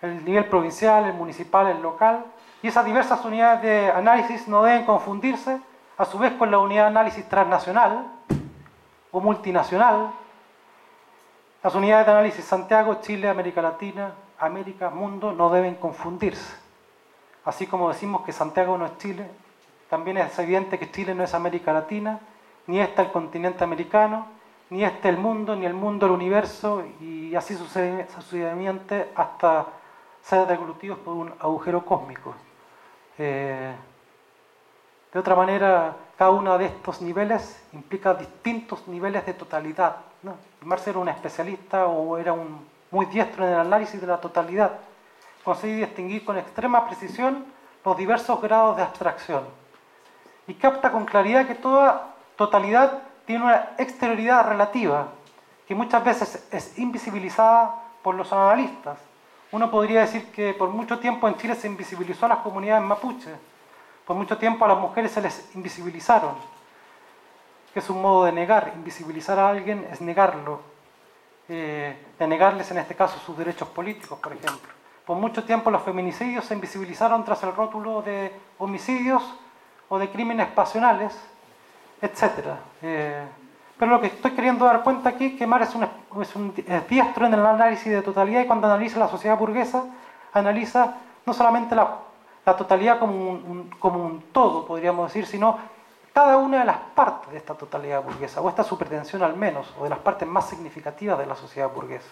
el 0.00 0.24
nivel 0.24 0.46
provincial, 0.46 1.04
el 1.04 1.14
municipal, 1.14 1.66
el 1.66 1.82
local, 1.82 2.24
y 2.62 2.68
esas 2.68 2.84
diversas 2.84 3.24
unidades 3.24 3.62
de 3.62 3.90
análisis 3.90 4.48
no 4.48 4.62
deben 4.62 4.84
confundirse 4.84 5.60
a 5.96 6.04
su 6.04 6.18
vez 6.18 6.32
con 6.34 6.50
la 6.50 6.58
unidad 6.58 6.84
de 6.84 6.88
análisis 6.88 7.28
transnacional 7.28 8.06
o 9.10 9.20
multinacional, 9.20 10.10
las 11.62 11.74
unidades 11.74 12.06
de 12.06 12.12
análisis 12.12 12.44
Santiago, 12.44 12.96
Chile, 13.02 13.28
América 13.28 13.60
Latina, 13.60 14.14
América, 14.38 14.88
mundo 14.88 15.32
no 15.32 15.50
deben 15.50 15.74
confundirse. 15.74 16.69
Así 17.44 17.66
como 17.66 17.88
decimos 17.88 18.22
que 18.22 18.32
Santiago 18.32 18.76
no 18.76 18.86
es 18.86 18.98
Chile, 18.98 19.30
también 19.88 20.18
es 20.18 20.38
evidente 20.38 20.78
que 20.78 20.90
Chile 20.90 21.14
no 21.14 21.24
es 21.24 21.34
América 21.34 21.72
Latina, 21.72 22.20
ni 22.66 22.80
este 22.80 23.02
el 23.02 23.10
continente 23.10 23.64
americano, 23.64 24.26
ni 24.70 24.84
este 24.84 25.08
el 25.08 25.16
mundo, 25.16 25.56
ni 25.56 25.66
el 25.66 25.74
mundo 25.74 26.06
el 26.06 26.12
universo, 26.12 26.84
y 27.00 27.34
así 27.34 27.56
sucesivamente 27.56 29.10
hasta 29.14 29.66
ser 30.22 30.46
deglutidos 30.46 30.98
por 30.98 31.14
un 31.14 31.32
agujero 31.40 31.84
cósmico. 31.84 32.34
Eh, 33.18 33.74
de 35.12 35.18
otra 35.18 35.34
manera, 35.34 35.96
cada 36.16 36.30
uno 36.30 36.56
de 36.56 36.66
estos 36.66 37.02
niveles 37.02 37.62
implica 37.72 38.14
distintos 38.14 38.86
niveles 38.86 39.26
de 39.26 39.34
totalidad. 39.34 39.96
¿no? 40.22 40.36
Era 40.86 40.98
un 40.98 41.08
especialista 41.08 41.86
o 41.86 42.16
era 42.16 42.32
un 42.32 42.64
muy 42.90 43.06
diestro 43.06 43.44
en 43.44 43.54
el 43.54 43.60
análisis 43.60 44.00
de 44.00 44.06
la 44.06 44.20
totalidad. 44.20 44.78
Consigue 45.44 45.86
distinguir 45.86 46.24
con 46.24 46.38
extrema 46.38 46.86
precisión 46.86 47.44
los 47.84 47.96
diversos 47.96 48.40
grados 48.40 48.76
de 48.76 48.82
abstracción. 48.82 49.44
Y 50.46 50.54
capta 50.54 50.90
con 50.90 51.04
claridad 51.04 51.46
que 51.46 51.54
toda 51.54 52.14
totalidad 52.36 53.02
tiene 53.24 53.44
una 53.44 53.70
exterioridad 53.78 54.48
relativa, 54.48 55.08
que 55.66 55.74
muchas 55.74 56.04
veces 56.04 56.48
es 56.50 56.78
invisibilizada 56.78 57.74
por 58.02 58.14
los 58.14 58.32
analistas. 58.32 58.98
Uno 59.52 59.70
podría 59.70 60.00
decir 60.00 60.30
que 60.30 60.54
por 60.54 60.70
mucho 60.70 60.98
tiempo 60.98 61.28
en 61.28 61.36
Chile 61.36 61.54
se 61.54 61.66
invisibilizó 61.66 62.26
a 62.26 62.30
las 62.30 62.38
comunidades 62.38 62.84
mapuches 62.84 63.36
por 64.10 64.16
mucho 64.16 64.36
tiempo 64.38 64.64
a 64.64 64.68
las 64.68 64.78
mujeres 64.78 65.12
se 65.12 65.20
les 65.20 65.54
invisibilizaron, 65.54 66.34
que 67.72 67.78
es 67.78 67.88
un 67.90 68.02
modo 68.02 68.24
de 68.24 68.32
negar. 68.32 68.72
Invisibilizar 68.74 69.38
a 69.38 69.48
alguien 69.48 69.86
es 69.88 70.00
negarlo, 70.00 70.62
eh, 71.48 71.96
de 72.18 72.26
negarles 72.26 72.68
en 72.72 72.78
este 72.78 72.96
caso 72.96 73.20
sus 73.24 73.38
derechos 73.38 73.68
políticos, 73.68 74.18
por 74.18 74.32
ejemplo. 74.32 74.79
Por 75.10 75.18
mucho 75.18 75.42
tiempo 75.42 75.72
los 75.72 75.82
feminicidios 75.82 76.44
se 76.44 76.54
invisibilizaron 76.54 77.24
tras 77.24 77.42
el 77.42 77.52
rótulo 77.52 78.00
de 78.00 78.32
homicidios 78.58 79.20
o 79.88 79.98
de 79.98 80.08
crímenes 80.08 80.46
pasionales, 80.50 81.12
etc. 82.00 82.54
Eh, 82.80 83.26
pero 83.76 83.90
lo 83.90 84.00
que 84.00 84.06
estoy 84.06 84.30
queriendo 84.30 84.64
dar 84.66 84.84
cuenta 84.84 85.08
aquí 85.08 85.26
es 85.26 85.34
que 85.36 85.48
Mar 85.48 85.62
es 85.62 85.74
un, 85.74 85.82
es 86.22 86.36
un 86.36 86.54
diestro 86.88 87.26
en 87.26 87.34
el 87.34 87.44
análisis 87.44 87.90
de 87.90 88.02
totalidad 88.02 88.42
y 88.42 88.46
cuando 88.46 88.68
analiza 88.68 89.00
la 89.00 89.08
sociedad 89.08 89.36
burguesa, 89.36 89.82
analiza 90.32 90.94
no 91.26 91.34
solamente 91.34 91.74
la 91.74 92.56
totalidad 92.56 93.00
como 93.00 93.30
un, 93.30 94.24
todo, 94.30 94.64
podríamos 94.64 95.08
decir, 95.08 95.26
sino 95.26 95.58
cada 96.14 96.36
una 96.36 96.60
de 96.60 96.66
las 96.66 96.78
partes 96.94 97.32
de 97.32 97.38
esta 97.38 97.54
totalidad 97.54 98.00
burguesa, 98.00 98.40
o 98.40 98.48
esta 98.48 98.62
su 98.62 98.78
pretensión 98.78 99.24
al 99.24 99.36
menos, 99.36 99.74
o 99.76 99.82
de 99.82 99.90
las 99.90 99.98
partes 99.98 100.28
más 100.28 100.48
significativas 100.48 101.18
de 101.18 101.26
la 101.26 101.34
sociedad 101.34 101.68
burguesa. 101.68 102.10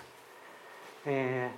Eh, 1.05 1.49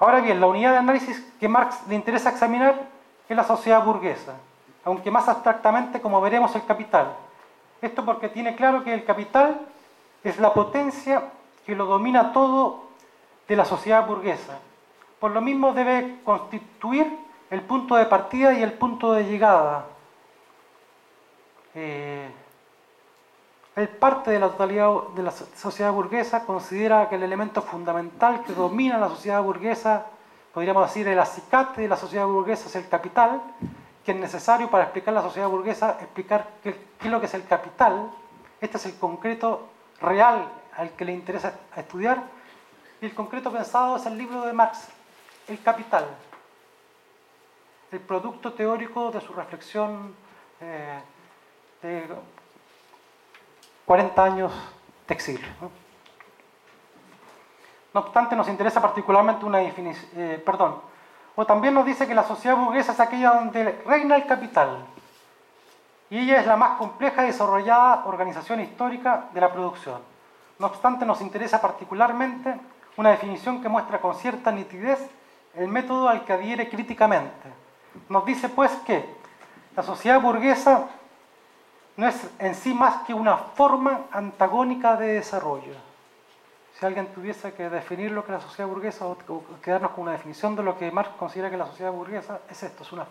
ahora 0.00 0.20
bien, 0.20 0.40
la 0.40 0.48
unidad 0.48 0.72
de 0.72 0.78
análisis 0.78 1.24
que 1.38 1.48
Marx 1.48 1.86
le 1.86 1.94
interesa 1.94 2.30
examinar 2.30 2.88
es 3.28 3.36
la 3.36 3.44
sociedad 3.44 3.84
burguesa, 3.84 4.34
aunque 4.84 5.12
más 5.12 5.28
abstractamente 5.28 6.00
como 6.00 6.20
veremos 6.20 6.52
el 6.56 6.64
capital. 6.66 7.14
Esto 7.80 8.04
porque 8.04 8.28
tiene 8.28 8.56
claro 8.56 8.82
que 8.82 8.92
el 8.92 9.04
capital 9.04 9.60
es 10.24 10.40
la 10.40 10.52
potencia 10.52 11.30
que 11.64 11.76
lo 11.76 11.86
domina 11.86 12.32
todo 12.32 12.88
de 13.46 13.54
la 13.54 13.64
sociedad 13.64 14.04
burguesa 14.04 14.58
por 15.20 15.30
lo 15.32 15.42
mismo 15.42 15.74
debe 15.74 16.16
constituir 16.24 17.06
el 17.50 17.60
punto 17.60 17.94
de 17.94 18.06
partida 18.06 18.54
y 18.54 18.62
el 18.62 18.72
punto 18.72 19.12
de 19.12 19.24
llegada. 19.24 19.84
Eh, 21.74 22.30
Él 23.76 23.88
parte 23.88 24.30
de 24.30 24.40
la 24.40 24.48
totalidad 24.48 24.90
de 25.14 25.22
la 25.22 25.30
sociedad 25.30 25.92
burguesa, 25.92 26.44
considera 26.44 27.08
que 27.08 27.14
el 27.14 27.22
elemento 27.22 27.62
fundamental 27.62 28.42
que 28.44 28.52
domina 28.52 28.98
la 28.98 29.08
sociedad 29.08 29.42
burguesa, 29.42 30.06
podríamos 30.52 30.88
decir 30.88 31.06
el 31.06 31.18
acicate 31.18 31.82
de 31.82 31.88
la 31.88 31.96
sociedad 31.96 32.26
burguesa 32.26 32.68
es 32.68 32.76
el 32.76 32.88
capital, 32.88 33.40
que 34.04 34.12
es 34.12 34.18
necesario 34.18 34.68
para 34.70 34.84
explicar 34.84 35.14
la 35.14 35.22
sociedad 35.22 35.48
burguesa, 35.48 35.98
explicar 36.00 36.48
qué, 36.62 36.72
qué 36.98 37.06
es 37.06 37.10
lo 37.10 37.20
que 37.20 37.26
es 37.26 37.34
el 37.34 37.46
capital. 37.46 38.10
Este 38.60 38.76
es 38.76 38.86
el 38.86 38.98
concreto 38.98 39.68
real 40.00 40.48
al 40.76 40.90
que 40.90 41.04
le 41.04 41.12
interesa 41.12 41.54
estudiar. 41.76 42.22
Y 43.00 43.06
el 43.06 43.14
concreto 43.14 43.52
pensado 43.52 43.96
es 43.96 44.06
el 44.06 44.18
libro 44.18 44.44
de 44.44 44.52
Marx, 44.52 44.88
El 45.48 45.62
Capital, 45.62 46.06
el 47.92 48.00
producto 48.00 48.52
teórico 48.52 49.10
de 49.10 49.20
su 49.20 49.32
reflexión 49.32 50.14
eh, 50.60 51.00
de 51.82 52.08
40 53.90 54.22
años 54.22 54.52
de 55.08 55.14
exilio. 55.14 55.48
¿no? 57.92 57.98
obstante, 57.98 58.36
nos 58.36 58.48
interesa 58.48 58.80
particularmente 58.80 59.44
una 59.44 59.58
definición, 59.58 60.08
eh, 60.14 60.40
perdón, 60.46 60.76
o 61.34 61.44
también 61.44 61.74
nos 61.74 61.84
dice 61.84 62.06
que 62.06 62.14
la 62.14 62.22
sociedad 62.22 62.56
burguesa 62.56 62.92
es 62.92 63.00
aquella 63.00 63.30
donde 63.30 63.82
reina 63.84 64.14
el 64.14 64.26
capital, 64.26 64.86
y 66.08 66.20
ella 66.20 66.38
es 66.38 66.46
la 66.46 66.54
más 66.54 66.78
compleja 66.78 67.24
y 67.24 67.26
desarrollada 67.26 68.04
organización 68.06 68.60
histórica 68.60 69.24
de 69.34 69.40
la 69.40 69.52
producción. 69.52 70.00
No 70.60 70.68
obstante, 70.68 71.04
nos 71.04 71.20
interesa 71.20 71.60
particularmente 71.60 72.60
una 72.96 73.10
definición 73.10 73.60
que 73.60 73.68
muestra 73.68 74.00
con 74.00 74.14
cierta 74.14 74.52
nitidez 74.52 75.00
el 75.56 75.66
método 75.66 76.08
al 76.08 76.24
que 76.24 76.34
adhiere 76.34 76.68
críticamente. 76.68 77.52
Nos 78.08 78.24
dice 78.24 78.50
pues 78.50 78.70
que 78.86 79.04
la 79.74 79.82
sociedad 79.82 80.20
burguesa 80.20 80.86
no 82.00 82.08
es 82.08 82.18
en 82.38 82.54
sí 82.54 82.72
más 82.72 83.02
que 83.02 83.12
una 83.12 83.36
forma 83.36 84.06
antagónica 84.10 84.96
de 84.96 85.16
desarrollo. 85.16 85.74
Si 86.78 86.86
alguien 86.86 87.08
tuviese 87.08 87.52
que 87.52 87.68
definir 87.68 88.10
lo 88.10 88.24
que 88.24 88.32
la 88.32 88.40
sociedad 88.40 88.70
burguesa 88.70 89.06
o 89.06 89.18
quedarnos 89.62 89.90
con 89.90 90.04
una 90.04 90.12
definición 90.12 90.56
de 90.56 90.62
lo 90.62 90.78
que 90.78 90.90
Marx 90.90 91.10
considera 91.18 91.50
que 91.50 91.58
la 91.58 91.66
sociedad 91.66 91.92
burguesa, 91.92 92.40
es 92.48 92.62
esto, 92.62 92.84
es 92.84 92.92
una 92.92 93.04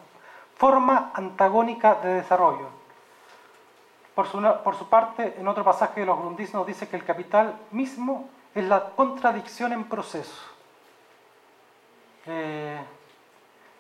forma 0.56 1.12
antagónica 1.14 2.00
de 2.02 2.16
desarrollo. 2.16 2.68
Por 4.16 4.26
su, 4.26 4.42
por 4.64 4.76
su 4.76 4.90
parte, 4.90 5.36
en 5.38 5.48
otro 5.48 5.64
pasaje 5.64 6.00
de 6.00 6.08
los 6.08 6.18
Grundis 6.18 6.52
nos 6.52 6.66
dice 6.66 6.88
que 6.88 6.96
el 6.96 7.06
capital 7.06 7.60
mismo 7.70 8.28
es 8.56 8.66
la 8.66 8.90
contradicción 8.96 9.72
en 9.72 9.84
proceso. 9.84 10.42
Eh, 12.26 12.80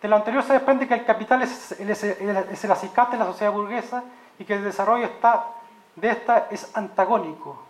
de 0.03 0.07
lo 0.07 0.15
anterior 0.15 0.43
se 0.43 0.53
desprende 0.53 0.87
que 0.87 0.93
el 0.93 1.03
capital 1.03 1.41
es, 1.41 1.71
es 1.71 2.63
el 2.63 2.71
acicate 2.71 3.13
de 3.13 3.23
la 3.23 3.25
sociedad 3.25 3.51
burguesa 3.51 4.03
y 4.39 4.45
que 4.45 4.55
el 4.55 4.63
desarrollo 4.63 5.05
está, 5.05 5.47
de 5.95 6.09
esta 6.09 6.47
es 6.49 6.75
antagónico. 6.75 7.61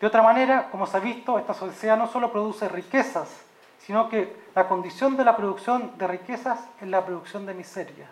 De 0.00 0.06
otra 0.06 0.22
manera, 0.22 0.70
como 0.70 0.86
se 0.86 0.96
ha 0.96 1.00
visto, 1.00 1.38
esta 1.38 1.54
sociedad 1.54 1.98
no 1.98 2.06
solo 2.06 2.32
produce 2.32 2.68
riquezas, 2.68 3.28
sino 3.78 4.08
que 4.08 4.44
la 4.54 4.68
condición 4.68 5.16
de 5.16 5.24
la 5.24 5.36
producción 5.36 5.98
de 5.98 6.06
riquezas 6.06 6.60
es 6.80 6.88
la 6.88 7.04
producción 7.04 7.44
de 7.44 7.54
miseria. 7.54 8.08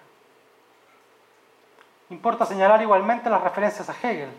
Importa 2.11 2.45
señalar 2.45 2.83
igualmente 2.83 3.31
las 3.31 3.43
referencias 3.43 3.89
a 3.89 3.93
Hegel, 3.93 4.31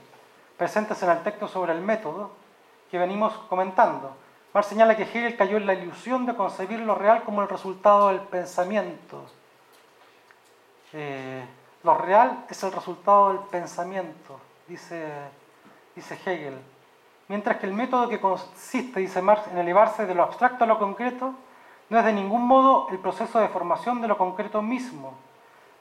presentes 0.58 1.02
en 1.02 1.10
el 1.10 1.24
texto 1.24 1.48
sobre 1.48 1.74
el 1.74 1.82
método 1.82 2.32
que 2.92 3.00
venimos 3.00 3.34
comentando. 3.50 4.16
Marx 4.54 4.68
señala 4.70 4.96
que 4.96 5.04
Hegel 5.04 5.36
cayó 5.36 5.58
en 5.58 5.66
la 5.66 5.74
ilusión 5.74 6.26
de 6.28 6.36
concebir 6.36 6.80
lo 6.80 6.94
real 6.94 7.24
como 7.24 7.42
el 7.42 7.50
resultado 7.50 8.10
del 8.10 8.20
pensamiento. 8.20 9.26
Eh, 10.94 11.44
lo 11.84 11.96
real 11.96 12.46
es 12.50 12.64
el 12.64 12.72
resultado 12.72 13.30
del 13.30 13.40
pensamiento, 13.40 14.40
dice, 14.68 15.06
Hegel. 15.96 16.58
Mientras 17.28 17.58
que 17.58 17.66
el 17.66 17.74
método 17.74 18.10
que 18.10 18.22
consiste, 18.22 19.00
dice 19.00 19.22
Marx, 19.22 19.48
en 19.48 19.58
elevarse 19.58 20.06
de 20.06 20.16
lo 20.16 20.24
abstracto 20.24 20.64
a 20.64 20.68
lo 20.68 20.80
concreto, 20.80 21.34
no 21.90 22.00
es 22.00 22.06
de 22.06 22.14
ningún 22.14 22.48
modo 22.48 22.88
el 22.90 23.00
proceso 23.00 23.40
de 23.40 23.50
formación 23.50 24.02
de 24.02 24.08
lo 24.08 24.18
concreto 24.18 24.62
mismo. 24.62 25.14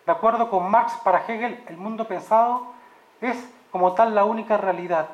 De 0.05 0.13
acuerdo 0.13 0.51
con 0.51 0.69
Marx, 0.69 0.95
para 1.05 1.25
Hegel, 1.25 1.65
el 1.69 1.77
mundo 1.77 2.07
pensado 2.07 2.67
es 3.21 3.49
como 3.71 3.93
tal 3.95 4.15
la 4.15 4.25
única 4.25 4.57
realidad, 4.57 5.09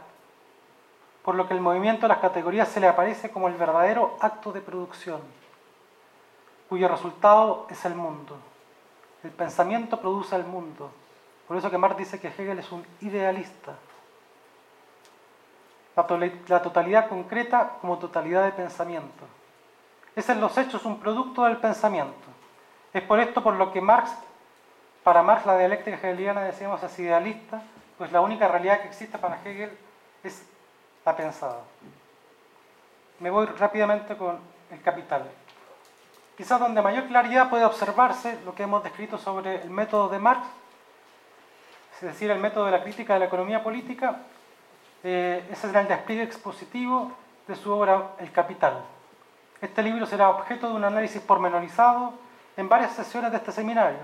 por 1.22 1.34
lo 1.34 1.46
que 1.46 1.54
el 1.54 1.60
movimiento 1.60 2.02
de 2.02 2.08
las 2.08 2.18
categorías 2.18 2.68
se 2.68 2.80
le 2.80 2.88
aparece 2.88 3.30
como 3.30 3.48
el 3.48 3.54
verdadero 3.54 4.16
acto 4.20 4.52
de 4.52 4.62
producción, 4.62 5.20
cuyo 6.68 6.88
resultado 6.88 7.66
es 7.68 7.84
el 7.84 7.94
mundo. 7.94 8.38
El 9.24 9.30
pensamiento 9.30 10.00
produce 10.00 10.36
el 10.36 10.44
mundo. 10.44 10.90
Por 11.46 11.56
eso 11.56 11.70
que 11.70 11.78
Marx 11.78 11.96
dice 11.96 12.20
que 12.20 12.28
Hegel 12.28 12.58
es 12.58 12.70
un 12.70 12.86
idealista. 13.00 13.74
La 15.96 16.62
totalidad 16.62 17.08
concreta 17.08 17.78
como 17.80 17.98
totalidad 17.98 18.44
de 18.44 18.52
pensamiento. 18.52 19.24
Es 20.14 20.28
en 20.28 20.40
los 20.40 20.56
hechos 20.56 20.84
un 20.84 21.00
producto 21.00 21.44
del 21.44 21.56
pensamiento. 21.56 22.14
Es 22.92 23.02
por 23.02 23.18
esto 23.18 23.42
por 23.42 23.54
lo 23.54 23.72
que 23.72 23.80
Marx, 23.80 24.12
para 25.02 25.22
Marx 25.22 25.46
la 25.46 25.58
dialéctica 25.58 25.96
hegeliana 25.96 26.42
decíamos 26.42 26.82
es 26.82 26.98
idealista, 26.98 27.62
pues 27.96 28.12
la 28.12 28.20
única 28.20 28.46
realidad 28.46 28.80
que 28.80 28.88
existe 28.88 29.18
para 29.18 29.40
Hegel 29.42 29.76
es 30.22 30.44
la 31.04 31.16
pensada. 31.16 31.60
Me 33.18 33.30
voy 33.30 33.46
rápidamente 33.46 34.16
con 34.16 34.38
el 34.70 34.80
capital 34.82 35.28
quizás 36.38 36.60
donde 36.60 36.80
mayor 36.80 37.08
claridad 37.08 37.50
puede 37.50 37.64
observarse 37.64 38.38
lo 38.44 38.54
que 38.54 38.62
hemos 38.62 38.84
descrito 38.84 39.18
sobre 39.18 39.60
el 39.60 39.70
método 39.70 40.08
de 40.08 40.20
Marx, 40.20 40.46
es 41.96 42.00
decir, 42.00 42.30
el 42.30 42.38
método 42.38 42.66
de 42.66 42.70
la 42.70 42.82
crítica 42.84 43.14
de 43.14 43.18
la 43.18 43.24
economía 43.24 43.60
política, 43.60 44.20
eh, 45.02 45.44
ese 45.50 45.66
será 45.66 45.80
el 45.80 45.88
despliegue 45.88 46.22
expositivo 46.22 47.10
de 47.48 47.56
su 47.56 47.72
obra 47.72 48.10
El 48.20 48.30
Capital. 48.30 48.84
Este 49.60 49.82
libro 49.82 50.06
será 50.06 50.30
objeto 50.30 50.68
de 50.68 50.74
un 50.74 50.84
análisis 50.84 51.20
pormenorizado 51.20 52.12
en 52.56 52.68
varias 52.68 52.92
sesiones 52.92 53.32
de 53.32 53.38
este 53.38 53.50
seminario, 53.50 53.98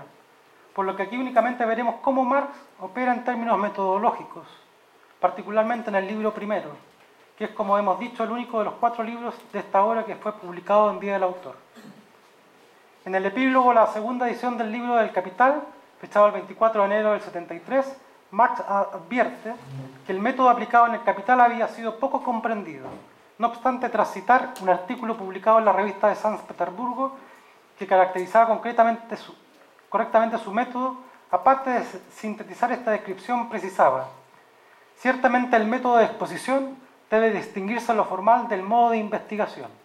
por 0.73 0.85
lo 0.85 0.93
que 0.93 1.03
aquí 1.03 1.15
únicamente 1.15 1.63
veremos 1.63 1.95
cómo 2.01 2.25
Marx 2.25 2.49
opera 2.81 3.13
en 3.13 3.23
términos 3.23 3.57
metodológicos, 3.57 4.45
particularmente 5.21 5.89
en 5.89 5.95
el 5.95 6.05
libro 6.05 6.33
primero, 6.33 6.71
que 7.37 7.45
es, 7.45 7.51
como 7.51 7.77
hemos 7.77 7.97
dicho, 7.97 8.25
el 8.25 8.31
único 8.31 8.59
de 8.59 8.65
los 8.65 8.73
cuatro 8.73 9.05
libros 9.05 9.33
de 9.53 9.59
esta 9.59 9.81
obra 9.85 10.03
que 10.03 10.17
fue 10.17 10.33
publicado 10.33 10.91
en 10.91 10.99
Día 10.99 11.13
del 11.13 11.23
Autor. 11.23 11.55
En 13.05 13.13
el 13.13 13.23
epílogo, 13.23 13.71
la 13.71 13.85
segunda 13.85 14.27
edición 14.27 14.57
del 14.57 14.71
libro 14.71 14.95
del 14.95 15.11
Capital, 15.11 15.61
fechado 16.01 16.25
el 16.25 16.31
24 16.31 16.81
de 16.81 16.87
enero 16.87 17.11
del 17.11 17.21
73, 17.21 17.95
Marx 18.31 18.59
advierte 18.67 19.53
que 20.07 20.11
el 20.11 20.19
método 20.19 20.49
aplicado 20.49 20.87
en 20.87 20.95
el 20.95 21.03
Capital 21.03 21.39
había 21.39 21.67
sido 21.67 21.99
poco 21.99 22.23
comprendido. 22.23 22.87
No 23.37 23.47
obstante, 23.47 23.89
tras 23.89 24.11
citar 24.11 24.55
un 24.59 24.69
artículo 24.69 25.15
publicado 25.15 25.59
en 25.59 25.65
la 25.65 25.71
revista 25.71 26.07
de 26.07 26.15
San 26.15 26.39
Petersburgo 26.39 27.15
que 27.77 27.85
caracterizaba 27.85 28.47
concretamente 28.47 29.15
correctamente 29.87 30.39
su 30.39 30.51
método, 30.51 30.97
aparte 31.29 31.69
de 31.69 31.85
sintetizar 32.11 32.71
esta 32.71 32.89
descripción, 32.89 33.49
precisaba, 33.49 34.07
ciertamente 34.97 35.55
el 35.55 35.67
método 35.67 35.97
de 35.97 36.05
exposición 36.05 36.75
debe 37.11 37.29
distinguirse 37.29 37.93
lo 37.93 38.05
formal 38.05 38.47
del 38.47 38.63
modo 38.63 38.89
de 38.89 38.97
investigación. 38.97 39.84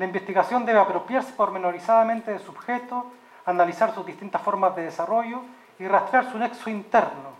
La 0.00 0.06
investigación 0.06 0.64
debe 0.64 0.78
apropiarse 0.78 1.34
pormenorizadamente 1.34 2.30
del 2.30 2.40
sujeto, 2.40 3.04
analizar 3.44 3.94
sus 3.94 4.06
distintas 4.06 4.40
formas 4.40 4.74
de 4.74 4.84
desarrollo 4.84 5.42
y 5.78 5.86
rastrear 5.86 6.32
su 6.32 6.38
nexo 6.38 6.70
interno. 6.70 7.34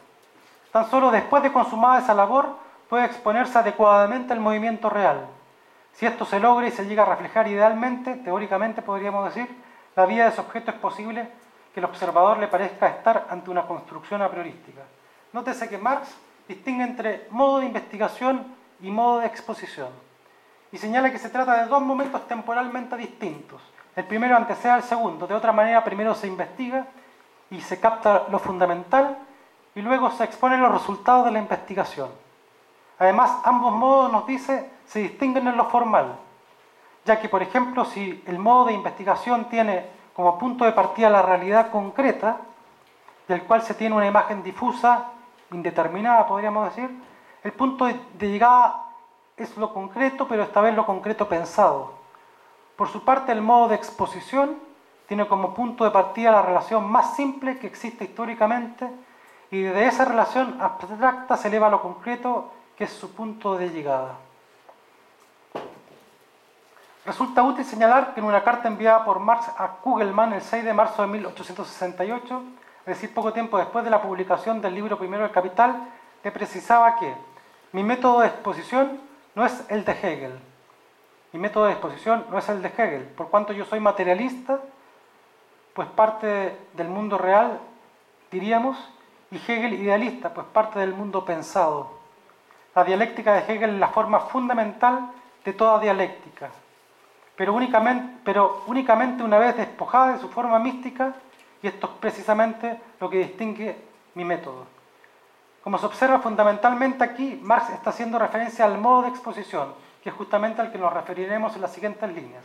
Tan 0.71 0.91
solo 0.91 1.11
después 1.11 1.43
de 1.43 1.55
consumada 1.55 2.01
esa 2.01 2.13
labor 2.13 2.55
puede 2.91 3.07
exponerse 3.07 3.57
adecuadamente 3.57 4.35
al 4.35 4.41
movimiento 4.41 4.91
real. 4.91 5.27
Si 5.95 6.05
esto 6.05 6.27
se 6.27 6.39
logra 6.39 6.69
y 6.69 6.71
se 6.71 6.85
llega 6.85 7.05
a 7.05 7.07
reflejar 7.07 7.49
idealmente, 7.49 8.17
teóricamente 8.17 8.83
podríamos 8.83 9.35
decir, 9.35 9.49
la 9.97 10.05
vida 10.05 10.25
de 10.25 10.29
ese 10.29 10.43
objeto 10.43 10.71
es 10.71 10.77
posible 10.77 11.31
que 11.73 11.81
el 11.81 11.87
observador 11.87 12.37
le 12.37 12.49
parezca 12.49 12.89
estar 12.89 13.27
ante 13.31 13.49
una 13.49 13.67
construcción 13.67 14.21
a 14.21 14.29
priorística. 14.29 14.83
Nótese 15.33 15.67
que 15.67 15.79
Marx 15.79 16.15
distingue 16.47 16.85
entre 16.85 17.27
modo 17.31 17.61
de 17.61 17.67
investigación 17.69 18.55
y 18.83 18.91
modo 18.91 19.21
de 19.21 19.29
exposición 19.29 20.10
y 20.73 20.79
señala 20.79 21.11
que 21.11 21.19
se 21.19 21.31
trata 21.31 21.63
de 21.63 21.67
dos 21.69 21.83
momentos 21.83 22.27
temporalmente 22.29 22.97
distintos. 22.97 23.61
El 23.97 24.05
primero 24.05 24.37
antecede 24.37 24.73
al 24.73 24.83
segundo, 24.83 25.27
de 25.27 25.35
otra 25.35 25.53
manera 25.53 25.83
primero 25.83 26.15
se 26.15 26.27
investiga 26.27 26.87
y 27.51 27.61
se 27.61 27.81
capta 27.81 28.27
lo 28.31 28.39
fundamental 28.39 29.19
y 29.75 29.83
luego 29.83 30.11
se 30.11 30.25
exponen 30.25 30.63
los 30.63 30.73
resultados 30.73 31.25
de 31.25 31.33
la 31.33 31.41
investigación. 31.41 32.09
Además, 32.99 33.39
ambos 33.45 33.73
modos, 33.73 34.13
nos 34.13 34.27
dice, 34.27 34.71
se 34.87 35.01
distinguen 35.01 35.49
en 35.49 35.57
lo 35.57 35.65
formal, 35.71 36.17
ya 37.05 37.19
que, 37.19 37.29
por 37.29 37.43
ejemplo, 37.43 37.85
si 37.85 38.23
el 38.27 38.39
modo 38.39 38.67
de 38.67 38.75
investigación 38.75 39.47
tiene 39.47 39.87
como 40.15 40.39
punto 40.39 40.65
de 40.65 40.73
partida 40.73 41.09
la 41.09 41.23
realidad 41.23 41.71
concreta, 41.71 42.37
del 43.27 43.43
cual 43.45 43.63
se 43.63 43.75
tiene 43.75 43.95
una 43.95 44.07
imagen 44.07 44.43
difusa, 44.43 45.07
indeterminada, 45.51 46.27
podríamos 46.27 46.67
decir, 46.67 46.91
el 47.43 47.53
punto 47.53 47.87
de 47.87 48.29
llegada 48.29 48.90
es 49.43 49.57
lo 49.57 49.73
concreto, 49.73 50.29
pero 50.29 50.43
esta 50.43 50.61
vez 50.61 50.75
lo 50.75 50.85
concreto 50.85 51.29
pensado. 51.29 51.93
Por 52.77 52.89
su 52.89 53.05
parte, 53.05 53.33
el 53.33 53.41
modo 53.41 53.69
de 53.69 53.77
exposición 53.77 54.57
tiene 55.09 55.27
como 55.27 55.55
punto 55.55 55.85
de 55.85 55.91
partida 55.91 56.31
la 56.31 56.43
relación 56.43 56.89
más 56.89 57.17
simple 57.17 57.59
que 57.59 57.67
existe 57.67 58.05
históricamente 58.05 58.89
y 59.51 59.63
de 59.63 59.87
esa 59.87 60.05
relación 60.05 60.61
abstracta 60.61 61.37
se 61.37 61.49
eleva 61.49 61.67
a 61.67 61.71
lo 61.71 61.83
concreto 61.83 62.53
que 62.77 62.85
es 62.85 62.93
su 62.93 63.13
punto 63.15 63.57
de 63.57 63.71
llegada. 63.71 64.15
Resulta 67.05 67.43
útil 67.43 67.65
señalar 67.65 68.15
que 68.15 68.21
en 68.21 68.27
una 68.27 68.45
carta 68.45 68.69
enviada 68.69 69.05
por 69.05 69.19
Marx 69.19 69.49
a 69.57 69.69
Kugelmann 69.83 70.35
el 70.35 70.43
6 70.43 70.65
de 70.65 70.75
marzo 70.75 71.03
de 71.03 71.09
1868, 71.09 72.43
es 72.81 72.87
decir, 72.87 73.13
poco 73.13 73.33
tiempo 73.33 73.59
después 73.59 73.85
de 73.85 73.91
la 73.91 74.03
publicación 74.03 74.61
del 74.61 74.75
libro 74.75 74.99
primero 74.99 75.25
El 75.25 75.31
Capital, 75.31 75.89
le 76.23 76.31
precisaba 76.31 76.97
que 76.97 77.13
mi 77.73 77.83
método 77.83 78.21
de 78.21 78.29
exposición 78.29 79.10
no 79.35 79.45
es 79.45 79.65
el 79.69 79.85
de 79.85 79.93
Hegel. 79.93 80.39
Mi 81.33 81.41
método 81.41 81.67
de 81.67 81.73
exposición 81.73 82.27
no 82.31 82.39
es 82.39 82.49
el 82.49 82.63
de 82.63 82.69
Hegel. 82.69 83.05
Por 83.17 83.29
cuanto 83.29 83.53
yo 83.53 83.65
soy 83.65 83.81
materialista, 83.81 84.61
pues 85.75 85.89
parte 85.89 86.57
del 86.75 86.89
mundo 86.89 87.17
real, 87.19 87.61
diríamos, 88.31 88.77
y 89.31 89.37
Hegel 89.37 89.75
idealista, 89.75 90.35
pues 90.35 90.47
parte 90.49 90.79
del 90.81 90.93
mundo 90.93 91.25
pensado. 91.25 91.99
La 92.75 92.85
dialéctica 92.85 93.35
de 93.35 93.53
Hegel 93.53 93.71
es 93.71 93.81
la 93.81 93.89
forma 93.89 94.21
fundamental 94.21 95.13
de 95.45 95.53
toda 95.53 95.81
dialéctica, 95.81 96.51
pero 97.37 97.55
únicamente, 97.55 98.21
pero 98.25 98.63
únicamente 98.67 99.23
una 99.23 99.39
vez 99.39 99.57
despojada 99.57 100.13
de 100.13 100.19
su 100.19 100.29
forma 100.29 100.59
mística, 100.59 101.15
y 101.63 101.69
esto 101.69 101.87
es 101.87 101.93
precisamente 102.01 102.81
lo 103.01 103.09
que 103.09 103.19
distingue 103.19 103.77
mi 104.15 104.25
método. 104.25 104.80
Como 105.71 105.79
se 105.79 105.87
observa 105.87 106.19
fundamentalmente 106.19 107.05
aquí, 107.05 107.39
Marx 107.45 107.71
está 107.71 107.91
haciendo 107.91 108.19
referencia 108.19 108.65
al 108.65 108.77
modo 108.79 109.03
de 109.03 109.11
exposición, 109.11 109.73
que 110.03 110.09
es 110.09 110.15
justamente 110.17 110.61
al 110.61 110.73
que 110.73 110.79
nos 110.79 110.93
referiremos 110.93 111.55
en 111.55 111.63
las 111.63 111.71
siguientes 111.71 112.13
líneas. 112.13 112.43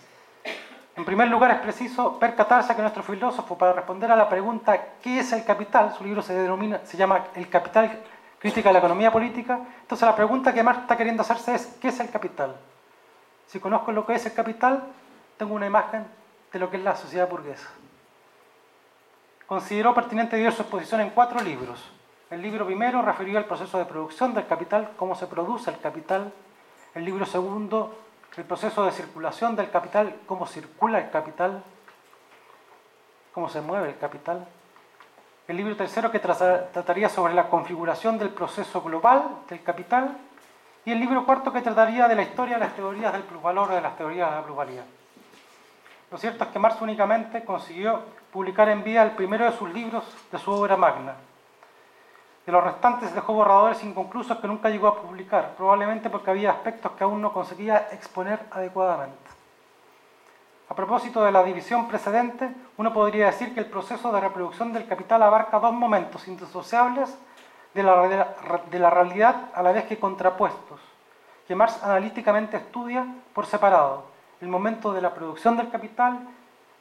En 0.96 1.04
primer 1.04 1.28
lugar, 1.30 1.50
es 1.50 1.58
preciso 1.58 2.20
percatarse 2.20 2.76
que 2.76 2.84
nuestro 2.84 3.02
filósofo, 3.02 3.58
para 3.58 3.74
responder 3.74 4.12
a 4.12 4.16
la 4.16 4.30
pregunta 4.30 4.80
¿qué 5.02 5.22
es 5.22 5.34
el 5.34 5.44
capital? 5.44 5.96
Su 5.98 6.04
libro 6.04 6.22
se, 6.22 6.36
denomina, 6.36 6.82
se 6.84 6.98
llama 6.98 7.24
El 7.34 7.50
capital, 7.50 8.00
crítica 8.38 8.70
de 8.70 8.74
la 8.74 8.80
economía 8.80 9.12
política. 9.12 9.60
Entonces 9.82 10.08
la 10.08 10.16
pregunta 10.16 10.54
que 10.54 10.62
Marx 10.62 10.82
está 10.82 10.96
queriendo 10.96 11.24
hacerse 11.24 11.56
es 11.56 11.66
¿qué 11.82 11.88
es 11.88 12.00
el 12.00 12.12
capital? 12.12 12.56
Si 13.48 13.60
conozco 13.60 13.92
lo 13.92 14.06
que 14.06 14.14
es 14.14 14.26
el 14.28 14.36
capital, 14.36 14.84
tengo 15.38 15.56
una 15.56 15.66
imagen 15.66 16.06
de 16.54 16.60
lo 16.60 16.70
que 16.70 16.78
es 16.78 16.84
la 16.84 16.96
sociedad 16.96 17.28
burguesa. 17.28 17.70
Consideró 19.48 19.96
pertinente 19.96 20.38
dio 20.38 20.52
su 20.52 20.62
exposición 20.62 21.02
en 21.02 21.10
cuatro 21.10 21.40
libros. 21.42 21.95
El 22.32 22.42
libro 22.42 22.66
primero 22.66 23.02
referió 23.04 23.38
al 23.38 23.46
proceso 23.46 23.78
de 23.78 23.86
producción 23.86 24.34
del 24.34 24.48
capital, 24.48 24.92
cómo 24.98 25.16
se 25.16 25.28
produce 25.28 25.70
el 25.70 25.80
capital. 25.80 26.34
El 26.96 27.06
libro 27.06 27.26
segundo, 27.26 28.00
el 28.36 28.44
proceso 28.44 28.84
de 28.84 28.92
circulación 28.92 29.56
del 29.56 29.70
capital, 29.70 30.16
cómo 30.26 30.48
circula 30.48 31.00
el 31.00 31.12
capital, 31.12 31.64
cómo 33.32 33.48
se 33.48 33.62
mueve 33.62 33.90
el 33.90 33.98
capital. 33.98 34.48
El 35.48 35.58
libro 35.58 35.76
tercero 35.76 36.10
que 36.10 36.20
trataría 36.20 37.10
sobre 37.10 37.36
la 37.36 37.48
configuración 37.48 38.18
del 38.18 38.30
proceso 38.30 38.82
global 38.82 39.42
del 39.48 39.62
capital. 39.62 40.18
Y 40.84 40.92
el 40.92 41.00
libro 41.00 41.26
cuarto 41.26 41.54
que 41.54 41.62
trataría 41.62 42.08
de 42.08 42.16
la 42.16 42.24
historia 42.24 42.56
de 42.56 42.62
las 42.62 42.76
teorías 42.76 43.14
del 43.14 43.24
plusvalor 43.24 43.72
o 43.72 43.76
de 43.76 43.82
las 43.82 43.96
teorías 43.98 44.30
de 44.30 44.36
la 44.36 44.44
plusvalía. 44.44 44.84
Lo 46.12 46.18
cierto 46.18 46.44
es 46.44 46.50
que 46.50 46.60
Marx 46.60 46.82
únicamente 46.82 47.44
consiguió 47.44 48.02
publicar 48.32 48.70
en 48.70 48.84
vida 48.84 49.04
el 49.04 49.12
primero 49.12 49.46
de 49.46 49.58
sus 49.58 49.72
libros 49.72 50.04
de 50.32 50.38
su 50.38 50.52
obra 50.52 50.78
magna, 50.78 51.16
de 52.46 52.52
los 52.52 52.64
restantes 52.64 53.14
dejó 53.14 53.34
borradores 53.34 53.84
inconclusos 53.84 54.38
que 54.38 54.48
nunca 54.48 54.70
llegó 54.70 54.88
a 54.88 55.02
publicar, 55.02 55.56
probablemente 55.58 56.10
porque 56.10 56.30
había 56.30 56.52
aspectos 56.52 56.92
que 56.92 57.04
aún 57.04 57.22
no 57.22 57.34
conseguía 57.34 57.88
exponer 57.92 58.40
adecuadamente. 58.52 59.18
A 60.70 60.76
propósito 60.76 61.24
de 61.24 61.32
la 61.32 61.44
división 61.44 61.88
precedente, 61.88 62.50
uno 62.78 62.94
podría 62.94 63.28
decir 63.28 63.54
que 63.54 63.60
el 63.60 63.68
proceso 63.68 64.12
de 64.12 64.20
reproducción 64.20 64.74
del 64.74 64.88
capital 64.88 65.24
abarca 65.24 65.60
dos 65.60 65.74
momentos 65.74 66.28
indisociables 66.28 67.16
de 67.74 67.84
la, 67.84 68.34
de 68.70 68.80
la 68.80 68.90
realidad 68.90 69.36
a 69.54 69.62
la 69.62 69.72
vez 69.72 69.86
que 69.86 70.00
contrapuestos, 70.00 70.80
que 71.48 71.56
Marx 71.56 71.84
analíticamente 71.84 72.58
estudia 72.58 73.06
por 73.34 73.46
separado. 73.46 74.06
El 74.42 74.48
momento 74.48 74.94
de 74.94 75.02
la 75.02 75.14
producción 75.14 75.58
del 75.58 75.70
capital 75.70 76.28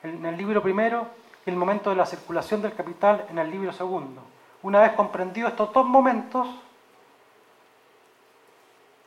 en 0.02 0.24
el 0.24 0.36
libro 0.36 0.62
primero 0.62 1.06
y 1.46 1.50
el 1.50 1.56
momento 1.56 1.90
de 1.90 1.96
la 1.96 2.06
circulación 2.06 2.62
del 2.62 2.74
capital 2.74 3.26
en 3.30 3.38
el 3.38 3.50
libro 3.50 3.72
segundo. 3.72 4.33
Una 4.64 4.80
vez 4.80 4.92
comprendido 4.92 5.46
estos 5.46 5.74
dos 5.74 5.84
momentos, 5.84 6.48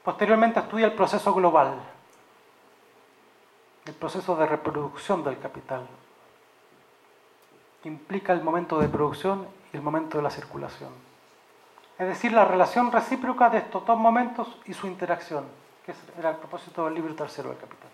posteriormente 0.04 0.60
estudia 0.60 0.86
el 0.86 0.94
proceso 0.94 1.34
global, 1.34 1.80
el 3.88 3.94
proceso 3.96 4.36
de 4.36 4.46
reproducción 4.46 5.24
del 5.24 5.40
capital, 5.40 5.88
que 7.82 7.90
implica 7.90 8.34
el 8.34 8.44
momento 8.44 8.78
de 8.78 8.88
producción 8.88 9.48
y 9.74 9.78
el 9.78 9.82
momento 9.82 10.18
de 10.18 10.24
la 10.24 10.30
circulación. 10.30 10.92
Es 11.98 12.08
decir, 12.08 12.34
la 12.34 12.46
relación 12.46 12.92
recíproca 12.92 13.50
de 13.50 13.58
estos 13.58 13.84
dos 13.84 13.98
momentos 13.98 14.60
y 14.66 14.76
su 14.76 14.86
interacción, 14.86 15.46
que 15.84 15.96
era 16.20 16.30
el 16.30 16.36
propósito 16.36 16.86
del 16.86 16.94
libro 16.94 17.16
tercero 17.16 17.50
del 17.50 17.58
capital. 17.58 17.90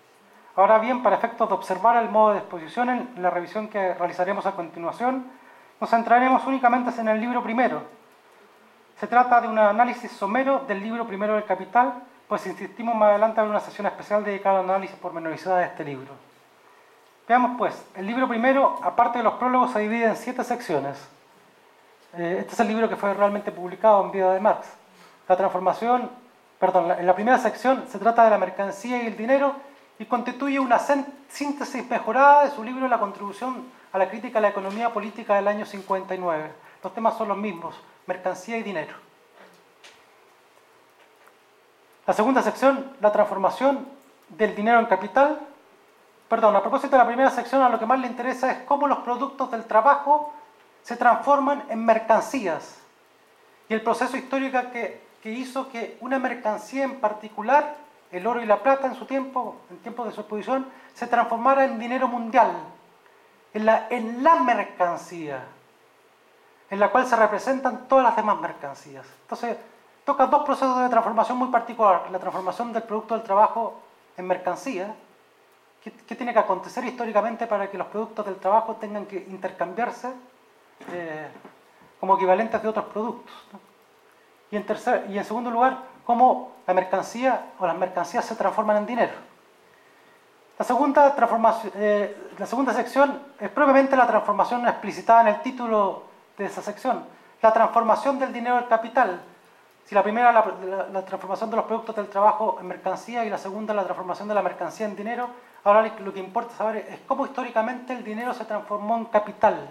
Ahora 0.57 0.79
bien, 0.79 1.01
para 1.01 1.15
efectos 1.15 1.47
de 1.47 1.55
observar 1.55 1.95
el 2.03 2.09
modo 2.09 2.33
de 2.33 2.39
exposición 2.39 2.89
en 2.89 3.21
la 3.21 3.29
revisión 3.29 3.69
que 3.69 3.93
realizaremos 3.93 4.45
a 4.45 4.51
continuación, 4.51 5.41
nos 5.83 5.89
centraremos 5.89 6.45
únicamente 6.45 6.97
en 6.97 7.09
el 7.09 7.19
libro 7.19 7.43
primero. 7.43 7.81
Se 9.01 9.05
trata 9.05 9.41
de 9.41 9.49
un 9.49 9.59
análisis 9.59 10.09
somero 10.13 10.59
del 10.65 10.81
libro 10.81 11.05
primero 11.05 11.33
del 11.33 11.43
Capital, 11.43 11.95
pues 12.25 12.47
insistimos 12.47 12.95
más 12.95 13.09
adelante 13.09 13.41
en 13.41 13.49
una 13.49 13.59
sesión 13.59 13.85
especial 13.87 14.23
dedicada 14.23 14.59
al 14.59 14.69
análisis 14.69 14.95
pormenorizado 14.95 15.57
de 15.57 15.65
este 15.65 15.83
libro. 15.83 16.13
Veamos 17.27 17.57
pues, 17.57 17.85
el 17.95 18.07
libro 18.07 18.29
primero, 18.29 18.79
aparte 18.81 19.17
de 19.17 19.25
los 19.25 19.33
prólogos, 19.33 19.73
se 19.73 19.79
divide 19.79 20.05
en 20.05 20.15
siete 20.15 20.45
secciones. 20.45 21.05
Eh, 22.13 22.37
este 22.39 22.53
es 22.53 22.59
el 22.61 22.69
libro 22.69 22.87
que 22.87 22.95
fue 22.95 23.13
realmente 23.13 23.51
publicado 23.51 24.05
en 24.05 24.11
vida 24.11 24.33
de 24.33 24.39
Marx. 24.39 24.65
La 25.27 25.35
transformación, 25.35 26.09
perdón, 26.59 26.91
en 26.97 27.05
la 27.05 27.13
primera 27.13 27.39
sección 27.39 27.83
se 27.89 27.99
trata 27.99 28.23
de 28.23 28.29
la 28.29 28.37
mercancía 28.37 29.03
y 29.03 29.07
el 29.07 29.17
dinero 29.17 29.53
y 29.99 30.05
constituye 30.05 30.61
una 30.61 30.79
síntesis 30.79 31.89
mejorada 31.89 32.45
de 32.45 32.51
su 32.51 32.63
libro 32.63 32.87
La 32.87 33.01
contribución 33.01 33.82
a 33.93 33.97
la 33.97 34.09
crítica 34.09 34.39
a 34.39 34.41
la 34.41 34.49
economía 34.49 34.91
política 34.91 35.35
del 35.35 35.47
año 35.47 35.65
59. 35.65 36.51
Los 36.83 36.93
temas 36.93 37.17
son 37.17 37.29
los 37.29 37.37
mismos, 37.37 37.75
mercancía 38.07 38.57
y 38.57 38.63
dinero. 38.63 38.93
La 42.05 42.13
segunda 42.13 42.41
sección, 42.41 42.97
la 42.99 43.11
transformación 43.11 43.87
del 44.27 44.55
dinero 44.55 44.79
en 44.79 44.87
capital. 44.87 45.39
Perdón, 46.27 46.55
a 46.55 46.61
propósito 46.61 46.91
de 46.91 46.97
la 46.97 47.07
primera 47.07 47.29
sección, 47.29 47.61
a 47.61 47.69
lo 47.69 47.79
que 47.79 47.85
más 47.85 47.99
le 47.99 48.07
interesa 48.07 48.51
es 48.51 48.57
cómo 48.63 48.87
los 48.87 48.99
productos 48.99 49.49
del 49.51 49.65
trabajo 49.65 50.33
se 50.81 50.97
transforman 50.97 51.63
en 51.69 51.85
mercancías 51.85 52.79
y 53.69 53.73
el 53.73 53.81
proceso 53.81 54.17
histórico 54.17 54.59
que, 54.71 55.01
hizo 55.25 55.69
que 55.69 55.97
una 56.01 56.19
mercancía 56.19 56.83
en 56.83 56.99
particular, 56.99 57.77
el 58.11 58.27
oro 58.27 58.41
y 58.41 58.45
la 58.45 58.61
plata 58.61 58.87
en 58.87 58.95
su 58.95 59.05
tiempo, 59.05 59.55
en 59.69 59.77
tiempo 59.77 60.03
de 60.03 60.11
su 60.11 60.19
exposición, 60.19 60.67
se 60.93 61.07
transformara 61.07 61.63
en 61.63 61.79
dinero 61.79 62.09
mundial, 62.09 62.51
en 63.53 63.65
la, 64.23 64.35
mercancía, 64.43 65.43
en 66.69 66.79
la 66.79 66.89
cual 66.89 67.05
se 67.05 67.15
representan 67.15 67.87
todas 67.87 68.03
las 68.03 68.15
demás 68.15 68.39
mercancías. 68.39 69.05
Entonces, 69.21 69.57
toca 70.03 70.25
dos 70.25 70.43
procesos 70.43 70.81
de 70.81 70.89
transformación 70.89 71.37
muy 71.37 71.49
particulares. 71.49 72.11
La 72.11 72.19
transformación 72.19 72.73
del 72.73 72.83
producto 72.83 73.13
del 73.13 73.23
trabajo 73.23 73.79
en 74.17 74.27
mercancía, 74.27 74.95
¿Qué, 75.83 76.15
tiene 76.15 76.31
que 76.31 76.39
acontecer 76.39 76.85
históricamente 76.85 77.45
para 77.45 77.69
que 77.69 77.77
los 77.77 77.87
productos 77.87 78.25
del 78.25 78.37
trabajo 78.37 78.77
tengan 78.77 79.05
que 79.05 79.17
intercambiarse 79.17 80.13
eh, 80.93 81.27
como 81.99 82.15
equivalentes 82.15 82.61
de 82.61 82.69
otros 82.69 82.85
productos? 82.85 83.33
Y, 84.49 84.55
en 84.55 84.65
y 85.09 85.17
en 85.17 85.25
segundo 85.25 85.51
lugar, 85.51 85.79
cómo 86.05 86.53
la 86.65 86.73
mercancía 86.73 87.51
o 87.59 87.67
las 87.67 87.77
mercancías 87.77 88.23
se 88.23 88.35
transforman 88.35 88.77
en 88.77 88.85
dinero. 88.85 89.32
La 90.57 90.65
segunda, 90.65 91.15
transformación, 91.15 91.73
eh, 91.75 92.29
la 92.37 92.45
segunda 92.45 92.73
sección 92.73 93.19
es 93.39 93.49
propiamente 93.49 93.95
la 93.95 94.05
transformación 94.05 94.67
explicitada 94.67 95.21
en 95.21 95.27
el 95.29 95.41
título 95.41 96.03
de 96.37 96.45
esa 96.45 96.61
sección, 96.61 97.03
la 97.41 97.51
transformación 97.51 98.19
del 98.19 98.31
dinero 98.31 98.57
al 98.57 98.67
capital. 98.67 99.19
Si 99.85 99.95
la 99.95 100.03
primera 100.03 100.31
la, 100.31 100.87
la, 100.93 101.03
transformación 101.03 101.49
de 101.49 101.55
los 101.57 101.65
productos 101.65 101.95
del 101.95 102.07
trabajo 102.07 102.57
en 102.61 102.67
mercancía 102.67 103.25
y 103.25 103.29
la 103.29 103.37
segunda 103.37 103.73
la 103.73 103.83
transformación 103.83 104.27
de 104.27 104.35
la 104.35 104.41
mercancía 104.41 104.85
en 104.85 104.95
dinero, 104.95 105.27
ahora 105.63 105.91
lo 105.99 106.13
que 106.13 106.19
importa 106.19 106.55
saber 106.55 106.87
es 106.89 106.99
cómo 107.07 107.25
históricamente 107.25 107.93
el 107.93 108.03
dinero 108.03 108.33
se 108.33 108.45
transformó 108.45 108.97
en 108.97 109.05
capital. 109.05 109.67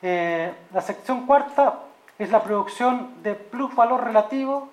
Eh, 0.00 0.54
la 0.72 0.80
sección 0.80 1.26
cuarta 1.26 1.80
es 2.18 2.30
la 2.30 2.42
producción 2.42 3.22
de 3.22 3.34
plusvalor 3.34 4.04
relativo 4.04 4.70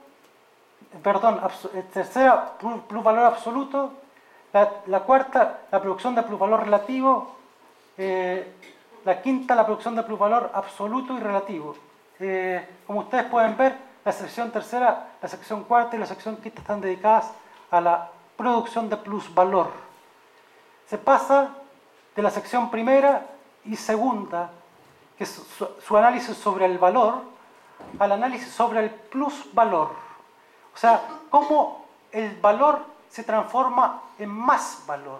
perdón, 1.03 1.39
eh, 1.73 1.83
tercera, 1.93 2.53
plusvalor 2.87 3.25
absoluto, 3.25 3.93
la, 4.53 4.99
cuarta, 5.01 5.61
la 5.71 5.81
producción 5.81 6.13
de 6.15 6.23
plusvalor 6.23 6.63
relativo, 6.63 7.35
eh, 7.97 8.55
la 9.05 9.21
quinta, 9.21 9.55
la 9.55 9.65
producción 9.65 9.95
de 9.95 10.03
plusvalor 10.03 10.51
absoluto 10.53 11.15
y 11.15 11.19
relativo. 11.19 11.75
Eh, 12.19 12.67
como 12.85 13.01
ustedes 13.01 13.25
pueden 13.25 13.55
ver, 13.55 13.77
la 14.03 14.11
sección 14.11 14.51
tercera, 14.51 15.13
la 15.21 15.27
sección 15.27 15.63
cuarta 15.63 15.95
y 15.95 15.99
la 15.99 16.05
sección 16.05 16.37
quinta 16.37 16.61
están 16.61 16.81
dedicadas 16.81 17.31
a 17.69 17.79
la 17.79 18.09
producción 18.35 18.89
de 18.89 18.97
plusvalor. 18.97 19.71
Se 20.87 20.97
pasa 20.97 21.51
de 22.15 22.21
la 22.21 22.29
sección 22.29 22.69
primera 22.69 23.25
y 23.63 23.75
segunda, 23.75 24.49
que 25.17 25.23
es 25.23 25.41
su 25.85 25.97
análisis 25.97 26.35
sobre 26.35 26.65
el 26.65 26.77
valor, 26.77 27.21
al 27.99 28.11
análisis 28.11 28.51
sobre 28.51 28.81
el 28.81 28.89
plusvalor. 28.89 30.10
O 30.73 30.77
sea, 30.77 31.01
cómo 31.29 31.85
el 32.11 32.35
valor 32.39 32.85
se 33.09 33.23
transforma 33.23 34.01
en 34.17 34.29
más 34.29 34.83
valor. 34.87 35.19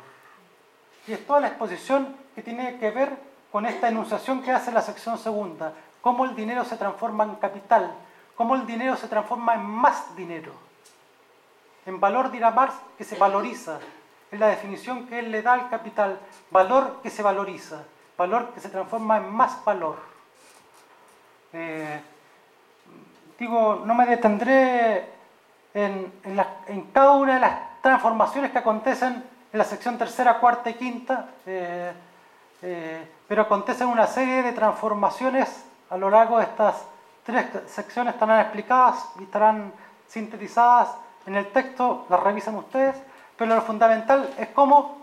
Y 1.08 1.14
es 1.14 1.26
toda 1.26 1.42
la 1.42 1.48
exposición 1.48 2.16
que 2.36 2.42
tiene 2.42 2.78
que 2.78 2.92
ver 2.92 3.18
con 3.52 3.66
esta 3.66 3.90
enunciación 3.90 4.42
que 4.42 4.52
hace 4.52 4.72
la 4.72 4.82
sección 4.82 5.18
segunda, 5.18 5.74
cómo 6.02 6.26
el 6.26 6.36
dinero 6.36 6.64
se 6.64 6.78
transforma 6.78 7.26
en 7.26 7.36
capital, 7.36 7.94
cómo 8.36 8.56
el 8.56 8.66
dinero 8.66 8.96
se 8.96 9.08
transforma 9.08 9.56
en 9.56 9.66
más 9.66 10.16
dinero. 10.16 10.54
En 11.86 12.00
valor 12.00 12.32
dirá 12.32 12.52
Marx 12.52 12.76
que 12.98 13.04
se 13.04 13.18
valoriza, 13.18 13.80
es 14.32 14.40
la 14.40 14.48
definición 14.48 15.08
que 15.08 15.20
él 15.20 15.32
le 15.32 15.42
da 15.42 15.54
al 15.54 15.70
capital, 15.70 16.20
valor 16.50 17.02
que 17.04 17.10
se 17.10 17.22
valoriza, 17.22 17.84
valor 18.18 18.52
que 18.54 18.62
se 18.62 18.70
transforma 18.70 19.18
en 19.18 19.30
más 19.30 19.64
valor. 19.66 19.98
Eh, 21.52 22.02
digo, 23.38 23.82
no 23.86 23.94
me 23.94 24.06
detendré 24.06 25.21
en, 25.74 26.12
cada 26.94 27.12
una 27.12 27.36
de 27.36 27.40
las 27.40 27.82
transformaciones 27.82 28.52
que 28.52 28.58
acontecen 28.58 29.24
en 29.52 29.58
la 29.58 29.64
sección 29.64 29.98
tercera, 29.98 30.40
cuarta 30.40 30.70
y 30.70 30.76
quinta, 30.76 31.30
eh, 31.46 31.92
eh, 32.62 33.12
pero 33.28 33.44
acontecen 33.44 33.88
una 33.88 34.08
serie 34.08 34.44
de 34.44 34.54
transformaciones 34.54 35.66
a 35.90 35.98
lo 35.98 36.10
largo 36.10 36.38
de 36.38 36.46
estas 36.46 36.76
tres 37.24 37.46
secciones, 37.68 38.14
estarán 38.14 38.40
explicadas 38.42 39.10
y 39.20 39.24
estarán 39.24 39.74
sintetizadas 40.08 40.90
en 41.26 41.36
el 41.36 41.48
texto, 41.48 42.06
las 42.10 42.20
revisan 42.20 42.56
ustedes, 42.56 42.96
pero 43.38 43.56
lo 43.56 43.62
fundamental 43.62 44.34
es 44.38 44.50
cómo 44.50 44.98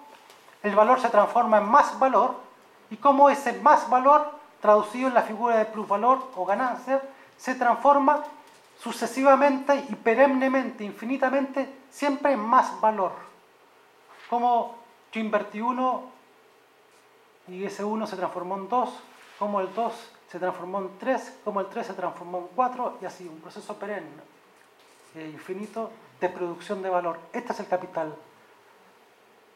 el 0.62 0.74
valor 0.74 1.00
se 1.00 1.08
transforma 1.08 1.58
en 1.58 1.64
más 1.64 1.98
valor 1.98 2.36
y 2.90 2.96
cómo 2.96 3.30
ese 3.30 3.52
más 3.60 3.88
valor, 3.88 4.32
traducido 4.60 5.08
en 5.08 5.14
la 5.14 5.22
figura 5.22 5.56
de 5.56 5.64
plusvalor 5.66 6.30
o 6.36 6.44
ganancia, 6.44 7.00
se 7.36 7.54
transforma 7.54 8.24
sucesivamente 8.78 9.86
y 9.88 9.94
perennemente, 9.96 10.84
infinitamente, 10.84 11.68
siempre 11.90 12.36
más 12.36 12.80
valor. 12.80 13.12
Como 14.30 14.76
yo 15.12 15.20
invertí 15.20 15.60
uno 15.60 16.10
y 17.48 17.64
ese 17.64 17.82
uno 17.82 18.06
se 18.06 18.16
transformó 18.16 18.56
en 18.56 18.68
dos, 18.68 18.90
como 19.38 19.60
el 19.60 19.74
dos 19.74 19.94
se 20.30 20.38
transformó 20.38 20.78
en 20.80 20.98
tres, 20.98 21.38
como 21.44 21.60
el 21.60 21.66
tres 21.66 21.86
se 21.86 21.94
transformó 21.94 22.38
en 22.38 22.46
cuatro, 22.54 22.98
y 23.00 23.06
así, 23.06 23.26
un 23.26 23.40
proceso 23.40 23.74
perenne, 23.76 24.06
eh, 25.14 25.30
infinito 25.32 25.90
de 26.20 26.28
producción 26.28 26.82
de 26.82 26.90
valor. 26.90 27.18
Este 27.32 27.52
es 27.52 27.60
el 27.60 27.66
capital. 27.66 28.14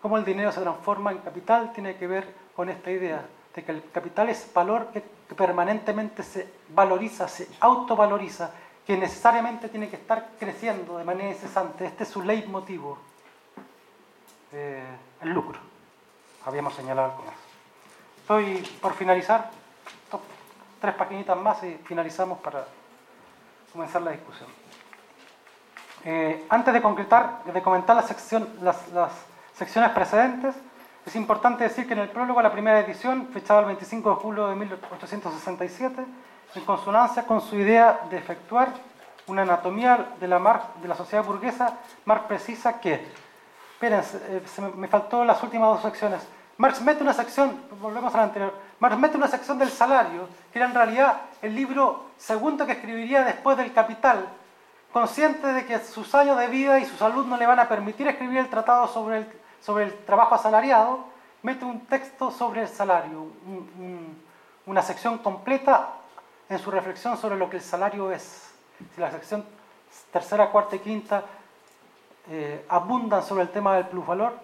Cómo 0.00 0.16
el 0.16 0.24
dinero 0.24 0.50
se 0.50 0.62
transforma 0.62 1.12
en 1.12 1.18
capital 1.18 1.72
tiene 1.72 1.96
que 1.96 2.06
ver 2.06 2.34
con 2.56 2.68
esta 2.70 2.90
idea 2.90 3.24
de 3.54 3.62
que 3.62 3.70
el 3.70 3.90
capital 3.90 4.30
es 4.30 4.50
valor 4.52 4.88
que 4.88 5.02
permanentemente 5.34 6.22
se 6.22 6.48
valoriza, 6.70 7.28
se 7.28 7.48
autovaloriza, 7.60 8.50
que 8.86 8.96
necesariamente 8.96 9.68
tiene 9.68 9.88
que 9.88 9.96
estar 9.96 10.30
creciendo 10.38 10.98
de 10.98 11.04
manera 11.04 11.30
incesante. 11.30 11.84
Este 11.86 12.02
es 12.02 12.08
su 12.08 12.22
leitmotiv, 12.22 12.82
eh, 14.52 14.84
el 15.20 15.30
lucro. 15.30 15.58
Habíamos 16.44 16.74
señalado 16.74 17.16
con 17.16 17.26
eso. 17.26 17.34
Estoy 18.20 18.78
por 18.80 18.94
finalizar, 18.94 19.50
tres 20.80 20.94
paquinitas 20.94 21.36
más 21.38 21.62
y 21.62 21.78
finalizamos 21.84 22.40
para 22.40 22.66
comenzar 23.72 24.02
la 24.02 24.10
discusión. 24.10 24.48
Eh, 26.04 26.46
antes 26.48 26.74
de 26.74 26.82
concretar, 26.82 27.44
de 27.44 27.62
comentar 27.62 27.94
la 27.94 28.02
sección, 28.02 28.48
las, 28.60 28.88
las 28.88 29.12
secciones 29.54 29.90
precedentes, 29.92 30.56
es 31.06 31.16
importante 31.16 31.64
decir 31.64 31.86
que 31.86 31.94
en 31.94 32.00
el 32.00 32.08
prólogo 32.08 32.40
a 32.40 32.42
la 32.42 32.52
primera 32.52 32.80
edición, 32.80 33.28
fechado 33.32 33.60
el 33.60 33.66
25 33.66 34.10
de 34.10 34.16
julio 34.16 34.48
de 34.48 34.56
1867, 34.56 36.04
en 36.54 36.64
consonancia 36.64 37.24
con 37.24 37.40
su 37.40 37.56
idea 37.56 38.00
de 38.10 38.18
efectuar 38.18 38.72
una 39.26 39.42
anatomía 39.42 40.14
de 40.20 40.28
la, 40.28 40.62
de 40.80 40.88
la 40.88 40.94
sociedad 40.94 41.24
burguesa, 41.24 41.78
Marx 42.04 42.26
precisa 42.26 42.80
que, 42.80 43.06
espérense, 43.74 44.18
eh, 44.28 44.42
me 44.76 44.88
faltó 44.88 45.24
las 45.24 45.42
últimas 45.42 45.70
dos 45.70 45.82
secciones, 45.82 46.26
Marx 46.58 46.80
mete 46.82 47.02
una 47.02 47.14
sección, 47.14 47.62
volvemos 47.80 48.14
a 48.14 48.18
la 48.18 48.22
anterior, 48.24 48.54
Marx 48.78 48.98
mete 48.98 49.16
una 49.16 49.28
sección 49.28 49.58
del 49.58 49.70
salario, 49.70 50.28
que 50.52 50.58
era 50.58 50.66
en 50.66 50.74
realidad 50.74 51.22
el 51.40 51.54
libro 51.54 52.10
segundo 52.18 52.66
que 52.66 52.72
escribiría 52.72 53.24
después 53.24 53.56
del 53.56 53.72
Capital, 53.72 54.26
consciente 54.92 55.46
de 55.46 55.64
que 55.64 55.78
sus 55.78 56.14
años 56.14 56.38
de 56.38 56.48
vida 56.48 56.78
y 56.78 56.84
su 56.84 56.96
salud 56.96 57.24
no 57.26 57.36
le 57.36 57.46
van 57.46 57.58
a 57.58 57.68
permitir 57.68 58.06
escribir 58.08 58.38
el 58.38 58.50
tratado 58.50 58.86
sobre 58.88 59.18
el, 59.18 59.32
sobre 59.60 59.84
el 59.84 60.04
trabajo 60.04 60.34
asalariado, 60.34 61.06
mete 61.42 61.64
un 61.64 61.80
texto 61.86 62.30
sobre 62.30 62.62
el 62.62 62.68
salario, 62.68 63.28
una 64.66 64.82
sección 64.82 65.18
completa 65.18 65.88
en 66.52 66.58
su 66.58 66.70
reflexión 66.70 67.16
sobre 67.16 67.36
lo 67.36 67.48
que 67.48 67.56
el 67.56 67.62
salario 67.62 68.12
es. 68.12 68.50
Si 68.94 69.00
la 69.00 69.10
sección 69.10 69.44
tercera, 70.12 70.50
cuarta 70.50 70.76
y 70.76 70.80
quinta 70.80 71.24
eh, 72.30 72.64
abundan 72.68 73.22
sobre 73.22 73.42
el 73.42 73.50
tema 73.50 73.74
del 73.76 73.86
plusvalor 73.86 74.34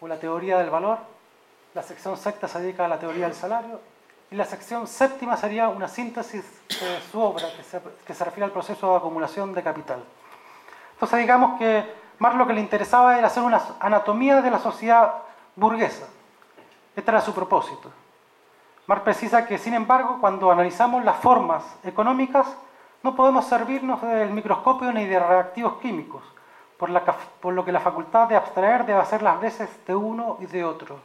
o 0.00 0.08
la 0.08 0.18
teoría 0.18 0.58
del 0.58 0.70
valor, 0.70 0.98
la 1.74 1.82
sección 1.82 2.16
sexta 2.16 2.48
se 2.48 2.60
dedica 2.60 2.84
a 2.84 2.88
la 2.88 2.98
teoría 2.98 3.26
del 3.26 3.34
salario 3.34 3.80
y 4.30 4.36
la 4.36 4.44
sección 4.44 4.86
séptima 4.86 5.36
sería 5.36 5.68
una 5.68 5.88
síntesis 5.88 6.44
de 6.68 7.00
su 7.10 7.20
obra 7.20 7.46
que 8.06 8.14
se, 8.14 8.24
refiere 8.24 8.44
al 8.44 8.52
proceso 8.52 8.90
de 8.90 8.96
acumulación 8.96 9.52
de 9.54 9.62
capital. 9.62 10.02
Entonces 10.94 11.18
digamos 11.18 11.58
que 11.58 11.84
Marx 12.18 12.36
lo 12.36 12.46
que 12.46 12.52
le 12.52 12.60
interesaba 12.60 13.18
era 13.18 13.28
hacer 13.28 13.42
una 13.42 13.62
anatomía 13.80 14.40
de 14.42 14.50
la 14.50 14.58
sociedad 14.58 15.14
burguesa. 15.56 16.06
Este 16.96 17.10
era 17.10 17.20
su 17.20 17.32
propósito. 17.32 17.90
Marx 18.88 19.02
precisa 19.02 19.46
que, 19.46 19.58
sin 19.58 19.74
embargo, 19.74 20.16
cuando 20.18 20.50
analizamos 20.50 21.04
las 21.04 21.18
formas 21.18 21.62
económicas, 21.84 22.46
no 23.02 23.14
podemos 23.14 23.44
servirnos 23.44 24.00
del 24.00 24.30
microscopio 24.30 24.90
ni 24.92 25.04
de 25.04 25.18
reactivos 25.20 25.74
químicos, 25.74 26.22
por, 26.78 27.52
lo 27.52 27.64
que 27.66 27.70
la 27.70 27.80
facultad 27.80 28.28
de 28.28 28.36
abstraer 28.36 28.86
debe 28.86 28.98
hacer 28.98 29.20
las 29.20 29.38
veces 29.42 29.68
de 29.86 29.94
uno 29.94 30.38
y 30.40 30.46
de 30.46 30.64
otro. 30.64 30.98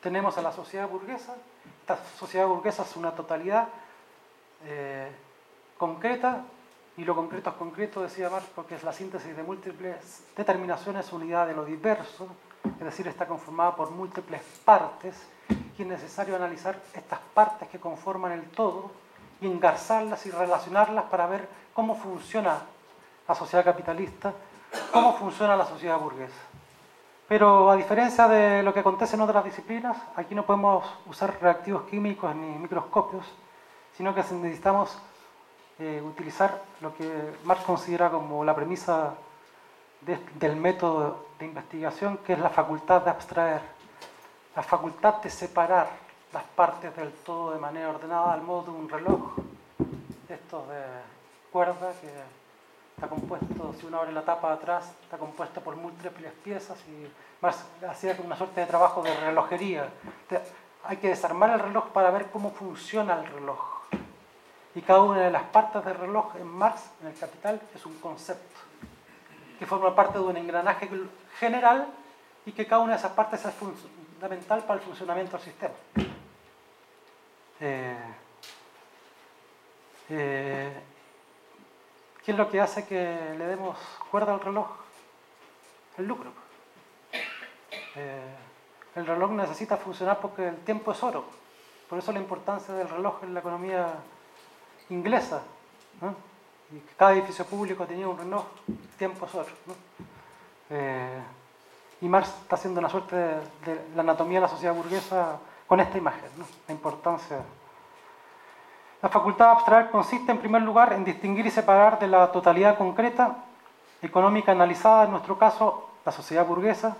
Tenemos 0.00 0.36
a 0.36 0.42
la 0.42 0.50
sociedad 0.50 0.88
burguesa, 0.88 1.36
esta 1.82 1.96
sociedad 2.18 2.48
burguesa 2.48 2.82
es 2.82 2.96
una 2.96 3.12
totalidad 3.12 3.68
eh, 4.64 5.12
concreta, 5.78 6.40
y 6.96 7.04
lo 7.04 7.14
concreto 7.14 7.50
es 7.50 7.56
concreto, 7.56 8.02
decía 8.02 8.30
Marx, 8.30 8.48
porque 8.52 8.74
es 8.74 8.82
la 8.82 8.92
síntesis 8.92 9.36
de 9.36 9.44
múltiples 9.44 10.24
determinaciones, 10.36 11.12
unidad 11.12 11.46
de 11.46 11.54
lo 11.54 11.64
diverso, 11.64 12.26
es 12.64 12.84
decir, 12.84 13.06
está 13.06 13.28
conformada 13.28 13.76
por 13.76 13.92
múltiples 13.92 14.42
partes, 14.64 15.24
y 15.48 15.82
es 15.82 15.88
necesario 15.88 16.36
analizar 16.36 16.78
estas 16.94 17.18
partes 17.34 17.68
que 17.68 17.80
conforman 17.80 18.32
el 18.32 18.44
todo 18.50 18.90
y 19.40 19.46
engarzarlas 19.46 20.24
y 20.26 20.30
relacionarlas 20.30 21.04
para 21.04 21.26
ver 21.26 21.48
cómo 21.72 21.94
funciona 21.96 22.58
la 23.26 23.34
sociedad 23.34 23.64
capitalista, 23.64 24.32
cómo 24.92 25.14
funciona 25.14 25.56
la 25.56 25.66
sociedad 25.66 25.98
burguesa. 25.98 26.40
Pero 27.28 27.70
a 27.70 27.76
diferencia 27.76 28.28
de 28.28 28.62
lo 28.62 28.74
que 28.74 28.80
acontece 28.80 29.16
en 29.16 29.22
otras 29.22 29.44
disciplinas, 29.44 29.96
aquí 30.16 30.34
no 30.34 30.44
podemos 30.44 30.84
usar 31.06 31.38
reactivos 31.40 31.84
químicos 31.84 32.34
ni 32.34 32.58
microscopios, 32.58 33.24
sino 33.96 34.14
que 34.14 34.20
necesitamos 34.20 34.98
eh, 35.78 36.02
utilizar 36.04 36.62
lo 36.80 36.94
que 36.94 37.32
Marx 37.44 37.64
considera 37.64 38.10
como 38.10 38.44
la 38.44 38.54
premisa 38.54 39.14
del 40.38 40.56
método 40.56 41.26
de 41.38 41.46
investigación, 41.46 42.18
que 42.18 42.34
es 42.34 42.38
la 42.38 42.50
facultad 42.50 43.02
de 43.02 43.10
abstraer 43.10 43.62
la 44.54 44.62
facultad 44.62 45.22
de 45.22 45.30
separar 45.30 45.88
las 46.32 46.44
partes 46.44 46.94
del 46.96 47.12
todo 47.12 47.52
de 47.52 47.58
manera 47.58 47.90
ordenada 47.90 48.32
al 48.32 48.42
modo 48.42 48.64
de 48.64 48.70
un 48.70 48.88
reloj, 48.88 49.32
esto 50.28 50.66
de 50.66 50.82
cuerda 51.50 51.92
que 52.00 52.08
está 52.94 53.08
compuesto, 53.08 53.74
si 53.78 53.86
uno 53.86 53.98
abre 53.98 54.12
la 54.12 54.22
tapa 54.22 54.48
de 54.48 54.54
atrás, 54.54 54.92
está 55.02 55.18
compuesto 55.18 55.60
por 55.60 55.76
múltiples 55.76 56.32
piezas 56.44 56.78
y 56.88 57.10
más 57.42 57.64
hacía 57.88 58.16
una 58.24 58.36
suerte 58.36 58.60
de 58.60 58.66
trabajo 58.66 59.02
de 59.02 59.14
relojería. 59.14 59.88
hay 60.84 60.96
que 60.96 61.08
desarmar 61.08 61.50
el 61.50 61.60
reloj 61.60 61.88
para 61.88 62.10
ver 62.10 62.30
cómo 62.30 62.50
funciona 62.50 63.14
el 63.20 63.26
reloj. 63.26 63.58
Y 64.74 64.80
cada 64.80 65.02
una 65.02 65.20
de 65.20 65.30
las 65.30 65.42
partes 65.44 65.84
del 65.84 65.94
reloj 65.94 66.36
en 66.36 66.46
Marx, 66.46 66.82
en 67.02 67.08
el 67.08 67.18
Capital, 67.18 67.60
es 67.74 67.84
un 67.84 67.98
concepto 67.98 68.60
que 69.58 69.66
forma 69.66 69.94
parte 69.94 70.18
de 70.18 70.24
un 70.24 70.36
engranaje 70.36 70.88
general 71.38 71.88
y 72.46 72.52
que 72.52 72.66
cada 72.66 72.82
una 72.82 72.92
de 72.94 72.98
esas 72.98 73.12
partes 73.12 73.44
es 73.44 73.54
fundamental 74.22 74.62
para 74.62 74.78
el 74.78 74.86
funcionamiento 74.86 75.36
del 75.36 75.44
sistema. 75.44 75.74
Eh, 77.58 77.96
eh, 80.10 80.72
¿Qué 82.24 82.30
es 82.30 82.38
lo 82.38 82.48
que 82.48 82.60
hace 82.60 82.86
que 82.86 83.34
le 83.36 83.46
demos 83.46 83.76
cuerda 84.12 84.32
al 84.32 84.40
reloj? 84.40 84.68
El 85.98 86.06
lucro. 86.06 86.30
Eh, 87.96 88.34
el 88.94 89.06
reloj 89.06 89.32
necesita 89.32 89.76
funcionar 89.76 90.20
porque 90.20 90.46
el 90.46 90.58
tiempo 90.58 90.92
es 90.92 91.02
oro. 91.02 91.24
Por 91.88 91.98
eso 91.98 92.12
la 92.12 92.20
importancia 92.20 92.74
del 92.74 92.88
reloj 92.88 93.24
en 93.24 93.34
la 93.34 93.40
economía 93.40 93.92
inglesa. 94.90 95.42
Cada 96.96 97.12
edificio 97.14 97.44
público 97.44 97.84
tenía 97.86 98.06
un 98.06 98.18
reloj, 98.18 98.44
tiempo 98.96 99.26
es 99.26 99.34
oro. 99.34 99.52
Y 102.02 102.08
Marx 102.08 102.28
está 102.28 102.56
haciendo 102.56 102.80
una 102.80 102.88
suerte 102.88 103.14
de, 103.16 103.86
la 103.94 104.02
anatomía 104.02 104.38
de 104.38 104.42
la 104.42 104.48
sociedad 104.48 104.74
burguesa 104.74 105.38
con 105.68 105.78
esta 105.78 105.96
imagen, 105.96 106.28
la 106.66 106.74
importancia. 106.74 107.38
La 109.00 109.08
facultad 109.08 109.46
de 109.46 109.52
abstraer 109.52 109.90
consiste 109.90 110.32
en 110.32 110.38
primer 110.38 110.62
lugar 110.62 110.92
en 110.92 111.04
distinguir 111.04 111.46
y 111.46 111.50
separar 111.50 112.00
de 112.00 112.08
la 112.08 112.30
totalidad 112.32 112.76
concreta, 112.76 113.36
económica 114.02 114.50
analizada, 114.50 115.04
en 115.04 115.12
nuestro 115.12 115.38
caso 115.38 115.90
la 116.04 116.10
sociedad 116.10 116.44
burguesa, 116.44 116.96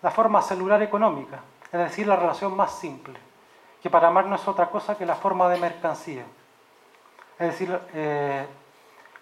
la 0.00 0.12
forma 0.12 0.40
celular 0.40 0.80
económica, 0.82 1.40
es 1.72 1.80
decir, 1.80 2.06
la 2.06 2.14
relación 2.14 2.56
más 2.56 2.78
simple, 2.78 3.18
que 3.82 3.90
para 3.90 4.10
Marx 4.10 4.28
no 4.28 4.36
es 4.36 4.46
otra 4.46 4.70
cosa 4.70 4.96
que 4.96 5.04
la 5.04 5.16
forma 5.16 5.48
de 5.48 5.58
mercancía. 5.58 6.24
Es 7.40 7.48
decir, 7.48 7.76
eh, 7.92 8.46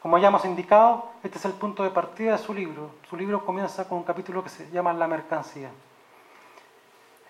como 0.03 0.19
ya 0.19 0.29
hemos 0.29 0.45
indicado, 0.45 1.11
este 1.23 1.39
es 1.39 1.45
el 1.45 1.53
punto 1.53 1.85
de 1.85 1.91
partida 1.91 2.33
de 2.33 2.39
su 2.39 2.53
libro. 2.53 2.91
Su 3.09 3.17
libro 3.17 3.47
comienza 3.47 3.89
con 3.89 3.99
un 3.99 4.05
capítulo 4.05 4.43
que 4.43 4.51
se 4.51 4.69
llama 4.73 4.93
La 4.93 5.07
mercancía. 5.07 5.71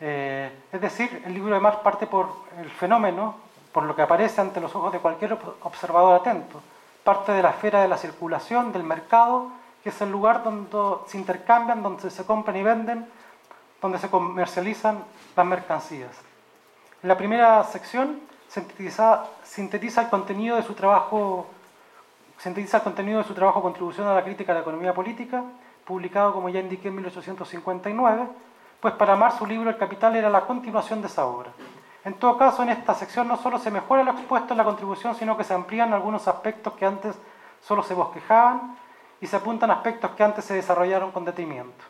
Eh, 0.00 0.50
es 0.72 0.80
decir, 0.80 1.22
el 1.26 1.34
libro 1.34 1.54
de 1.54 1.60
Marx 1.60 1.80
parte 1.80 2.06
por 2.06 2.28
el 2.58 2.70
fenómeno, 2.70 3.34
por 3.72 3.82
lo 3.82 3.94
que 3.94 4.00
aparece 4.00 4.40
ante 4.40 4.58
los 4.58 4.74
ojos 4.74 4.90
de 4.90 5.00
cualquier 5.00 5.36
observador 5.62 6.14
atento. 6.14 6.62
Parte 7.04 7.32
de 7.32 7.42
la 7.42 7.50
esfera 7.50 7.82
de 7.82 7.88
la 7.88 7.98
circulación, 7.98 8.72
del 8.72 8.84
mercado, 8.84 9.50
que 9.82 9.90
es 9.90 10.00
el 10.00 10.10
lugar 10.10 10.42
donde 10.42 10.78
se 11.08 11.18
intercambian, 11.18 11.82
donde 11.82 12.10
se 12.10 12.24
compran 12.24 12.56
y 12.56 12.62
venden, 12.62 13.06
donde 13.82 13.98
se 13.98 14.08
comercializan 14.08 15.04
las 15.36 15.46
mercancías. 15.46 16.16
En 17.02 17.08
la 17.08 17.18
primera 17.18 17.62
sección 17.64 18.20
sintetiza, 18.48 19.24
sintetiza 19.44 20.00
el 20.00 20.08
contenido 20.08 20.56
de 20.56 20.62
su 20.62 20.72
trabajo 20.72 21.46
sintetiza 22.42 22.78
el 22.78 22.82
contenido 22.82 23.18
de 23.18 23.24
su 23.24 23.34
trabajo 23.34 23.62
Contribución 23.62 24.08
a 24.08 24.14
la 24.14 24.24
crítica 24.24 24.52
de 24.52 24.58
la 24.58 24.62
economía 24.62 24.92
política, 24.92 25.44
publicado 25.84 26.32
como 26.32 26.48
ya 26.48 26.58
indiqué 26.58 26.88
en 26.88 26.96
1859, 26.96 28.26
pues 28.80 28.94
para 28.94 29.14
Marx 29.14 29.38
su 29.38 29.46
libro 29.46 29.70
El 29.70 29.76
Capital 29.76 30.16
era 30.16 30.28
la 30.28 30.40
continuación 30.40 31.00
de 31.00 31.06
esa 31.06 31.24
obra. 31.24 31.50
En 32.04 32.14
todo 32.14 32.36
caso, 32.36 32.64
en 32.64 32.70
esta 32.70 32.94
sección 32.94 33.28
no 33.28 33.36
solo 33.36 33.60
se 33.60 33.70
mejora 33.70 34.02
lo 34.02 34.10
expuesto 34.10 34.54
en 34.54 34.58
la 34.58 34.64
contribución, 34.64 35.14
sino 35.14 35.36
que 35.36 35.44
se 35.44 35.54
amplían 35.54 35.92
algunos 35.92 36.26
aspectos 36.26 36.72
que 36.72 36.84
antes 36.84 37.14
solo 37.62 37.84
se 37.84 37.94
bosquejaban 37.94 38.76
y 39.20 39.28
se 39.28 39.36
apuntan 39.36 39.70
aspectos 39.70 40.10
que 40.10 40.24
antes 40.24 40.44
se 40.44 40.54
desarrollaron 40.54 41.12
con 41.12 41.24
detenimiento. 41.24 41.84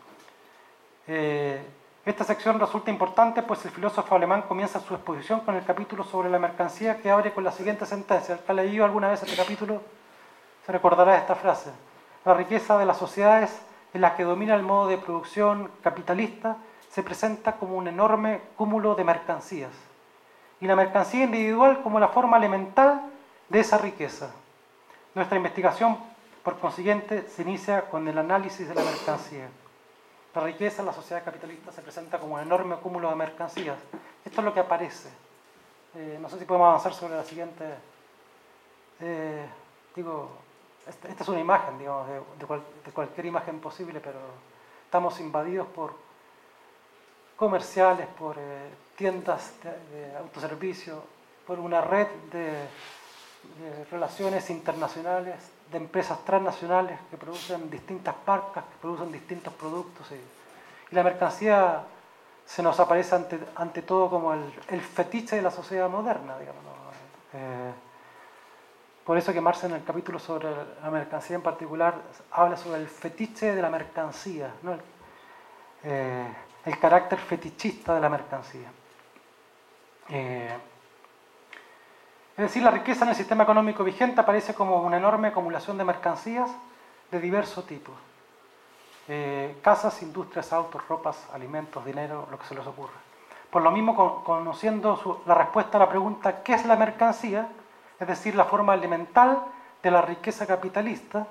Eh, 1.06 1.64
esta 2.04 2.24
sección 2.24 2.60
resulta 2.60 2.90
importante 2.90 3.42
pues 3.42 3.64
el 3.64 3.70
filósofo 3.70 4.14
alemán 4.14 4.42
comienza 4.42 4.80
su 4.80 4.92
exposición 4.92 5.40
con 5.40 5.54
el 5.54 5.64
capítulo 5.64 6.04
sobre 6.04 6.28
la 6.28 6.38
mercancía 6.38 6.98
que 6.98 7.10
abre 7.10 7.32
con 7.32 7.42
la 7.42 7.52
siguiente 7.52 7.86
sentencia. 7.86 8.38
Ha 8.46 8.52
leído 8.52 8.84
alguna 8.84 9.08
vez 9.08 9.22
este 9.22 9.34
capítulo 9.34 9.80
se 10.64 10.72
recordará 10.72 11.16
esta 11.16 11.34
frase. 11.34 11.70
La 12.24 12.34
riqueza 12.34 12.78
de 12.78 12.86
las 12.86 12.98
sociedades 12.98 13.50
en 13.94 14.00
las 14.00 14.12
que 14.12 14.24
domina 14.24 14.54
el 14.54 14.62
modo 14.62 14.88
de 14.88 14.98
producción 14.98 15.70
capitalista 15.82 16.56
se 16.90 17.02
presenta 17.02 17.56
como 17.56 17.76
un 17.76 17.88
enorme 17.88 18.40
cúmulo 18.56 18.94
de 18.94 19.04
mercancías. 19.04 19.72
Y 20.60 20.66
la 20.66 20.76
mercancía 20.76 21.24
individual 21.24 21.82
como 21.82 21.98
la 21.98 22.08
forma 22.08 22.36
elemental 22.36 23.02
de 23.48 23.60
esa 23.60 23.78
riqueza. 23.78 24.30
Nuestra 25.14 25.36
investigación, 25.36 25.98
por 26.42 26.58
consiguiente, 26.58 27.26
se 27.28 27.42
inicia 27.42 27.82
con 27.90 28.06
el 28.06 28.16
análisis 28.18 28.68
de 28.68 28.74
la 28.74 28.82
mercancía. 28.82 29.48
La 30.34 30.42
riqueza 30.42 30.80
en 30.80 30.86
la 30.86 30.92
sociedad 30.92 31.24
capitalista 31.24 31.72
se 31.72 31.82
presenta 31.82 32.18
como 32.18 32.34
un 32.34 32.40
enorme 32.40 32.76
cúmulo 32.76 33.10
de 33.10 33.16
mercancías. 33.16 33.76
Esto 34.24 34.40
es 34.40 34.44
lo 34.44 34.54
que 34.54 34.60
aparece. 34.60 35.10
Eh, 35.94 36.18
no 36.20 36.28
sé 36.30 36.38
si 36.38 36.44
podemos 36.46 36.68
avanzar 36.68 36.94
sobre 36.94 37.16
la 37.16 37.24
siguiente. 37.24 37.64
Eh, 39.00 39.44
digo, 39.94 40.30
esta, 40.86 41.08
es 41.08 41.28
una 41.28 41.40
imagen, 41.40 41.78
digamos, 41.78 42.08
de, 42.08 42.92
cualquier 42.92 43.26
imagen 43.26 43.60
posible, 43.60 44.00
pero 44.00 44.18
estamos 44.84 45.18
invadidos 45.20 45.66
por 45.68 45.94
comerciales, 47.36 48.06
por 48.18 48.36
eh, 48.38 48.70
tiendas 48.96 49.52
de, 49.62 50.16
autoservicio, 50.16 51.02
por 51.46 51.58
una 51.58 51.80
red 51.80 52.06
de 52.32 52.66
relaciones 53.90 54.48
internacionales 54.50 55.52
de 55.72 55.78
empresas 55.78 56.24
transnacionales 56.24 57.00
que 57.10 57.16
producen 57.16 57.70
distintas 57.70 58.14
marcas, 58.26 58.64
que 58.64 58.78
producen 58.80 59.10
distintos 59.10 59.52
productos. 59.54 60.06
Y, 60.12 60.94
la 60.94 61.02
mercancía 61.02 61.84
se 62.44 62.62
nos 62.62 62.78
aparece 62.78 63.14
ante, 63.14 63.40
ante 63.54 63.80
todo 63.80 64.10
como 64.10 64.34
el, 64.34 64.52
el, 64.68 64.82
fetiche 64.82 65.36
de 65.36 65.42
la 65.42 65.50
sociedad 65.50 65.88
moderna, 65.88 66.38
digamos. 66.38 66.60
Eh, 67.32 67.72
por 69.04 69.18
eso 69.18 69.32
que 69.32 69.40
Marx 69.40 69.64
en 69.64 69.72
el 69.72 69.84
capítulo 69.84 70.18
sobre 70.18 70.48
la 70.82 70.90
mercancía 70.90 71.36
en 71.36 71.42
particular 71.42 71.94
habla 72.30 72.56
sobre 72.56 72.80
el 72.80 72.88
fetiche 72.88 73.54
de 73.54 73.62
la 73.62 73.70
mercancía, 73.70 74.54
¿no? 74.62 74.72
el, 74.72 74.80
eh, 75.84 76.26
el 76.64 76.78
carácter 76.78 77.18
fetichista 77.18 77.94
de 77.94 78.00
la 78.00 78.08
mercancía. 78.08 78.70
Eh, 80.08 80.56
es 82.36 82.42
decir, 82.42 82.62
la 82.62 82.70
riqueza 82.70 83.04
en 83.04 83.10
el 83.10 83.16
sistema 83.16 83.42
económico 83.42 83.84
vigente 83.84 84.20
aparece 84.20 84.54
como 84.54 84.80
una 84.82 84.96
enorme 84.96 85.28
acumulación 85.28 85.76
de 85.76 85.84
mercancías 85.84 86.50
de 87.10 87.20
diversos 87.20 87.66
tipos. 87.66 87.94
Eh, 89.08 89.58
casas, 89.62 90.00
industrias, 90.02 90.52
autos, 90.52 90.86
ropas, 90.88 91.28
alimentos, 91.32 91.84
dinero, 91.84 92.28
lo 92.30 92.38
que 92.38 92.46
se 92.46 92.54
les 92.54 92.66
ocurra. 92.66 92.94
Por 93.50 93.62
lo 93.62 93.70
mismo, 93.70 94.22
conociendo 94.24 95.22
la 95.26 95.34
respuesta 95.34 95.76
a 95.76 95.80
la 95.80 95.88
pregunta 95.88 96.42
¿qué 96.42 96.54
es 96.54 96.64
la 96.64 96.76
mercancía? 96.76 97.48
Es 98.02 98.08
decir, 98.08 98.34
la 98.34 98.46
forma 98.46 98.74
elemental 98.74 99.44
de 99.80 99.88
la 99.88 100.02
riqueza 100.02 100.44
capitalista, 100.44 101.24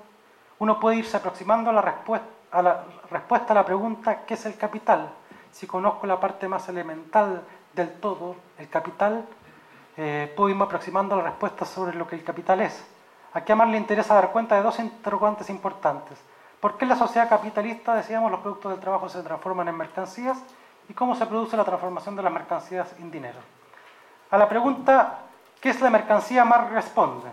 uno 0.58 0.80
puede 0.80 0.96
irse 0.96 1.18
aproximando 1.18 1.68
a 1.68 1.72
la, 1.74 1.82
respuesta, 1.82 2.26
a 2.50 2.62
la 2.62 2.84
respuesta 3.10 3.52
a 3.52 3.56
la 3.56 3.66
pregunta 3.66 4.24
¿qué 4.24 4.32
es 4.32 4.46
el 4.46 4.56
capital? 4.56 5.10
Si 5.50 5.66
conozco 5.66 6.06
la 6.06 6.18
parte 6.18 6.48
más 6.48 6.66
elemental 6.70 7.42
del 7.74 7.92
todo, 8.00 8.36
el 8.56 8.70
capital, 8.70 9.26
eh, 9.98 10.32
puedo 10.34 10.48
irme 10.48 10.64
aproximando 10.64 11.14
a 11.14 11.18
la 11.18 11.24
respuesta 11.24 11.66
sobre 11.66 11.94
lo 11.94 12.06
que 12.06 12.16
el 12.16 12.24
capital 12.24 12.62
es. 12.62 12.82
Aquí 13.34 13.52
a 13.52 13.56
Marx 13.56 13.70
le 13.70 13.76
interesa 13.76 14.14
dar 14.14 14.32
cuenta 14.32 14.56
de 14.56 14.62
dos 14.62 14.78
interrogantes 14.78 15.50
importantes. 15.50 16.18
¿Por 16.58 16.78
qué 16.78 16.86
en 16.86 16.88
la 16.88 16.96
sociedad 16.96 17.28
capitalista, 17.28 17.94
decíamos, 17.94 18.30
los 18.30 18.40
productos 18.40 18.72
del 18.72 18.80
trabajo 18.80 19.10
se 19.10 19.22
transforman 19.22 19.68
en 19.68 19.76
mercancías? 19.76 20.38
¿Y 20.88 20.94
cómo 20.94 21.14
se 21.16 21.26
produce 21.26 21.54
la 21.54 21.64
transformación 21.64 22.16
de 22.16 22.22
las 22.22 22.32
mercancías 22.32 22.94
en 22.98 23.10
dinero? 23.10 23.40
A 24.30 24.38
la 24.38 24.48
pregunta, 24.48 25.21
¿qué 25.62 25.70
es 25.70 25.80
la 25.80 25.88
mercancía? 25.88 26.44
Marx 26.44 26.72
responde. 26.72 27.28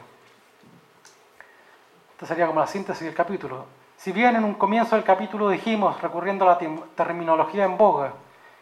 Esta 2.11 2.27
sería 2.27 2.47
como 2.47 2.60
la 2.60 2.68
síntesis 2.68 3.03
del 3.03 3.15
capítulo. 3.15 3.65
Si 3.97 4.11
bien 4.11 4.35
en 4.35 4.45
un 4.45 4.53
comienzo 4.53 4.95
del 4.95 5.03
capítulo 5.03 5.49
dijimos, 5.49 5.99
recurriendo 6.01 6.49
a 6.49 6.53
la 6.53 6.77
terminología 6.95 7.65
en 7.65 7.76
boga, 7.76 8.14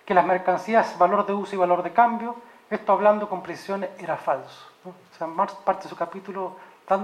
que 0.05 0.13
las 0.13 0.25
mercancías 0.25 0.97
valor 0.97 1.25
de 1.25 1.33
uso 1.33 1.53
y 1.53 1.57
valor 1.57 1.83
de 1.83 1.91
cambio, 1.91 2.35
esto 2.69 2.93
hablando 2.93 3.29
con 3.29 3.43
precisión 3.43 3.85
era 3.99 4.15
falso. 4.15 4.65
O 4.85 5.17
sea, 5.17 5.27
Marx 5.27 5.53
parte 5.53 5.83
de 5.83 5.89
su 5.89 5.95
capítulo 5.95 6.55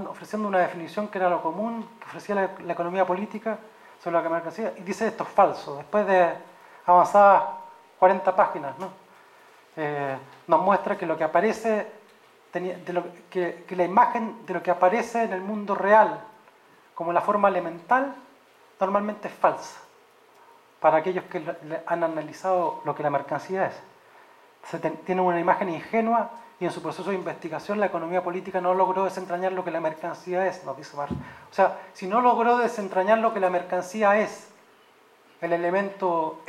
ofreciendo 0.10 0.48
una 0.48 0.60
definición 0.60 1.10
que 1.10 1.18
era 1.18 1.30
lo 1.30 1.42
común, 1.42 1.86
que 2.00 2.06
ofrecía 2.06 2.36
la, 2.36 2.72
economía 2.72 3.06
política 3.06 3.58
sobre 4.02 4.22
la 4.22 4.30
mercancía, 4.30 4.74
y 4.78 4.82
dice 4.82 5.08
esto 5.08 5.24
es 5.24 5.30
falso. 5.30 5.76
Después 5.76 6.08
de 6.08 6.34
avanzadas 6.86 7.44
40 8.00 8.36
páginas, 8.36 8.80
¿no? 8.80 8.90
Eh, 9.76 10.18
nos 10.48 10.62
muestra 10.62 10.98
que 10.98 11.06
lo 11.06 11.18
que 11.18 11.26
aparece, 11.26 12.03
que, 13.30 13.66
la 13.70 13.84
imagen 13.84 14.46
de 14.46 14.54
lo 14.54 14.64
que 14.64 14.72
aparece 14.72 15.24
en 15.24 15.34
el 15.34 15.42
mundo 15.42 15.76
real 15.76 16.22
como 16.96 17.12
la 17.12 17.22
forma 17.22 17.50
elemental, 17.50 18.16
normalmente 18.80 19.28
es 19.28 19.34
falsa, 19.34 19.80
para 20.80 20.98
aquellos 20.98 21.24
que 21.26 21.44
han 21.86 22.04
analizado 22.04 22.82
lo 22.86 22.94
que 22.94 23.04
la 23.04 23.10
mercancía 23.10 23.66
es 23.66 23.74
se 24.70 24.80
tiene 24.80 25.22
una 25.22 25.40
imagen 25.40 25.70
ingenua 25.70 26.32
y 26.60 26.66
en 26.66 26.72
su 26.72 26.82
proceso 26.82 27.10
de 27.10 27.16
investigación 27.16 27.80
la 27.80 27.88
economía 27.88 28.24
política 28.24 28.62
no 28.62 28.74
logró 28.74 29.04
desentrañar 29.04 29.52
lo 29.52 29.64
que 29.64 29.72
la 29.72 29.82
mercancía 29.82 30.48
es, 30.48 30.64
nos 30.64 30.78
dice 30.78 30.96
Marx. 30.96 31.14
O 31.14 31.54
sea, 31.54 31.80
si 31.94 32.08
no 32.08 32.22
logró 32.22 32.58
desentrañar 32.58 33.20
lo 33.20 33.34
que 33.34 33.40
la 33.40 33.50
mercancía 33.50 34.20
es, 34.20 34.50
el, 35.42 35.52
elemento 35.52 36.40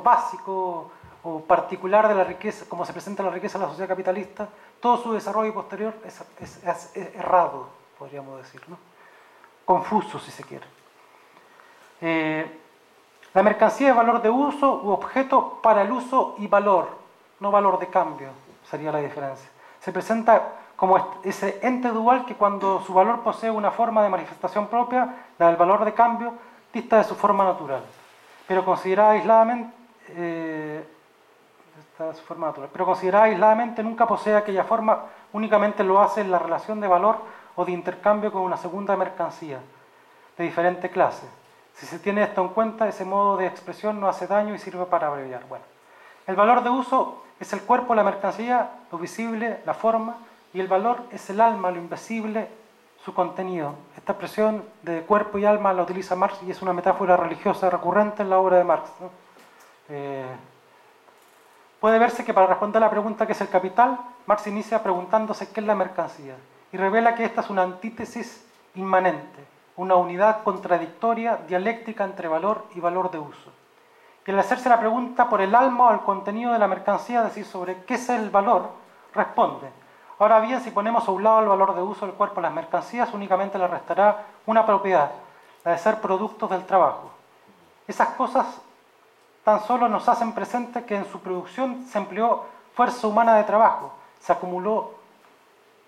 básico 0.00 0.90
o 1.24 1.40
particular 1.40 2.06
de 2.06 2.14
la 2.14 2.24
riqueza, 2.24 2.66
como 2.68 2.84
se 2.84 2.92
presenta 2.92 3.22
la 3.22 3.30
riqueza 3.30 3.56
en 3.56 3.62
la 3.62 3.68
sociedad 3.68 3.88
capitalista, 3.88 4.48
todo 4.78 4.98
su 4.98 5.12
desarrollo 5.12 5.54
posterior 5.54 5.94
es, 6.04 6.96
errado, 7.16 7.68
podríamos 7.98 8.36
decir, 8.38 8.60
¿no? 8.68 8.76
confuso 9.64 10.18
si 10.18 10.30
se 10.30 10.44
quiere. 10.44 10.66
Eh, 12.02 12.60
la 13.32 13.42
mercancía 13.42 13.88
es 13.88 13.96
valor 13.96 14.20
de 14.20 14.28
uso 14.28 14.82
u 14.82 14.90
objeto 14.90 15.60
para 15.62 15.82
el 15.82 15.90
uso 15.90 16.34
y 16.38 16.46
valor, 16.46 16.88
no 17.40 17.50
valor 17.50 17.78
de 17.78 17.86
cambio, 17.88 18.28
sería 18.68 18.92
la 18.92 18.98
diferencia. 18.98 19.48
Se 19.80 19.92
presenta 19.92 20.52
como 20.76 21.20
ese 21.22 21.58
ente 21.62 21.88
dual 21.88 22.26
que 22.26 22.34
cuando 22.34 22.82
su 22.82 22.92
valor 22.92 23.20
posee 23.20 23.50
una 23.50 23.70
forma 23.70 24.02
de 24.02 24.10
manifestación 24.10 24.66
propia, 24.66 25.14
la 25.38 25.46
del 25.46 25.56
valor 25.56 25.86
de 25.86 25.94
cambio, 25.94 26.34
dista 26.70 26.98
de 26.98 27.04
su 27.04 27.14
forma 27.14 27.44
natural. 27.44 27.82
Pero 28.46 28.62
considerada 28.62 29.12
aisladamente, 29.12 29.74
eh, 30.10 30.93
su 31.96 32.22
forma 32.24 32.48
natural, 32.48 32.70
pero 32.72 32.86
considerada 32.86 33.24
aisladamente 33.24 33.82
nunca 33.82 34.06
posee 34.06 34.34
aquella 34.34 34.64
forma, 34.64 35.04
únicamente 35.32 35.84
lo 35.84 36.00
hace 36.00 36.20
en 36.20 36.30
la 36.30 36.38
relación 36.38 36.80
de 36.80 36.88
valor 36.88 37.18
o 37.56 37.64
de 37.64 37.72
intercambio 37.72 38.32
con 38.32 38.42
una 38.42 38.56
segunda 38.56 38.96
mercancía 38.96 39.60
de 40.36 40.44
diferente 40.44 40.90
clase 40.90 41.26
si 41.74 41.86
se 41.86 41.98
tiene 41.98 42.22
esto 42.22 42.40
en 42.40 42.48
cuenta, 42.48 42.88
ese 42.88 43.04
modo 43.04 43.36
de 43.36 43.46
expresión 43.46 44.00
no 44.00 44.08
hace 44.08 44.26
daño 44.26 44.54
y 44.54 44.58
sirve 44.58 44.86
para 44.86 45.08
abreviar. 45.08 45.44
Bueno, 45.48 45.64
el 46.26 46.36
valor 46.36 46.62
de 46.62 46.70
uso 46.70 47.24
es 47.40 47.52
el 47.52 47.62
cuerpo, 47.62 47.94
la 47.94 48.04
mercancía, 48.04 48.70
lo 48.92 48.98
visible, 48.98 49.60
la 49.66 49.74
forma, 49.74 50.16
y 50.52 50.60
el 50.60 50.68
valor 50.68 51.02
es 51.10 51.28
el 51.30 51.40
alma, 51.40 51.72
lo 51.72 51.78
invisible, 51.78 52.48
su 53.04 53.12
contenido. 53.12 53.74
Esta 53.96 54.12
expresión 54.12 54.64
de 54.82 55.02
cuerpo 55.02 55.36
y 55.36 55.44
alma 55.44 55.72
la 55.72 55.82
utiliza 55.82 56.14
Marx 56.14 56.42
y 56.44 56.52
es 56.52 56.62
una 56.62 56.72
metáfora 56.72 57.16
religiosa 57.16 57.68
recurrente 57.68 58.22
en 58.22 58.30
la 58.30 58.38
obra 58.38 58.58
de 58.58 58.64
Marx. 58.64 58.90
Eh, 59.88 60.24
puede 61.84 61.98
verse 61.98 62.24
que 62.24 62.32
para 62.32 62.46
responder 62.46 62.82
a 62.82 62.86
la 62.86 62.90
pregunta 62.90 63.26
¿qué 63.26 63.32
es 63.32 63.40
el 63.42 63.50
capital? 63.50 63.98
Marx 64.24 64.46
inicia 64.46 64.82
preguntándose 64.82 65.52
qué 65.52 65.60
es 65.60 65.66
la 65.66 65.74
mercancía 65.74 66.34
y 66.72 66.78
revela 66.78 67.14
que 67.14 67.26
esta 67.26 67.42
es 67.42 67.50
una 67.50 67.60
antítesis 67.60 68.42
inmanente, 68.74 69.44
una 69.76 69.94
unidad 69.94 70.42
contradictoria, 70.44 71.40
dialéctica 71.46 72.04
entre 72.04 72.26
valor 72.26 72.64
y 72.74 72.80
valor 72.80 73.10
de 73.10 73.18
uso. 73.18 73.52
Y 74.26 74.30
al 74.30 74.38
hacerse 74.38 74.70
la 74.70 74.80
pregunta 74.80 75.28
por 75.28 75.42
el 75.42 75.54
alma 75.54 75.88
o 75.88 75.92
el 75.92 76.00
contenido 76.00 76.54
de 76.54 76.58
la 76.58 76.68
mercancía, 76.68 77.18
es 77.18 77.26
decir, 77.26 77.44
sobre 77.44 77.84
qué 77.84 77.96
es 77.96 78.08
el 78.08 78.30
valor, 78.30 78.70
responde. 79.14 79.68
Ahora 80.18 80.40
bien, 80.40 80.62
si 80.62 80.70
ponemos 80.70 81.06
a 81.06 81.12
un 81.12 81.22
lado 81.22 81.40
el 81.40 81.48
valor 81.48 81.74
de 81.74 81.82
uso 81.82 82.06
del 82.06 82.14
cuerpo 82.14 82.40
a 82.40 82.44
las 82.44 82.54
mercancías, 82.54 83.12
únicamente 83.12 83.58
le 83.58 83.68
restará 83.68 84.24
una 84.46 84.64
propiedad, 84.64 85.10
la 85.62 85.72
de 85.72 85.76
ser 85.76 86.00
productos 86.00 86.48
del 86.48 86.64
trabajo. 86.64 87.10
Esas 87.86 88.08
cosas 88.14 88.62
tan 89.44 89.62
solo 89.64 89.88
nos 89.88 90.08
hacen 90.08 90.32
presente 90.32 90.84
que 90.84 90.96
en 90.96 91.04
su 91.04 91.20
producción 91.20 91.86
se 91.86 91.98
empleó 91.98 92.44
fuerza 92.74 93.06
humana 93.06 93.36
de 93.36 93.44
trabajo, 93.44 93.92
se 94.20 94.32
acumuló 94.32 94.94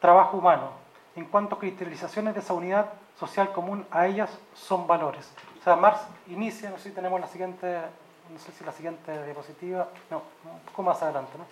trabajo 0.01 0.37
humano. 0.37 0.71
En 1.17 1.25
cuanto 1.25 1.57
a 1.57 1.59
cristalizaciones 1.59 2.35
de 2.35 2.41
esa 2.41 2.53
unidad 2.53 2.93
social 3.19 3.53
común, 3.53 3.87
a 3.91 4.07
ellas 4.07 4.31
son 4.55 4.87
valores. 4.87 5.33
O 5.61 5.65
sea, 5.65 5.75
Marx 5.75 6.01
inicia, 6.29 6.69
no 6.69 6.77
sé 6.77 6.91
si 6.91 6.95
tenemos 6.95 7.19
la 7.19 7.27
siguiente 7.27 7.81
no 8.31 8.39
sé 8.39 8.53
si 8.53 8.65
la 8.65 8.73
siguiente 8.73 9.25
diapositiva, 9.25 9.89
no, 10.11 10.23
un 10.45 10.61
poco 10.61 10.83
más 10.83 11.03
adelante, 11.03 11.33
¿no? 11.39 11.47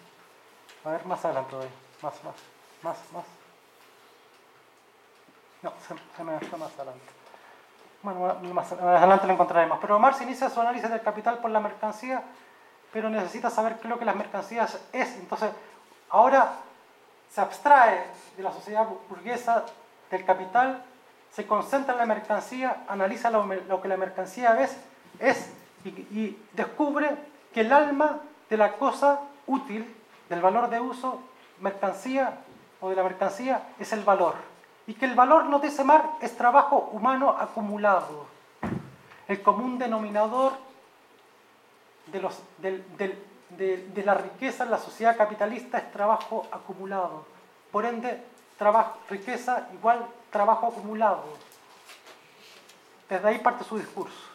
A 0.88 0.92
ver, 0.92 1.06
más 1.06 1.24
adelante 1.24 1.54
hoy, 1.54 1.68
más, 2.02 2.14
más, 2.24 2.34
más, 2.82 2.98
más. 3.12 3.24
No, 5.62 5.72
se, 5.86 6.24
me 6.24 6.36
está 6.36 6.56
más 6.56 6.74
adelante. 6.74 7.06
Bueno, 8.04 8.36
más, 8.52 8.70
adelante 8.70 9.26
lo 9.26 9.32
encontraremos. 9.32 9.78
Pero 9.80 9.98
Marx 9.98 10.20
inicia 10.20 10.50
su 10.50 10.60
análisis 10.60 10.90
del 10.90 11.00
capital 11.00 11.38
por 11.38 11.50
la 11.50 11.58
mercancía, 11.58 12.22
pero 12.92 13.08
necesita 13.08 13.48
saber 13.48 13.76
qué 13.76 13.84
es 13.84 13.90
lo 13.90 13.98
que 13.98 14.04
las 14.04 14.14
mercancías 14.14 14.78
es. 14.92 15.16
Entonces, 15.16 15.50
ahora 16.10 16.52
se 17.30 17.40
abstrae 17.40 18.04
de 18.36 18.42
la 18.42 18.52
sociedad 18.52 18.86
burguesa 19.08 19.64
del 20.10 20.24
capital, 20.26 20.84
se 21.32 21.46
concentra 21.46 21.94
en 21.94 21.98
la 21.98 22.06
mercancía, 22.06 22.84
analiza 22.86 23.30
lo, 23.30 23.80
que 23.80 23.88
la 23.88 23.96
mercancía 23.96 24.56
es 25.18 25.50
y, 25.84 26.38
descubre 26.52 27.10
que 27.52 27.62
el 27.62 27.72
alma 27.72 28.20
de 28.50 28.56
la 28.56 28.72
cosa 28.74 29.20
útil, 29.46 29.96
del 30.28 30.40
valor 30.40 30.68
de 30.68 30.80
uso, 30.80 31.20
mercancía 31.60 32.34
o 32.80 32.90
de 32.90 32.96
la 32.96 33.02
mercancía, 33.02 33.62
es 33.78 33.92
el 33.92 34.02
valor. 34.02 34.34
Y 34.86 34.94
que 34.94 35.06
el 35.06 35.14
valor, 35.14 35.46
no 35.46 35.58
dice 35.58 35.82
Mar, 35.84 36.12
es 36.20 36.36
trabajo 36.36 36.90
humano 36.92 37.30
acumulado. 37.30 38.26
El 39.26 39.42
común 39.42 39.78
denominador 39.78 40.52
de, 42.08 43.18
de, 43.50 44.02
la 44.04 44.14
riqueza 44.14 44.64
en 44.64 44.70
la 44.70 44.78
sociedad 44.78 45.16
capitalista 45.16 45.78
es 45.78 45.90
trabajo 45.90 46.46
acumulado. 46.52 47.26
Por 47.72 47.86
ende, 47.86 48.22
riqueza 49.08 49.68
igual 49.72 50.06
trabajo 50.30 50.66
acumulado. 50.66 51.24
Desde 53.08 53.28
ahí 53.28 53.38
parte 53.38 53.64
su 53.64 53.78
discurso. 53.78 54.34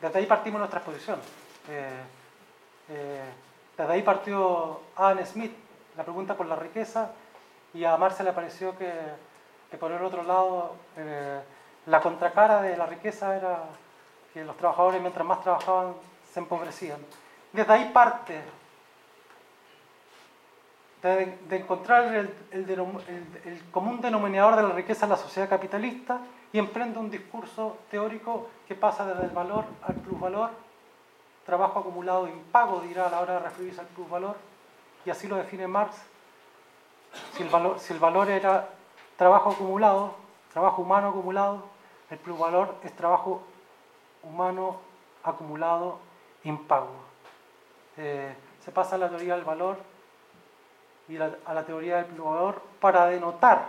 desde 0.00 0.18
ahí 0.18 0.26
partimos 0.26 0.58
nuestra 0.58 0.80
exposición. 0.80 1.18
Eh, 1.68 2.02
eh, 2.88 3.30
desde 3.76 3.92
ahí 3.92 4.02
partió 4.02 4.80
Adam 4.96 5.24
Smith, 5.26 5.52
la 6.00 6.04
pregunta 6.04 6.34
por 6.34 6.46
la 6.46 6.56
riqueza, 6.56 7.10
y 7.74 7.84
a 7.84 7.94
Marx 7.98 8.20
le 8.20 8.32
pareció 8.32 8.74
que, 8.78 8.90
por 9.78 9.92
el 9.92 10.02
otro 10.02 10.22
lado 10.22 10.74
eh, 10.96 11.42
la 11.84 12.00
contracara 12.00 12.62
de 12.62 12.74
la 12.74 12.86
riqueza 12.86 13.36
era 13.36 13.64
que 14.32 14.42
los 14.42 14.56
trabajadores 14.56 14.98
mientras 15.02 15.26
más 15.26 15.42
trabajaban 15.42 15.92
se 16.32 16.40
empobrecían. 16.40 17.00
Desde 17.52 17.70
ahí 17.70 17.90
parte 17.92 18.40
de, 21.02 21.36
encontrar 21.50 22.14
el, 22.14 22.30
el, 22.50 23.62
común 23.70 24.00
denominador 24.00 24.56
de 24.56 24.62
la 24.62 24.70
riqueza 24.70 25.04
en 25.04 25.10
la 25.10 25.18
sociedad 25.18 25.50
capitalista 25.50 26.22
y 26.50 26.58
emprende 26.58 26.98
un 26.98 27.10
discurso 27.10 27.76
teórico 27.90 28.48
que 28.66 28.74
pasa 28.74 29.04
desde 29.04 29.24
el 29.24 29.32
valor 29.32 29.66
al 29.82 29.96
plusvalor, 29.96 30.48
trabajo 31.44 31.80
acumulado 31.80 32.26
impago, 32.26 32.80
dirá 32.80 33.08
a 33.08 33.10
la 33.10 33.20
hora 33.20 33.34
de 33.34 33.40
referirse 33.40 33.82
al 33.82 33.86
plusvalor, 33.88 34.49
y 35.04 35.10
así 35.10 35.28
lo 35.28 35.36
define 35.36 35.66
Marx. 35.66 35.96
Si 37.32 37.42
el 37.42 37.98
valor, 37.98 38.30
era 38.30 38.68
trabajo 39.16 39.50
acumulado, 39.50 40.14
trabajo 40.52 40.82
humano 40.82 41.08
acumulado, 41.08 41.64
el 42.10 42.18
plusvalor 42.18 42.76
es 42.84 42.94
trabajo 42.94 43.42
humano 44.22 44.76
acumulado 45.22 45.98
impago. 46.44 46.92
Eh, 47.96 48.34
se 48.64 48.70
pasa 48.70 48.96
a 48.96 48.98
la 48.98 49.08
teoría 49.08 49.34
del 49.34 49.44
valor 49.44 49.78
y 51.08 51.16
a 51.16 51.54
la 51.54 51.64
teoría 51.64 51.96
del 51.96 52.06
plusvalor 52.06 52.62
para 52.80 53.06
denotar 53.06 53.66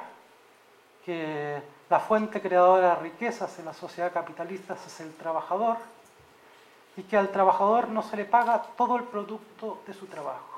que 1.03 1.61
la 1.89 1.99
fuente 1.99 2.41
creadora 2.41 2.95
de 2.95 3.01
riquezas 3.01 3.57
en 3.59 3.65
la 3.65 3.73
sociedad 3.73 4.13
capitalista 4.13 4.75
es 4.75 4.99
el 4.99 5.13
trabajador 5.15 5.77
y 6.95 7.03
que 7.03 7.17
al 7.17 7.29
trabajador 7.29 7.87
no 7.87 8.03
se 8.03 8.17
le 8.17 8.25
paga 8.25 8.61
todo 8.77 8.97
el 8.97 9.03
producto 9.03 9.81
de 9.87 9.93
su 9.93 10.05
trabajo. 10.05 10.50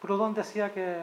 Proudhon 0.00 0.34
decía 0.34 0.72
que 0.72 1.02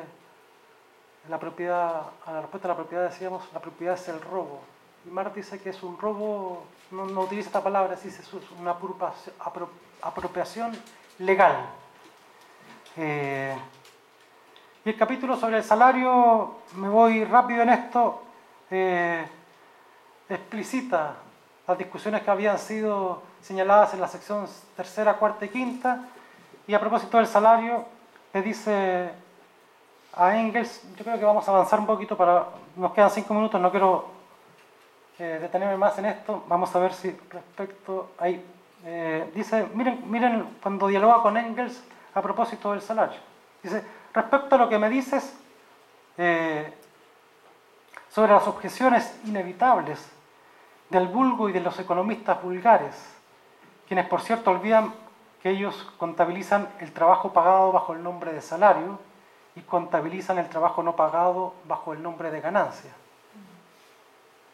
la 1.30 1.40
propiedad, 1.40 2.04
a 2.26 2.32
la 2.32 2.42
respuesta 2.42 2.68
a 2.68 2.72
la 2.72 2.76
propiedad 2.76 3.10
decíamos, 3.10 3.44
la 3.54 3.60
propiedad 3.60 3.96
es 3.96 4.08
el 4.08 4.22
robo. 4.22 4.62
Y 5.06 5.10
Marx 5.10 5.36
dice 5.36 5.62
que 5.62 5.70
es 5.70 5.84
un 5.84 5.98
robo, 5.98 6.66
no, 6.92 7.04
utiliza 7.22 7.50
esta 7.50 7.64
palabra, 7.64 7.96
dice 7.96 8.22
es 8.22 8.34
una 8.60 8.76
apropiación 10.02 10.72
legal. 11.20 11.68
Eh, 12.96 13.56
y 14.84 14.90
el 14.90 14.98
capítulo 14.98 15.36
sobre 15.36 15.58
el 15.58 15.64
salario, 15.64 16.56
me 16.76 16.90
voy 16.90 17.24
rápido 17.26 17.62
en 17.62 17.70
esto, 17.70 18.24
eh, 18.72 19.26
las 21.68 21.78
discusiones 21.78 22.24
que 22.24 22.32
habían 22.32 22.58
sido 22.58 23.22
señaladas 23.42 23.94
en 23.94 24.02
la 24.02 24.08
sección 24.08 24.48
tercera, 24.76 25.16
cuarta 25.16 25.46
y 25.46 25.50
quinta. 25.50 26.06
Y 26.66 26.74
a 26.74 26.80
propósito 26.80 27.18
del 27.18 27.28
salario, 27.28 27.86
le 28.34 28.42
dice 28.42 29.10
a 30.14 30.38
Engels, 30.38 30.82
yo 30.98 31.04
creo 31.04 31.20
que 31.20 31.26
vamos 31.26 31.48
a 31.48 31.52
avanzar 31.52 31.80
un 31.80 31.86
poquito 31.86 32.18
para, 32.18 32.48
nos 32.76 32.94
quedan 32.94 33.10
cinco 33.10 33.34
minutos, 33.34 33.60
no 33.62 33.72
quiero 33.72 34.06
eh, 35.20 35.40
detenerme 35.42 35.78
más 35.78 35.98
en 36.00 36.06
esto, 36.06 36.44
vamos 36.48 36.76
a 36.76 36.80
ver 36.80 36.94
si 36.94 37.16
respecto 37.30 38.12
ahí, 38.18 38.44
eh, 38.86 39.32
dice, 39.34 39.68
miren, 39.74 40.10
miren 40.10 40.58
cuando 40.62 40.88
dialoga 40.88 41.22
con 41.22 41.38
Engels 41.38 41.84
a 42.14 42.22
propósito 42.22 42.72
del 42.72 42.82
salario, 42.82 43.20
dice, 43.62 43.84
respecto 44.14 44.56
a 44.56 44.58
lo 44.58 44.70
que 44.70 44.80
me 44.80 44.90
dices, 44.90 45.38
sobre 48.10 48.34
las 48.34 48.48
objeciones 48.48 49.20
inevitables 49.26 50.04
del 50.90 51.08
vulgo 51.08 51.50
y 51.50 51.52
de 51.52 51.60
los 51.60 51.78
economistas 51.80 52.42
vulgares, 52.42 52.96
quienes 53.88 54.08
por 54.08 54.22
cierto 54.22 54.52
olvidan 54.52 54.92
que 55.42 55.50
ellos 55.50 55.88
contabilizan 55.98 56.70
el 56.80 56.92
trabajo 56.92 57.34
pagado 57.34 57.72
bajo 57.72 57.94
el 57.94 58.04
nombre 58.04 58.34
de 58.34 58.42
salario 58.42 59.00
y 59.56 59.62
contabilizan 59.62 60.38
el 60.38 60.50
trabajo 60.50 60.84
no 60.84 60.96
pagado 60.96 61.54
bajo 61.66 61.94
el 61.94 62.02
nombre 62.02 62.32
de 62.32 62.42
ganancia. 62.42 62.92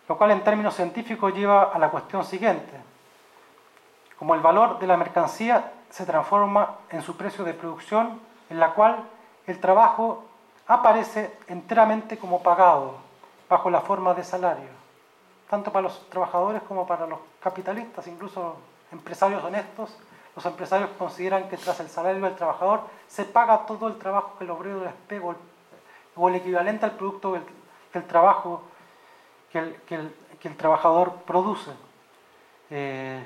Lo 0.08 0.18
cual 0.18 0.32
en 0.32 0.44
términos 0.44 0.76
científicos 0.76 1.34
lleva 1.34 1.64
a 1.64 1.80
la 1.80 1.90
cuestión 1.90 2.26
siguiente. 2.26 2.78
Como 4.18 4.36
el 4.36 4.42
valor 4.42 4.80
de 4.80 4.88
la 4.88 4.98
mercancía 4.98 5.72
se 5.90 6.06
transforma 6.06 6.78
en 6.90 7.02
su 7.02 7.16
precio 7.18 7.44
de 7.44 7.54
producción, 7.54 8.20
en 8.50 8.60
la 8.60 8.74
cual 8.74 9.04
el 9.48 9.60
trabajo 9.60 10.24
aparece 10.68 11.38
enteramente 11.48 12.18
como 12.18 12.42
pagado, 12.42 12.96
bajo 13.50 13.70
la 13.70 13.82
forma 13.82 14.14
de 14.14 14.24
salario, 14.24 14.70
tanto 15.50 15.72
para 15.72 15.84
los 15.84 16.10
trabajadores 16.10 16.62
como 16.64 16.88
para 16.88 17.06
los 17.06 17.20
capitalistas, 17.42 18.08
incluso 18.08 18.56
empresarios 18.92 19.44
honestos. 19.44 19.96
Los 20.36 20.46
empresarios 20.46 20.90
consideran 20.98 21.48
que 21.48 21.58
tras 21.58 21.80
el 21.80 21.90
salario 21.90 22.24
del 22.24 22.36
trabajador 22.36 22.82
se 23.08 23.26
paga 23.26 23.66
todo 23.66 23.88
el 23.88 23.98
trabajo 23.98 24.36
que 24.38 24.46
el 24.46 24.52
obrero 24.52 24.84
les 24.84 25.22
o 26.16 26.30
el 26.30 26.36
equivalente 26.36 26.86
al 26.86 26.92
producto 26.92 27.38
que 27.92 28.00
el, 28.00 28.06
trabajo 28.06 28.64
que 29.52 29.60
el, 29.60 30.58
trabajador 30.58 31.14
produce. 31.26 31.72
Eh, 32.70 33.24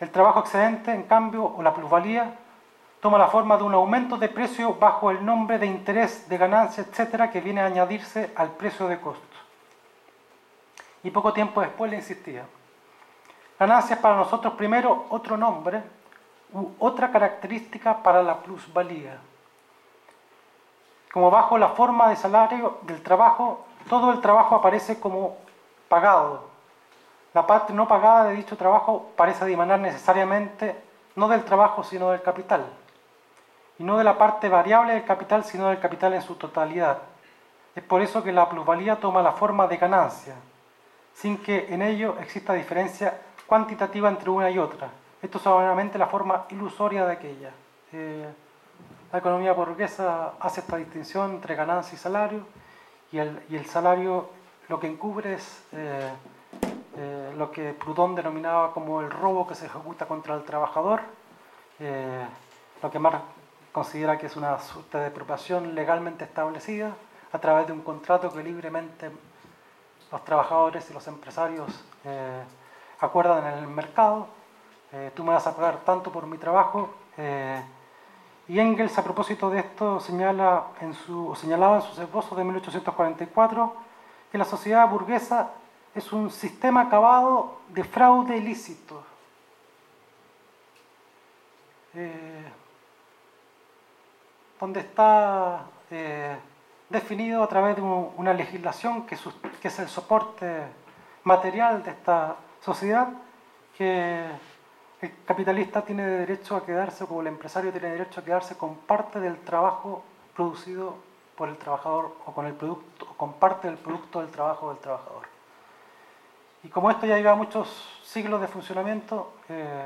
el 0.00 0.10
trabajo 0.10 0.40
excedente, 0.40 0.92
en 0.92 1.04
cambio, 1.04 1.44
o 1.44 1.62
la 1.62 1.72
plusvalía, 1.72 2.34
toma 3.00 3.18
la 3.18 3.28
forma 3.28 3.56
de 3.56 3.64
un 3.64 3.74
aumento 3.74 4.16
de 4.16 4.28
precio 4.28 4.74
bajo 4.74 5.10
el 5.10 5.24
nombre 5.24 5.58
de 5.58 5.66
interés, 5.66 6.28
de 6.28 6.38
ganancia, 6.38 6.84
etcétera, 6.88 7.30
que 7.30 7.40
viene 7.40 7.60
a 7.60 7.66
añadirse 7.66 8.32
al 8.34 8.50
precio 8.52 8.88
de 8.88 8.98
costo. 9.00 9.36
Y 11.02 11.10
poco 11.10 11.32
tiempo 11.32 11.60
después 11.60 11.90
le 11.90 11.98
insistía. 11.98 12.46
Ganancia 13.64 13.94
es 13.94 14.02
para 14.02 14.16
nosotros 14.16 14.52
primero 14.52 15.06
otro 15.08 15.38
nombre, 15.38 15.82
u 16.52 16.68
otra 16.80 17.10
característica 17.10 18.02
para 18.02 18.22
la 18.22 18.36
plusvalía. 18.36 19.16
Como 21.10 21.30
bajo 21.30 21.56
la 21.56 21.70
forma 21.70 22.10
de 22.10 22.16
salario 22.16 22.76
del 22.82 23.02
trabajo, 23.02 23.64
todo 23.88 24.12
el 24.12 24.20
trabajo 24.20 24.54
aparece 24.54 25.00
como 25.00 25.38
pagado. 25.88 26.46
La 27.32 27.46
parte 27.46 27.72
no 27.72 27.88
pagada 27.88 28.24
de 28.26 28.34
dicho 28.34 28.54
trabajo 28.58 29.12
parece 29.16 29.46
dimanar 29.46 29.80
necesariamente 29.80 30.78
no 31.16 31.26
del 31.28 31.42
trabajo 31.44 31.82
sino 31.84 32.10
del 32.10 32.20
capital, 32.20 32.66
y 33.78 33.82
no 33.82 33.96
de 33.96 34.04
la 34.04 34.18
parte 34.18 34.50
variable 34.50 34.92
del 34.92 35.06
capital 35.06 35.42
sino 35.42 35.68
del 35.68 35.80
capital 35.80 36.12
en 36.12 36.20
su 36.20 36.34
totalidad. 36.34 36.98
Es 37.74 37.82
por 37.82 38.02
eso 38.02 38.22
que 38.22 38.30
la 38.30 38.46
plusvalía 38.46 38.96
toma 38.96 39.22
la 39.22 39.32
forma 39.32 39.66
de 39.68 39.78
ganancia, 39.78 40.34
sin 41.14 41.38
que 41.38 41.72
en 41.72 41.80
ello 41.80 42.16
exista 42.20 42.52
diferencia 42.52 43.14
cuantitativa 43.46 44.08
entre 44.08 44.30
una 44.30 44.50
y 44.50 44.58
otra. 44.58 44.90
Esto 45.22 45.38
es 45.38 45.44
solamente 45.44 45.98
la 45.98 46.06
forma 46.06 46.44
ilusoria 46.50 47.06
de 47.06 47.12
aquella. 47.12 47.50
Eh, 47.92 48.28
la 49.12 49.18
economía 49.18 49.52
burguesa 49.52 50.32
hace 50.40 50.60
esta 50.60 50.76
distinción 50.76 51.30
entre 51.32 51.54
ganancia 51.54 51.94
y 51.94 51.98
salario, 51.98 52.46
y 53.12 53.18
el, 53.18 53.66
salario 53.66 54.28
lo 54.68 54.80
que 54.80 54.88
encubre 54.88 55.34
es 55.34 55.62
eh, 55.72 56.12
eh, 56.96 57.32
lo 57.38 57.50
que 57.52 57.72
Proudhon 57.74 58.14
denominaba 58.14 58.72
como 58.72 59.00
el 59.00 59.10
robo 59.10 59.46
que 59.46 59.54
se 59.54 59.66
ejecuta 59.66 60.06
contra 60.06 60.34
el 60.34 60.42
trabajador, 60.42 61.00
lo 62.82 62.90
que 62.90 62.98
Marx 62.98 63.20
considera 63.72 64.18
que 64.18 64.26
es 64.26 64.36
una 64.36 64.58
suerte 64.58 64.98
de 64.98 65.06
apropiación 65.06 65.74
legalmente 65.74 66.24
establecida 66.24 66.94
a 67.32 67.38
través 67.38 67.66
de 67.66 67.72
un 67.72 67.80
contrato 67.80 68.32
que 68.32 68.42
libremente 68.42 69.10
los 70.12 70.24
trabajadores 70.24 70.88
y 70.90 70.94
los 70.94 71.06
empresarios 71.08 71.84
acuerdan 73.00 73.46
en 73.46 73.58
el 73.64 73.66
mercado, 73.68 74.28
eh, 74.92 75.10
tú 75.14 75.24
me 75.24 75.32
vas 75.32 75.46
a 75.46 75.56
pagar 75.56 75.78
tanto 75.84 76.12
por 76.12 76.26
mi 76.26 76.38
trabajo. 76.38 76.94
Eh, 77.16 77.60
y 78.46 78.60
Engels, 78.60 78.96
a 78.96 79.02
propósito 79.02 79.50
de 79.50 79.60
esto, 79.60 79.98
señala 79.98 80.66
en 80.80 80.94
su, 80.94 81.34
señalaba 81.34 81.76
en 81.76 81.82
sus 81.82 81.98
esbozos 81.98 82.38
de 82.38 82.44
1844 82.44 83.74
que 84.30 84.38
la 84.38 84.44
sociedad 84.44 84.88
burguesa 84.88 85.50
es 85.94 86.12
un 86.12 86.30
sistema 86.30 86.82
acabado 86.82 87.58
de 87.68 87.82
fraude 87.82 88.36
ilícito. 88.36 89.02
Eh, 91.94 92.52
donde 94.60 94.80
está 94.80 95.66
definido 96.88 97.42
a 97.42 97.48
través 97.48 97.76
de 97.76 97.82
una 97.82 98.32
legislación 98.32 99.06
que, 99.06 99.16
que 99.60 99.68
es 99.68 99.78
el 99.78 99.88
soporte 99.88 100.62
material 101.24 101.82
de 101.82 101.90
esta 101.90 102.36
sociedad 102.64 103.08
que 103.76 104.24
el 105.02 105.12
capitalista 105.26 105.82
tiene 105.82 106.06
derecho 106.06 106.56
a 106.56 106.64
quedarse, 106.64 107.04
o 107.08 107.20
el 107.20 107.26
empresario 107.26 107.70
tiene 107.70 107.90
derecho 107.90 108.20
a 108.20 108.24
quedarse 108.24 108.56
con 108.56 108.76
parte 108.76 109.20
del 109.20 109.38
trabajo 109.40 110.02
producido 110.34 110.94
por 111.36 111.48
el 111.48 111.58
trabajador 111.58 112.16
o 112.24 112.32
con, 112.32 112.46
el 112.46 112.54
producto, 112.54 113.06
con 113.16 113.34
parte 113.34 113.68
del 113.68 113.76
producto 113.76 114.20
del 114.20 114.30
trabajo 114.30 114.70
del 114.70 114.78
trabajador. 114.78 115.24
Y 116.62 116.68
como 116.68 116.90
esto 116.90 117.04
ya 117.04 117.16
lleva 117.16 117.34
muchos 117.34 117.68
siglos 118.02 118.40
de 118.40 118.48
funcionamiento, 118.48 119.34
eh, 119.50 119.84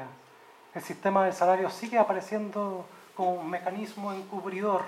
el 0.74 0.82
sistema 0.82 1.24
del 1.24 1.32
salario 1.32 1.70
sigue 1.70 1.98
apareciendo 1.98 2.84
como 3.16 3.32
un 3.32 3.50
mecanismo 3.50 4.12
encubridor 4.12 4.82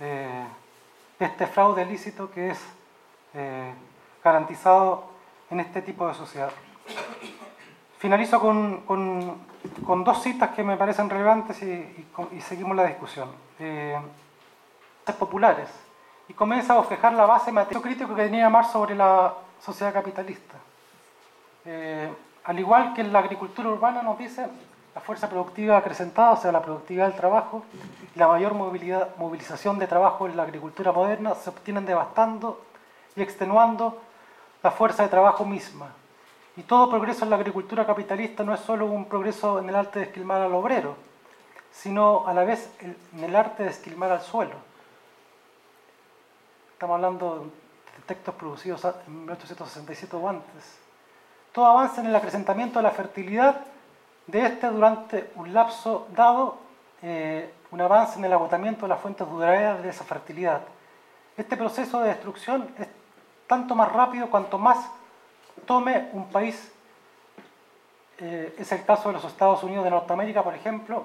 de 0.00 0.44
este 1.20 1.46
fraude 1.46 1.82
ilícito 1.82 2.30
que 2.30 2.50
es 2.50 2.58
eh, 3.32 3.72
garantizado 4.22 5.15
en 5.50 5.60
este 5.60 5.82
tipo 5.82 6.06
de 6.06 6.14
sociedad. 6.14 6.50
Finalizo 7.98 8.40
con, 8.40 8.82
con, 8.82 10.04
dos 10.04 10.22
citas 10.22 10.50
que 10.50 10.62
me 10.62 10.76
parecen 10.76 11.08
relevantes 11.08 11.62
y, 11.62 12.06
y, 12.32 12.40
seguimos 12.40 12.76
la 12.76 12.86
discusión. 12.86 13.30
Eh, 13.58 13.96
populares. 15.14 15.68
Y 16.28 16.34
comienza 16.34 16.72
a 16.72 16.78
bosquejar 16.78 17.12
la 17.12 17.26
base 17.26 17.52
material 17.52 17.82
crítico 17.82 18.14
que 18.14 18.24
tenía 18.24 18.50
Marx 18.50 18.72
sobre 18.72 18.94
la 18.94 19.34
sociedad 19.60 19.92
capitalista. 19.92 20.56
Eh, 21.64 22.12
al 22.44 22.58
igual 22.58 22.94
que 22.94 23.00
en 23.00 23.12
la 23.12 23.20
agricultura 23.20 23.68
urbana 23.68 24.02
nos 24.02 24.18
dice, 24.18 24.46
la 24.94 25.00
fuerza 25.00 25.28
productiva 25.28 25.76
acrecentada, 25.76 26.32
o 26.32 26.36
sea, 26.36 26.52
la 26.52 26.62
productividad 26.62 27.08
del 27.08 27.16
trabajo, 27.16 27.62
y 28.14 28.18
la 28.18 28.28
mayor 28.28 28.54
movilidad, 28.54 29.16
movilización 29.16 29.78
de 29.78 29.86
trabajo 29.86 30.26
en 30.26 30.36
la 30.36 30.42
agricultura 30.42 30.92
moderna 30.92 31.34
se 31.34 31.50
obtienen 31.50 31.86
devastando 31.86 32.62
y 33.14 33.22
extenuando 33.22 34.00
la 34.66 34.72
fuerza 34.72 35.04
de 35.04 35.08
trabajo 35.08 35.44
misma, 35.44 35.94
y 36.56 36.62
todo 36.62 36.90
progreso 36.90 37.22
en 37.22 37.30
la 37.30 37.36
agricultura 37.36 37.86
capitalista 37.86 38.42
no 38.42 38.52
es 38.52 38.58
solo 38.58 38.86
un 38.86 39.04
progreso 39.04 39.60
en 39.60 39.68
el 39.68 39.76
arte 39.76 40.00
de 40.00 40.04
esquilmar 40.06 40.40
al 40.40 40.52
obrero, 40.54 40.96
sino 41.70 42.26
a 42.26 42.34
la 42.34 42.42
vez 42.42 42.68
en 42.80 43.22
el 43.22 43.36
arte 43.36 43.62
de 43.62 43.70
esquilmar 43.70 44.10
al 44.10 44.22
suelo. 44.22 44.56
Estamos 46.72 46.96
hablando 46.96 47.44
de 47.44 48.02
textos 48.06 48.34
producidos 48.34 48.84
en 49.06 49.20
1867 49.20 50.16
o 50.16 50.28
antes. 50.28 50.78
Todo 51.52 51.66
avance 51.66 52.00
en 52.00 52.08
el 52.08 52.16
acrecentamiento 52.16 52.80
de 52.80 52.82
la 52.82 52.90
fertilidad 52.90 53.60
de 54.26 54.46
este 54.46 54.66
durante 54.66 55.30
un 55.36 55.54
lapso 55.54 56.08
dado, 56.10 56.58
eh, 57.02 57.54
un 57.70 57.80
avance 57.80 58.18
en 58.18 58.24
el 58.24 58.32
agotamiento 58.32 58.82
de 58.82 58.88
las 58.88 59.00
fuentes 59.00 59.28
duraderas 59.28 59.80
de 59.80 59.90
esa 59.90 60.02
fertilidad. 60.02 60.62
Este 61.36 61.56
proceso 61.56 62.00
de 62.00 62.08
destrucción 62.08 62.68
es 62.76 62.95
tanto 63.46 63.74
más 63.74 63.90
rápido 63.92 64.28
cuanto 64.28 64.58
más 64.58 64.90
tome 65.66 66.10
un 66.12 66.28
país, 66.28 66.72
eh, 68.18 68.54
es 68.58 68.72
el 68.72 68.84
caso 68.84 69.08
de 69.08 69.14
los 69.14 69.24
Estados 69.24 69.62
Unidos 69.62 69.84
de 69.84 69.90
Norteamérica, 69.90 70.42
por 70.42 70.54
ejemplo, 70.54 71.04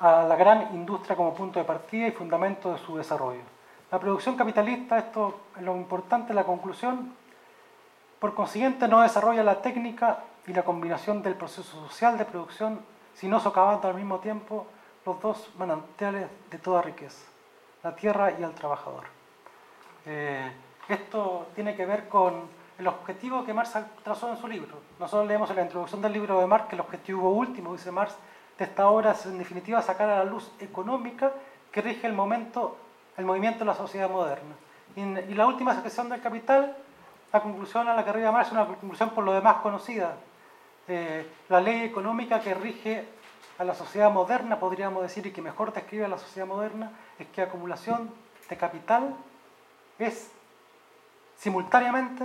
a 0.00 0.22
la 0.22 0.36
gran 0.36 0.74
industria 0.74 1.16
como 1.16 1.34
punto 1.34 1.58
de 1.58 1.64
partida 1.64 2.08
y 2.08 2.12
fundamento 2.12 2.72
de 2.72 2.78
su 2.78 2.96
desarrollo. 2.96 3.42
La 3.90 3.98
producción 3.98 4.36
capitalista, 4.36 4.98
esto 4.98 5.40
es 5.56 5.62
lo 5.62 5.76
importante, 5.76 6.34
la 6.34 6.44
conclusión, 6.44 7.14
por 8.18 8.34
consiguiente 8.34 8.88
no 8.88 9.02
desarrolla 9.02 9.42
la 9.42 9.60
técnica 9.60 10.24
y 10.46 10.52
la 10.52 10.62
combinación 10.62 11.22
del 11.22 11.34
proceso 11.34 11.86
social 11.88 12.18
de 12.18 12.24
producción, 12.24 12.80
sino 13.14 13.38
socavando 13.38 13.86
al 13.88 13.94
mismo 13.94 14.18
tiempo 14.18 14.66
los 15.06 15.20
dos 15.20 15.50
manantiales 15.58 16.28
de 16.50 16.58
toda 16.58 16.82
riqueza, 16.82 17.22
la 17.82 17.94
tierra 17.94 18.32
y 18.38 18.42
el 18.42 18.52
trabajador. 18.52 19.04
Eh, 20.06 20.50
esto 20.88 21.48
tiene 21.54 21.74
que 21.74 21.86
ver 21.86 22.08
con 22.08 22.42
el 22.78 22.86
objetivo 22.88 23.44
que 23.44 23.54
Marx 23.54 23.72
trazó 24.02 24.30
en 24.30 24.36
su 24.36 24.48
libro. 24.48 24.78
Nosotros 24.98 25.28
leemos 25.28 25.48
en 25.50 25.56
la 25.56 25.62
introducción 25.62 26.02
del 26.02 26.12
libro 26.12 26.40
de 26.40 26.46
Marx 26.46 26.68
que 26.68 26.74
el 26.74 26.80
objetivo 26.80 27.30
último, 27.30 27.72
dice 27.72 27.90
Marx, 27.90 28.16
de 28.58 28.64
esta 28.64 28.88
obra 28.88 29.12
es 29.12 29.26
en 29.26 29.38
definitiva 29.38 29.82
sacar 29.82 30.08
a 30.10 30.18
la 30.18 30.24
luz 30.24 30.50
económica 30.60 31.32
que 31.72 31.82
rige 31.82 32.06
el 32.06 32.12
momento, 32.12 32.76
el 33.16 33.24
movimiento 33.24 33.60
de 33.60 33.64
la 33.66 33.74
sociedad 33.74 34.10
moderna. 34.10 34.54
Y, 34.96 35.34
la 35.34 35.46
última 35.46 35.72
expresión 35.72 36.08
del 36.08 36.20
capital, 36.20 36.76
la 37.32 37.42
conclusión 37.42 37.88
a 37.88 37.94
la 37.94 38.04
que 38.04 38.10
arriba 38.10 38.30
Marx 38.30 38.48
es 38.48 38.52
una 38.52 38.66
conclusión 38.66 39.10
por 39.10 39.24
lo 39.24 39.32
demás 39.32 39.56
conocida. 39.56 40.16
Eh, 40.86 41.28
la 41.48 41.60
ley 41.60 41.82
económica 41.82 42.40
que 42.40 42.54
rige 42.54 43.04
a 43.58 43.64
la 43.64 43.74
sociedad 43.74 44.10
moderna, 44.10 44.58
podríamos 44.58 45.02
decir, 45.02 45.26
y 45.26 45.32
que 45.32 45.42
mejor 45.42 45.72
describe 45.72 46.04
a 46.04 46.08
la 46.08 46.18
sociedad 46.18 46.46
moderna, 46.46 46.92
es 47.18 47.26
que 47.28 47.42
acumulación 47.42 48.10
de 48.48 48.56
capital 48.56 49.16
es 49.98 50.30
simultáneamente 51.36 52.24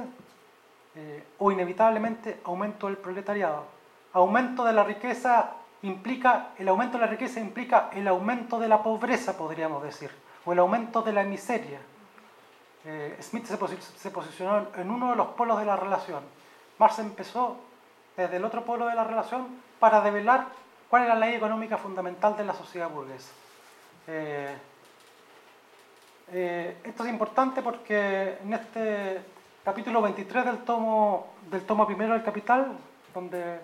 eh, 0.95 1.23
o 1.37 1.51
inevitablemente 1.51 2.41
aumento 2.43 2.87
del 2.87 2.97
proletariado. 2.97 3.65
Aumento 4.13 4.63
de 4.63 4.73
la 4.73 4.83
riqueza 4.83 5.51
implica, 5.83 6.49
el 6.57 6.67
aumento 6.67 6.97
de 6.97 7.05
la 7.05 7.09
riqueza 7.11 7.39
implica 7.39 7.89
el 7.93 8.07
aumento 8.07 8.59
de 8.59 8.67
la 8.67 8.81
pobreza, 8.81 9.37
podríamos 9.37 9.83
decir, 9.83 10.09
o 10.45 10.53
el 10.53 10.59
aumento 10.59 11.01
de 11.01 11.13
la 11.13 11.23
miseria. 11.23 11.79
Eh, 12.85 13.17
Smith 13.21 13.45
se, 13.45 13.57
posicionó 14.09 14.67
en 14.75 14.89
uno 14.89 15.11
de 15.11 15.15
los 15.15 15.27
polos 15.27 15.59
de 15.59 15.65
la 15.65 15.75
relación. 15.75 16.23
Marx 16.77 16.99
empezó 16.99 17.57
desde 18.15 18.37
el 18.37 18.45
otro 18.45 18.63
polo 18.65 18.87
de 18.87 18.95
la 18.95 19.03
relación 19.03 19.47
para 19.79 20.01
develar 20.01 20.47
cuál 20.89 21.03
era 21.03 21.15
la 21.15 21.27
ley 21.27 21.35
económica 21.35 21.77
fundamental 21.77 22.35
de 22.35 22.45
la 22.45 22.53
sociedad 22.53 22.89
burguesa. 22.89 23.31
Eh, 24.07 24.57
esto 26.31 27.03
es 27.03 27.09
importante 27.09 27.61
porque 27.61 28.37
en 28.43 28.53
este 28.53 29.21
capítulo 29.63 30.01
23 30.01 30.45
del 30.45 30.57
tomo, 30.59 31.33
del 31.49 31.65
tomo 31.65 31.87
primero 31.87 32.13
del 32.13 32.23
Capital, 32.23 32.77
donde 33.13 33.59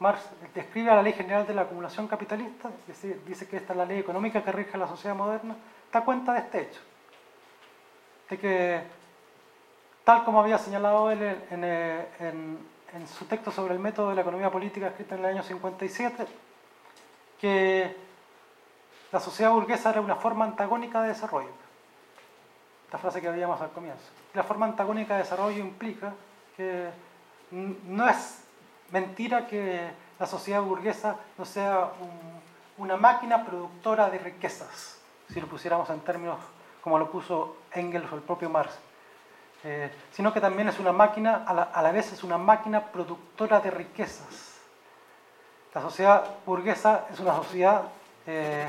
Marx 0.00 0.22
describe 0.54 0.94
la 0.94 1.02
ley 1.02 1.12
general 1.12 1.46
de 1.46 1.54
la 1.54 1.62
acumulación 1.62 2.08
capitalista, 2.08 2.70
dice 3.26 3.46
que 3.48 3.56
esta 3.58 3.72
es 3.72 3.76
la 3.76 3.84
ley 3.84 3.98
económica 3.98 4.42
que 4.42 4.50
rige 4.50 4.76
la 4.76 4.88
sociedad 4.88 5.14
moderna, 5.14 5.54
da 5.92 6.04
cuenta 6.04 6.32
de 6.32 6.38
este 6.40 6.62
hecho, 6.62 6.80
de 8.28 8.38
que, 8.38 8.80
tal 10.04 10.24
como 10.24 10.40
había 10.40 10.58
señalado 10.58 11.10
él 11.10 11.22
en 11.50 13.08
su 13.08 13.24
texto 13.26 13.50
sobre 13.50 13.74
el 13.74 13.80
método 13.80 14.10
de 14.10 14.16
la 14.16 14.22
economía 14.22 14.50
política 14.50 14.88
escrito 14.88 15.14
en 15.14 15.20
el 15.20 15.26
año 15.26 15.42
57, 15.42 16.26
que 17.40 17.96
la 19.12 19.20
sociedad 19.20 19.52
burguesa 19.52 19.90
era 19.90 20.00
una 20.00 20.16
forma 20.16 20.44
antagónica 20.44 21.02
de 21.02 21.08
desarrollo 21.08 21.59
esta 22.90 22.98
frase 22.98 23.20
que 23.20 23.28
habíamos 23.28 23.60
al 23.60 23.70
comienzo. 23.70 24.02
La 24.34 24.42
forma 24.42 24.66
antagónica 24.66 25.14
de 25.14 25.22
desarrollo 25.22 25.60
implica 25.60 26.12
que 26.56 26.90
no 27.52 28.08
es 28.08 28.42
mentira 28.90 29.46
que 29.46 29.92
la 30.18 30.26
sociedad 30.26 30.60
burguesa 30.60 31.14
no 31.38 31.44
sea 31.44 31.92
una 32.78 32.96
máquina 32.96 33.44
productora 33.44 34.10
de 34.10 34.18
riquezas, 34.18 34.98
si 35.32 35.40
lo 35.40 35.46
pusiéramos 35.46 35.88
en 35.90 36.00
términos 36.00 36.40
como 36.80 36.98
lo 36.98 37.08
puso 37.12 37.58
Engels 37.72 38.10
o 38.10 38.16
el 38.16 38.22
propio 38.22 38.50
Marx, 38.50 38.76
eh, 39.62 39.88
sino 40.10 40.32
que 40.32 40.40
también 40.40 40.66
es 40.66 40.80
una 40.80 40.90
máquina, 40.90 41.44
a 41.46 41.82
la, 41.82 41.92
vez 41.92 42.12
es 42.12 42.24
una 42.24 42.38
máquina 42.38 42.86
productora 42.86 43.60
de 43.60 43.70
riquezas. 43.70 44.58
La 45.72 45.80
sociedad 45.80 46.28
burguesa 46.44 47.06
es 47.12 47.20
una 47.20 47.36
sociedad 47.36 47.82
eh, 48.26 48.68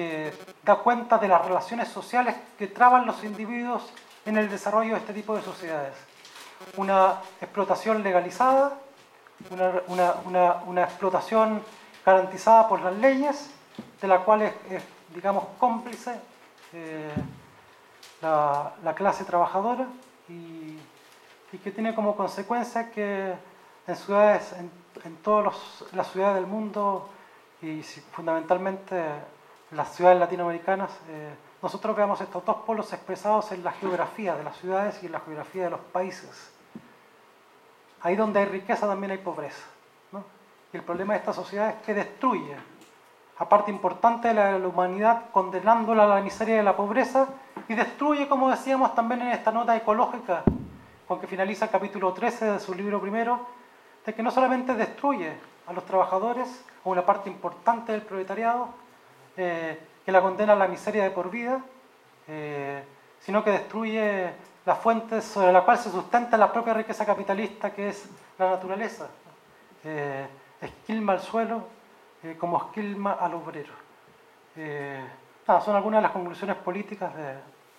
que 0.00 0.32
da 0.64 0.76
cuenta 0.76 1.18
de 1.18 1.28
las 1.28 1.44
relaciones 1.44 1.88
sociales 1.88 2.34
que 2.58 2.68
traban 2.68 3.04
los 3.04 3.22
individuos 3.22 3.82
en 4.24 4.38
el 4.38 4.48
desarrollo 4.48 4.94
de 4.94 5.00
este 5.00 5.12
tipo 5.12 5.36
de 5.36 5.42
sociedades. 5.42 5.94
Una 6.78 7.20
explotación 7.38 8.02
legalizada, 8.02 8.78
una, 9.50 10.82
explotación 10.84 11.62
garantizada 12.02 12.66
por 12.66 12.80
las 12.80 12.96
leyes, 12.96 13.50
de 14.00 14.08
la 14.08 14.20
cual 14.20 14.40
es, 14.40 14.54
digamos, 15.14 15.44
cómplice 15.58 16.18
eh, 16.72 17.12
la, 18.22 18.94
clase 18.96 19.24
trabajadora 19.24 19.86
y, 20.30 20.78
que 21.62 21.70
tiene 21.72 21.94
como 21.94 22.16
consecuencia 22.16 22.90
que 22.90 23.34
en 23.86 23.96
ciudades, 23.96 24.54
en, 25.04 25.16
todas 25.16 25.54
las 25.92 26.10
ciudades 26.10 26.36
del 26.36 26.46
mundo 26.46 27.06
y 27.60 27.82
fundamentalmente 27.82 28.96
las 29.72 29.94
ciudades 29.94 30.18
latinoamericanas, 30.18 30.90
eh, 31.08 31.34
nosotros 31.62 31.94
veamos 31.94 32.20
estos 32.20 32.44
dos 32.44 32.56
polos 32.66 32.92
expresados 32.92 33.52
en 33.52 33.62
la 33.62 33.72
geografía 33.72 34.34
de 34.34 34.44
las 34.44 34.56
ciudades 34.56 35.02
y 35.02 35.06
en 35.06 35.12
la 35.12 35.20
geografía 35.20 35.64
de 35.64 35.70
los 35.70 35.80
países. 35.80 36.52
Ahí 38.02 38.16
donde 38.16 38.40
hay 38.40 38.46
riqueza 38.46 38.86
también 38.86 39.12
hay 39.12 39.18
pobreza. 39.18 39.62
Y 40.72 40.76
el 40.76 40.82
problema 40.84 41.14
de 41.14 41.18
esta 41.18 41.32
sociedad 41.32 41.70
es 41.70 41.82
que 41.84 41.94
destruye 41.94 42.56
a 43.38 43.48
parte 43.48 43.70
importante 43.70 44.28
de 44.28 44.34
la, 44.34 44.56
humanidad, 44.68 45.30
condenándola 45.32 46.04
a 46.04 46.06
la 46.06 46.20
miseria 46.20 46.56
y 46.56 46.58
a 46.58 46.62
la 46.62 46.76
pobreza, 46.76 47.26
y 47.68 47.74
destruye, 47.74 48.28
como 48.28 48.50
decíamos 48.50 48.94
también 48.94 49.22
en 49.22 49.28
esta 49.28 49.50
nota 49.50 49.74
ecológica, 49.76 50.42
con 51.08 51.20
que 51.20 51.26
finaliza 51.26 51.64
el 51.64 51.70
capítulo 51.70 52.12
13 52.12 52.52
de 52.52 52.60
su 52.60 52.74
libro 52.74 53.00
primero, 53.00 53.46
de 54.04 54.14
que 54.14 54.22
no 54.22 54.30
solamente 54.30 54.74
destruye 54.74 55.32
a 55.66 55.72
los 55.72 55.84
trabajadores, 55.84 56.64
o 56.84 56.90
una 56.90 57.04
parte 57.04 57.30
importante 57.30 57.92
del 57.92 58.02
proletariado, 58.02 58.68
eh, 59.36 59.78
que 60.04 60.12
la 60.12 60.22
condena 60.22 60.54
a 60.54 60.56
la 60.56 60.68
miseria 60.68 61.04
de 61.04 61.10
por 61.10 61.30
vida, 61.30 61.62
eh, 62.28 62.82
sino 63.20 63.42
que 63.44 63.50
destruye 63.50 64.30
las 64.64 64.78
fuentes 64.78 65.24
sobre 65.24 65.52
las 65.52 65.64
cuales 65.64 65.82
se 65.82 65.90
sustenta 65.90 66.36
la 66.36 66.52
propia 66.52 66.74
riqueza 66.74 67.04
capitalista 67.04 67.72
que 67.72 67.88
es 67.88 68.08
la 68.38 68.50
naturaleza. 68.50 69.08
Eh, 69.84 70.26
esquilma 70.60 71.14
al 71.14 71.20
suelo 71.20 71.64
eh, 72.22 72.36
como 72.38 72.58
esquilma 72.58 73.12
al 73.12 73.34
obrero. 73.34 73.72
son 75.46 75.76
algunas 75.76 75.98
de 75.98 76.02
las 76.02 76.12
conclusiones 76.12 76.56
políticas 76.56 77.12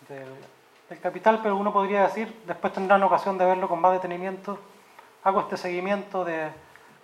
del 0.07 0.99
capital, 0.99 1.39
pero 1.41 1.55
uno 1.55 1.71
podría 1.71 2.03
decir, 2.03 2.41
después 2.45 2.73
tendrán 2.73 3.01
ocasión 3.03 3.37
de 3.37 3.45
verlo 3.45 3.69
con 3.69 3.79
más 3.79 3.93
detenimiento, 3.93 4.59
hago 5.23 5.41
este 5.41 5.55
seguimiento 5.55 6.25
de 6.25 6.49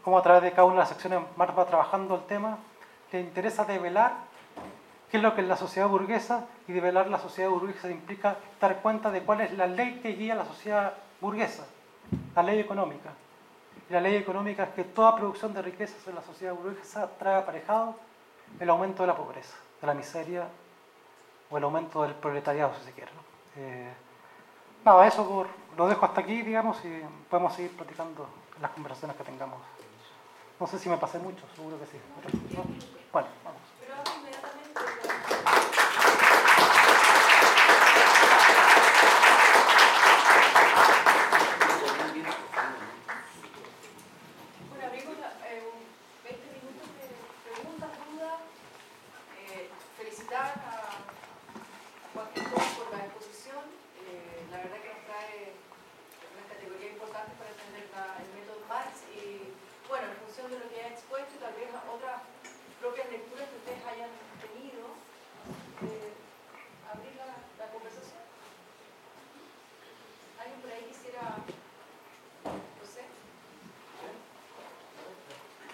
cómo 0.03 0.18
a 0.18 0.24
través 0.24 0.44
de 0.44 0.52
cada 0.52 0.65
una 0.65 0.74
de 0.74 0.80
las 0.80 0.90
secciones 0.90 1.22
Marx 1.38 1.57
va 1.57 1.65
trabajando 1.65 2.15
el 2.15 2.26
tema, 2.26 2.57
le 3.11 3.22
interesa 3.22 3.64
develar 3.64 4.27
qué 5.10 5.18
es 5.18 5.24
lo 5.24 5.36
que 5.36 5.42
es 5.42 5.48
la 5.48 5.56
sociedad 5.56 5.88
burguesa 5.88 6.46
y 6.68 6.74
develar 6.74 7.10
la 7.10 7.20
sociedad 7.20 7.50
burguesa 7.50 7.90
implica 7.90 8.38
dar 8.60 8.82
cuenta 8.82 9.12
de 9.12 9.22
cuál 9.22 9.42
es 9.42 9.54
la 9.58 9.68
ley 9.68 10.00
que 10.02 10.14
guía 10.14 10.36
la 10.36 10.46
sociedad 10.46 10.94
burguesa, 11.22 11.66
la 12.36 12.44
ley 12.44 12.60
económica. 12.60 13.12
Y 13.90 13.94
la 13.94 14.02
ley 14.02 14.16
económica 14.16 14.64
es 14.64 14.70
que 14.72 14.84
toda 14.84 15.16
producción 15.16 15.54
de 15.54 15.62
riquezas 15.62 16.06
en 16.08 16.16
la 16.16 16.22
sociedad 16.22 16.54
burguesa 16.54 17.10
trae 17.18 17.36
aparejado 17.36 17.96
el 18.60 18.70
aumento 18.70 19.04
de 19.04 19.08
la 19.08 19.16
pobreza, 19.16 19.56
de 19.80 19.88
la 19.88 19.94
miseria 19.94 20.48
o 21.50 21.58
el 21.58 21.64
aumento 21.64 22.04
del 22.04 22.14
proletariado, 22.14 22.74
si 22.76 22.86
se 22.86 22.92
quiere. 22.92 23.12
Eh, 23.56 23.94
nada, 24.84 25.08
eso 25.08 25.48
lo 25.78 25.88
dejo 25.88 26.06
hasta 26.06 26.22
aquí, 26.22 26.42
digamos, 26.42 26.84
y 26.84 27.02
podemos 27.30 27.54
seguir 27.54 27.76
platicando 27.78 28.28
en 28.56 28.62
las 28.62 28.72
conversaciones 28.72 29.16
que 29.16 29.24
tengamos. 29.24 29.60
No 30.60 30.68
sé 30.68 30.80
si 30.80 30.90
me 30.90 30.98
pasé 30.98 31.20
mucho, 31.20 31.46
seguro 31.56 31.80
que 31.80 31.86
sí. 31.86 31.98
Bueno, 33.12 33.28
vamos. 33.46 33.66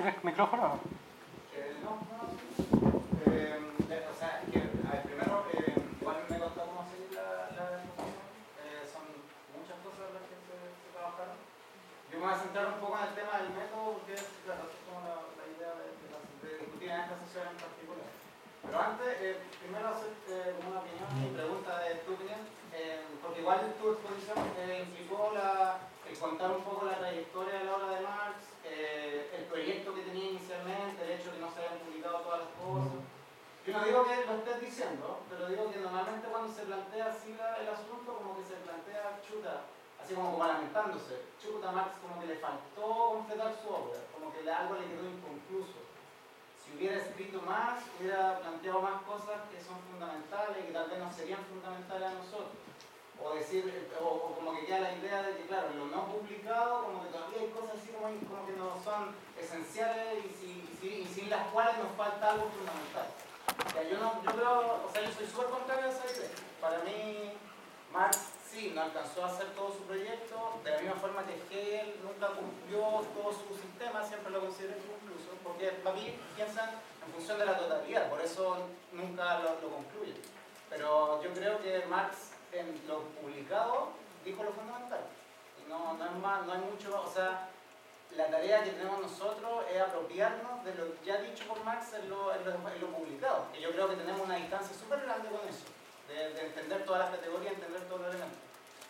¿Tienes 0.04 0.20
micrófono? 0.20 0.84
Eh, 1.56 1.80
no, 1.80 1.96
no, 1.96 2.20
eh, 3.24 3.56
eh, 3.88 4.04
o 4.04 4.16
sea, 4.20 4.44
que, 4.52 4.60
a 4.60 4.92
ver, 4.92 5.04
primero, 5.08 5.48
eh, 5.56 5.80
igual 5.80 6.28
me 6.28 6.44
contó 6.44 6.60
cómo 6.60 6.84
seguir 6.92 7.16
la, 7.16 7.48
la 7.56 7.88
eh, 7.88 8.84
son 8.84 9.08
muchas 9.56 9.80
cosas 9.80 10.12
las 10.12 10.28
que 10.28 10.36
se, 10.44 10.60
se, 10.60 10.92
trabajaron. 10.92 11.40
Yo 12.12 12.20
me 12.20 12.28
voy 12.28 12.36
a 12.36 12.44
centrar 12.44 12.76
un 12.76 12.84
poco 12.84 13.00
en 13.00 13.08
el 13.08 13.16
tema 13.16 13.34
del 13.40 13.56
método, 13.56 14.04
porque 14.04 14.20
es, 14.20 14.28
claro, 14.44 14.68
es 14.68 14.76
como 14.84 15.08
la, 15.08 15.24
la 15.40 15.46
idea 15.48 15.72
de, 15.72 15.88
de, 15.96 16.08
de, 16.12 16.68
discutir 16.68 16.92
en 16.92 17.00
esta 17.00 17.16
sesión 17.24 17.48
en 17.48 17.64
particular. 17.64 18.12
Pero 18.60 18.76
antes, 18.76 19.08
eh, 19.24 19.40
primero 19.64 19.88
hacer 19.88 20.12
una 20.68 20.84
opinión 20.84 21.12
y 21.16 21.32
pregunta 21.32 21.80
de 21.80 22.04
tu 22.04 22.12
opinión, 22.12 22.44
porque 23.24 23.40
igual 23.40 23.72
tu 23.80 23.96
exposición 23.96 24.36
implicó 24.52 25.32
la, 25.32 25.80
el 26.04 26.20
contar 26.20 26.52
un 26.52 26.64
poco 26.64 26.86
la 26.86 27.00
trayectoria 27.00 27.60
de 27.60 27.66
la 27.66 27.76
obra 27.76 27.96
de 27.96 28.02
Marx, 28.04 28.54
eh, 28.64 29.30
el 29.38 29.44
proyecto 29.46 29.94
que 29.94 30.02
tenía 30.02 30.32
inicialmente, 30.32 31.04
el 31.04 31.12
hecho 31.12 31.32
de 31.32 31.38
que 31.38 31.42
no 31.42 31.52
se 31.52 31.62
hayan 31.62 31.80
publicado 31.80 32.20
todas 32.20 32.40
las 32.48 32.54
cosas. 32.60 33.02
Yo 33.66 33.72
no 33.72 33.86
digo 33.86 34.04
que 34.04 34.26
lo 34.26 34.36
estés 34.40 34.60
diciendo, 34.62 35.20
pero 35.30 35.48
digo 35.48 35.72
que 35.72 35.80
normalmente 35.80 36.28
cuando 36.28 36.52
se 36.52 36.64
plantea 36.64 37.08
así 37.08 37.32
el 37.32 37.70
asunto, 37.70 38.14
como 38.14 38.36
que 38.36 38.44
se 38.44 38.60
plantea 38.60 39.20
chuta, 39.24 39.68
así 40.04 40.14
como, 40.14 40.38
lamentándose, 40.46 41.22
chuta 41.42 41.72
Marx 41.72 41.96
como 42.02 42.20
que 42.20 42.28
le 42.28 42.36
faltó 42.36 43.24
completar 43.24 43.56
su 43.56 43.70
obra, 43.70 44.00
como 44.14 44.34
que 44.34 44.50
algo 44.50 44.76
le 44.76 44.88
quedó 44.88 45.08
inconcluso. 45.08 45.80
Si 46.60 46.76
hubiera 46.76 46.98
escrito 46.98 47.42
más, 47.42 47.80
hubiera 48.00 48.40
planteado 48.40 48.82
más 48.82 49.02
cosas 49.04 49.48
que 49.52 49.64
son 49.64 49.80
fundamentales 49.90 50.58
y 50.60 50.68
que 50.68 50.74
tal 50.74 50.90
vez 50.90 51.00
no 51.00 51.12
serían 51.14 51.44
fundamentales 51.46 52.10
a 52.10 52.14
nosotros 52.14 52.64
o 53.24 53.36
decir, 53.36 53.90
o, 54.02 54.36
como 54.36 54.60
que 54.60 54.66
queda 54.66 54.82
la 54.82 54.94
idea 54.94 55.24
de 55.24 55.38
que, 55.38 55.48
claro, 55.48 55.70
lo 55.78 55.86
no 55.86 56.06
publicado, 56.08 56.84
como 56.84 57.04
que 57.04 57.10
todavía 57.10 57.42
hay 57.42 57.50
cosas 57.50 57.78
así 57.80 57.92
como, 57.94 58.08
como 58.28 58.46
que 58.46 58.54
no 58.54 58.76
son 58.84 59.16
esenciales 59.40 60.26
y, 60.44 60.68
y, 60.86 61.08
sin 61.08 61.30
las 61.30 61.48
cuales 61.48 61.78
nos 61.78 61.96
falta 61.96 62.32
algo 62.32 62.50
fundamental. 62.50 63.08
yo, 63.90 63.98
no, 64.00 64.24
yo 64.24 64.32
creo, 64.32 64.88
o 64.88 64.92
sea, 64.92 65.04
yo 65.04 65.12
soy 65.14 65.28
súper 65.28 65.48
contrario 65.48 65.86
a 65.86 65.90
esa 65.90 66.06
idea. 66.12 66.30
Para 66.60 66.80
mí, 66.80 67.32
Marx 67.94 68.33
sí, 68.54 68.72
no 68.76 68.82
alcanzó 68.84 69.26
a 69.26 69.28
hacer 69.28 69.48
todo 69.56 69.74
su 69.74 69.84
proyecto, 69.84 70.60
de 70.64 70.72
la 70.72 70.78
misma 70.78 70.96
forma 70.96 71.24
que 71.26 71.34
Hegel 71.50 71.96
nunca 72.04 72.28
cumplió 72.28 72.80
todo 73.14 73.34
su 73.34 73.58
sistema, 73.58 74.06
siempre 74.06 74.32
lo 74.32 74.42
considero 74.42 74.78
inconcluso, 74.78 75.32
porque 75.44 75.70
para 75.84 75.96
mí 75.96 76.16
piensan 76.36 76.70
en 77.06 77.14
función 77.14 77.40
de 77.40 77.46
la 77.46 77.58
totalidad, 77.58 78.10
por 78.10 78.22
eso 78.22 78.58
nunca 78.92 79.40
lo, 79.40 79.60
lo 79.62 79.70
concluyen. 79.70 80.22
Pero 80.70 81.22
yo 81.24 81.34
creo 81.34 81.62
que 81.62 81.86
Marx 81.88 82.32
en 82.52 82.80
lo 82.88 83.02
publicado 83.22 83.90
dijo 84.24 84.44
lo 84.44 84.52
fundamental. 84.52 85.02
No, 85.68 85.94
no, 85.94 86.06
es 86.06 86.16
más, 86.18 86.46
no 86.46 86.54
hay 86.54 86.60
mucho, 86.60 87.02
o 87.02 87.12
sea, 87.12 87.50
la 88.16 88.28
tarea 88.28 88.64
que 88.64 88.72
tenemos 88.72 89.02
nosotros 89.02 89.66
es 89.74 89.82
apropiarnos 89.82 90.64
de 90.64 90.76
lo 90.76 91.04
ya 91.04 91.18
dicho 91.18 91.46
por 91.46 91.64
Marx 91.64 91.94
en 91.94 92.10
lo, 92.10 92.34
en 92.34 92.46
lo, 92.46 92.88
publicado. 92.88 93.48
Y 93.58 93.62
yo 93.62 93.72
creo 93.72 93.90
que 93.90 93.96
tenemos 93.96 94.22
una 94.22 94.36
distancia 94.36 94.76
súper 94.78 95.02
grande 95.02 95.30
con 95.30 95.48
eso, 95.48 95.66
de, 96.14 96.46
entender 96.46 96.86
todas 96.86 97.02
las 97.02 97.18
categorías, 97.18 97.54
entender 97.54 97.82
todos 97.88 98.02
los 98.02 98.10
elementos. 98.10 98.40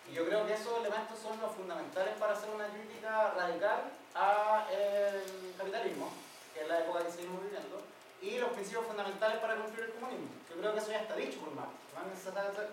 Y 0.09 0.13
yo 0.13 0.25
creo 0.25 0.45
que 0.45 0.53
esos 0.53 0.77
elementos 0.77 1.17
son 1.19 1.39
los 1.39 1.51
fundamentales 1.53 2.13
para 2.19 2.33
hacer 2.33 2.49
una 2.49 2.67
crítica 2.67 3.33
radical 3.35 3.91
al 4.13 5.23
capitalismo, 5.57 6.11
que 6.53 6.61
es 6.61 6.67
la 6.67 6.79
época 6.79 7.05
que 7.05 7.11
seguimos 7.11 7.41
viviendo, 7.41 7.81
y 8.21 8.37
los 8.37 8.51
principios 8.51 8.85
fundamentales 8.85 9.37
para 9.39 9.55
construir 9.55 9.89
el 9.89 9.95
comunismo. 9.95 10.27
Yo 10.49 10.59
creo 10.59 10.73
que 10.73 10.79
eso 10.79 10.91
ya 10.91 11.01
está 11.01 11.15
dicho 11.15 11.39
por 11.39 11.51
Marx. 11.55 11.83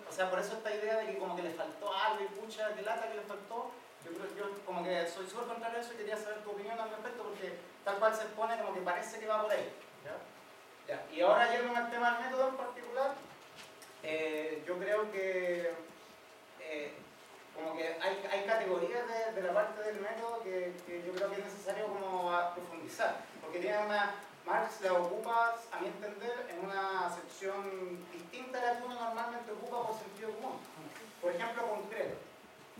O 0.09 0.11
sea, 0.11 0.29
por 0.29 0.39
eso 0.39 0.57
esta 0.57 0.73
idea 0.73 0.97
de 0.97 1.05
que 1.07 1.17
como 1.17 1.35
que 1.35 1.43
le 1.43 1.51
faltó 1.51 1.93
algo 1.93 2.23
y 2.23 2.27
pucha, 2.39 2.73
que 2.75 2.81
lata 2.81 3.07
que 3.07 3.15
le 3.15 3.21
faltó, 3.21 3.71
Yo, 4.03 4.11
creo, 4.11 4.27
yo 4.35 4.65
como 4.65 4.83
que 4.83 5.07
soy 5.07 5.29
súper 5.29 5.45
contrario 5.45 5.77
a 5.77 5.81
eso 5.81 5.93
y 5.93 5.97
quería 5.97 6.17
saber 6.17 6.43
tu 6.43 6.51
opinión 6.51 6.79
al 6.79 6.89
respecto 6.89 7.23
porque 7.23 7.59
tal 7.85 7.97
cual 7.97 8.15
se 8.15 8.23
expone 8.23 8.57
como 8.57 8.73
que 8.73 8.81
parece 8.81 9.19
que 9.19 9.27
va 9.27 9.43
por 9.43 9.51
ahí. 9.51 9.69
¿ya? 10.03 10.17
Ya. 10.87 11.15
Y 11.15 11.21
ahora 11.21 11.51
yendo 11.51 11.75
al 11.75 11.91
tema 11.91 12.17
del 12.17 12.25
método 12.25 12.49
en 12.49 12.57
particular, 12.57 13.13
eh, 14.03 14.63
yo 14.65 14.77
creo 14.77 15.11
que 15.11 15.71
eh, 16.59 16.93
como 17.55 17.77
que 17.77 17.87
hay, 18.01 18.27
hay 18.31 18.45
categorías 18.45 19.03
de, 19.35 19.41
la 19.41 19.53
parte 19.53 19.83
del 19.83 19.99
método 20.01 20.41
que, 20.43 20.73
que, 20.85 21.03
yo 21.05 21.13
creo 21.13 21.29
que 21.29 21.41
es 21.41 21.45
necesario 21.45 21.87
como 21.87 22.31
profundizar, 22.55 23.25
porque 23.41 23.59
tiene 23.59 23.77
una, 23.85 24.15
Marx 24.45 24.81
la 24.81 24.93
ocupa, 24.93 25.55
a 25.71 25.79
mi 25.79 25.87
entender, 25.87 26.47
en 26.49 26.65
una 26.65 27.13
sección 27.13 28.03
distinta 28.11 28.59
a 28.59 28.65
la 28.65 28.79
que 28.79 28.85
uno 28.85 28.95
normalmente 28.95 29.51
ocupa 29.51 29.87
por 29.87 29.97
sentido 29.97 30.31
común. 30.31 30.57
Por 31.21 31.35
ejemplo, 31.35 31.67
concreto. 31.67 32.15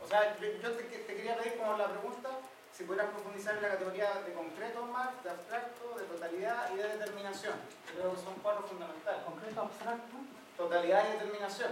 O 0.03 0.07
sea, 0.07 0.35
yo 0.39 0.72
te, 0.72 0.84
te 0.84 1.15
quería 1.15 1.38
pedir 1.38 1.57
como 1.57 1.77
la 1.77 1.88
pregunta 1.89 2.30
si 2.73 2.84
pudieras 2.84 3.11
profundizar 3.11 3.57
en 3.57 3.61
la 3.61 3.69
categoría 3.69 4.10
de 4.26 4.34
concreto 4.34 4.85
Marx, 4.85 5.23
de 5.23 5.30
abstracto, 5.30 5.99
de 5.99 6.06
totalidad 6.06 6.73
y 6.73 6.77
de 6.77 6.88
determinación. 6.98 7.53
Creo 7.93 8.15
que 8.15 8.22
son 8.22 8.34
cuatro 8.41 8.65
fundamentales. 8.65 9.22
Concreto, 9.23 9.61
abstracto. 9.61 10.18
Totalidad 10.61 11.03
y 11.09 11.13
determinación. 11.13 11.71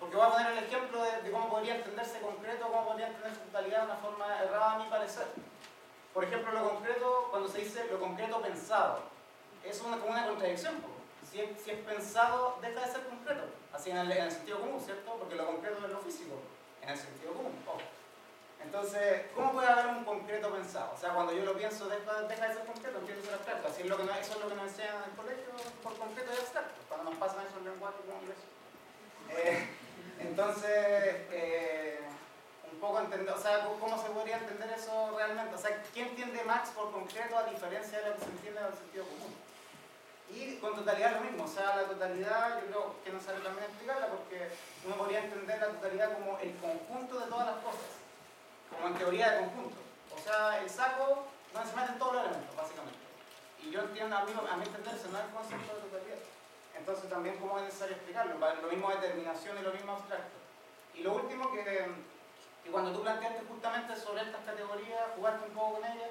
Porque 0.00 0.16
voy 0.16 0.26
a 0.26 0.30
poner 0.30 0.52
el 0.58 0.64
ejemplo 0.64 1.04
de, 1.04 1.22
de 1.22 1.30
cómo 1.30 1.48
podría 1.48 1.76
entenderse 1.76 2.18
concreto, 2.18 2.66
cómo 2.66 2.84
podría 2.84 3.06
entenderse 3.06 3.38
totalidad 3.42 3.78
de 3.78 3.84
una 3.84 3.94
forma 3.94 4.42
errada 4.42 4.72
a 4.72 4.78
mi 4.80 4.90
parecer. 4.90 5.28
Por 6.12 6.24
ejemplo, 6.24 6.50
lo 6.50 6.70
concreto, 6.70 7.28
cuando 7.30 7.48
se 7.48 7.58
dice 7.58 7.86
lo 7.88 8.00
concreto 8.00 8.42
pensado, 8.42 9.02
es 9.62 9.80
una, 9.82 9.98
como 9.98 10.10
una 10.10 10.26
contradicción. 10.26 10.74
Si 11.30 11.40
es, 11.42 11.62
si 11.62 11.70
es, 11.70 11.78
pensado, 11.86 12.58
deja 12.60 12.80
de 12.80 12.92
ser 12.92 13.04
concreto. 13.04 13.44
Así 13.72 13.90
en 13.90 13.98
el, 13.98 14.10
en 14.10 14.24
el, 14.24 14.32
sentido 14.32 14.58
común, 14.58 14.80
¿cierto? 14.84 15.14
Porque 15.16 15.36
lo 15.36 15.46
concreto 15.46 15.86
es 15.86 15.92
lo 15.92 16.00
físico, 16.00 16.34
en 16.82 16.88
el 16.88 16.98
sentido 16.98 17.34
común. 17.34 17.52
Oh. 17.68 17.93
Entonces, 18.64 19.22
¿cómo 19.34 19.52
puede 19.52 19.68
haber 19.68 19.86
un 19.86 20.04
concreto 20.04 20.50
pensado? 20.50 20.92
O 20.94 20.98
sea, 20.98 21.14
cuando 21.14 21.32
yo 21.32 21.44
lo 21.44 21.56
pienso, 21.56 21.86
deja, 21.86 22.22
deja 22.22 22.48
de 22.48 22.54
ser 22.54 22.64
concreto, 22.64 22.98
empieza 22.98 23.20
a 23.20 23.24
ser 23.24 23.34
abstracto. 23.34 23.68
Así 23.68 23.82
es 23.82 23.88
lo 23.88 23.96
que, 23.96 24.02
eso 24.02 24.32
es 24.32 24.40
lo 24.40 24.48
que 24.48 24.54
nos 24.54 24.68
enseñan 24.68 24.96
en 24.96 25.10
el 25.10 25.16
colegio 25.16 25.50
por 25.82 25.98
concreto 25.98 26.30
y 26.32 26.38
abstracto, 26.38 26.80
cuando 26.88 27.10
nos 27.10 27.18
pasan 27.20 27.46
esos 27.46 27.62
lenguajes 27.62 28.00
como 28.00 28.20
ingreso. 28.20 28.46
Eh, 29.30 29.68
entonces, 30.20 31.28
eh, 31.30 32.00
un 32.72 32.80
poco 32.80 33.00
entender, 33.00 33.34
o 33.34 33.40
sea, 33.40 33.64
¿cómo 33.80 34.02
se 34.02 34.10
podría 34.10 34.38
entender 34.38 34.70
eso 34.70 35.14
realmente? 35.16 35.54
O 35.54 35.58
sea, 35.58 35.82
¿quién 35.92 36.08
entiende 36.08 36.44
Max 36.44 36.70
por 36.74 36.90
concreto 36.92 37.38
a 37.38 37.44
diferencia 37.44 38.00
de 38.00 38.10
lo 38.10 38.14
que 38.16 38.24
se 38.24 38.30
entiende 38.30 38.60
en 38.60 38.66
el 38.66 38.74
sentido 38.74 39.04
común? 39.04 39.34
Y 40.30 40.56
con 40.56 40.74
totalidad 40.74 41.16
lo 41.16 41.20
mismo, 41.20 41.44
o 41.44 41.48
sea, 41.48 41.76
la 41.76 41.84
totalidad 41.84 42.60
yo 42.60 42.66
creo 42.66 42.94
que 43.04 43.12
no 43.12 43.20
sale 43.20 43.40
también 43.40 43.66
explicarla 43.66 44.08
porque 44.08 44.48
uno 44.84 44.96
podría 44.96 45.22
entender 45.22 45.60
la 45.60 45.68
totalidad 45.68 46.14
como 46.14 46.38
el 46.38 46.56
conjunto 46.56 47.20
de 47.20 47.26
todas 47.26 47.46
las 47.46 47.56
cosas, 47.62 48.02
como 48.70 48.88
en 48.88 48.94
teoría 48.94 49.30
de 49.30 49.38
conjunto. 49.40 49.76
O 50.14 50.18
sea, 50.18 50.60
el 50.60 50.70
saco 50.70 51.26
donde 51.52 51.70
se 51.70 51.76
meten 51.76 51.98
todos 51.98 52.14
los 52.14 52.24
elementos, 52.24 52.56
básicamente. 52.56 52.98
Y 53.62 53.70
yo 53.70 53.80
entiendo, 53.80 54.16
a 54.16 54.24
mí, 54.24 54.32
a 54.32 54.56
mí 54.56 54.64
entender, 54.66 54.94
no 54.94 55.18
es 55.18 55.24
el 55.24 55.30
concepto 55.30 55.74
de 55.74 55.80
totalidad. 55.82 56.18
Entonces 56.76 57.08
también 57.08 57.38
cómo 57.38 57.58
es 57.58 57.64
necesario 57.64 57.96
explicarlo, 57.96 58.34
lo 58.38 58.68
mismo 58.68 58.90
determinación 58.90 59.58
y 59.58 59.62
lo 59.62 59.72
mismo 59.72 59.92
abstracto. 59.92 60.36
Y 60.94 61.02
lo 61.02 61.14
último 61.14 61.52
que, 61.52 61.64
que 62.62 62.70
cuando 62.70 62.92
tú 62.92 63.02
planteaste 63.02 63.42
justamente 63.48 63.96
sobre 63.96 64.22
estas 64.22 64.44
categorías, 64.44 65.14
jugaste 65.16 65.48
un 65.48 65.54
poco 65.54 65.74
con 65.74 65.84
ellas, 65.84 66.10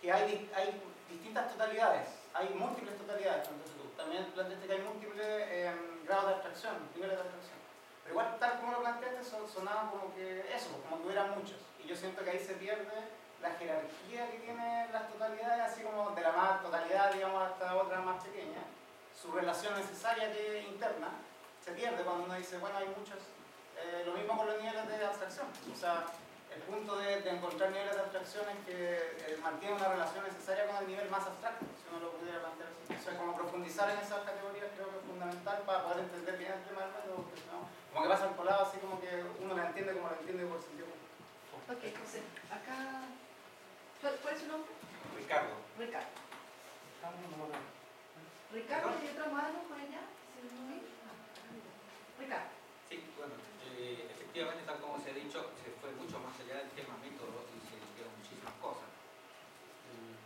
que 0.00 0.12
hay, 0.12 0.50
hay 0.54 0.82
distintas 1.08 1.52
totalidades, 1.52 2.08
hay 2.34 2.48
múltiples 2.50 2.96
totalidades, 2.96 3.48
entonces 3.48 3.76
tú 3.76 3.88
también 3.96 4.24
planteaste 4.32 4.66
que 4.66 4.72
hay 4.72 4.80
múltiples 4.80 5.26
eh, 5.26 5.72
grados 6.04 6.26
de 6.26 6.34
abstracción, 6.34 6.74
niveles 6.94 7.16
de 7.16 7.22
abstracción. 7.22 7.58
Pero 8.02 8.14
igual, 8.14 8.36
tal 8.38 8.60
como 8.60 8.72
lo 8.72 8.80
planteaste, 8.80 9.24
sonaba 9.24 9.90
como 9.90 10.14
que 10.14 10.40
eso, 10.54 10.70
como 10.82 10.98
que 10.98 11.06
hubiera 11.06 11.26
muchos. 11.26 11.67
Yo 11.88 11.96
siento 11.96 12.22
que 12.22 12.30
ahí 12.30 12.38
se 12.38 12.52
pierde 12.60 12.84
la 13.40 13.48
jerarquía 13.56 14.30
que 14.30 14.38
tienen 14.44 14.92
las 14.92 15.08
totalidades, 15.08 15.72
así 15.72 15.80
como 15.80 16.10
de 16.10 16.20
la 16.20 16.32
más 16.32 16.60
totalidad, 16.60 17.14
digamos, 17.14 17.48
hasta 17.48 17.76
otra 17.76 18.00
más 18.00 18.22
pequeña. 18.22 18.60
Su 19.16 19.32
relación 19.32 19.72
necesaria 19.74 20.30
que 20.30 20.68
interna 20.68 21.08
se 21.64 21.72
pierde 21.72 22.04
cuando 22.04 22.24
uno 22.24 22.34
dice, 22.34 22.58
bueno, 22.58 22.76
hay 22.76 22.88
muchos. 22.88 23.16
Eh, 23.80 24.02
lo 24.04 24.12
mismo 24.12 24.36
con 24.36 24.46
los 24.48 24.60
niveles 24.60 24.86
de 24.86 25.00
abstracción. 25.02 25.46
O 25.48 25.74
sea, 25.74 26.04
el 26.54 26.60
punto 26.68 26.98
de, 26.98 27.22
de, 27.22 27.30
encontrar 27.30 27.70
niveles 27.70 27.94
de 27.94 28.02
abstracción 28.02 28.44
es 28.52 28.58
que 28.66 29.32
eh, 29.32 29.38
mantiene 29.40 29.76
una 29.76 29.88
relación 29.88 30.24
necesaria 30.24 30.66
con 30.66 30.76
el 30.76 30.88
nivel 30.88 31.08
más 31.08 31.24
abstracto, 31.24 31.64
si 31.72 31.88
uno 31.88 32.04
lo 32.04 32.12
pudiera 32.20 32.44
plantear 32.44 32.68
así. 32.68 33.00
O 33.00 33.02
sea, 33.02 33.16
como 33.16 33.32
profundizar 33.32 33.88
en 33.88 33.98
esas 34.04 34.28
categorías 34.28 34.68
creo 34.76 34.92
que 34.92 34.98
es 34.98 35.06
fundamental 35.08 35.62
para 35.64 35.84
poder 35.84 36.04
entender 36.04 36.36
bien 36.36 36.52
el 36.52 36.64
tema 36.68 36.84
del 36.84 36.92
método, 37.00 37.16
porque 37.24 37.40
no, 37.48 37.64
como 37.94 38.04
que 38.04 38.12
pasa 38.12 38.24
al 38.28 38.36
colado 38.36 38.68
así 38.68 38.76
como 38.76 39.00
que 39.00 39.24
uno 39.40 39.56
la 39.56 39.72
entiende 39.72 39.96
como 39.96 40.12
la 40.12 40.20
entiende 40.20 40.44
por 40.44 40.60
sentido. 40.60 40.97
Ok, 41.68 41.84
José, 42.00 42.24
acá... 42.48 43.04
¿Cuál 44.00 44.34
es 44.34 44.40
su 44.40 44.48
nombre? 44.48 44.72
Ricardo. 45.20 45.52
Ricardo. 45.76 46.08
Ricardo, 48.54 48.88
¿y 49.04 49.08
otra 49.12 49.28
mano 49.28 49.58
por 49.68 49.76
allá? 49.76 50.00
Ricardo. 52.18 52.48
Sí, 52.88 53.04
bueno, 53.18 53.34
eh, 53.76 54.08
efectivamente, 54.16 54.64
tal 54.64 54.80
como 54.80 54.96
se 54.96 55.10
ha 55.10 55.14
dicho, 55.14 55.52
se 55.60 55.68
fue 55.76 55.92
mucho 55.92 56.16
más 56.24 56.32
allá 56.40 56.56
del 56.56 56.72
tema 56.72 56.96
método 57.04 57.44
y 57.52 57.60
se 57.68 57.76
dijeron 57.76 58.16
muchísimas 58.16 58.56
cosas. 58.64 58.88
Mm, 59.92 60.16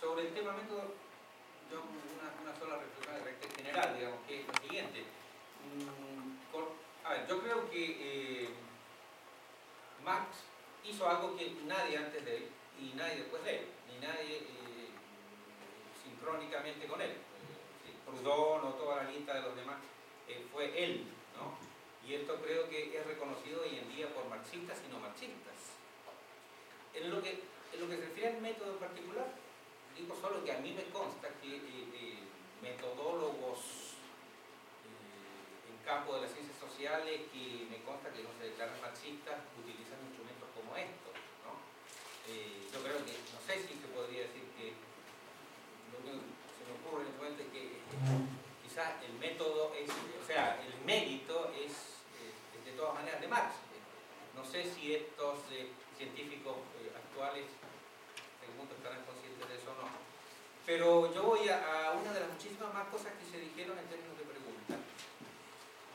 sobre 0.00 0.28
el 0.28 0.32
tema 0.32 0.56
método, 0.56 0.96
yo 1.68 1.84
una, 1.84 2.32
una 2.40 2.56
sola 2.56 2.80
reflexión 2.80 3.52
general, 3.60 3.92
digamos, 3.92 4.24
que 4.26 4.40
es 4.40 4.48
lo 4.48 4.56
siguiente. 4.64 5.04
Mm, 5.68 6.48
por, 6.48 6.72
a 7.04 7.12
ver, 7.12 7.28
yo 7.28 7.42
creo 7.44 7.68
que 7.68 7.84
eh, 8.00 8.48
Marx 10.06 10.38
hizo 10.84 11.08
algo 11.08 11.36
que 11.36 11.50
nadie 11.66 11.98
antes 11.98 12.24
de 12.24 12.36
él 12.36 12.48
y 12.80 12.94
nadie 12.94 13.16
después 13.16 13.42
de 13.44 13.58
él, 13.58 13.66
ni 13.88 14.06
nadie 14.06 14.36
eh, 14.38 14.88
sincrónicamente 16.00 16.86
con 16.86 17.00
él. 17.02 17.10
Eh, 17.10 17.94
Proudhon 18.04 18.64
o 18.64 18.74
toda 18.74 19.02
la 19.02 19.10
lista 19.10 19.34
de 19.34 19.42
los 19.42 19.56
demás, 19.56 19.78
eh, 20.28 20.46
fue 20.52 20.70
él, 20.84 21.06
¿no? 21.36 21.58
Y 22.08 22.14
esto 22.14 22.36
creo 22.40 22.68
que 22.70 22.96
es 22.96 23.06
reconocido 23.06 23.62
hoy 23.62 23.78
en 23.78 23.88
día 23.88 24.08
por 24.14 24.28
marxistas 24.28 24.78
y 24.86 24.92
no 24.92 25.00
marxistas. 25.00 25.74
En 26.94 27.10
lo 27.10 27.20
que, 27.20 27.42
en 27.72 27.80
lo 27.80 27.88
que 27.88 27.96
se 27.96 28.06
refiere 28.06 28.36
al 28.36 28.40
método 28.40 28.72
en 28.72 28.78
particular, 28.78 29.26
digo 29.96 30.14
solo 30.20 30.44
que 30.44 30.52
a 30.52 30.58
mí 30.58 30.72
me 30.72 30.84
consta 30.90 31.28
que 31.42 31.60
metodólogos 32.62 33.58
en 35.68 35.84
campo 35.84 36.14
de 36.14 36.22
las 36.22 36.32
ciencias 36.32 36.58
sociales 36.58 37.20
que 37.32 37.66
me 37.70 37.82
consta 37.82 38.10
que 38.12 38.22
no 38.22 38.30
se 38.38 38.50
declaran 38.50 38.80
marxistas 38.80 39.38
utilizan 39.58 39.85
estos. 40.74 41.14
¿no? 41.46 41.54
Eh, 42.26 42.66
yo 42.72 42.82
creo 42.82 42.98
que, 43.06 43.14
no 43.30 43.38
sé 43.46 43.62
si 43.62 43.78
se 43.78 43.88
podría 43.94 44.26
decir 44.26 44.42
que 44.58 44.74
lo 45.94 46.02
que 46.02 46.18
se 46.18 46.62
me 46.66 46.72
ocurre 46.80 47.04
en 47.04 47.14
este 47.14 47.20
momento 47.22 47.42
es 47.44 47.50
que 47.54 47.62
quizás 48.66 48.90
el 49.06 49.14
método 49.20 49.74
es, 49.78 49.90
o 49.90 50.26
sea, 50.26 50.58
el 50.64 50.74
mérito 50.82 51.52
es 51.54 52.02
de 52.64 52.72
todas 52.72 52.94
maneras 52.94 53.20
de 53.20 53.28
Marx. 53.28 53.54
No 54.34 54.44
sé 54.44 54.64
si 54.64 54.94
estos 54.94 55.38
eh, 55.52 55.70
científicos 55.96 56.56
eh, 56.82 56.90
actuales 56.96 57.46
mundo 58.56 58.74
estarán 58.74 59.04
conscientes 59.04 59.48
de 59.48 59.54
eso 59.54 59.70
o 59.70 59.76
no. 59.76 59.88
Pero 60.64 61.12
yo 61.12 61.22
voy 61.22 61.48
a, 61.48 61.60
a, 61.60 61.92
una 61.92 62.12
de 62.12 62.20
las 62.20 62.30
muchísimas 62.32 62.72
más 62.74 62.88
cosas 62.88 63.12
que 63.14 63.24
se 63.30 63.38
dijeron 63.38 63.78
en 63.78 63.86
términos 63.86 64.18
de 64.18 64.24
pregunta. 64.24 64.74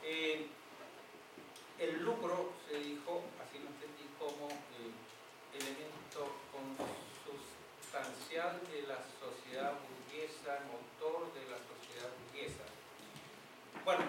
Eh, 0.02 0.46
el 1.78 2.02
lucro 2.02 2.54
se 2.68 2.78
dijo, 2.78 3.22
así 3.42 3.58
lo 3.58 3.68
entendí, 3.68 4.06
como 4.18 4.48
eh, 4.48 4.94
elemento 5.58 6.42
de 8.42 8.82
la 8.90 8.98
sociedad 9.22 9.78
burguesa, 9.78 10.66
motor 10.66 11.32
de 11.32 11.46
la 11.46 11.62
sociedad 11.62 12.10
burguesa. 12.26 12.66
Bueno, 13.84 14.02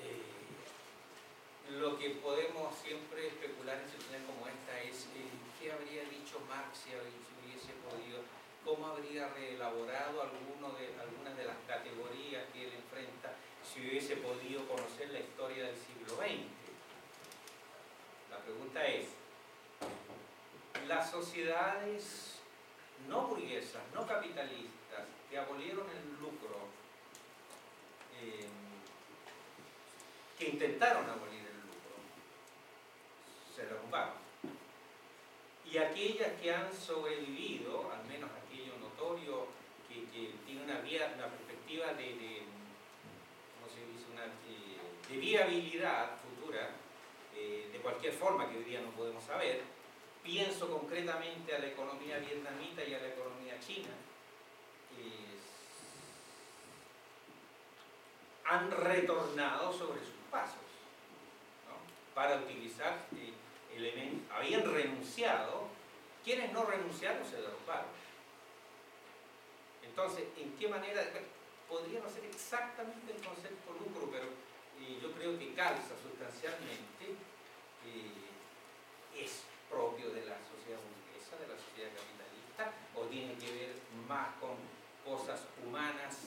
eh, 0.00 1.76
lo 1.76 1.98
que 1.98 2.16
podemos 2.24 2.74
siempre 2.76 3.28
especular 3.28 3.76
en 3.76 3.90
situaciones 3.90 4.22
como 4.24 4.48
esta 4.48 4.80
es 4.80 5.04
eh, 5.12 5.28
qué 5.60 5.70
habría 5.70 6.08
dicho 6.08 6.40
Marx 6.48 6.80
si 6.80 6.96
hubiese 6.96 7.76
podido, 7.84 8.24
cómo 8.64 8.86
habría 8.86 9.28
reelaborado 9.28 10.22
algunas 10.22 11.36
de 11.36 11.44
las 11.44 11.58
categorías 11.68 12.48
que 12.54 12.64
él 12.64 12.72
enfrenta 12.72 13.36
si 13.60 13.80
hubiese 13.80 14.16
podido 14.16 14.66
conocer 14.66 15.10
la 15.10 15.20
historia 15.20 15.64
del 15.64 15.76
siglo 15.76 16.16
XX. 16.16 16.48
La 18.30 18.38
pregunta 18.38 18.86
es, 18.86 19.08
las 20.88 21.10
sociedades 21.10 22.35
no 23.08 23.26
burguesas, 23.28 23.82
no 23.94 24.06
capitalistas, 24.06 25.04
que 25.30 25.38
abolieron 25.38 25.86
el 25.90 26.20
lucro, 26.20 26.68
eh, 28.20 28.48
que 30.38 30.48
intentaron 30.48 31.08
abolir 31.08 31.46
se 33.56 33.64
derrumbaron. 33.64 34.14
Y 35.64 35.78
aquellas 35.78 36.32
que 36.40 36.54
han 36.54 36.72
sobrevivido, 36.74 37.90
al 37.90 38.04
menos 38.06 38.30
aquello 38.30 38.76
notorio, 38.78 39.46
que, 39.88 40.04
tiene 40.44 40.62
una, 40.62 40.80
vía, 40.80 41.12
una 41.16 41.28
perspectiva 41.28 41.94
de, 41.94 42.42
de 45.08 45.16
viabilidad 45.16 46.10
futura, 46.18 46.70
eh, 47.34 47.70
de 47.72 47.78
cualquier 47.78 48.12
forma 48.12 48.50
que 48.50 48.58
hoy 48.58 48.64
día 48.64 48.80
no 48.80 48.90
podemos 48.90 49.24
saber, 49.24 49.62
pienso 50.26 50.68
concretamente 50.68 51.54
a 51.54 51.60
la 51.60 51.68
economía 51.68 52.18
vietnamita 52.18 52.84
y 52.84 52.94
a 52.94 52.98
la 52.98 53.08
economía 53.08 53.58
china, 53.60 53.88
han 58.48 58.70
retornado 58.70 59.72
sobre 59.72 60.00
sus 60.00 60.14
pasos 60.30 60.60
para 62.14 62.36
utilizar 62.36 63.06
eh, 63.16 63.32
elementos, 63.74 64.34
habían 64.34 64.64
renunciado, 64.64 65.68
quienes 66.24 66.52
no 66.52 66.64
renunciaron 66.64 67.24
se 67.28 67.40
derrumbaron. 67.40 67.90
Entonces, 69.82 70.24
¿en 70.36 70.52
qué 70.56 70.68
manera? 70.68 71.02
Podría 71.68 72.00
no 72.00 72.08
ser 72.08 72.24
exactamente 72.24 73.12
el 73.12 73.22
concepto 73.22 73.72
lucro, 73.72 74.08
pero 74.10 74.26
eh, 74.80 74.98
yo 75.02 75.12
creo 75.12 75.38
que 75.38 75.52
calza 75.54 75.94
sustancialmente, 76.00 77.16
eh, 77.84 79.22
es 79.22 79.42
propio 79.70 80.10
de 80.10 80.26
la 80.26 80.36
sociedad 80.42 80.80
burguesa, 80.80 81.36
de 81.36 81.48
la 81.48 81.58
sociedad 81.58 81.90
capitalista, 81.94 82.72
o 82.94 83.02
tiene 83.06 83.34
que 83.34 83.50
ver 83.52 83.74
más 84.08 84.28
con 84.40 84.56
cosas 85.04 85.46
humanas 85.64 86.18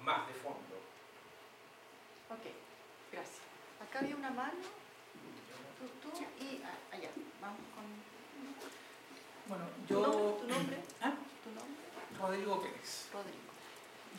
más 0.00 0.26
de 0.28 0.34
fondo. 0.34 0.76
Ok, 2.30 2.44
gracias. 3.12 3.40
Acá 3.80 4.00
había 4.00 4.16
una 4.16 4.30
mano, 4.30 4.60
tú, 5.78 6.10
tú 6.10 6.16
y 6.40 6.62
ah, 6.64 6.94
allá. 6.94 7.10
Vamos 7.40 7.60
con. 7.74 7.84
Bueno, 9.48 9.64
¿Tu 9.86 9.94
yo. 9.94 10.00
nombre? 10.02 10.36
¿Tu 10.40 10.48
nombre? 10.48 10.76
¿Ah? 11.00 11.14
¿Tu 11.44 11.50
nombre? 11.50 11.86
Rodrigo 12.18 12.62
Pérez. 12.62 13.08
Rodrigo. 13.12 13.46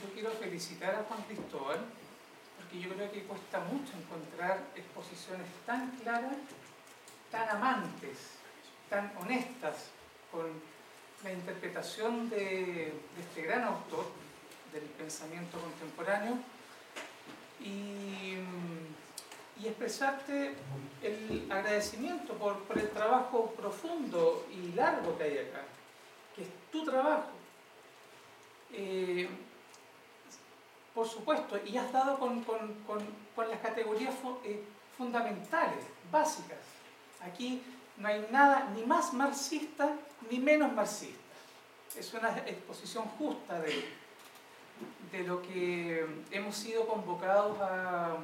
Yo 0.01 0.13
quiero 0.13 0.31
felicitar 0.31 0.95
a 0.95 1.03
Juan 1.03 1.23
Cristóbal 1.23 1.85
porque 2.57 2.79
yo 2.79 2.93
creo 2.93 3.11
que 3.11 3.23
cuesta 3.23 3.59
mucho 3.61 3.93
encontrar 3.97 4.67
exposiciones 4.75 5.47
tan 5.65 5.91
claras, 5.97 6.37
tan 7.31 7.49
amantes, 7.49 8.17
tan 8.89 9.11
honestas 9.19 9.75
con 10.31 10.45
la 11.23 11.33
interpretación 11.33 12.29
de, 12.29 12.93
este 13.19 13.41
gran 13.41 13.63
autor 13.63 14.05
del 14.71 14.83
pensamiento 14.83 15.59
contemporáneo 15.59 16.37
y, 17.59 18.35
expresarte 19.65 20.53
el 21.03 21.47
agradecimiento 21.51 22.33
por, 22.35 22.63
el 22.75 22.89
trabajo 22.91 23.51
profundo 23.57 24.45
y 24.51 24.71
largo 24.73 25.17
que 25.17 25.23
hay 25.25 25.37
acá, 25.39 25.63
que 26.35 26.43
es 26.43 26.47
tu 26.71 26.85
trabajo. 26.85 27.31
Eh, 28.71 29.27
por 30.93 31.07
supuesto, 31.07 31.59
y 31.65 31.75
has 31.77 31.91
dado 31.91 32.17
con 32.17 32.45
las 33.49 33.59
categorías 33.59 34.15
fu- 34.15 34.39
eh, 34.45 34.63
fundamentales, 34.97 35.83
básicas. 36.11 36.59
Aquí 37.27 37.61
no 37.97 38.07
hay 38.07 38.25
nada 38.31 38.69
ni 38.73 38.83
más 38.83 39.13
marxista 39.13 39.91
ni 40.29 40.39
menos 40.39 40.71
marxista. 40.71 41.17
Es 41.97 42.13
una 42.13 42.37
exposición 42.39 43.05
justa 43.17 43.59
de, 43.59 45.23
lo 45.23 45.41
que 45.41 46.05
hemos 46.31 46.55
sido 46.55 46.87
convocados 46.87 47.57
a, 47.59 48.17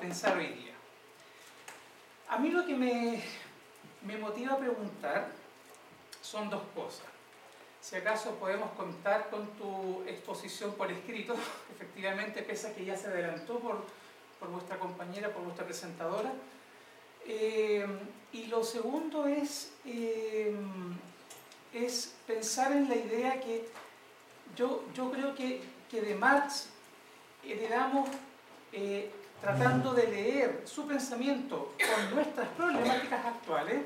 pensar 0.00 0.36
hoy 0.36 0.46
día. 0.46 0.72
A 2.28 2.38
mí 2.38 2.50
lo 2.50 2.64
que 2.66 2.74
me, 2.74 3.22
me 4.02 4.16
motiva 4.16 4.54
a 4.54 4.58
preguntar 4.58 5.30
son 6.22 6.48
dos 6.50 6.62
cosas. 6.74 7.06
Si 7.80 7.94
acaso 7.96 8.34
podemos 8.36 8.70
contar 8.72 9.30
con 9.30 9.46
tu 9.58 10.02
exposición 10.06 10.72
por 10.74 10.90
escrito, 10.90 11.34
efectivamente, 11.74 12.42
pese 12.42 12.68
a 12.68 12.74
que 12.74 12.84
ya 12.84 12.96
se 12.96 13.08
adelantó 13.08 13.58
por, 13.58 13.84
por 14.40 14.48
vuestra 14.48 14.78
compañera, 14.78 15.32
por 15.32 15.42
vuestra 15.44 15.64
presentadora. 15.64 16.32
Eh, 17.28 17.86
y 18.32 18.46
lo 18.46 18.62
segundo 18.62 19.26
es, 19.26 19.72
eh, 19.84 20.54
es 21.72 22.14
pensar 22.26 22.72
en 22.72 22.88
la 22.88 22.96
idea 22.96 23.40
que 23.40 23.66
yo, 24.56 24.84
yo 24.94 25.10
creo 25.10 25.34
que, 25.34 25.60
que 25.90 26.00
de 26.00 26.14
Marx 26.14 26.68
heredamos 27.44 28.08
eh, 28.72 29.10
tratando 29.40 29.92
de 29.92 30.06
leer 30.06 30.62
su 30.64 30.86
pensamiento 30.86 31.74
con 31.78 32.14
nuestras 32.14 32.48
problemáticas 32.48 33.24
actuales, 33.24 33.82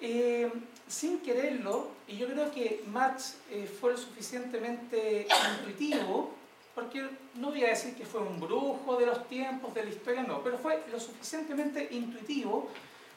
eh, 0.00 0.50
sin 0.88 1.20
quererlo, 1.20 1.88
y 2.08 2.16
yo 2.16 2.26
creo 2.26 2.50
que 2.50 2.82
Marx 2.86 3.36
eh, 3.50 3.66
fue 3.80 3.92
lo 3.92 3.98
suficientemente 3.98 5.26
intuitivo, 5.58 6.34
porque 6.74 7.08
no 7.34 7.50
voy 7.50 7.64
a 7.64 7.68
decir 7.68 7.94
que 7.94 8.04
fue 8.04 8.20
un 8.20 8.40
brujo 8.40 8.96
de 8.96 9.06
los 9.06 9.26
tiempos, 9.28 9.74
de 9.74 9.84
la 9.84 9.90
historia, 9.90 10.22
no, 10.22 10.42
pero 10.42 10.58
fue 10.58 10.82
lo 10.90 11.00
suficientemente 11.00 11.88
intuitivo 11.90 12.68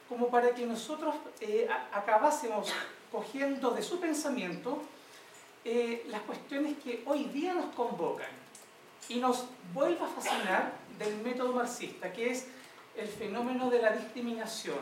como 0.10 0.30
para 0.30 0.54
que 0.54 0.66
nosotros 0.66 1.16
eh, 1.40 1.68
acabásemos 1.92 2.72
cogiendo 3.12 3.72
de 3.72 3.82
su 3.82 4.00
pensamiento 4.00 4.82
eh, 5.66 6.06
las 6.10 6.22
cuestiones 6.22 6.78
que 6.84 7.04
hoy 7.06 7.26
día 7.26 7.54
nos 7.54 7.74
convocan 7.74 8.28
y 9.08 9.16
nos 9.16 9.46
vuelva 9.74 10.08
a 10.08 10.10
fascinar 10.10 10.74
del 10.98 11.16
método 11.18 11.54
marxista, 11.54 12.12
que 12.12 12.32
es 12.32 12.48
el 12.98 13.08
fenómeno 13.08 13.70
de 13.70 13.82
la 13.82 13.92
discriminación, 13.92 14.80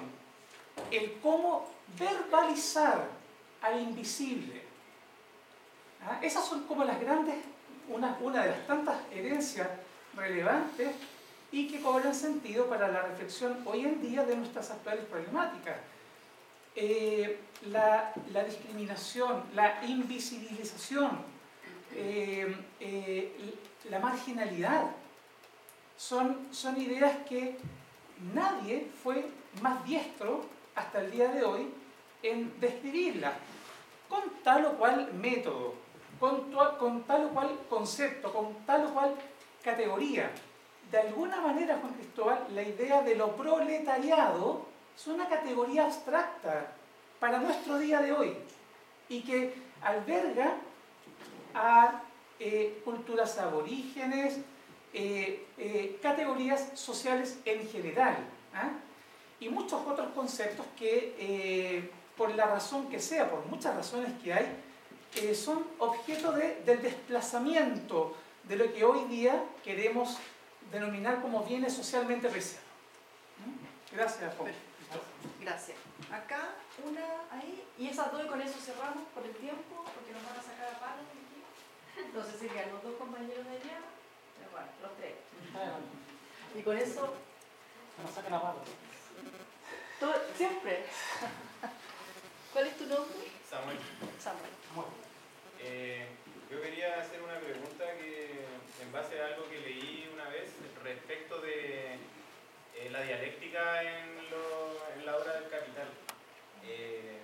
el 0.90 1.20
cómo 1.22 1.68
verbalizar 2.00 3.08
al 3.62 3.80
invisible. 3.80 4.62
¿Ah? 6.04 6.20
Esas 6.22 6.46
son 6.46 6.64
como 6.64 6.84
las 6.84 7.00
grandes, 7.00 7.36
una, 7.94 8.18
una 8.22 8.44
de 8.44 8.52
las 8.52 8.68
tantas 8.68 8.98
herencias 9.12 9.68
relevantes 10.16 10.92
y 11.52 11.68
que 11.68 11.82
cobran 11.82 12.16
sentido 12.16 12.68
para 12.68 12.88
la 12.88 13.02
reflexión 13.04 13.58
hoy 13.66 13.82
en 13.82 14.02
día 14.02 14.24
de 14.24 14.36
nuestras 14.36 14.72
actuales 14.72 15.06
problemáticas. 15.06 15.78
Eh, 16.76 17.40
la, 17.70 18.14
la 18.32 18.44
discriminación, 18.46 19.44
la 19.54 19.84
invisibilización, 19.86 21.12
eh, 21.94 22.56
eh, 22.80 23.56
la 23.90 24.00
marginalidad, 24.00 24.92
son, 25.98 26.48
son 26.52 26.82
ideas 26.82 27.18
que 27.28 27.58
nadie 28.34 28.88
fue 29.04 29.28
más 29.62 29.84
diestro 29.86 30.46
hasta 30.76 31.02
el 31.02 31.12
día 31.12 31.28
de 31.28 31.44
hoy 31.44 31.68
en 32.24 32.60
describirlas, 32.60 33.34
con 34.08 34.22
tal 34.44 34.66
o 34.66 34.78
cual 34.78 35.12
método, 35.14 35.76
con, 36.22 37.04
tal 37.04 37.26
o 37.26 37.30
cual 37.30 37.50
concepto, 37.68 38.32
con 38.32 38.54
tal 38.68 38.86
o 38.86 38.94
cual 38.94 39.16
categoría. 39.64 40.32
De 40.92 41.00
alguna 41.00 41.42
manera, 41.42 41.80
Juan 41.82 41.94
Cristóbal, 41.94 42.46
la 42.54 42.62
idea 42.62 43.02
de 43.02 43.16
lo 43.16 43.36
proletariado 43.36 44.68
es 44.96 45.08
una 45.08 45.28
categoría 45.28 45.86
abstracta 45.86 46.74
para 47.20 47.40
nuestro 47.40 47.80
día 47.80 48.02
de 48.02 48.12
hoy 48.12 48.38
y 49.10 49.22
que 49.22 49.56
alberga 49.82 50.58
a 51.56 52.04
eh, 52.40 52.82
culturas 52.86 53.40
aborígenes, 53.40 54.38
eh, 54.94 55.46
eh, 55.58 56.00
categorías 56.02 56.72
sociales 56.76 57.40
en 57.46 57.68
general 57.68 58.18
¿ah? 58.54 58.72
y 59.40 59.50
muchos 59.50 59.82
otros 59.88 60.12
conceptos 60.14 60.66
que 60.78 61.90
por 62.16 62.36
la 62.36 62.46
razón 62.46 62.90
que 62.90 63.00
sea, 63.00 63.30
por 63.32 63.46
muchas 63.46 63.76
razones 63.76 64.12
que 64.22 64.34
hay, 64.34 64.46
eh, 65.16 65.36
son 65.36 65.66
objeto 65.80 66.32
de- 66.32 66.62
del 66.66 66.82
desplazamiento 66.82 68.16
de 68.44 68.56
lo 68.56 68.74
que 68.74 68.84
hoy 68.84 69.06
día 69.06 69.44
queremos 69.64 70.18
denominar 70.72 71.22
como 71.22 71.44
bienes 71.44 71.74
socialmente 71.74 72.30
preciados. 72.30 72.66
¿Mm? 73.46 73.96
Gracias, 73.96 74.34
Juan. 74.38 74.54
Gracias. 75.40 75.78
Acá, 76.12 76.50
una 76.84 77.02
ahí, 77.32 77.64
y 77.78 77.88
esas 77.90 78.12
dos, 78.12 78.24
y 78.26 78.28
con 78.28 78.42
eso 78.42 78.60
cerramos 78.60 79.04
por 79.14 79.24
el 79.26 79.34
tiempo, 79.36 79.84
porque 79.94 80.12
nos 80.14 80.24
van 80.26 80.38
a 80.40 80.42
sacar 80.44 80.68
a 80.76 80.80
palo 80.80 81.02
de 81.04 81.12
aquí. 81.12 82.08
Entonces 82.08 82.40
serían 82.40 82.72
los 82.72 82.84
dos 82.84 82.96
compañeros 82.96 83.46
de 83.46 83.52
allá, 83.52 83.80
pero 84.38 84.52
bueno, 84.52 84.68
los 84.82 84.96
tres. 84.98 85.16
Y 86.56 86.62
con 86.64 86.78
eso, 86.78 87.14
nos 88.04 88.14
saquen 88.14 88.34
a 88.34 88.42
palo. 88.42 88.60
todo, 90.00 90.14
siempre. 90.36 90.86
¿Cuál 92.52 92.68
es 92.68 92.78
tu 92.78 92.86
nombre? 92.88 93.32
Samuel, 93.50 93.78
Samuel. 94.20 94.52
Eh, 95.64 96.06
yo 96.50 96.62
quería 96.62 97.00
hacer 97.00 97.22
una 97.22 97.40
pregunta 97.40 97.86
que 97.98 98.32
en 98.82 98.92
base 98.92 99.22
a 99.22 99.28
algo 99.28 99.48
que 99.50 99.60
leí 99.60 100.10
una 100.14 100.28
vez 100.30 100.50
respecto 100.84 101.40
de 101.40 101.94
eh, 102.76 102.90
la 102.92 103.02
dialéctica 103.04 103.84
en, 103.84 104.12
la 105.06 105.18
obra 105.18 105.34
del 105.34 105.50
Capital. 105.50 105.88
Eh, 106.64 107.18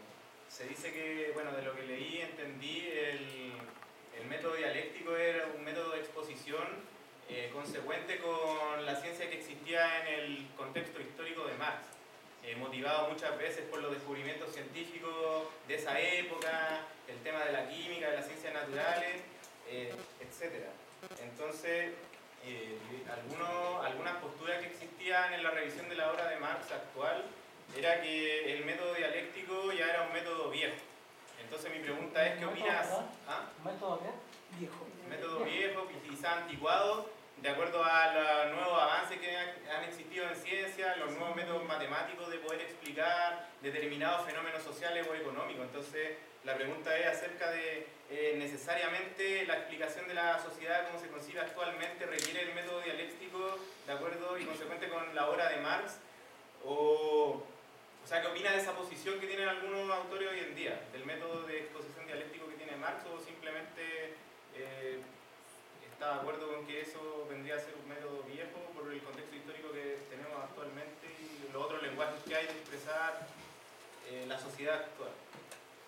se 0.50 0.68
dice 0.68 0.92
que, 0.92 1.32
bueno, 1.34 1.52
de 1.52 1.62
lo 1.62 1.76
que 1.76 1.84
leí 1.84 2.22
entendí, 2.22 2.88
el, 2.88 3.54
el 4.20 4.28
método 4.28 4.56
dialéctico 4.56 5.16
era 5.16 5.48
un 5.56 5.64
método 5.64 5.92
de 5.92 6.00
exposición 6.00 6.98
consecuente 7.54 8.20
con 8.20 8.86
la 8.86 8.96
ciencia 8.96 9.30
que 9.30 9.38
existía 9.38 10.02
en 10.02 10.08
el 10.08 10.48
contexto 10.56 11.02
histórico 11.02 11.46
de 11.46 11.56
Marx, 11.56 11.86
eh, 12.48 12.56
motivado 12.56 13.10
muchas 13.10 13.38
veces 13.38 13.66
por 13.70 13.82
los 13.82 13.92
descubrimientos 13.92 14.54
científicos 14.54 15.44
de 15.68 15.76
esa 15.76 16.00
época, 16.00 16.82
el 17.08 17.18
tema 17.20 17.44
de 17.46 17.52
la 17.52 17.68
química, 17.70 18.10
de 18.10 18.16
las 18.18 18.26
ciencias 18.26 18.54
naturales, 18.54 19.22
eh, 19.70 19.94
etc. 20.22 20.66
Entonces, 21.22 21.92
eh, 22.46 22.78
algunos- 23.12 23.86
algunas 23.86 24.16
posturas 24.18 24.60
que 24.60 24.68
existían 24.68 25.34
en 25.34 25.44
la 25.44 25.52
revisión 25.52 25.90
de 25.90 25.96
la 25.96 26.12
obra 26.12 26.28
de 26.30 26.38
Marx 26.38 26.72
actual 26.72 27.26
era 27.76 28.02
que 28.02 28.54
el 28.54 28.64
método 28.66 28.94
dialéctico 28.94 29.72
ya 29.74 29.90
era 29.90 30.04
un 30.04 30.14
método 30.14 30.50
viejo. 30.50 30.76
Entonces 31.42 31.72
mi 31.72 31.80
pregunta 31.80 32.26
es, 32.28 32.40
¿qué 32.40 32.46
opinas? 32.46 32.88
¿Ah? 33.28 33.50
¿Método 33.64 34.00
qué? 34.00 34.58
Viejo. 34.58 34.88
Método 35.10 35.44
viejo, 35.46 35.88
quizá 36.10 36.38
anticuado, 36.38 37.10
de 37.42 37.50
acuerdo 37.50 37.84
a 37.84 38.14
los 38.14 38.56
nuevos 38.56 38.82
avances 38.82 39.20
que 39.20 39.38
han 39.38 39.84
existido 39.84 40.28
en 40.28 40.36
ciencia, 40.36 40.96
los 40.98 41.12
nuevos 41.12 41.36
métodos 41.36 41.64
matemáticos 41.66 42.30
de 42.30 42.38
poder 42.40 42.62
explicar 42.62 43.48
determinados 43.62 44.26
fenómenos 44.26 44.64
sociales 44.64 45.08
o 45.08 45.14
económicos. 45.14 45.66
Entonces, 45.66 46.18
la 46.44 46.56
pregunta 46.56 46.98
es 46.98 47.08
acerca 47.08 47.52
de 47.52 47.88
eh, 48.10 48.36
necesariamente 48.38 49.46
la 49.46 49.56
explicación 49.56 50.08
de 50.08 50.14
la 50.14 50.40
sociedad 50.40 50.88
como 50.88 51.00
se 51.00 51.10
concibe 51.10 51.42
actualmente 51.42 52.06
requiere 52.06 52.44
el 52.44 52.56
método 52.56 52.82
dialéctico 52.82 53.60
de 53.86 53.94
acuerdo 53.94 54.38
y 54.38 54.46
consecuente 54.46 54.88
con 54.88 55.14
la 55.14 55.30
obra 55.30 55.50
de 55.50 55.58
Marx 55.58 55.98
o, 56.64 57.44
o 58.04 58.08
sea, 58.08 58.22
¿qué 58.22 58.28
opina 58.28 58.52
de 58.52 58.60
esa 58.60 58.72
posición 58.72 59.20
que 59.20 59.28
tienen 59.28 59.50
algunos 59.50 59.92
autores 59.92 60.30
hoy 60.32 60.40
en 60.40 60.56
día, 60.56 60.88
del 60.94 61.06
método 61.06 61.44
de 61.44 61.60
exposición 61.60 62.06
dialéctico 62.08 62.48
que 62.48 62.56
tiene 62.56 62.78
Marx 62.78 63.04
o 63.14 63.20
simplemente 63.20 64.16
eh, 64.56 65.02
está 65.98 66.14
de 66.14 66.20
acuerdo 66.22 66.54
con 66.54 66.68
que 66.68 66.82
eso 66.82 67.26
vendría 67.28 67.56
a 67.56 67.60
ser 67.60 67.74
un 67.74 67.90
método 67.90 68.22
viejo 68.30 68.60
por 68.78 68.94
el 68.94 69.02
contexto 69.02 69.36
histórico 69.36 69.72
que 69.72 69.98
tenemos 70.12 70.38
actualmente 70.44 71.10
y 71.10 71.52
los 71.52 71.66
otros 71.66 71.82
lenguajes 71.82 72.22
que 72.22 72.36
hay 72.36 72.46
de 72.46 72.52
expresar 72.52 73.28
eh, 74.08 74.26
la 74.28 74.38
sociedad 74.38 74.76
actual. 74.76 75.10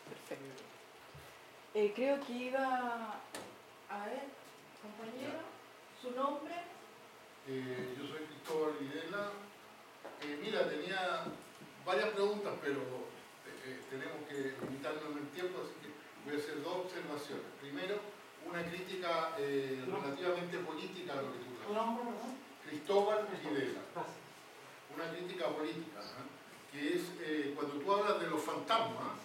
Perfecto. 0.10 0.64
Eh, 1.76 1.94
creo 1.96 2.20
que 2.26 2.34
iba 2.34 3.22
a 3.88 4.06
ver, 4.06 4.26
compañero, 4.82 5.46
su 6.02 6.10
nombre. 6.10 6.56
Eh, 7.48 7.96
yo 7.96 8.08
soy 8.08 8.26
Cristóbal 8.26 8.74
Videla. 8.80 9.30
mira, 10.42 10.68
tenía 10.70 11.26
varias 11.86 12.10
preguntas, 12.10 12.54
pero 12.64 12.82
tenemos 13.92 14.28
que 14.28 14.58
limitarnos 14.66 15.04
en 15.12 15.18
el 15.20 15.28
tiempo, 15.30 15.62
así 15.62 15.76
que 15.86 15.94
voy 16.26 16.34
a 16.34 16.44
hacer 16.44 16.64
dos 16.64 16.78
observaciones. 16.78 17.46
Primero, 17.62 18.00
una 18.48 18.64
crítica 18.64 19.36
eh, 19.38 19.84
relativamente 19.86 20.58
política 20.60 21.14
a 21.14 21.22
lo 21.22 21.34
que 21.34 21.40
tú 21.40 21.76
hablas. 21.76 22.06
Cristóbal 22.68 23.28
Videla. 23.44 23.82
Una 24.96 25.12
crítica 25.12 25.48
política, 25.48 26.00
¿eh? 26.02 26.72
que 26.72 26.96
es 26.96 27.02
eh, 27.22 27.54
cuando 27.56 27.76
tú 27.76 27.94
hablas 27.94 28.20
de 28.20 28.28
los 28.28 28.42
fantasmas, 28.42 29.18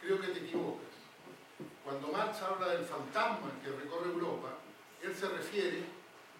creo 0.00 0.20
que 0.20 0.28
te 0.28 0.40
equivocas. 0.40 0.86
Cuando 1.84 2.08
Marx 2.08 2.42
habla 2.42 2.68
del 2.68 2.84
fantasma 2.84 3.50
que 3.62 3.70
recorre 3.70 4.10
Europa, 4.10 4.48
él 5.02 5.14
se 5.14 5.28
refiere 5.28 5.82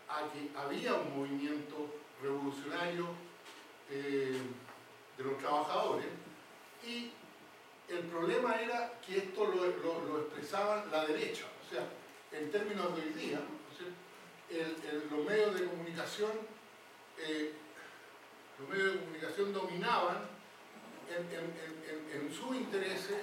a 0.08 0.30
que 0.32 0.50
había 0.56 0.94
un 0.94 1.18
movimiento 1.18 1.94
revolucionario 2.22 3.06
de 3.88 4.38
los 5.18 5.38
trabajadores 5.38 6.06
y 6.86 7.10
el 7.88 8.00
problema 8.04 8.60
era 8.60 8.92
que 9.04 9.18
esto 9.18 9.46
lo, 9.46 9.66
lo, 9.66 10.04
lo 10.06 10.20
expresaban 10.20 10.90
la 10.90 11.06
derecha, 11.06 11.44
o 11.66 11.74
sea, 11.74 11.84
en 12.32 12.50
términos 12.50 12.94
de 12.96 13.02
hoy 13.02 13.08
día, 13.10 13.40
los 15.10 15.24
medios 15.24 15.58
de 15.58 15.66
comunicación, 15.66 16.32
eh, 17.18 17.52
dominaban 19.52 20.18
en, 21.08 22.20
en, 22.20 22.34
sus 22.34 22.56
intereses 22.56 23.18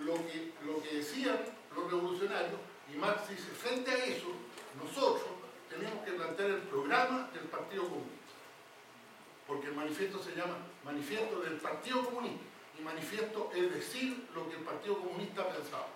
lo 0.00 0.14
que, 0.14 0.52
lo 0.64 0.82
que 0.82 0.96
decían 0.96 1.38
los 1.74 1.90
revolucionarios, 1.90 2.60
y 2.92 2.96
Marx 2.96 3.28
dice, 3.28 3.50
frente 3.50 3.90
a 3.90 4.04
eso, 4.04 4.28
nosotros 4.82 5.26
tenemos 5.68 6.04
que 6.04 6.12
plantear 6.12 6.50
el 6.50 6.62
programa 6.62 7.30
del 7.32 7.44
Partido 7.44 7.84
Comunista. 7.84 8.14
Porque 9.46 9.66
el 9.68 9.74
manifiesto 9.74 10.22
se 10.22 10.34
llama 10.34 10.56
Manifiesto 10.84 11.40
del 11.40 11.54
Partido 11.54 12.04
Comunista. 12.04 12.44
Y 12.78 12.82
manifiesto 12.82 13.50
es 13.54 13.74
decir 13.74 14.26
lo 14.34 14.48
que 14.48 14.56
el 14.56 14.62
Partido 14.62 14.98
Comunista 14.98 15.48
pensaba. 15.48 15.88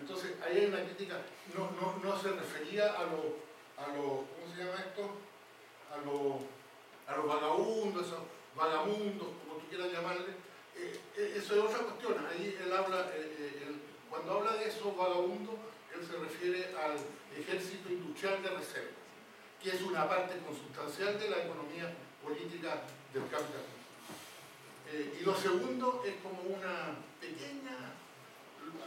Entonces, 0.00 0.32
ahí 0.44 0.58
hay 0.58 0.66
una 0.66 0.84
crítica, 0.84 1.20
no, 1.56 1.70
no, 1.80 2.00
no 2.02 2.20
se 2.20 2.30
refería 2.30 2.92
a 2.94 3.04
los, 3.04 3.38
a 3.76 3.88
lo, 3.94 4.24
¿cómo 4.24 4.54
se 4.54 4.64
llama 4.64 4.78
esto? 4.78 5.10
A 5.92 5.98
los 6.04 6.42
a 7.10 7.16
los 7.16 7.26
vagabundos, 7.26 8.06
esos 8.06 8.20
vagamundos, 8.54 9.28
como 9.42 9.60
tú 9.60 9.66
quieras 9.68 9.92
llamarle. 9.92 10.30
Eh, 10.76 11.00
eh, 11.16 11.34
eso 11.36 11.54
es 11.54 11.60
otra 11.60 11.78
cuestión. 11.78 12.14
Ahí 12.26 12.56
él 12.62 12.72
habla, 12.72 13.10
eh, 13.14 13.74
cuando 14.08 14.38
habla 14.38 14.52
de 14.54 14.68
esos 14.68 14.96
vagabundos, 14.96 15.56
él 15.92 16.06
se 16.06 16.16
refiere 16.16 16.72
al 16.76 16.96
ejército 17.36 17.90
industrial 17.90 18.42
de 18.42 18.50
reservas, 18.50 18.94
que 19.60 19.70
es 19.70 19.82
una 19.82 20.08
parte 20.08 20.38
consustancial 20.38 21.18
de 21.18 21.30
la 21.30 21.44
economía 21.44 21.92
política 22.22 22.82
del 23.12 23.24
capitalismo. 23.24 23.80
y 25.20 25.24
lo 25.24 25.34
segundo 25.34 26.02
es 26.06 26.14
como 26.22 26.42
una 26.42 26.94
pequeña 27.20 27.89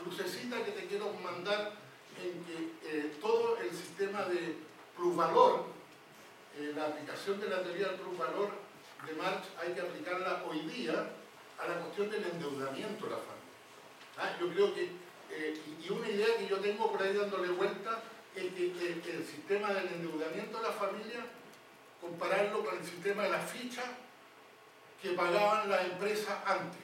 lucecita 0.06 0.64
que 0.64 0.72
te 0.72 0.86
quiero 0.88 1.12
mandar 1.24 1.74
en 2.22 2.44
que 2.46 2.74
eh, 2.86 3.14
todo 3.22 3.58
el 3.58 3.72
sistema 3.72 4.24
de 4.24 4.58
plusvalor, 4.96 5.66
eh, 6.58 6.74
la 6.76 6.88
aplicación 6.88 7.40
de 7.40 7.50
la 7.50 7.64
teoría 7.64 7.88
del 7.88 8.00
plusvalor 8.00 8.50
de 9.06 9.14
Marx 9.14 9.48
hay 9.60 9.74
que 9.74 9.82
aplicarla 9.82 10.44
hoy 10.48 10.60
día 10.62 11.10
a 11.60 11.68
la 11.68 11.80
cuestión 11.80 12.10
del 12.10 12.24
endeudamiento 12.24 13.06
de 13.06 13.12
la 13.12 13.18
familia. 13.18 13.34
Ah, 14.18 14.38
yo 14.40 14.50
creo 14.50 14.74
que, 14.74 14.92
eh, 15.32 15.60
y 15.84 15.92
una 15.92 16.10
idea 16.10 16.38
que 16.38 16.48
yo 16.48 16.58
tengo 16.58 16.92
por 16.92 17.02
ahí 17.02 17.14
dándole 17.14 17.50
vuelta, 17.50 18.02
es 18.36 18.52
que 18.54 19.12
el 19.12 19.26
sistema 19.26 19.72
del 19.74 19.88
endeudamiento 19.88 20.58
de 20.58 20.64
la 20.64 20.72
familia, 20.72 21.26
compararlo 22.02 22.66
con 22.66 22.78
el 22.78 22.84
sistema 22.84 23.24
de 23.24 23.30
la 23.30 23.40
ficha 23.40 23.84
que 25.02 25.12
pagaban 25.12 25.70
las 25.70 25.86
empresas 25.86 26.36
antes. 26.46 26.80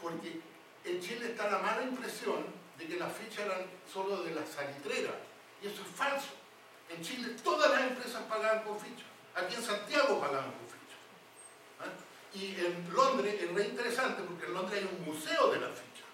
Porque 0.00 0.40
en 0.84 1.00
Chile 1.00 1.30
está 1.30 1.50
la 1.50 1.58
mala 1.58 1.82
impresión 1.82 2.44
de 2.78 2.86
que 2.86 2.96
las 2.96 3.12
fichas 3.12 3.44
eran 3.46 3.66
solo 3.92 4.22
de 4.22 4.34
las 4.34 4.48
salitreras. 4.48 5.14
Y 5.62 5.66
eso 5.66 5.82
es 5.82 5.88
falso. 5.88 6.30
En 6.88 7.02
Chile 7.02 7.36
todas 7.44 7.70
las 7.70 7.82
empresas 7.82 8.22
pagaban 8.28 8.64
con 8.64 8.78
ficha. 8.80 9.04
Aquí 9.34 9.54
en 9.54 9.62
Santiago 9.62 10.20
pagaban 10.20 10.50
con 10.52 10.66
ficha. 10.66 10.96
¿Ah? 11.80 12.34
Y 12.34 12.54
en 12.64 12.92
Londres 12.92 13.36
es 13.40 13.54
re 13.54 13.66
interesante 13.66 14.22
porque 14.22 14.46
en 14.46 14.54
Londres 14.54 14.82
hay 14.82 14.96
un 14.96 15.04
museo 15.04 15.52
de 15.52 15.60
la 15.60 15.68
ficha. 15.68 16.04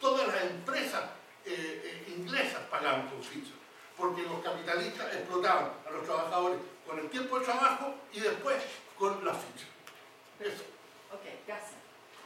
Todas 0.00 0.26
las 0.28 0.42
empresas 0.42 1.04
eh, 1.44 1.80
eh, 1.84 2.14
inglesas 2.16 2.62
pagaban 2.70 3.08
con 3.08 3.22
ficha. 3.22 3.52
Porque 3.96 4.22
los 4.22 4.40
capitalistas 4.42 5.14
explotaban 5.14 5.72
a 5.86 5.90
los 5.90 6.04
trabajadores 6.04 6.58
con 6.86 6.98
el 6.98 7.08
tiempo 7.08 7.38
de 7.38 7.44
trabajo 7.46 7.94
y 8.12 8.20
después 8.20 8.56
con 8.98 9.24
la 9.24 9.32
ficha. 9.32 9.66
Eso. 10.40 10.64
Ok, 11.12 11.24
gracias. 11.46 11.80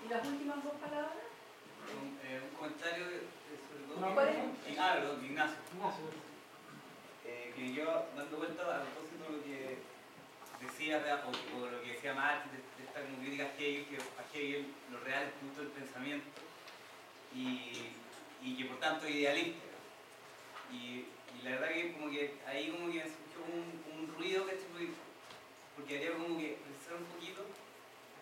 ¿Y 0.05 0.09
las 0.09 0.27
últimas 0.27 0.65
dos 0.65 0.73
palabras? 0.81 1.30
Eh, 2.25 2.41
un, 2.43 2.57
comentario 2.57 3.05
sobre 3.05 3.83
todo. 3.89 4.01
No, 4.01 4.15
que, 4.15 4.79
ah, 4.79 4.95
perdón, 4.95 5.25
Ignacio. 5.25 5.57
Eh, 7.25 7.53
que 7.55 7.73
yo, 7.73 8.07
dando 8.17 8.37
vuelta 8.37 8.63
a 8.63 8.83
propósito 8.83 9.25
de 9.25 9.37
lo 9.37 9.43
que 9.43 9.79
decía, 10.61 11.23
o, 11.27 11.67
lo 11.67 11.83
que 11.83 11.93
decía 11.93 12.15
Marx, 12.15 12.45
de, 12.53 12.85
esta 12.85 13.03
como 13.03 13.19
crítica 13.19 13.45
a 13.45 13.55
Hegel, 13.57 13.87
que 13.87 13.97
a 13.97 14.25
Hegel 14.33 14.67
lo 14.91 15.01
real 15.01 15.25
es 15.25 15.33
punto 15.35 15.61
del 15.61 15.71
pensamiento 15.71 16.27
y, 17.35 17.93
y 18.43 18.57
que 18.57 18.65
por 18.65 18.79
tanto 18.79 19.07
es 19.07 19.15
idealista. 19.15 19.65
Y, 20.73 21.07
y, 21.37 21.43
la 21.43 21.51
verdad 21.53 21.69
que 21.69 21.93
como 21.93 22.11
que 22.11 22.35
ahí 22.47 22.71
como 22.71 22.93
que 22.93 23.03
surgió 23.03 23.43
un, 23.47 24.01
un 24.01 24.15
ruido, 24.17 24.47
que 24.47 24.59
Porque 25.77 25.97
haría 25.97 26.13
como 26.13 26.39
que 26.39 26.59
pensar 26.63 26.95
un 26.99 27.05
poquito, 27.07 27.45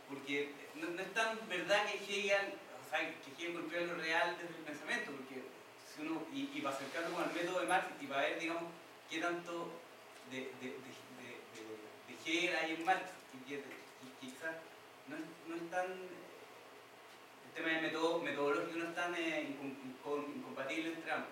porque 0.09 0.53
no, 0.77 0.89
no 0.90 1.03
es 1.03 1.12
tan 1.12 1.39
verdad 1.49 1.86
que 1.86 2.05
Hegel 2.05 2.55
que 2.90 3.32
quieren 3.36 3.55
construir 3.55 3.89
lo 3.89 3.97
real 3.97 4.36
desde 4.40 4.56
el 4.56 4.65
pensamiento, 4.65 5.12
porque 5.12 5.43
si 5.85 6.02
uno, 6.02 6.23
y, 6.32 6.51
y 6.55 6.60
para 6.62 6.74
acercarlo 6.74 7.15
con 7.15 7.28
el 7.28 7.35
método 7.35 7.60
de 7.60 7.66
Marx 7.66 7.86
y 8.01 8.06
para 8.06 8.23
ver, 8.23 8.40
digamos, 8.40 8.65
qué 9.10 9.20
tanto 9.20 9.73
de, 10.31 10.52
de, 10.60 10.69
de, 10.69 10.89
de 12.09 12.56
hay 12.59 12.74
en 12.74 12.85
Marx, 12.85 13.10
y, 13.48 13.56
quizás 14.20 14.56
no, 15.09 15.16
no 15.48 15.55
es 15.56 15.70
tan, 15.70 15.86
el 15.86 17.52
tema 17.55 17.69
de 17.69 17.81
método, 17.82 18.20
metodológico 18.20 18.78
no 18.78 18.89
es 18.89 18.94
tan 18.94 19.15
eh, 19.15 19.56
incompatible 20.36 20.90
entre 20.90 21.12
ambos. 21.12 21.31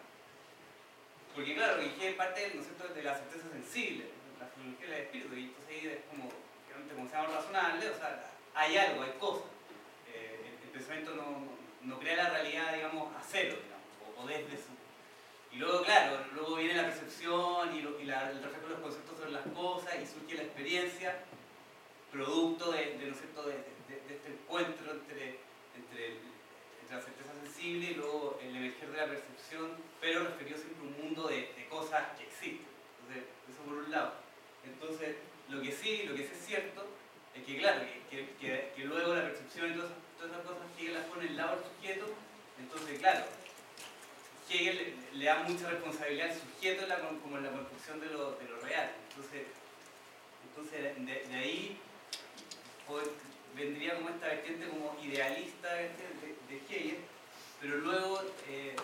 Porque 1.34 1.54
claro, 1.54 1.82
Hegel 1.82 2.14
parte 2.14 2.52
¿no 2.54 2.62
es 2.62 2.66
cierto? 2.68 2.94
de 2.94 3.02
la 3.02 3.14
certeza 3.14 3.50
sensible, 3.50 4.06
la 4.40 4.46
filología 4.46 4.88
del 4.88 5.02
espíritu, 5.04 5.34
y 5.34 5.44
entonces 5.44 5.70
ahí 5.70 5.86
es 5.86 5.98
como, 6.08 6.30
como 6.94 7.08
se 7.08 7.14
llama 7.14 7.34
razonable, 7.34 7.90
o 7.90 7.96
sea, 7.96 8.32
hay 8.54 8.76
algo, 8.78 9.02
hay 9.02 9.12
cosas 9.20 9.55
pensamiento 10.76 11.12
no, 11.82 11.98
crea 11.98 12.16
la 12.16 12.30
realidad, 12.30 12.74
digamos, 12.74 13.14
a 13.16 13.22
cero, 13.26 13.56
digamos, 13.62 14.18
o, 14.18 14.26
desde 14.26 14.56
su... 14.62 14.76
Y 15.52 15.56
luego, 15.58 15.82
claro, 15.82 16.18
luego 16.34 16.56
viene 16.56 16.74
la 16.74 16.84
percepción 16.84 17.74
y, 17.74 18.02
y 18.02 18.04
la, 18.04 18.30
el 18.30 18.42
reflejo 18.42 18.66
de 18.66 18.72
los 18.74 18.80
conceptos 18.80 19.18
sobre 19.18 19.32
las 19.32 19.46
cosas 19.54 19.94
y 20.02 20.06
surge 20.06 20.34
la 20.34 20.42
experiencia, 20.42 21.24
producto 22.12 22.72
de, 22.72 22.98
de. 22.98 23.06
De, 23.86 23.96
este 24.10 24.32
encuentro 24.32 24.90
entre, 24.90 25.38
entre, 25.76 26.16
la 26.90 27.00
certeza 27.00 27.32
sensible 27.42 27.92
y 27.92 27.94
luego 27.94 28.38
el 28.42 28.56
emerger 28.56 28.90
de 28.90 28.96
la 28.96 29.06
percepción, 29.06 29.70
pero 30.00 30.24
referido 30.24 30.58
siempre 30.58 30.80
a 30.80 30.86
un 30.86 31.04
mundo 31.04 31.28
de, 31.28 31.66
cosas 31.70 32.02
que 32.18 32.24
existen. 32.24 32.66
Entonces, 33.00 33.24
eso 33.48 33.62
por 33.62 33.74
un 33.74 33.90
lado. 33.90 34.14
Entonces, 34.64 35.16
lo 35.48 35.62
que 35.62 35.72
sí, 35.72 36.04
lo 36.04 36.14
que 36.14 36.22
sí 36.22 36.32
es 36.32 36.46
cierto 36.46 36.86
es 37.34 37.44
que 37.44 37.58
claro, 37.58 37.80
que, 38.10 38.34
que, 38.40 38.84
luego 38.84 39.14
la 39.14 39.22
percepción 39.22 39.72
del 41.20 41.34
sujeto, 41.62 42.06
entonces, 42.58 42.98
claro, 42.98 43.24
Hegel 44.48 44.94
le, 45.12 45.24
da 45.24 45.42
mucha 45.42 45.68
responsabilidad 45.70 46.30
al 46.30 46.38
sujeto 46.38 46.86
como 47.22 47.36
en 47.38 47.44
la 47.44 47.50
construcción 47.50 48.00
de 48.00 48.06
lo, 48.06 48.32
de 48.32 48.44
lo 48.48 48.60
real. 48.60 48.92
Entonces, 49.10 49.46
entonces 50.48 51.06
de, 51.06 51.34
ahí 51.34 51.78
vendría 53.54 53.96
como 53.96 54.10
esta 54.10 54.28
vertiente 54.28 54.68
como 54.68 54.96
idealista 55.02 55.74
de, 55.74 55.88
de 55.88 56.62
Hegel, 56.68 56.98
pero 57.60 57.78
luego 57.78 58.22
eh, 58.48 58.76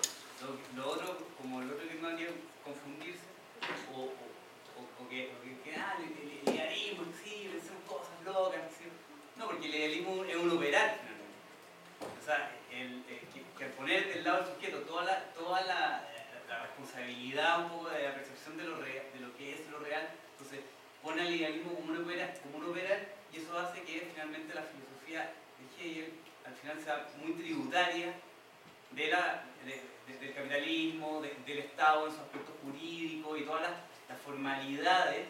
lo, 0.77 0.89
otro, 0.89 1.19
como 1.39 1.63
el 1.63 1.71
otro 1.71 1.89
que 1.89 1.95
no 1.95 2.17
que 2.17 2.29
confundirse, 2.65 3.21
o, 3.95 4.05
o, 4.05 5.09
que, 5.09 5.31
que 5.65 5.77
ah, 5.77 5.97
el, 5.99 6.53
idealismo, 6.53 7.05
sí, 7.23 7.49
son 7.67 7.81
cosas 7.87 8.15
locas, 8.25 8.61
no, 9.37 9.47
porque 9.47 9.67
el 9.67 9.75
idealismo 9.75 10.25
es 10.25 10.37
un 10.37 10.51
operar 10.51 11.12
O 12.23 12.25
sea, 12.25 12.53
el, 12.71 13.03
que, 13.59 13.65
al 13.65 13.71
poner 13.73 14.15
del 14.15 14.23
lado 14.23 14.45
del 14.45 14.55
sujeto 14.55 14.79
toda 14.83 15.03
la, 15.03 15.25
toda 15.35 15.61
la, 15.63 16.09
la, 16.49 16.63
responsabilidad 16.63 17.65
un 17.65 17.71
poco 17.71 17.91
de 17.91 18.05
la 18.05 18.15
percepción 18.15 18.57
de 18.57 18.63
lo, 18.63 18.77
real, 18.77 19.07
de 19.13 19.21
lo 19.21 19.37
que 19.37 19.55
es 19.55 19.69
lo 19.73 19.81
real, 19.81 20.09
entonces 20.31 20.61
pone 21.03 21.23
al 21.23 21.35
idealismo 21.35 21.75
como 21.75 21.91
un 21.91 22.05
operar, 22.05 22.33
como 22.45 22.59
un 22.59 22.71
operar 22.71 23.09
y 23.33 23.39
eso 23.39 23.59
hace 23.59 23.83
que 23.83 24.09
finalmente 24.13 24.55
la 24.55 24.63
filosofía 24.63 25.33
de 25.59 25.85
Hegel 25.85 26.13
al 26.47 26.55
final 26.55 26.81
sea 26.81 27.09
muy 27.21 27.33
tributaria 27.33 28.15
de 28.93 29.09
la, 29.09 29.43
del 30.21 30.33
capitalismo, 30.33 31.23
del 31.23 31.59
Estado 31.59 32.07
en 32.07 32.15
su 32.15 32.21
aspecto 32.21 32.53
jurídico 32.63 33.37
y 33.37 33.43
todas 33.43 33.63
las, 33.63 33.73
formalidades 34.25 35.27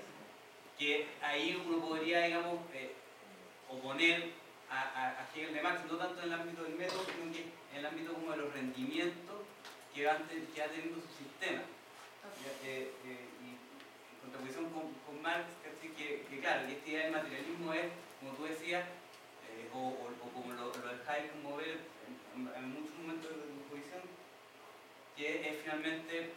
que 0.77 1.07
ahí 1.23 1.63
uno 1.67 1.87
podría, 1.87 2.23
digamos, 2.23 2.59
eh, 2.75 2.93
oponer 3.71 4.42
a, 4.73 5.21
a, 5.21 5.29
Hegel 5.35 5.55
de 5.55 5.63
Marx, 5.63 5.85
no 5.85 5.99
tanto 5.99 6.23
en 6.23 6.33
el 6.33 6.41
ámbito 6.41 6.63
del 6.65 6.75
método, 6.75 7.05
sino 7.05 7.33
que 7.33 7.43
en 7.43 7.79
el 7.79 7.87
ámbito 7.87 8.15
como 8.15 8.33
de 8.33 8.39
los 8.39 8.53
rendimientos 8.53 9.45
que 9.95 10.07
va, 10.07 10.17
que 10.29 10.41
teniendo 10.41 11.01
su 11.01 11.13
sistema. 11.13 11.61
Eh, 12.65 12.91
eh, 13.05 13.29
y 13.45 13.49
en 13.53 14.21
contraposición 14.23 14.71
con, 14.71 14.95
con 15.05 15.21
Marx, 15.21 15.45
que, 15.81 16.25
que, 16.29 16.41
claro, 16.41 16.67
que 16.67 16.73
esta 16.73 16.89
idea 16.89 17.03
del 17.05 17.13
materialismo 17.13 17.75
es, 17.75 17.87
como 18.21 18.33
tú 18.33 18.45
decías, 18.45 18.85
o, 19.75 19.95
como 20.33 20.53
lo, 20.53 20.67
lo 20.67 20.89
dejáis 20.97 21.31
como 21.33 21.57
ver 21.57 21.81
en, 22.35 22.69
muchos 22.73 22.97
momentos 22.97 23.31
de 23.31 23.37
tu 23.37 23.61
exposición, 23.61 24.03
que 25.17 25.49
es 25.49 25.63
finalmente 25.63 26.33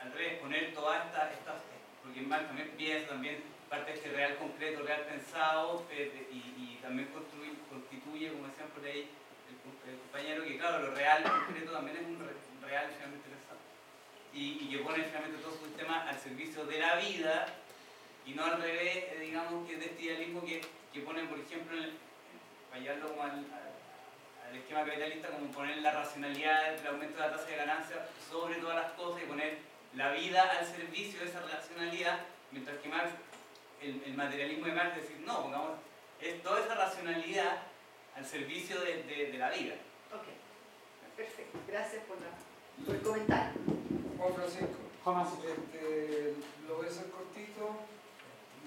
al 0.00 0.12
revés, 0.12 0.40
poner 0.40 0.74
todas 0.74 1.06
estas, 1.06 1.32
estas 1.32 1.56
porque 2.02 2.20
Marx 2.20 2.46
también 2.46 2.70
piensa, 2.76 3.08
también 3.08 3.42
parte 3.68 3.92
de 3.92 3.96
este 3.98 4.10
real 4.10 4.36
concreto, 4.36 4.82
real 4.82 5.02
pensado, 5.02 5.84
eh, 5.90 6.28
y, 6.30 6.78
también 6.82 7.08
constituye, 7.08 8.30
como 8.30 8.46
decían 8.48 8.68
por 8.68 8.84
ahí 8.84 9.08
el, 9.48 9.98
compañero, 9.98 10.44
que 10.44 10.58
claro, 10.58 10.86
lo 10.86 10.94
real 10.94 11.22
concreto 11.22 11.72
también 11.72 11.96
es 11.96 12.02
un 12.04 12.18
real 12.62 12.90
finalmente 12.92 13.28
pensado. 13.28 13.58
Y, 14.34 14.68
que 14.68 14.78
pone 14.78 15.04
finalmente 15.04 15.42
todo 15.42 15.56
su 15.56 15.64
sistema 15.64 16.06
al 16.08 16.18
servicio 16.18 16.66
de 16.66 16.78
la 16.78 16.96
vida, 16.96 17.46
y 18.26 18.32
no 18.32 18.44
al 18.44 18.60
revés, 18.60 18.96
eh, 18.96 19.18
digamos, 19.20 19.66
que 19.66 19.76
de 19.76 19.86
este 19.86 20.02
idealismo 20.02 20.44
que, 20.44 20.60
que 20.92 21.00
ponen, 21.00 21.26
por 21.28 21.38
ejemplo, 21.38 21.76
en 21.76 21.84
el, 21.84 21.92
para 22.70 22.82
al, 22.92 23.44
al 24.48 24.56
esquema 24.56 24.84
capitalista 24.84 25.28
como 25.28 25.50
poner 25.52 25.78
la 25.78 25.92
racionalidad 25.92 26.76
del 26.76 26.86
aumento 26.88 27.20
de 27.20 27.28
la 27.28 27.36
tasa 27.36 27.46
de 27.46 27.56
ganancia 27.56 28.08
sobre 28.30 28.56
todas 28.56 28.76
las 28.76 28.92
cosas 28.92 29.22
y 29.22 29.26
poner 29.26 29.58
la 29.94 30.10
vida 30.12 30.42
al 30.42 30.66
servicio 30.66 31.20
de 31.20 31.26
esa 31.26 31.40
racionalidad, 31.40 32.20
mientras 32.50 32.78
que 32.78 32.88
Marx, 32.88 33.10
el, 33.80 34.14
materialismo 34.14 34.66
de 34.66 34.72
Marx 34.72 34.96
es 34.96 35.02
decir, 35.02 35.20
no, 35.26 35.42
pongamos 35.42 35.78
es 36.20 36.42
toda 36.42 36.60
esa 36.60 36.74
racionalidad 36.74 37.62
al 38.16 38.24
servicio 38.24 38.80
de, 38.80 39.02
de, 39.02 39.38
la 39.38 39.50
vida. 39.50 39.74
Ok, 40.12 40.24
perfecto, 41.16 41.58
gracias 41.68 42.02
por, 42.04 42.16
la, 42.20 42.30
por 42.86 42.94
el 42.94 43.02
comentario. 43.02 43.60
Juan 44.18 44.34
Francisco, 44.34 44.78
Juan 45.04 45.26
Este, 45.26 46.34
lo 46.66 46.76
voy 46.76 46.86
a 46.86 46.88
hacer 46.88 47.10
cortito. 47.10 47.76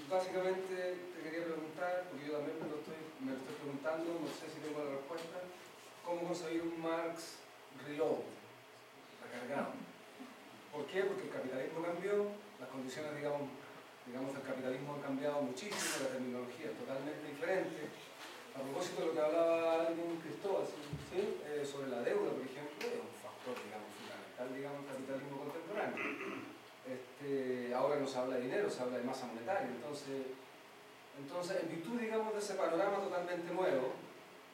Básicamente 0.10 0.98
te 1.16 1.22
quería 1.24 1.46
preguntar, 1.46 2.06
porque 2.12 2.28
yo 2.28 2.34
también 2.34 2.60
me 2.62 2.70
lo 2.70 2.78
estoy, 2.78 3.02
me 3.20 3.32
lo 3.32 3.38
estoy 3.40 3.56
preguntando, 3.56 4.22
no 4.22 4.28
sé 4.28 4.54
si 4.54 4.62
tengo 4.62 4.84
la 4.84 4.92
respuesta 4.92 5.40
cómo 6.08 6.24
conseguir 6.24 6.62
un 6.62 6.82
Marx 6.82 7.36
reload, 7.86 8.24
recargado. 9.22 9.74
¿Por 10.72 10.86
qué? 10.88 11.04
Porque 11.04 11.24
el 11.24 11.30
capitalismo 11.30 11.84
cambió, 11.84 12.32
las 12.62 12.70
condiciones, 12.70 13.16
digamos, 13.18 13.50
digamos 14.08 14.34
del 14.34 14.44
capitalismo 14.44 14.96
han 14.96 15.02
cambiado 15.02 15.42
muchísimo, 15.44 16.08
la 16.08 16.16
terminología 16.16 16.72
es 16.72 16.78
totalmente 16.80 17.28
diferente. 17.28 17.92
A 18.56 18.64
propósito 18.64 19.02
de 19.02 19.08
lo 19.08 19.14
que 19.14 19.22
hablaba 19.22 19.86
alguien 19.86 20.18
Cristóbal. 20.18 20.66
Eh, 21.14 21.66
sobre 21.66 21.90
la 21.90 22.02
deuda, 22.02 22.32
por 22.32 22.42
ejemplo, 22.42 22.82
es 22.82 23.02
un 23.02 23.14
factor, 23.22 23.54
digamos, 23.54 23.90
fundamental, 23.94 24.48
digamos, 24.54 24.82
del 24.82 24.94
capitalismo 24.98 25.36
contemporáneo. 25.46 25.98
Este, 26.88 27.74
ahora 27.76 28.00
no 28.00 28.08
se 28.08 28.18
habla 28.18 28.36
de 28.38 28.48
dinero, 28.50 28.70
se 28.70 28.82
habla 28.82 28.98
de 28.98 29.04
masa 29.04 29.28
monetaria. 29.28 29.68
Entonces, 29.68 30.34
entonces, 31.18 31.54
en 31.62 31.70
virtud, 31.70 32.00
digamos, 32.00 32.34
de 32.34 32.40
ese 32.40 32.54
panorama 32.54 32.98
totalmente 33.02 33.54
nuevo, 33.54 33.94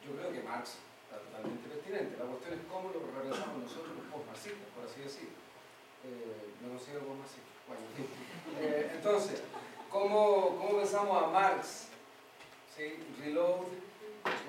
yo 0.04 0.16
creo 0.16 0.32
que 0.32 0.42
Marx 0.42 0.80
totalmente 1.08 1.68
pertinente. 1.68 2.18
La 2.18 2.26
cuestión 2.26 2.58
es 2.58 2.64
cómo 2.66 2.90
lo 2.90 3.00
realizamos 3.06 3.62
nosotros 3.62 3.94
los 3.96 4.06
post-marxistas, 4.10 4.68
por 4.74 4.84
así 4.84 5.00
decirlo. 5.00 5.38
Eh, 6.04 6.52
no 6.60 6.74
considero 6.74 7.06
post-marxista. 7.06 7.53
Bueno, 7.66 7.82
eh, 8.60 8.92
entonces, 8.94 9.42
¿cómo, 9.90 10.56
¿cómo, 10.58 10.78
pensamos 10.78 11.22
a 11.22 11.26
Marx? 11.28 11.88
¿sí? 12.76 12.98
Reload, 13.20 13.66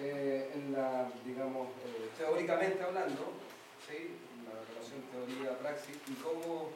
eh, 0.01 0.51
en 0.53 0.73
la, 0.73 1.07
digamos, 1.25 1.67
eh, 1.85 2.09
teóricamente 2.17 2.83
hablando, 2.83 3.33
¿sí? 3.87 4.17
la 4.43 4.59
relación 4.67 5.01
teoría-praxis, 5.11 5.95
y 6.07 6.13
cómo, 6.15 6.69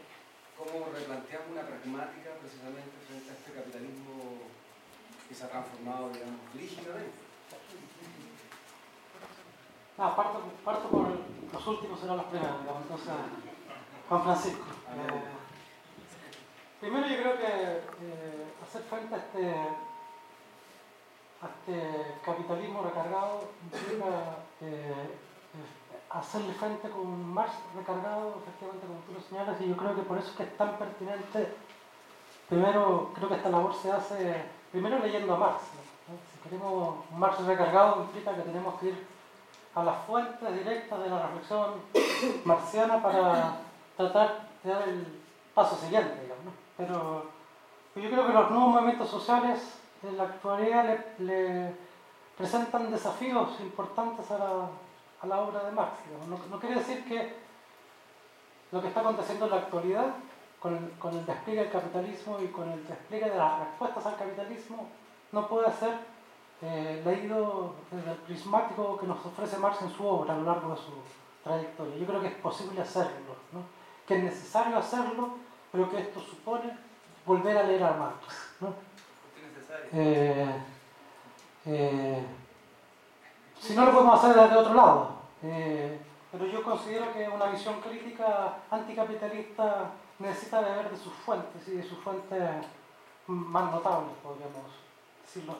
cómo 0.57 0.87
replanteamos 0.93 1.51
una 1.51 1.67
pragmática 1.67 2.31
precisamente 2.39 2.95
frente 3.07 3.31
a 3.31 3.33
este 3.33 3.51
capitalismo 3.51 4.47
que 5.27 5.35
se 5.35 5.43
ha 5.43 5.49
transformado, 5.49 6.09
digamos, 6.09 6.39
rígidamente. 6.53 7.29
No, 9.97 10.15
parto, 10.15 10.41
parto 10.63 10.87
por 10.87 11.09
los 11.51 11.67
últimos, 11.67 11.99
serán 11.99 12.17
los 12.17 12.25
primeros. 12.27 12.55
Entonces, 12.81 13.11
Juan 14.07 14.23
Francisco. 14.23 14.63
Eh, 14.63 15.38
primero 16.79 17.07
yo 17.07 17.17
creo 17.17 17.37
que 17.37 17.47
eh, 17.47 18.53
hacer 18.63 18.81
frente 18.83 19.15
a 19.15 19.17
este, 19.17 19.51
a 21.41 21.47
este 21.47 22.19
capitalismo 22.25 22.83
recargado 22.83 23.49
implica 23.63 24.37
eh, 24.61 25.17
hacerle 26.09 26.53
frente 26.53 26.89
con 26.89 27.33
Marx 27.33 27.53
recargado, 27.75 28.41
efectivamente 28.41 28.87
como 28.87 28.99
tú 29.01 29.13
lo 29.13 29.21
señalas, 29.21 29.61
y 29.61 29.69
yo 29.69 29.77
creo 29.77 29.95
que 29.95 30.01
por 30.01 30.17
eso 30.17 30.29
es 30.31 30.35
que 30.35 30.43
es 30.43 30.57
tan 30.57 30.77
pertinente, 30.77 31.53
primero 32.47 33.11
creo 33.13 33.29
que 33.29 33.35
esta 33.35 33.49
labor 33.49 33.75
se 33.75 33.91
hace, 33.91 34.43
primero 34.71 34.99
leyendo 34.99 35.35
a 35.35 35.37
Marx. 35.37 35.61
Si 36.33 36.39
queremos 36.49 36.95
un 37.11 37.19
Marx 37.19 37.39
recargado 37.45 38.01
implica 38.01 38.33
que 38.35 38.41
tenemos 38.41 38.79
que 38.79 38.87
ir 38.87 39.07
a 39.75 39.83
las 39.83 39.97
fuentes 40.05 40.53
directas 40.53 40.99
de 41.03 41.09
la 41.09 41.27
reflexión 41.27 41.73
marciana 42.43 43.01
para 43.03 43.57
tratar 43.95 44.47
de 44.63 44.71
dar 44.71 44.89
el 44.89 45.21
paso 45.53 45.75
siguiente. 45.75 46.28
Pero 46.79 47.25
yo 47.93 48.09
creo 48.09 48.25
que 48.25 48.33
los 48.33 48.51
nuevos 48.51 48.69
movimientos 48.69 49.09
sociales 49.09 49.59
en 50.01 50.15
la 50.15 50.23
actualidad 50.23 50.97
le, 51.17 51.75
presentan 52.37 52.89
desafíos 52.89 53.59
importantes 53.59 54.31
a 54.31 54.37
la, 54.37 54.69
a 55.21 55.27
la 55.27 55.41
obra 55.41 55.65
de 55.65 55.73
Marx. 55.73 55.97
No, 56.29 56.37
no, 56.49 56.57
quiere 56.57 56.75
decir 56.75 57.03
que 57.03 57.35
lo 58.71 58.81
que 58.81 58.87
está 58.87 59.01
aconteciendo 59.01 59.43
en 59.43 59.51
la 59.51 59.57
actualidad, 59.57 60.05
con 60.61 60.77
el, 60.77 60.91
con 60.91 61.17
el 61.17 61.25
despliegue 61.25 61.63
del 61.63 61.71
capitalismo 61.71 62.39
y 62.41 62.47
con 62.47 62.71
el 62.71 62.87
despliegue 62.87 63.29
de 63.29 63.35
las 63.37 63.59
respuestas 63.59 64.05
al 64.05 64.15
capitalismo, 64.15 64.87
no 65.33 65.49
puede 65.49 65.69
ser 65.73 65.97
eh, 66.61 67.01
leído 67.03 67.75
desde 67.91 68.11
el 68.11 68.17
prismático 68.19 68.97
que 68.97 69.07
nos 69.07 69.25
ofrece 69.25 69.57
Marx 69.57 69.81
en 69.81 69.91
su 69.91 70.07
obra 70.07 70.33
a 70.33 70.37
lo 70.37 70.43
largo 70.43 70.69
de 70.69 70.77
su 70.77 70.93
trayectoria. 71.43 71.97
Yo 71.97 72.05
creo 72.05 72.21
que 72.21 72.27
es 72.27 72.35
posible 72.35 72.81
hacerlo, 72.81 73.35
¿no? 73.51 73.63
que 74.07 74.15
es 74.15 74.23
necesario 74.23 74.77
hacerlo, 74.77 75.48
pero 75.71 75.89
que 75.89 75.99
esto 75.99 76.19
supone 76.19 76.77
volver 77.25 77.57
a 77.57 77.63
leer 77.63 77.83
a 77.83 77.93
Marx. 77.93 78.55
¿no? 78.61 78.73
Eh, 79.91 80.61
eh, 81.65 82.25
si 83.59 83.75
no 83.75 83.85
lo 83.85 83.91
podemos 83.91 84.19
hacer 84.23 84.35
desde 84.35 84.57
otro 84.57 84.73
lado, 84.73 85.11
eh, 85.43 85.99
pero 86.31 86.45
yo 86.45 86.63
considero 86.63 87.11
que 87.13 87.27
una 87.27 87.45
visión 87.47 87.79
crítica 87.81 88.57
anticapitalista 88.69 89.91
necesita 90.19 90.61
de 90.61 90.71
ver 90.71 90.91
de 90.91 90.97
sus 90.97 91.13
fuentes 91.13 91.67
y 91.67 91.71
de 91.71 91.83
sus 91.83 91.97
fuentes 91.99 92.49
más 93.27 93.71
notables, 93.71 94.11
podríamos 94.23 94.71
decirlo 95.23 95.55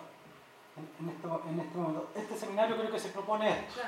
en, 0.78 1.10
este, 1.10 1.28
en 1.50 1.60
este 1.60 1.78
momento. 1.78 2.10
Este 2.16 2.38
seminario 2.38 2.78
creo 2.78 2.92
que 2.92 3.00
se 3.00 3.10
propone 3.10 3.50
esto. 3.50 3.82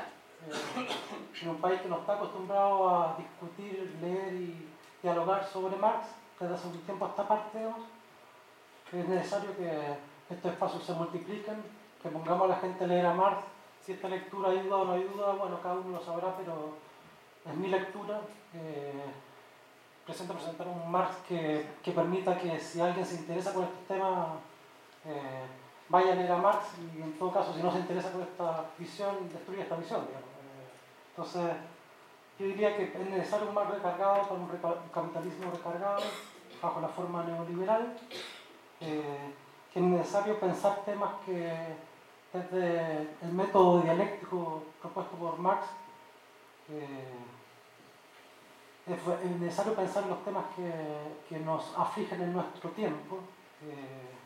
En 1.42 1.50
un 1.50 1.58
país 1.58 1.82
que 1.82 1.90
no 1.90 1.98
está 1.98 2.14
acostumbrado 2.14 2.90
a 2.90 3.18
discutir, 3.18 3.96
leer 4.02 4.34
y 4.34 4.71
dialogar 5.02 5.46
sobre 5.46 5.76
Marx, 5.78 6.08
desde 6.40 6.56
hace 6.56 6.68
un 6.68 6.82
tiempo 6.82 7.06
a 7.06 7.10
esta 7.10 7.28
parte, 7.28 7.60
es 8.92 9.08
necesario 9.08 9.56
que 9.56 9.98
estos 10.30 10.52
espacios 10.52 10.84
se 10.84 10.94
multipliquen, 10.94 11.64
que 12.02 12.10
pongamos 12.10 12.46
a 12.46 12.48
la 12.48 12.56
gente 12.58 12.84
a 12.84 12.88
leer 12.88 13.06
a 13.06 13.14
Marx 13.14 13.44
Si 13.86 13.94
esta 13.94 14.10
lectura 14.10 14.50
ayuda 14.50 14.78
o 14.78 14.86
no 14.86 14.94
ayuda, 14.94 15.34
bueno, 15.34 15.60
cada 15.62 15.76
uno 15.76 15.98
lo 15.98 16.04
sabrá, 16.04 16.36
pero 16.38 16.76
es 17.46 17.56
mi 17.56 17.68
lectura. 17.68 18.22
Eh, 18.54 19.06
presento 20.06 20.34
presentar 20.34 20.68
un 20.68 20.92
Marx 20.92 21.16
que, 21.28 21.66
que, 21.82 21.92
permita 21.92 22.38
que 22.38 22.60
si 22.60 22.82
alguien 22.82 23.06
se 23.06 23.16
interesa 23.16 23.54
por 23.54 23.64
este 23.64 23.94
tema, 23.94 24.36
eh, 25.06 25.46
vaya 25.90 26.14
a 26.14 26.16
leer 26.16 26.32
a 26.32 26.38
Marx 26.38 26.66
y 26.80 27.02
en 27.02 27.18
todo 27.18 27.32
caso, 27.32 27.54
si 27.54 27.64
no 27.64 27.72
se 27.72 27.80
interesa 27.80 28.12
por 28.12 28.22
esta 28.22 28.66
visión, 28.78 29.30
destruya 29.30 29.64
esta 29.64 29.76
visión. 29.78 30.06
Digamos. 30.06 30.30
Entonces, 31.10 31.56
yo 32.40 32.46
diría 32.46 32.76
que 32.76 32.84
es 32.84 33.10
necesario 33.10 33.50
un 33.50 33.54
Marx 33.54 33.74
recargado 33.76 34.28
para 34.28 34.42
un, 34.42 34.90
capitalismo 34.94 35.52
recargado, 35.52 36.02
bajo 36.62 36.82
la 36.82 36.88
forma 36.88 37.24
neoliberal, 37.24 37.98
eh, 38.80 39.34
que 39.72 39.80
es 39.80 39.86
necesario 39.86 40.40
pensar 40.40 40.84
temas 40.86 41.12
que 41.26 41.76
desde 42.34 43.10
el 43.22 43.34
método 43.34 43.82
dialéctico 43.82 44.64
propuesto 44.82 45.16
por 45.18 45.38
Marx, 45.38 45.68
es 48.88 49.40
necesario 49.40 49.76
pensar 49.76 50.06
los 50.08 50.24
temas 50.24 50.46
que, 50.56 50.72
que 51.30 51.40
nos 51.44 51.78
afligen 51.78 52.22
en 52.22 52.34
nuestro 52.34 52.70
tiempo. 52.72 53.20
Eh, 53.64 54.22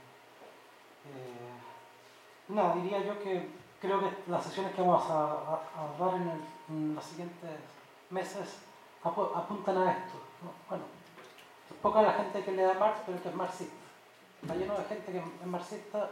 nada, 2.50 2.76
diría 2.76 3.00
yo 3.04 3.20
que 3.22 3.48
creo 3.82 4.00
que 4.00 4.32
las 4.32 4.44
sesiones 4.44 4.74
que 4.74 4.82
vamos 4.82 5.10
a, 5.10 5.32
a, 5.34 5.98
dar 6.00 6.16
en, 6.16 6.32
en, 6.70 6.96
los 6.96 7.04
siguientes 7.04 7.50
meses 8.10 8.60
apuntan 9.04 9.78
a 9.78 9.92
esto. 9.92 10.20
Bueno, 10.70 10.84
es 11.70 11.76
poca 11.78 12.02
la 12.02 12.14
gente 12.14 12.44
que 12.44 12.52
le 12.52 12.64
da 12.64 12.74
Marx, 12.76 13.02
pero 13.06 13.22
que 13.22 13.30
es 13.30 13.36
marxista. 13.36 13.76
Está 14.42 14.56
lleno 14.56 14.78
de 14.78 14.84
gente 14.86 15.12
que 15.12 15.18
es 15.18 15.46
marxista 15.48 16.10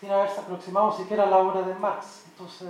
sin 0.00 0.10
haberse 0.10 0.40
aproximado 0.40 0.92
siquiera 0.92 1.24
a 1.24 1.26
la 1.26 1.38
obra 1.38 1.62
de 1.62 1.74
Marx. 1.74 2.24
Entonces, 2.26 2.68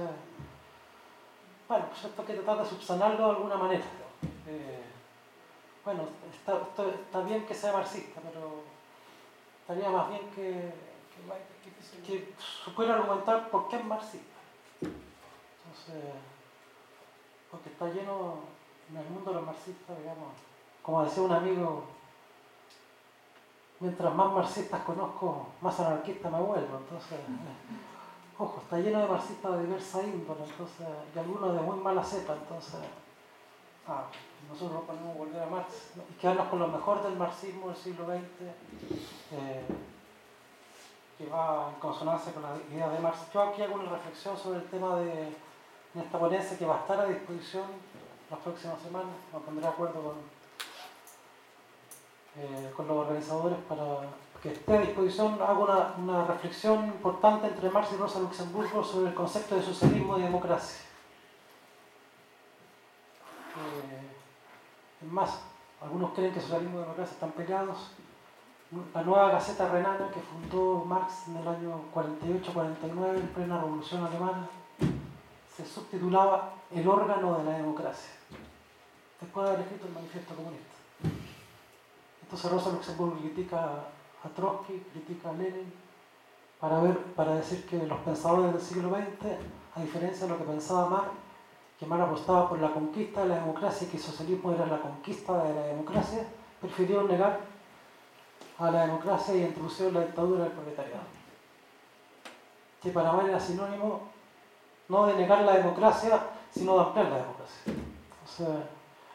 bueno, 1.69 1.87
pues 1.87 2.05
esto 2.05 2.21
hay 2.21 2.27
que 2.27 2.35
tratar 2.35 2.63
de 2.63 2.69
subsanarlo 2.69 3.25
de 3.25 3.31
alguna 3.31 3.57
manera. 3.57 3.85
Eh, 4.47 4.83
bueno, 5.85 6.03
está, 6.31 6.61
está, 6.85 7.21
bien 7.21 7.47
que 7.47 7.55
sea 7.55 7.73
marxista, 7.73 8.21
pero 8.21 8.63
estaría 9.61 9.91
más 9.91 10.11
bien 10.11 10.31
que, 10.35 10.73
que, 12.07 12.35
supiera 12.39 12.95
argumentar 12.95 13.49
por 13.51 13.69
qué 13.69 13.77
es 13.77 13.85
marxista. 13.85 14.39
Entonces, 14.81 16.15
porque 17.53 17.69
está 17.69 17.87
lleno 17.89 18.37
en 18.91 18.97
el 18.97 19.09
mundo 19.11 19.31
de 19.31 19.37
los 19.37 19.47
marxistas, 19.47 19.99
digamos, 19.99 20.33
como 20.83 21.05
decía 21.05 21.23
un 21.23 21.33
amigo, 21.33 21.85
mientras 23.79 24.15
más 24.15 24.33
marxistas 24.33 24.81
conozco, 24.81 25.49
más 25.61 25.79
anarquista 25.79 26.31
me 26.31 26.41
vuelvo. 26.41 26.79
Entonces, 26.79 27.19
ojo, 28.39 28.61
está 28.63 28.79
lleno 28.79 29.01
de 29.01 29.07
marxistas 29.07 29.53
de 29.53 29.65
diversa 29.65 30.03
índole, 30.03 30.45
entonces, 30.45 30.87
y 31.15 31.19
algunos 31.19 31.55
de 31.55 31.61
muy 31.61 31.77
mala 31.77 32.03
cepa, 32.03 32.33
entonces, 32.33 32.81
ah, 33.87 34.07
nosotros 34.49 34.83
podemos 34.87 35.17
volver 35.17 35.43
a 35.43 35.47
Marx 35.47 35.93
y 36.11 36.15
quedarnos 36.15 36.49
con 36.49 36.59
lo 36.59 36.69
mejor 36.69 37.03
del 37.03 37.17
marxismo 37.17 37.69
del 37.69 37.77
siglo 37.77 38.07
XX, 38.07 38.23
eh, 39.33 39.65
que 41.19 41.27
va 41.27 41.69
en 41.69 41.79
consonancia 41.79 42.33
con 42.33 42.43
la 42.43 42.57
idea 42.73 42.89
de 42.89 42.99
Marx. 42.99 43.31
Yo 43.33 43.43
aquí 43.43 43.63
hago 43.63 43.75
una 43.75 43.91
reflexión 43.91 44.37
sobre 44.39 44.61
el 44.61 44.65
tema 44.71 44.97
de, 44.97 45.37
esta 45.95 46.19
ponencia 46.19 46.59
que 46.59 46.67
va 46.67 46.77
a 46.77 46.81
estar 46.81 47.01
a 47.01 47.07
disposición 47.07 47.65
las 48.31 48.41
próximas 48.41 48.81
semanas, 48.81 49.11
me 49.33 49.41
pondré 49.41 49.63
de 49.63 49.69
acuerdo 49.69 50.03
con 50.03 50.43
eh, 52.35 52.73
con 52.75 52.89
los 52.89 52.97
organizadores 52.97 53.59
para 53.69 53.85
que 54.43 54.53
esté 54.53 54.75
a 54.75 54.81
disposición. 54.81 55.39
Hago 55.43 55.65
una, 55.65 55.95
una, 55.99 56.25
reflexión 56.25 56.87
importante 56.87 57.47
entre 57.47 57.69
Marx 57.69 57.93
y 57.93 57.97
Rosa 57.97 58.21
Luxemburgo 58.21 58.83
sobre 58.83 59.11
el 59.11 59.15
concepto 59.15 59.55
de 59.55 59.63
socialismo 59.63 60.17
y 60.17 60.23
democracia. 60.23 60.87
Eh, 63.55 65.05
es 65.05 65.13
más, 65.13 65.43
algunos 65.83 66.13
creen 66.13 66.33
que 66.33 66.41
socialismo 66.41 66.79
y 66.79 66.83
democracia 66.83 67.13
están 67.13 67.33
peleados. 67.33 67.91
La 68.95 69.03
nueva 69.03 69.33
Gaceta 69.33 69.69
Renana 69.69 70.09
que 70.09 70.21
fundó 70.21 70.87
Marx 70.87 71.29
en 71.29 71.37
el 71.37 71.47
año 71.47 71.83
48-49, 71.95 73.17
en 73.17 73.29
plena 73.29 73.61
Revolución 73.61 74.07
Alemana, 74.07 74.49
se 75.57 75.67
subtitulaba 75.67 76.55
El 76.71 76.89
órgano 76.89 77.39
de 77.39 77.45
la 77.45 77.57
democracia, 77.59 78.11
después 79.21 79.45
de 79.45 79.53
haber 79.53 79.65
escrito 79.65 79.87
el 79.87 79.93
Manifiesto 79.93 80.35
Comunista. 80.35 80.75
Entonces 82.23 82.51
Rosa 82.51 82.71
Luxemburgo 82.71 83.19
critica 83.19 83.85
a 84.25 84.29
Trotsky, 84.35 84.79
critica 84.93 85.31
a 85.31 85.33
Lenin, 85.35 85.71
para, 86.59 86.81
ver, 86.81 86.97
para 87.15 87.35
decir 87.35 87.67
que 87.67 87.87
los 87.87 87.99
pensadores 88.01 88.53
del 88.53 88.63
siglo 88.63 88.91
XX, 88.91 89.33
a 89.75 89.81
diferencia 89.81 90.27
de 90.27 90.33
lo 90.33 90.39
que 90.39 90.45
pensaba 90.45 90.89
Marx, 90.89 91.11
que 91.79 91.87
Marx 91.87 92.05
apostaba 92.05 92.49
por 92.49 92.61
la 92.61 92.73
conquista 92.73 93.23
de 93.23 93.29
la 93.31 93.35
democracia 93.41 93.87
y 93.87 93.91
que 93.91 93.97
el 93.97 94.03
socialismo 94.03 94.53
era 94.53 94.67
la 94.67 94.81
conquista 94.81 95.43
de 95.43 95.55
la 95.55 95.63
democracia, 95.63 96.27
prefirieron 96.61 97.09
negar 97.09 97.41
a 98.59 98.71
la 98.71 98.87
democracia 98.87 99.35
y 99.35 99.43
introducir 99.43 99.93
la 99.93 100.01
dictadura 100.01 100.45
del 100.45 100.53
proletariado. 100.53 101.03
Que 102.81 102.91
para 102.91 103.13
Marx 103.13 103.29
era 103.29 103.41
sinónimo 103.41 104.12
no 104.89 105.07
de 105.07 105.15
negar 105.15 105.43
la 105.43 105.57
democracia, 105.57 106.21
sino 106.51 106.75
de 106.75 106.81
ampliar 106.81 107.09
la 107.09 107.17
democracia. 107.19 107.63
Entonces, 107.67 108.67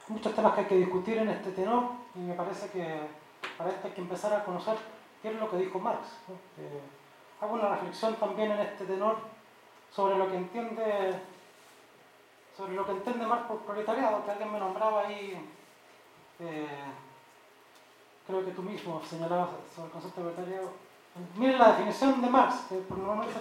muchos 0.07 0.33
temas 0.33 0.53
que 0.53 0.61
hay 0.61 0.67
que 0.67 0.77
discutir 0.77 1.17
en 1.17 1.29
este 1.29 1.51
tenor 1.51 1.91
y 2.15 2.19
me 2.19 2.33
parece 2.33 2.69
que 2.69 2.99
para 3.57 3.69
esto 3.69 3.87
hay 3.87 3.93
que 3.93 4.01
empezar 4.01 4.33
a 4.33 4.43
conocer 4.43 4.77
qué 5.21 5.29
es 5.29 5.35
lo 5.39 5.49
que 5.49 5.57
dijo 5.57 5.79
Marx. 5.79 6.07
hago 7.41 7.53
una 7.53 7.69
reflexión 7.69 8.15
también 8.15 8.51
en 8.51 8.59
este 8.59 8.85
tenor 8.85 9.17
sobre 9.91 10.17
lo 10.17 10.29
que 10.29 10.37
entiende 10.37 11.21
sobre 12.57 12.73
lo 12.73 12.85
que 12.85 12.91
entiende 12.91 13.27
Marx 13.27 13.45
por 13.45 13.59
proletariado, 13.59 14.25
que 14.25 14.31
alguien 14.31 14.51
me 14.51 14.59
nombraba 14.59 15.01
ahí, 15.01 15.47
eh, 16.39 16.67
creo 18.25 18.43
que 18.43 18.51
tú 18.51 18.63
mismo 18.63 18.99
señalabas 19.07 19.49
sobre 19.75 19.87
el 19.87 19.93
concepto 19.93 20.23
de 20.23 20.31
proletariado. 20.31 20.86
Miren 21.35 21.57
la 21.57 21.71
definición 21.71 22.21
de 22.21 22.29
Marx, 22.29 22.55
que 22.69 22.81
normalmente 22.89 23.39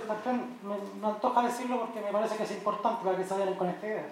me, 0.63 1.01
me 1.01 1.07
antoja 1.07 1.43
decirlo 1.43 1.81
porque 1.81 2.01
me 2.01 2.13
parece 2.13 2.37
que 2.37 2.45
es 2.45 2.51
importante 2.53 3.05
para 3.05 3.17
que 3.17 3.25
se 3.25 3.35
vayan 3.35 3.55
con 3.55 3.69
esta 3.69 3.87
idea. 3.87 4.07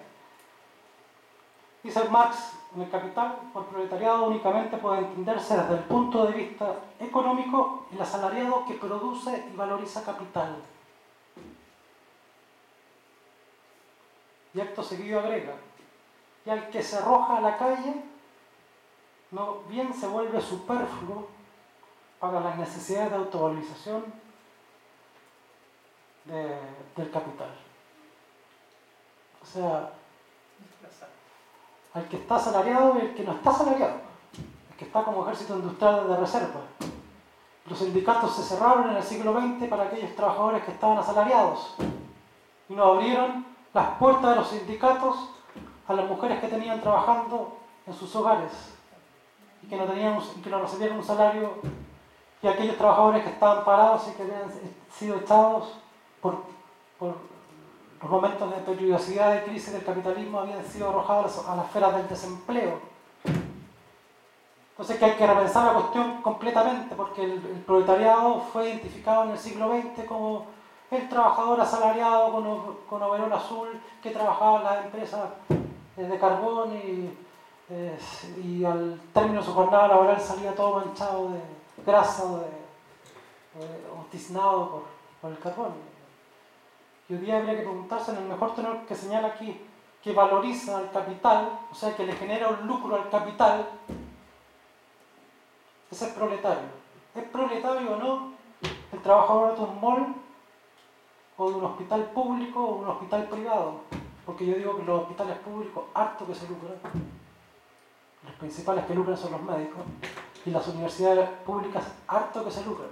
Dice 1.83 2.09
Marx 2.09 2.53
en 2.75 2.81
el 2.81 2.89
Capital, 2.89 3.35
por 3.53 3.65
proletariado 3.67 4.25
únicamente 4.25 4.77
puede 4.77 4.99
entenderse 4.99 5.55
desde 5.55 5.75
el 5.75 5.83
punto 5.83 6.25
de 6.25 6.33
vista 6.33 6.75
económico 6.99 7.85
el 7.91 8.01
asalariado 8.01 8.65
que 8.65 8.73
produce 8.73 9.45
y 9.51 9.55
valoriza 9.55 10.03
capital. 10.03 10.57
Y 14.53 14.61
acto 14.61 14.81
seguido 14.83 15.19
agrega, 15.19 15.53
y 16.45 16.49
al 16.49 16.69
que 16.69 16.81
se 16.81 16.97
arroja 16.97 17.37
a 17.37 17.41
la 17.41 17.57
calle, 17.57 18.03
no 19.31 19.59
bien 19.69 19.93
se 19.93 20.07
vuelve 20.07 20.41
superfluo 20.41 21.34
para 22.31 22.41
las 22.41 22.57
necesidades 22.57 23.11
de 23.11 23.17
autovalorización 23.17 24.03
del 26.25 27.11
capital. 27.11 27.49
O 29.41 29.45
sea, 29.45 29.91
al 31.93 32.07
que 32.09 32.17
está 32.17 32.35
asalariado 32.35 32.97
y 32.97 33.05
el 33.05 33.15
que 33.15 33.23
no 33.23 33.33
está 33.33 33.51
asalariado, 33.51 33.95
el 34.71 34.77
que 34.77 34.85
está 34.85 35.03
como 35.03 35.23
ejército 35.23 35.55
industrial 35.55 36.07
de 36.09 36.17
reserva. 36.17 36.61
Los 37.67 37.79
sindicatos 37.79 38.35
se 38.35 38.43
cerraron 38.43 38.89
en 38.89 38.97
el 38.97 39.03
siglo 39.03 39.33
XX 39.33 39.67
para 39.69 39.83
aquellos 39.83 40.15
trabajadores 40.15 40.63
que 40.63 40.71
estaban 40.71 40.97
asalariados 40.97 41.75
y 42.69 42.73
no 42.73 42.83
abrieron 42.83 43.45
las 43.73 43.89
puertas 43.97 44.31
de 44.31 44.35
los 44.35 44.47
sindicatos 44.49 45.29
a 45.87 45.93
las 45.93 46.07
mujeres 46.07 46.39
que 46.39 46.47
tenían 46.47 46.81
trabajando 46.81 47.57
en 47.87 47.93
sus 47.93 48.15
hogares 48.15 48.51
y 49.63 49.67
que 49.67 49.75
no, 49.75 49.85
tenían, 49.85 50.19
que 50.43 50.49
no 50.49 50.61
recibían 50.61 50.97
un 50.97 51.03
salario 51.03 51.53
y 52.45 52.47
aquellos 52.47 52.77
trabajadores 52.77 53.23
que 53.23 53.31
estaban 53.31 53.65
parados 53.65 54.07
y 54.07 54.11
que 54.11 54.21
habían 54.21 54.43
sido 54.95 55.17
echados 55.17 55.79
por, 56.21 56.43
por 56.99 57.15
los 57.99 58.11
momentos 58.11 58.51
de 58.51 58.57
peligrosidad 58.57 59.33
de 59.33 59.43
crisis 59.45 59.73
del 59.73 59.83
capitalismo 59.83 60.41
habían 60.41 60.63
sido 60.63 60.89
arrojados 60.89 61.43
a 61.47 61.55
las 61.55 61.65
esferas 61.65 61.95
del 61.95 62.07
desempleo. 62.07 62.79
Entonces 64.69 64.99
que 64.99 65.05
hay 65.05 65.13
que 65.13 65.25
repensar 65.25 65.65
la 65.65 65.73
cuestión 65.73 66.21
completamente 66.21 66.93
porque 66.93 67.23
el, 67.23 67.39
proletariado 67.65 68.41
fue 68.53 68.69
identificado 68.69 69.23
en 69.23 69.31
el 69.31 69.39
siglo 69.39 69.69
XX 69.69 70.05
como 70.07 70.45
el 70.91 71.09
trabajador 71.09 71.59
asalariado 71.61 72.31
con, 72.31 72.75
con 72.87 73.01
overol 73.01 73.33
azul 73.33 73.69
que 74.03 74.11
trabajaba 74.11 74.57
en 74.57 74.63
las 74.65 74.85
empresas 74.85 75.29
eh, 75.97 76.03
de 76.03 76.19
carbón 76.19 76.73
y, 76.73 77.24
eh, 77.69 77.97
y 78.43 78.63
al 78.63 78.99
término 79.13 79.39
de 79.39 79.45
su 79.45 79.53
jornada 79.53 79.87
laboral 79.87 80.19
salía 80.19 80.55
todo 80.55 80.85
manchado 80.85 81.29
de 81.29 81.39
grasa 81.85 82.23
o, 82.23 82.37
de, 82.37 82.45
o 83.91 84.05
tiznado 84.11 84.83
por, 85.21 85.31
el 85.31 85.39
carbón. 85.39 85.73
Y 87.09 87.13
hoy 87.13 87.19
día 87.19 87.37
habría 87.37 87.55
que 87.55 87.63
preguntarse 87.63 88.11
en 88.11 88.17
el 88.17 88.25
mejor 88.25 88.53
tenor 88.53 88.85
que 88.85 88.95
señala 88.95 89.29
aquí, 89.29 89.59
que 90.03 90.13
valoriza 90.13 90.77
al 90.77 90.91
capital, 90.91 91.59
o 91.71 91.75
sea, 91.75 91.95
que 91.95 92.05
le 92.05 92.13
genera 92.13 92.49
un 92.49 92.67
lucro 92.67 92.95
al 92.95 93.09
capital, 93.09 93.67
es 95.91 96.03
proletario. 96.13 96.85
¿Es 97.15 97.23
proletario 97.23 97.93
o 97.93 97.97
no 97.97 98.31
el 98.91 99.01
trabajador 99.01 99.55
de 99.55 99.63
un 99.63 99.81
mall 99.81 100.15
o 101.37 101.49
de 101.49 101.55
un 101.55 101.65
hospital 101.65 102.03
público 102.11 102.63
o 102.63 102.75
un 102.77 102.87
hospital 102.87 103.27
privado, 103.27 103.81
porque 104.25 104.45
yo 104.45 104.55
digo 104.55 104.77
que 104.77 104.83
los 104.83 105.01
hospitales 105.01 105.37
públicos 105.39 105.83
harto 105.93 106.25
que 106.25 106.35
se 106.35 106.47
lucran, 106.47 106.77
los 108.25 108.35
principales 108.35 108.85
que 108.85 108.95
lucran 108.95 109.17
son 109.17 109.31
los 109.31 109.41
médicos, 109.41 109.83
y 110.45 110.51
las 110.51 110.67
universidades 110.67 111.27
públicas 111.45 111.83
harto 112.07 112.43
que 112.43 112.51
se 112.51 112.63
lucran. 112.65 112.89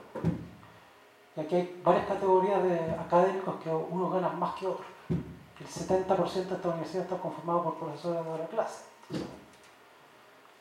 Y 1.35 1.39
aquí 1.39 1.55
hay 1.55 1.81
varias 1.83 2.07
categorías 2.07 2.63
de 2.63 2.79
académicos 2.91 3.55
que 3.63 3.69
unos 3.69 4.13
ganan 4.13 4.39
más 4.39 4.53
que 4.55 4.67
otros. 4.67 4.87
El 5.09 5.67
70% 5.67 6.33
de 6.33 6.55
esta 6.55 6.69
universidad 6.69 7.03
está 7.03 7.17
conformado 7.17 7.63
por 7.63 7.75
profesores 7.75 8.25
de 8.25 8.37
la 8.37 8.47
clase. 8.47 8.85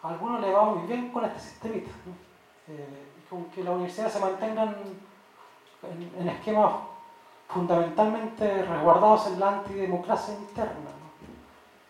a 0.03 0.09
algunos 0.09 0.41
le 0.41 0.53
va 0.53 0.65
muy 0.65 0.87
bien 0.87 1.11
con 1.11 1.25
este 1.25 1.41
sistemita. 1.41 1.91
Eh, 2.69 3.09
y 3.19 3.29
con 3.29 3.45
que 3.47 3.65
las 3.65 3.75
universidades 3.75 4.13
se 4.13 4.21
mantengan 4.21 4.77
en, 6.19 6.29
esquemas 6.29 6.75
fundamentalmente 7.49 8.63
resguardados 8.63 9.27
en 9.27 9.41
la 9.41 9.49
antidemocracia 9.49 10.35
interna. 10.35 11.02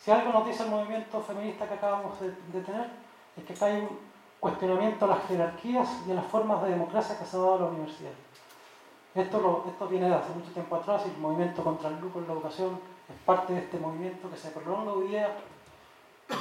Si 0.02 0.10
algo 0.10 0.32
nos 0.32 0.46
dice 0.46 0.64
el 0.64 0.70
movimiento 0.70 1.20
feminista 1.20 1.68
que 1.68 1.74
acabamos 1.74 2.18
de, 2.20 2.60
tener, 2.60 2.90
es 3.36 3.44
que 3.44 3.64
hay 3.64 3.82
un 3.82 3.98
cuestionamiento 4.40 5.04
a 5.04 5.08
las 5.08 5.26
jerarquías 5.28 5.88
y 6.08 6.10
a 6.10 6.14
las 6.14 6.26
formas 6.26 6.60
de 6.64 6.70
democracia 6.70 7.16
que 7.16 7.24
se 7.24 7.36
ha 7.36 7.40
dado 7.40 7.54
a 7.54 7.58
la 7.60 7.66
universidad. 7.66 8.10
Esto, 9.14 9.64
esto 9.68 9.86
viene 9.86 10.08
de 10.08 10.14
hace 10.16 10.32
mucho 10.32 10.50
tiempo 10.50 10.74
atrás 10.74 11.02
y 11.06 11.10
el 11.10 11.18
movimiento 11.18 11.62
contra 11.62 11.88
el 11.88 12.00
lucro 12.00 12.20
en 12.20 12.26
la 12.26 12.32
educación 12.32 12.80
es 13.08 13.16
parte 13.24 13.52
de 13.52 13.60
este 13.60 13.78
movimiento 13.78 14.28
que 14.28 14.36
se 14.36 14.50
prolonga 14.50 14.92
hoy 14.92 15.06
día 15.06 15.28
eh, 16.30 16.34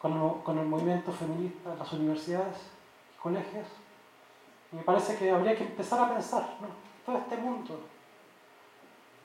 con, 0.00 0.58
el, 0.58 0.66
movimiento 0.66 1.12
feminista 1.12 1.72
en 1.72 1.78
las 1.78 1.92
universidades 1.92 2.56
y 3.16 3.20
colegios. 3.20 3.68
Y 4.72 4.76
me 4.76 4.82
parece 4.82 5.16
que 5.16 5.30
habría 5.30 5.54
que 5.54 5.64
empezar 5.64 6.00
a 6.00 6.12
pensar, 6.12 6.56
todo 7.06 7.16
este 7.16 7.36
mundo 7.36 7.78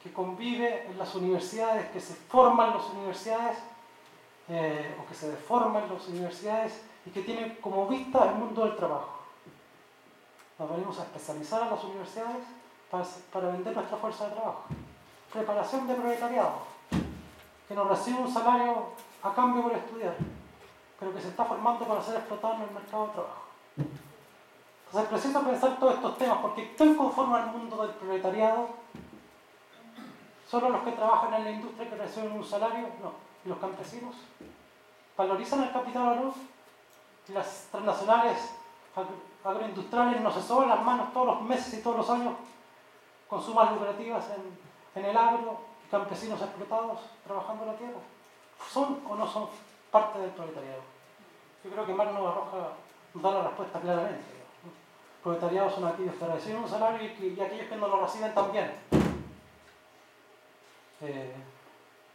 que 0.03 0.13
convive 0.13 0.87
en 0.87 0.97
las 0.97 1.13
universidades, 1.15 1.89
que 1.89 1.99
se 1.99 2.13
forma 2.13 2.67
en 2.67 2.73
las 2.75 2.89
universidades, 2.89 3.57
eh, 4.47 4.97
o 4.99 5.07
que 5.07 5.13
se 5.13 5.29
deforma 5.29 5.79
en 5.79 5.93
las 5.93 6.07
universidades 6.07 6.81
y 7.05 7.11
que 7.11 7.21
tiene 7.21 7.59
como 7.59 7.87
vista 7.87 8.29
el 8.29 8.35
mundo 8.35 8.65
del 8.65 8.75
trabajo. 8.75 9.19
Nos 10.57 10.69
venimos 10.71 10.99
a 10.99 11.03
especializar 11.03 11.63
a 11.63 11.71
las 11.71 11.83
universidades 11.83 12.43
para, 12.89 13.05
para 13.31 13.47
vender 13.49 13.75
nuestra 13.75 13.97
fuerza 13.97 14.25
de 14.27 14.31
trabajo. 14.33 14.63
Preparación 15.31 15.87
de 15.87 15.93
proletariado, 15.93 16.53
que 17.67 17.75
nos 17.75 17.87
recibe 17.87 18.19
un 18.19 18.33
salario 18.33 18.87
a 19.21 19.33
cambio 19.33 19.63
por 19.63 19.73
estudiar, 19.73 20.15
pero 20.99 21.13
que 21.13 21.21
se 21.21 21.27
está 21.27 21.45
formando 21.45 21.85
para 21.85 22.01
ser 22.01 22.15
explotado 22.15 22.55
en 22.55 22.61
el 22.63 22.71
mercado 22.71 23.07
de 23.07 23.13
trabajo. 23.13 23.41
Entonces 24.87 25.09
preciso 25.09 25.43
pensar 25.43 25.79
todos 25.79 25.93
estos 25.93 26.17
temas, 26.17 26.39
porque 26.41 26.73
¿quién 26.75 26.95
conforma 26.95 27.43
el 27.43 27.51
mundo 27.51 27.83
del 27.83 27.91
proletariado? 27.91 28.69
¿Solo 30.49 30.69
los 30.69 30.81
que 30.81 30.93
trabajan 30.93 31.33
en 31.35 31.43
la 31.43 31.51
industria 31.51 31.89
que 31.89 31.95
reciben 31.95 32.31
un 32.31 32.43
salario? 32.43 32.87
No. 33.03 33.11
¿Y 33.45 33.49
los 33.49 33.59
campesinos? 33.59 34.15
¿Valorizan 35.15 35.63
el 35.63 35.71
capital 35.71 36.07
o 36.07 36.15
no? 36.15 36.33
Las 37.33 37.67
transnacionales 37.69 38.55
agroindustriales 39.43 40.21
no 40.21 40.31
se 40.31 40.41
soban 40.41 40.69
las 40.69 40.83
manos 40.83 41.13
todos 41.13 41.27
los 41.27 41.41
meses 41.43 41.75
y 41.75 41.83
todos 41.83 41.97
los 41.97 42.09
años 42.09 42.33
con 43.27 43.43
sumas 43.43 43.71
lucrativas 43.71 44.25
en, 44.95 45.05
el 45.05 45.15
agro, 45.15 45.59
campesinos 45.91 46.41
explotados 46.41 46.99
trabajando 47.23 47.65
la 47.65 47.75
tierra. 47.75 47.99
¿Son 48.71 48.99
o 49.07 49.15
no 49.15 49.27
son 49.27 49.47
parte 49.91 50.17
del 50.17 50.31
proletariado? 50.31 50.81
Yo 51.63 51.69
creo 51.69 51.85
que 51.85 51.93
Magno 51.93 52.23
Barroja 52.23 52.69
nos 53.13 53.23
da 53.23 53.31
la 53.31 53.43
respuesta 53.43 53.79
claramente. 53.79 54.23
Proletariados 55.23 55.75
son 55.75 55.85
aquellos 55.85 56.15
que 56.15 56.25
reciben 56.25 56.63
un 56.63 56.69
salario 56.69 57.07
y, 57.07 57.39
aquellos 57.39 57.67
que 57.67 57.75
no 57.75 57.87
lo 57.87 58.01
reciben 58.01 58.33
también. 58.33 58.71
Eh, 61.01 61.33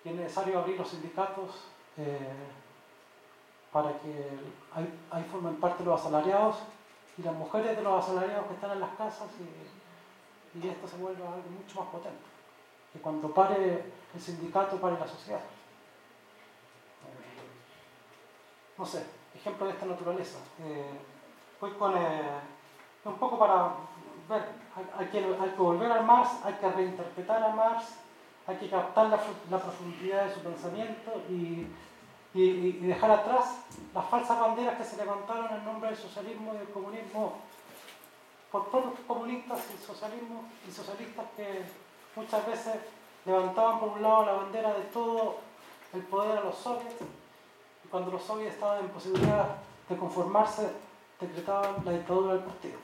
es 0.05 0.15
necesario 0.15 0.59
abrir 0.59 0.79
los 0.79 0.89
sindicatos 0.89 1.51
eh, 1.97 2.19
para 3.73 3.99
que 4.01 4.31
ahí, 5.11 5.25
formen 5.31 5.57
parte 5.57 5.83
los 5.85 6.01
asalariados 6.01 6.57
y 7.17 7.23
las 7.23 7.35
mujeres 7.35 7.77
de 7.77 7.83
los 7.83 8.05
asalariados 8.05 8.47
que 8.47 8.55
están 8.55 8.73
en 8.73 8.81
las 8.81 8.95
casas 8.97 9.29
y, 9.41 10.69
esto 10.69 10.87
se 10.87 10.97
vuelve 10.99 11.21
algo 11.21 11.43
mucho 11.51 11.81
más 11.81 11.89
potente. 11.89 12.23
Que 12.93 13.01
cuando 13.01 13.29
pare 13.35 13.93
el 14.15 14.21
sindicato, 14.21 14.81
pare 14.81 14.97
la 15.01 15.09
sociedad. 15.09 15.41
No 18.79 18.87
sé, 18.87 19.05
ejemplo 19.35 19.67
de 19.67 19.73
esta 19.73 19.87
naturaleza. 19.87 20.39
Eh, 20.61 20.91
con 21.79 21.97
eh, 21.97 22.41
un 23.05 23.19
poco 23.19 23.39
para 23.39 23.75
ver, 24.29 24.45
hay, 24.99 25.07
que, 25.07 25.19
hay, 25.19 25.51
que, 25.51 25.63
volver 25.63 25.91
a 25.91 26.03
Marx, 26.03 26.45
hay 26.45 26.55
que 26.55 26.71
reinterpretar 26.71 27.43
a 27.43 27.49
Marx, 27.49 27.99
hay 28.47 28.57
que 28.57 28.69
captar 28.69 29.07
la, 29.07 29.59
profundidad 29.59 30.27
de 30.27 30.35
su 30.35 30.41
pensamiento 30.41 31.23
y 31.31 31.67
dejar 32.87 33.11
atrás 33.11 33.61
las 33.95 34.05
falsas 34.07 34.39
banderas 34.39 34.77
que 34.77 34.85
se 34.85 34.97
levantaron 34.97 35.57
en 35.57 35.65
nombre 35.65 35.91
del 35.91 35.99
socialismo 35.99 36.53
y 36.55 36.59
del 36.59 36.71
comunismo 36.71 37.39
por 38.55 38.69
propios 38.69 39.01
comunistas 39.07 39.59
y, 39.75 39.85
socialismo, 39.85 40.45
y 40.69 40.71
socialistas 40.71 41.27
que 41.37 41.65
muchas 42.15 42.47
veces 42.47 42.75
levantaban 43.25 43.81
por 43.81 43.89
un 43.89 44.03
lado 44.03 44.27
la 44.27 44.33
bandera 44.33 44.75
de 44.75 44.83
todo 44.93 45.39
el 45.93 46.03
poder 46.03 46.39
a 46.39 46.45
los 46.45 46.57
soviets 46.57 47.03
y 47.85 47.89
cuando 47.89 48.13
los 48.13 48.23
soviets 48.23 48.55
estaban 48.55 48.81
en 48.81 48.89
posibilidad 48.91 49.57
de 49.89 49.97
conformarse 49.97 50.71
decretaban 51.21 51.85
la 51.85 51.93
dictadura 51.93 52.35
del 52.35 52.45
partido. 52.45 52.79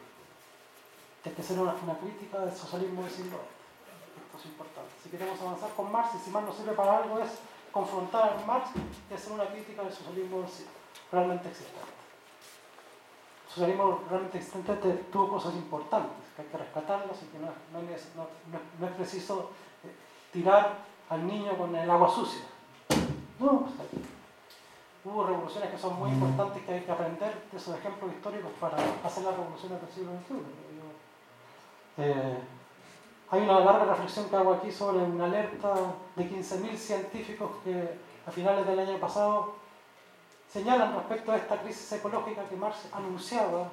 Es 1.25 1.33
que 1.35 1.43
será 1.43 1.63
una, 1.63 1.75
una, 1.85 1.99
crítica 1.99 2.39
del 2.39 2.57
socialismo 2.57 3.03
del 3.03 3.11
siglo 3.13 3.39
importante. 4.47 4.91
Si 5.03 5.09
queremos 5.11 5.41
avanzar 5.41 5.71
con 5.75 5.91
Marx 5.91 6.15
y 6.15 6.19
si 6.19 6.31
Marx 6.31 6.49
nos 6.49 6.57
sirve 6.57 6.73
para 6.73 6.99
algo 6.99 7.19
es 7.21 7.31
confrontar 7.73 8.37
a 8.37 8.47
Marx 8.47 8.71
y 9.11 9.15
hacer 9.15 9.33
una 9.33 9.47
crítica 9.47 9.83
del 9.83 9.93
socialismo 9.93 10.45
realmente 11.13 11.49
existente. 11.49 11.81
El 13.47 13.55
socialismo 13.55 14.01
realmente 14.09 14.39
existente 14.39 14.75
tuvo 15.13 15.29
cosas 15.29 15.55
importantes 15.55 16.13
que 16.37 16.43
hay 16.43 16.49
que 16.49 16.59
rescatarlas 16.59 17.17
y 17.23 17.27
que 17.27 17.39
no, 17.39 17.51
es, 18.87 18.93
preciso 18.95 19.51
eh, 19.85 19.95
tirar 20.33 20.79
al 21.09 21.27
niño 21.27 21.57
con 21.57 21.75
el 21.75 21.91
agua 21.91 22.09
sucia. 22.09 22.43
No, 23.39 23.61
pues, 23.61 23.75
hubo 25.05 25.27
revoluciones 25.27 25.71
que 25.71 25.79
son 25.79 25.99
muy 25.99 26.11
importantes 26.11 26.63
que 26.63 26.75
hay 26.75 26.83
que 26.83 26.93
aprender 26.93 27.35
de 27.51 27.57
esos 27.57 27.77
ejemplos 27.77 28.13
históricos 28.13 28.53
para 28.61 28.77
hacer 29.05 29.25
las 29.25 29.37
revoluciones 29.37 29.81
del 29.81 29.91
siglo 29.91 30.13
XXI. 31.97 32.60
Hay 33.31 33.43
una 33.43 33.61
larga 33.61 33.85
reflexión 33.85 34.29
que 34.29 34.37
hago 34.37 34.55
aquí 34.55 34.73
sobre 34.73 34.99
una 34.99 35.27
alerta 35.27 35.73
de 36.17 36.29
15.000 36.29 36.77
científicos 36.77 37.51
que 37.63 37.99
a 38.27 38.31
finales 38.31 38.67
del 38.67 38.81
año 38.81 38.99
pasado 38.99 39.55
señalan 40.53 40.95
respecto 40.97 41.31
a 41.31 41.37
esta 41.37 41.61
crisis 41.61 41.93
ecológica 41.93 42.43
que 42.45 42.57
Marx 42.57 42.89
anunciaba 42.93 43.69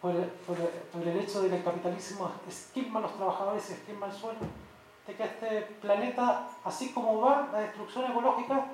por 0.00 0.12
el, 0.12 1.18
hecho 1.18 1.42
de 1.42 1.50
que 1.50 1.56
el 1.56 1.64
capitalismo 1.64 2.30
esquilma 2.48 3.00
a 3.00 3.02
los 3.02 3.14
trabajadores 3.16 3.68
y 3.68 3.74
esquilma 3.74 4.06
el 4.06 4.12
suelo, 4.12 4.38
de 5.06 5.14
que 5.14 5.22
este 5.22 5.60
planeta, 5.82 6.48
así 6.64 6.92
como 6.92 7.20
va 7.20 7.50
la 7.52 7.58
destrucción 7.60 8.10
ecológica, 8.10 8.64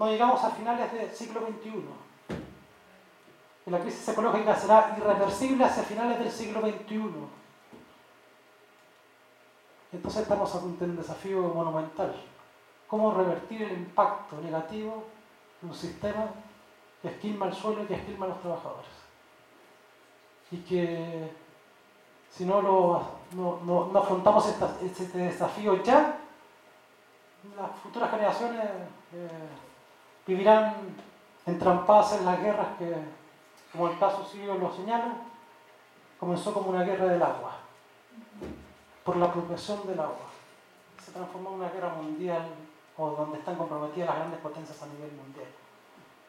no 0.00 0.06
llegamos 0.08 0.42
a 0.42 0.50
finales 0.50 0.92
del 0.92 1.12
siglo 1.12 1.42
XXI. 1.42 1.84
Y 3.66 3.70
la 3.70 3.78
crisis 3.78 4.08
ecológica 4.08 4.56
será 4.56 4.96
irreversible 4.98 5.64
hacia 5.64 5.84
finales 5.84 6.18
del 6.18 6.32
siglo 6.32 6.60
XXI. 6.60 7.45
Entonces 9.96 10.22
estamos 10.22 10.54
ante 10.54 10.84
un 10.84 10.96
desafío 10.96 11.40
monumental. 11.40 12.14
¿Cómo 12.86 13.14
revertir 13.14 13.62
el 13.62 13.72
impacto 13.72 14.36
negativo 14.42 15.04
de 15.62 15.68
un 15.68 15.74
sistema 15.74 16.26
que 17.00 17.08
esquilma 17.08 17.46
el 17.46 17.54
suelo 17.54 17.82
y 17.82 17.86
que 17.86 17.94
esquilma 17.94 18.26
a 18.26 18.28
los 18.28 18.40
trabajadores? 18.40 18.90
Y 20.50 20.58
que 20.58 21.32
si 22.30 22.44
no, 22.44 22.60
lo, 22.60 23.02
no, 23.32 23.90
afrontamos 23.98 24.46
este 24.84 25.18
desafío 25.18 25.82
ya, 25.82 26.18
las 27.56 27.70
futuras 27.82 28.10
generaciones 28.10 28.64
eh, 29.14 29.48
vivirán 30.26 30.74
entrampadas 31.46 32.18
en 32.18 32.26
las 32.26 32.38
guerras 32.42 32.68
que, 32.78 32.94
como 33.72 33.88
el 33.88 33.98
caso 33.98 34.26
sirio 34.26 34.56
lo 34.56 34.70
señala, 34.74 35.14
comenzó 36.20 36.52
como 36.52 36.68
una 36.68 36.82
guerra 36.82 37.06
del 37.06 37.22
agua 37.22 37.65
por 39.06 39.16
la 39.16 39.26
apropiación 39.26 39.86
del 39.86 40.00
agua. 40.00 40.26
Se 41.02 41.12
transformó 41.12 41.50
en 41.50 41.54
una 41.60 41.68
guerra 41.70 41.94
mundial 41.94 42.48
o 42.98 43.10
donde 43.10 43.38
están 43.38 43.54
comprometidas 43.54 44.08
las 44.08 44.18
grandes 44.18 44.40
potencias 44.40 44.82
a 44.82 44.86
nivel 44.86 45.12
mundial. 45.12 45.46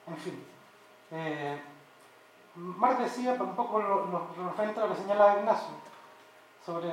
En 0.06 0.18
fin, 0.18 0.44
eh, 1.12 1.60
Marx 2.56 3.00
decía 3.00 3.34
un 3.34 3.56
poco 3.56 3.80
lo, 3.82 4.28
referente 4.50 4.80
a 4.80 4.86
lo 4.86 4.94
que 4.94 5.02
señala 5.02 5.40
Ignacio 5.40 5.74
sobre 6.64 6.90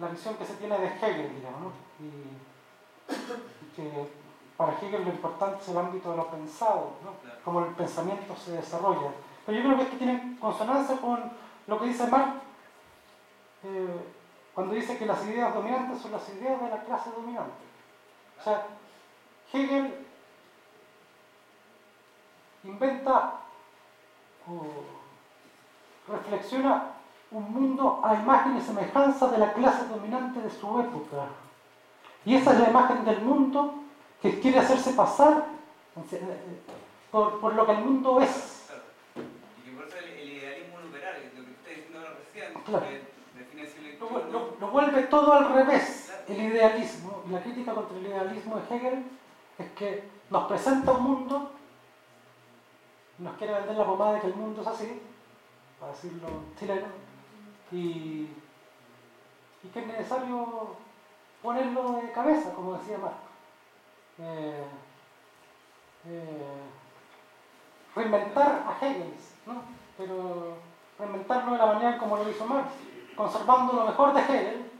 la, 0.00 0.08
visión 0.08 0.34
que 0.34 0.44
se 0.44 0.54
tiene 0.54 0.76
de 0.76 0.86
Hegel, 0.86 1.36
digamos, 1.36 1.62
¿no? 1.62 1.72
y, 2.04 3.76
que 3.76 4.10
para 4.56 4.72
Hegel 4.72 5.04
lo 5.04 5.10
importante 5.10 5.62
es 5.62 5.68
el 5.68 5.78
ámbito 5.78 6.10
de 6.10 6.16
lo 6.16 6.30
pensado, 6.30 6.94
¿no? 7.04 7.12
cómo 7.44 7.60
el 7.60 7.72
pensamiento 7.74 8.34
se 8.36 8.52
desarrolla. 8.52 9.12
Pero 9.44 9.58
yo 9.58 9.64
creo 9.64 9.76
que 9.76 9.82
esto 9.84 9.96
tiene 9.98 10.36
consonancia 10.40 10.96
con 10.96 11.30
lo 11.68 11.78
que 11.78 11.86
dice 11.86 12.08
Marx 12.08 12.45
eh, 13.68 14.00
cuando 14.54 14.74
dice 14.74 14.96
que 14.96 15.06
las 15.06 15.24
ideas 15.26 15.52
dominantes 15.54 16.00
son 16.00 16.12
las 16.12 16.28
ideas 16.30 16.60
de 16.60 16.68
la 16.68 16.82
clase 16.84 17.10
dominante. 17.10 17.64
O 18.40 18.42
sea, 18.44 18.66
Hegel 19.52 20.06
inventa 22.64 23.32
o 24.48 24.66
reflexiona 26.12 26.92
un 27.30 27.52
mundo 27.52 28.00
a 28.04 28.14
imagen 28.14 28.56
y 28.56 28.60
semejanza 28.60 29.28
de 29.28 29.38
la 29.38 29.52
clase 29.52 29.86
dominante 29.88 30.40
de 30.40 30.50
su 30.50 30.80
época. 30.80 31.26
Y 32.24 32.36
esa 32.36 32.52
es 32.52 32.60
la 32.60 32.70
imagen 32.70 33.04
del 33.04 33.20
mundo 33.22 33.74
que 34.22 34.40
quiere 34.40 34.58
hacerse 34.60 34.92
pasar 34.92 35.44
por, 37.10 37.40
por 37.40 37.54
lo 37.54 37.66
que 37.66 37.72
el 37.72 37.78
mundo 37.84 38.20
es. 38.20 38.70
Y 39.16 39.70
que 39.70 39.76
por 39.76 39.86
eso 39.86 39.96
el, 39.98 40.04
el 40.12 40.32
idealismo 40.32 40.78
numeral, 40.80 41.14
lo 41.36 41.44
que 41.44 41.50
usted 41.50 41.76
diciendo 41.76 42.06
recién, 42.18 42.54
Claro. 42.64 42.86
que 42.86 42.96
así 42.96 43.15
Lo, 44.60 44.70
vuelve 44.70 45.02
todo 45.04 45.32
al 45.32 45.52
revés, 45.52 46.12
el 46.28 46.40
idealismo. 46.40 47.22
La 47.30 47.42
crítica 47.42 47.74
contra 47.74 47.96
el 47.96 48.06
idealismo 48.06 48.56
de 48.56 48.76
Hegel 48.76 49.04
es 49.58 49.70
que 49.72 50.08
nos 50.30 50.44
presenta 50.46 50.92
un 50.92 51.02
mundo, 51.02 51.50
nos 53.18 53.36
quiere 53.36 53.54
vender 53.54 53.76
la 53.76 53.86
pomada 53.86 54.14
de 54.14 54.20
que 54.20 54.26
el 54.28 54.34
mundo 54.34 54.62
es 54.62 54.66
así, 54.66 55.00
para 55.80 55.92
decirlo 55.92 56.28
en 56.28 56.56
chileno, 56.58 56.86
y, 57.72 58.28
y 59.62 59.68
que 59.72 59.80
es 59.80 59.86
necesario 59.86 60.76
ponerlo 61.42 62.00
de 62.02 62.12
cabeza, 62.12 62.52
como 62.52 62.74
decía 62.74 62.98
Marx. 62.98 63.16
Eh, 64.18 64.64
eh, 66.08 66.62
reinventar 67.94 68.64
a 68.66 68.84
Hegel, 68.84 69.14
¿no? 69.46 69.62
pero 69.96 70.54
reinventarlo 70.98 71.52
de 71.52 71.58
la 71.58 71.66
manera 71.66 71.98
como 71.98 72.16
lo 72.16 72.28
hizo 72.28 72.46
Marx, 72.46 72.70
conservando 73.16 73.72
lo 73.72 73.86
mejor 73.86 74.12
de 74.12 74.20
Hegel, 74.20 74.70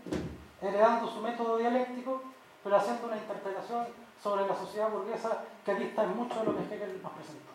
heredando 0.61 1.09
su 1.09 1.21
método 1.21 1.57
dialéctico, 1.57 2.23
pero 2.63 2.77
haciendo 2.77 3.07
una 3.07 3.17
interpretación 3.17 3.87
sobre 4.23 4.47
la 4.47 4.55
sociedad 4.55 4.91
burguesa 4.91 5.45
que 5.65 5.75
dista 5.75 6.05
en 6.05 6.17
mucho 6.17 6.39
de 6.41 6.47
lo 6.47 6.57
que 6.57 6.75
Hegel 6.75 7.01
nos 7.03 7.13
presentó 7.13 7.53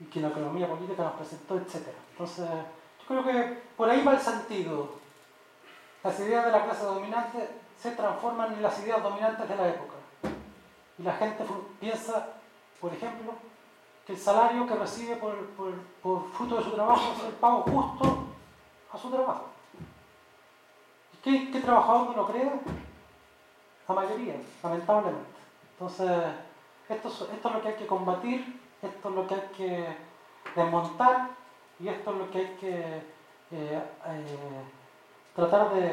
y 0.00 0.04
que 0.06 0.20
la 0.20 0.28
economía 0.28 0.68
política 0.68 1.04
nos 1.04 1.12
presentó, 1.14 1.56
etc. 1.56 1.88
Entonces, 2.10 2.48
yo 2.48 3.06
creo 3.06 3.24
que 3.24 3.62
por 3.76 3.88
ahí 3.88 4.04
va 4.04 4.12
el 4.12 4.20
sentido. 4.20 4.90
Las 6.02 6.18
ideas 6.18 6.44
de 6.44 6.52
la 6.52 6.64
clase 6.64 6.84
dominante 6.84 7.48
se 7.78 7.92
transforman 7.92 8.52
en 8.52 8.62
las 8.62 8.78
ideas 8.80 9.02
dominantes 9.02 9.48
de 9.48 9.56
la 9.56 9.68
época. 9.68 9.94
Y 10.98 11.02
la 11.04 11.12
gente 11.14 11.44
piensa, 11.78 12.30
por 12.80 12.92
ejemplo, 12.92 13.32
que 14.04 14.14
el 14.14 14.18
salario 14.18 14.66
que 14.66 14.74
recibe 14.74 15.16
por 15.16 16.32
fruto 16.32 16.56
de 16.56 16.64
su 16.64 16.72
trabajo 16.72 17.12
es 17.16 17.24
el 17.24 17.34
pago 17.34 17.62
justo 17.62 18.31
a 18.92 18.98
su 18.98 19.10
trabajo. 19.10 19.46
¿Y 21.14 21.16
qué, 21.18 21.50
qué 21.50 21.60
trabajador 21.60 22.10
no 22.10 22.16
lo 22.16 22.26
cree? 22.26 22.50
La 23.88 23.94
mayoría, 23.94 24.34
lamentablemente. 24.62 25.30
Entonces, 25.72 26.10
esto 26.88 27.08
es, 27.08 27.20
esto 27.20 27.48
es 27.48 27.54
lo 27.54 27.62
que 27.62 27.68
hay 27.68 27.74
que 27.74 27.86
combatir, 27.86 28.60
esto 28.82 29.08
es 29.08 29.14
lo 29.14 29.26
que 29.26 29.34
hay 29.34 29.48
que 29.56 29.96
desmontar 30.54 31.30
y 31.80 31.88
esto 31.88 32.12
es 32.12 32.16
lo 32.16 32.30
que 32.30 32.38
hay 32.38 32.56
que 32.60 33.02
eh, 33.50 33.82
eh, 34.06 34.62
tratar 35.34 35.72
de, 35.74 35.88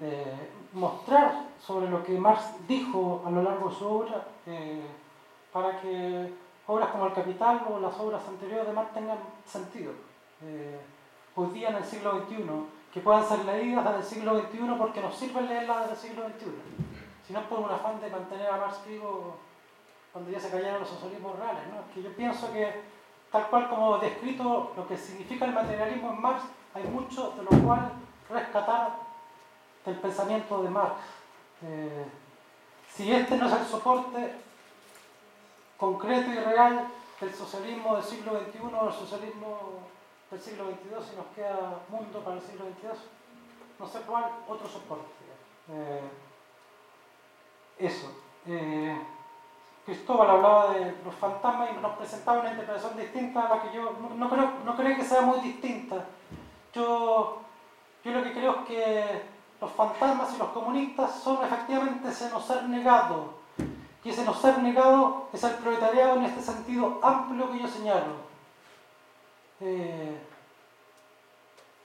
de 0.00 0.24
mostrar 0.72 1.46
sobre 1.60 1.90
lo 1.90 2.02
que 2.02 2.18
Marx 2.18 2.42
dijo 2.66 3.22
a 3.26 3.30
lo 3.30 3.42
largo 3.42 3.68
de 3.68 3.74
su 3.74 3.86
obra 3.86 4.24
eh, 4.46 4.82
para 5.52 5.80
que 5.80 6.32
obras 6.66 6.90
como 6.90 7.06
El 7.06 7.12
Capital 7.12 7.66
o 7.68 7.80
las 7.80 7.98
obras 7.98 8.22
anteriores 8.28 8.66
de 8.66 8.72
Marx 8.72 8.94
tengan 8.94 9.18
sentido. 9.44 9.92
Hoy 11.40 11.48
día 11.52 11.70
en 11.70 11.76
el 11.76 11.84
siglo 11.86 12.20
XXI, 12.20 12.44
que 12.92 13.00
puedan 13.00 13.26
ser 13.26 13.42
leídas 13.46 13.82
desde 13.82 13.98
el 13.98 14.04
siglo 14.04 14.42
XXI 14.42 14.74
porque 14.76 15.00
nos 15.00 15.16
sirve 15.16 15.40
leerlas 15.40 15.88
desde 15.88 15.92
el 15.92 15.98
siglo 15.98 16.28
XXI, 16.28 16.46
sino 17.26 17.40
por 17.48 17.60
un 17.60 17.70
afán 17.70 17.98
de 17.98 18.10
mantener 18.10 18.50
a 18.50 18.58
Marx 18.58 18.84
vivo 18.86 19.38
cuando 20.12 20.30
ya 20.30 20.38
se 20.38 20.50
cayeron 20.50 20.80
los 20.80 20.90
socialismos 20.90 21.38
reales. 21.38 21.62
¿no? 21.72 21.80
Es 21.80 21.94
que 21.94 22.02
yo 22.02 22.14
pienso 22.14 22.52
que 22.52 22.82
tal 23.32 23.46
cual 23.46 23.70
como 23.70 23.96
descrito 23.96 24.74
lo 24.76 24.86
que 24.86 24.98
significa 24.98 25.46
el 25.46 25.54
materialismo 25.54 26.10
en 26.10 26.20
Marx, 26.20 26.42
hay 26.74 26.84
mucho 26.84 27.30
de 27.30 27.42
lo 27.44 27.62
cual 27.64 27.90
rescatar 28.28 28.96
del 29.86 29.96
pensamiento 29.96 30.62
de 30.62 30.68
Marx. 30.68 31.00
Eh, 31.62 32.04
si 32.86 33.10
este 33.10 33.38
no 33.38 33.46
es 33.46 33.52
el 33.54 33.64
soporte 33.64 34.34
concreto 35.78 36.32
y 36.32 36.34
real 36.34 36.86
del 37.18 37.32
socialismo 37.32 37.94
del 37.96 38.04
siglo 38.04 38.32
XXI 38.40 38.58
o 38.78 38.84
del 38.84 38.92
socialismo 38.92 39.58
del 40.30 40.40
siglo 40.40 40.64
XXII, 40.66 41.10
si 41.10 41.16
nos 41.16 41.26
queda 41.34 41.80
mundo 41.88 42.20
para 42.20 42.36
el 42.36 42.42
siglo 42.42 42.66
XXII, 42.66 42.90
no 43.78 43.86
sé 43.86 44.00
cuál 44.00 44.24
otro 44.48 44.68
soporte. 44.68 45.04
Eh, 45.68 46.10
eso. 47.78 48.10
Eh, 48.46 49.00
Cristóbal 49.84 50.30
hablaba 50.30 50.74
de 50.74 50.94
los 51.04 51.14
fantasmas 51.14 51.70
y 51.70 51.80
nos 51.80 51.96
presentaba 51.96 52.40
una 52.40 52.50
interpretación 52.50 52.96
distinta 52.96 53.46
a 53.46 53.56
la 53.56 53.62
que 53.62 53.74
yo 53.74 53.92
no, 54.00 54.14
no 54.14 54.30
creo, 54.30 54.52
no 54.64 54.76
creo 54.76 54.96
que 54.96 55.04
sea 55.04 55.22
muy 55.22 55.40
distinta. 55.40 56.04
Yo, 56.72 57.40
yo 58.04 58.12
lo 58.12 58.22
que 58.22 58.32
creo 58.32 58.60
es 58.60 58.66
que 58.66 59.22
los 59.60 59.70
fantasmas 59.72 60.34
y 60.34 60.38
los 60.38 60.48
comunistas 60.50 61.20
son 61.22 61.44
efectivamente 61.44 62.08
ese 62.08 62.30
no 62.30 62.40
ser 62.40 62.64
negado. 62.68 63.40
Y 64.04 64.10
ese 64.10 64.24
no 64.24 64.32
ser 64.34 64.58
negado 64.58 65.28
es 65.32 65.42
el 65.44 65.54
proletariado 65.54 66.16
en 66.16 66.24
este 66.24 66.40
sentido 66.40 67.00
amplio 67.02 67.50
que 67.50 67.58
yo 67.58 67.68
señalo. 67.68 68.29
Eh, 69.60 70.18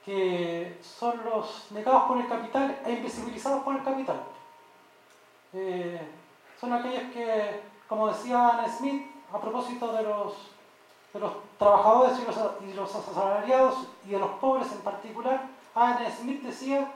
que 0.05 0.77
son 0.81 1.19
los 1.25 1.71
negados 1.71 2.03
por 2.03 2.17
el 2.17 2.27
capital 2.27 2.79
e 2.85 2.91
invisibilizados 2.91 3.63
por 3.63 3.75
el 3.75 3.83
capital. 3.83 4.21
Eh, 5.53 5.99
son 6.59 6.73
aquellos 6.73 7.11
que, 7.11 7.61
como 7.89 8.09
decía 8.09 8.49
Anne 8.49 8.69
Smith, 8.69 9.11
a 9.33 9.41
propósito 9.41 9.91
de 9.93 10.03
los, 10.03 10.33
trabajadores 11.57 12.19
y 12.19 12.25
los, 12.25 12.75
los 12.75 12.95
asalariados 12.95 13.87
y 14.05 14.09
de 14.09 14.19
los 14.19 14.31
pobres 14.31 14.71
en 14.71 14.81
particular, 14.81 15.47
Anne 15.73 16.11
Smith 16.11 16.43
decía, 16.43 16.91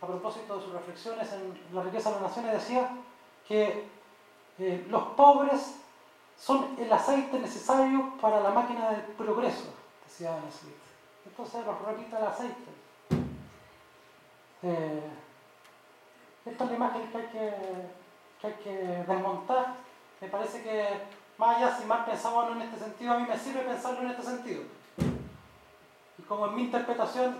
a 0.00 0.06
propósito 0.06 0.56
de 0.56 0.62
sus 0.62 0.72
reflexiones 0.72 1.32
en 1.32 1.58
La 1.74 1.82
riqueza 1.82 2.10
de 2.10 2.20
las 2.20 2.30
naciones, 2.30 2.52
decía 2.52 2.90
que 3.46 3.86
eh, 4.58 4.86
los 4.88 5.02
pobres 5.08 5.76
son 6.38 6.76
el 6.78 6.92
aceite 6.92 7.38
necesario 7.38 8.12
para 8.20 8.40
la 8.40 8.50
máquina 8.50 8.90
del 8.90 9.02
progreso, 9.02 9.66
decía 10.06 10.36
Anne 10.36 10.50
Smith. 10.50 10.74
Entonces 11.26 11.66
los 11.66 11.82
repite 11.82 12.16
el 12.16 12.24
aceite. 12.24 12.70
Eh, 14.62 15.10
esta 16.46 16.64
es 16.64 16.70
la 16.70 16.76
imagen 16.76 17.10
que 17.10 17.18
hay 17.18 17.26
que, 17.26 17.54
que 18.40 18.54
que 18.62 19.04
desmontar. 19.06 19.74
Me 20.20 20.28
parece 20.28 20.62
que, 20.62 21.02
más 21.36 21.56
allá 21.56 21.76
si 21.76 21.84
o 21.84 22.42
no 22.46 22.52
en 22.52 22.62
este 22.62 22.78
sentido, 22.78 23.12
a 23.12 23.18
mí 23.18 23.26
me 23.28 23.38
sirve 23.38 23.60
pensarlo 23.60 24.00
en 24.00 24.10
este 24.10 24.22
sentido. 24.22 24.62
Y 26.18 26.22
como 26.22 26.46
en 26.46 26.54
mi 26.54 26.62
interpretación, 26.62 27.36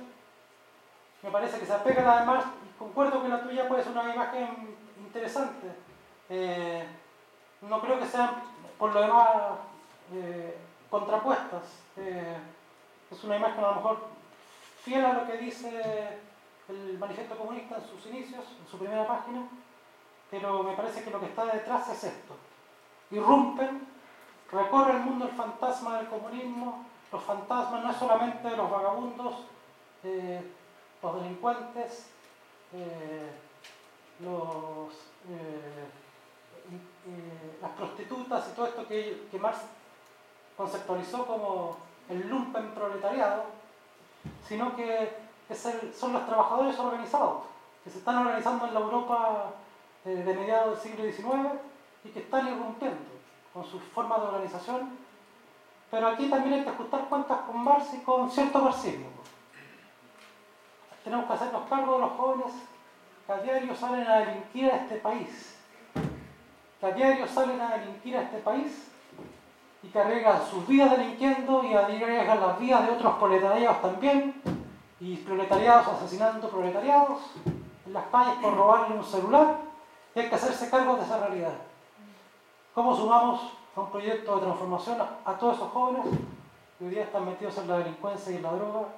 me 1.23 1.31
parece 1.31 1.59
que 1.59 1.67
se 1.67 1.73
apega 1.73 2.03
a 2.03 2.05
la 2.05 2.21
de 2.21 2.27
Marx, 2.27 2.47
y 2.65 2.79
concuerdo 2.79 3.23
que 3.23 3.29
la 3.29 3.43
tuya 3.43 3.69
puede 3.69 3.83
ser 3.83 3.93
una 3.93 4.15
imagen 4.15 4.77
interesante. 4.99 5.69
Eh, 6.29 6.87
no 7.63 7.81
creo 7.81 7.99
que 7.99 8.07
sean, 8.07 8.43
por 8.79 8.93
lo 8.93 9.01
demás, 9.01 9.29
eh, 10.13 10.59
contrapuestas. 10.91 11.63
Eh, 11.97 12.37
es 13.11 13.25
una 13.25 13.37
imagen 13.37 13.65
a 13.65 13.69
lo 13.69 13.75
mejor 13.77 13.99
fiel 14.83 15.05
a 15.05 15.13
lo 15.13 15.27
que 15.27 15.39
dice 15.39 16.19
el 16.69 16.99
manifiesto 16.99 17.37
comunista 17.37 17.77
en 17.77 17.89
sus 17.89 18.07
inicios, 18.07 18.45
en 18.61 18.71
su 18.71 18.79
primera 18.79 19.07
página, 19.07 19.47
pero 20.31 20.63
me 20.63 20.75
parece 20.75 21.05
que 21.05 21.11
lo 21.11 21.21
que 21.21 21.27
está 21.27 21.45
detrás 21.47 21.89
es 21.89 22.05
esto. 22.05 22.37
Irrumpen, 23.11 23.87
recorre 24.51 24.93
el 24.93 25.01
mundo 25.01 25.27
el 25.27 25.33
fantasma 25.33 25.99
del 25.99 26.09
comunismo, 26.09 26.85
los 27.13 27.23
fantasmas 27.23 27.85
no 27.85 27.91
es 27.91 27.97
solamente 27.97 28.57
los 28.57 28.71
vagabundos, 28.71 29.35
eh, 30.03 30.43
los 31.03 31.23
delincuentes, 31.23 32.11
eh, 32.73 33.31
los, 34.21 34.93
eh, 35.31 35.87
las 37.63 37.71
prostitutas 37.73 38.49
y 38.49 38.57
todo 38.57 38.67
esto 38.67 38.89
que, 38.89 39.29
que 39.31 39.39
Marx 39.39 39.59
conceptualizó 40.57 41.27
como 41.27 41.77
el 42.09 42.29
lumpen 42.29 42.71
proletariado, 42.71 43.45
sino 44.47 44.75
que 44.77 45.17
son 45.95 46.13
los 46.13 46.27
trabajadores 46.27 46.79
organizados, 46.79 47.45
que 47.85 47.91
se 47.91 47.99
están 47.99 48.19
organizando 48.19 48.67
en 48.67 48.75
la 48.75 48.81
Europa 48.81 49.53
eh, 50.05 50.11
de 50.11 50.35
mediados 50.35 50.83
del 50.83 50.93
siglo 50.93 51.05
XIX 51.05 51.61
y 52.05 52.09
que 52.11 52.21
están 52.21 52.47
irrumpiendo 52.49 53.05
con 53.53 53.65
sus 53.65 53.83
formas 53.83 54.21
de 54.21 54.27
organización. 54.27 54.99
Pero 55.91 56.09
aquí 56.09 56.29
también 56.29 56.55
hay 56.55 56.63
que 56.65 56.71
ajustar 56.71 57.09
cuentas 57.09 57.39
con 57.41 57.63
Marx 57.63 57.95
y 57.95 57.99
con 57.99 58.31
cierto 58.31 58.59
marxismo. 58.59 59.07
Tenemos 61.05 61.27
que 61.27 61.33
hacernos 61.33 61.69
cargo 61.69 61.95
de 61.95 62.01
los 62.01 62.13
jóvenes 62.13 62.53
que 63.27 63.33
a 63.33 63.39
diario 63.39 63.75
salen 63.75 64.07
a 64.07 64.19
delinquir 64.19 64.71
a 64.71 64.77
este 64.77 64.97
país, 64.97 65.57
que 66.81 66.87
a 66.87 66.91
diario 66.91 67.29
salen 67.29 67.61
a 67.61 67.77
delinquir 67.77 68.17
a 68.17 68.23
este 68.23 68.39
país 68.39 68.91
y 69.87 69.89
que 69.89 70.29
sus 70.51 70.67
vidas 70.67 70.91
delinquiendo 70.91 71.63
y 71.65 71.75
arriesgan 71.75 72.41
las 72.41 72.59
vidas 72.59 72.87
de 72.87 72.93
otros 72.93 73.15
proletariados 73.17 73.81
también 73.81 74.43
y 74.99 75.17
proletariados 75.17 75.87
asesinando 75.89 76.49
proletariados 76.49 77.21
en 77.87 77.93
las 77.93 78.07
calles 78.07 78.35
por 78.43 78.57
robarle 78.57 78.97
un 78.97 79.05
celular 79.05 79.59
y 80.15 80.21
hay 80.21 80.29
que 80.29 80.35
hacerse 80.35 80.71
cargo 80.71 80.97
de 80.97 81.03
esa 81.03 81.19
realidad. 81.19 81.55
¿Cómo 82.75 82.97
sumamos 82.97 83.53
a 83.77 83.81
un 83.81 83.91
proyecto 83.91 84.37
de 84.37 84.43
transformación 84.43 84.99
a, 85.25 85.33
todos 85.35 85.57
esos 85.57 85.71
jóvenes 85.71 86.07
que 86.79 86.85
hoy 86.85 86.91
día 86.91 87.05
están 87.05 87.25
metidos 87.25 87.57
en 87.59 87.69
la 87.69 87.79
delincuencia 87.79 88.33
y 88.33 88.37
en 88.37 88.43
la 88.43 88.53
droga 88.53 88.89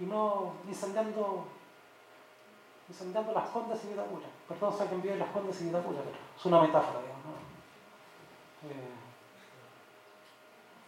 y, 0.00 0.04
no 0.04 0.52
incendiando, 0.66 1.44
incendiando 2.88 3.32
las 3.32 3.48
condes 3.48 3.84
y 3.84 3.88
Vitacura? 3.88 4.26
Perdón 4.48 4.72
si 4.72 4.82
alguien 4.82 5.02
vive 5.02 5.16
las 5.16 5.30
condes 5.30 5.60
y 5.60 5.64
Vitacura, 5.64 5.98
pero 5.98 6.16
es 6.36 6.46
una 6.46 6.62
metáfora, 6.62 7.00
digamos. 7.00 7.18
Eh, 8.64 9.07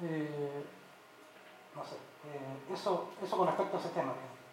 eh, 0.02 0.64
no 1.76 1.84
sé, 1.84 1.94
eh, 1.94 2.74
eso, 2.74 3.10
eso 3.22 3.36
con 3.36 3.46
respecto 3.46 3.76
a 3.76 3.80
ese 3.80 3.88
tema. 3.90 4.12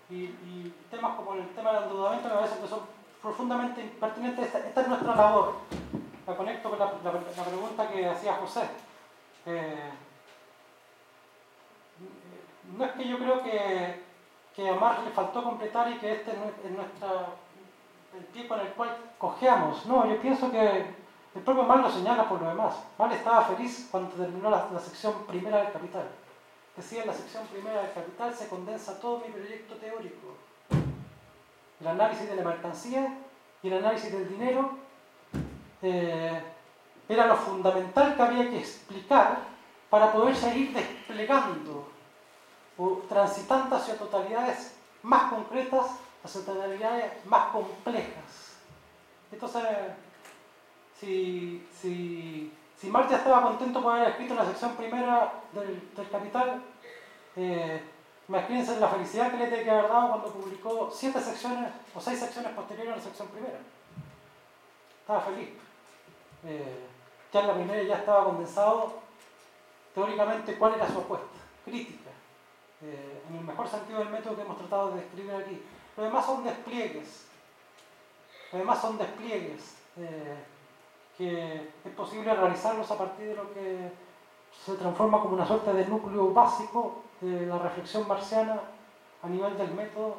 Y, 0.10 0.74
temas 0.90 1.16
como 1.16 1.34
el 1.34 1.48
tema 1.50 1.74
del 1.74 1.84
endeudamiento 1.84 2.30
me 2.30 2.36
parece 2.36 2.62
que 2.62 2.68
son 2.68 2.80
profundamente 3.22 3.82
pertinentes. 4.00 4.56
Esta, 4.56 4.82
es 4.82 4.88
nuestra 4.88 5.16
labor. 5.16 5.56
La 6.26 6.36
conecto 6.36 6.70
con 6.70 6.80
la, 6.80 6.92
pregunta 6.92 7.90
que 7.90 8.08
hacía 8.08 8.36
José. 8.36 8.70
Eh, 9.46 9.92
no 12.78 12.86
es 12.86 12.92
que 12.92 13.08
yo 13.08 13.18
creo 13.18 13.44
que, 13.44 14.04
que 14.56 14.70
a 14.70 14.76
Marx 14.76 15.04
le 15.04 15.12
faltó 15.12 15.44
completar 15.44 15.92
y 15.92 15.98
que 15.98 16.14
este 16.14 16.32
es 16.32 16.72
nuestra, 16.72 17.28
el 18.18 18.26
pie 18.26 18.48
con 18.48 18.60
el 18.60 18.70
cual 18.70 18.98
cojeamos. 19.18 19.86
No, 19.86 20.06
yo 20.08 20.22
pienso 20.22 20.52
que 20.52 20.86
el 21.38 21.44
propio 21.44 21.64
Marx 21.64 21.84
lo 21.84 21.92
señala 21.92 22.28
por 22.28 22.42
lo 22.42 22.50
demás. 22.50 22.76
Marx 22.98 23.16
estaba 23.16 23.44
feliz 23.44 23.88
cuando 23.92 24.10
terminó 24.16 24.50
la, 24.50 24.68
la 24.74 24.80
sección 24.80 25.14
primera 25.28 25.58
del 25.58 25.72
Capital. 25.72 26.08
Decía 26.76 27.02
en 27.02 27.08
la 27.08 27.14
sección 27.14 27.46
primera 27.48 27.82
del 27.82 27.94
Capital 27.94 28.34
se 28.34 28.48
condensa 28.48 29.00
todo 29.00 29.20
mi 29.20 29.32
proyecto 29.32 29.76
teórico. 29.76 30.36
El 31.80 31.88
análisis 31.88 32.28
de 32.28 32.36
la 32.36 32.44
mercancía 32.44 33.20
y 33.62 33.68
el 33.68 33.78
análisis 33.78 34.12
del 34.12 34.28
dinero 34.28 34.72
eh, 35.84 36.42
era 37.08 37.28
lo 37.28 37.36
fundamental 37.36 38.16
que 38.16 38.22
había 38.22 38.50
que 38.50 38.58
explicar 38.58 39.38
para 39.92 40.12
poder 40.12 40.36
seguir 40.36 40.74
desplegando 40.74 41.88
o 42.78 43.04
transitando 43.08 43.76
hacia 43.76 43.96
totalidades 43.96 44.76
más 45.04 45.32
concretas, 45.32 45.86
hacia 46.24 46.44
totalidades 46.44 47.26
más 47.26 47.52
complejas. 47.52 48.58
Entonces, 49.32 49.62
si, 51.00 51.66
si 51.80 52.52
si 52.80 52.90
Marx 52.90 53.12
estaba 53.12 53.42
contento 53.42 53.82
por 53.82 53.96
haber 53.96 54.10
escrito 54.10 54.36
la 54.36 54.46
sección 54.46 54.76
primera 54.76 55.34
del, 55.52 55.82
Capital, 56.12 56.62
eh, 57.36 57.82
imagínense 58.30 58.80
la 58.80 58.88
felicidad 58.88 59.32
que 59.32 59.38
le 59.38 59.48
tiene 59.48 59.64
que 59.64 59.72
haber 59.72 59.90
dado 59.90 60.10
cuando 60.10 60.32
publicó 60.32 60.92
siete 60.94 61.20
secciones 61.20 61.72
o 61.96 62.00
seis 62.00 62.20
secciones 62.20 62.52
posteriores 62.54 62.94
a 62.94 62.98
la 62.98 63.02
sección 63.02 63.28
primera. 63.30 63.58
Estaba 65.02 65.22
feliz. 65.22 65.50
Eh, 66.46 66.86
ya 67.34 67.40
en 67.42 67.48
la 67.48 67.54
primera 67.56 67.82
ya 67.82 67.98
estaba 67.98 68.26
condensado 68.26 68.94
teóricamente 69.96 70.56
cuál 70.58 70.76
era 70.76 70.88
su 70.88 71.00
apuesta, 71.00 71.38
crítica, 71.66 72.12
eh, 72.84 73.24
en 73.28 73.38
el 73.38 73.44
mejor 73.44 73.68
sentido 73.68 74.00
del 74.00 74.10
método 74.10 74.36
que 74.36 74.44
hemos 74.44 74.58
tratado 74.60 74.92
de 74.92 75.02
describir 75.02 75.34
aquí. 75.34 75.64
Lo 75.98 76.04
demás 76.04 76.26
son 76.28 76.44
despliegues. 76.44 77.26
Lo 78.52 78.60
demás 78.60 78.80
son 78.80 79.00
despliegues 79.00 79.78
que 81.18 81.72
es 81.84 81.92
posible 81.96 82.34
realizarlos 82.34 82.90
a 82.92 82.98
partir 82.98 83.28
de 83.28 83.36
lo 83.36 83.54
que 83.54 83.92
se 84.66 84.74
transforma 84.76 85.20
como 85.20 85.34
una 85.36 85.46
suerte 85.46 85.74
de 85.74 85.88
núcleo 85.88 86.34
básico 86.34 87.02
de 87.22 87.46
la 87.46 87.58
reflexión 87.58 88.08
marciana 88.08 88.60
a 89.24 89.28
nivel 89.28 89.58
del 89.58 89.74
método 89.74 90.18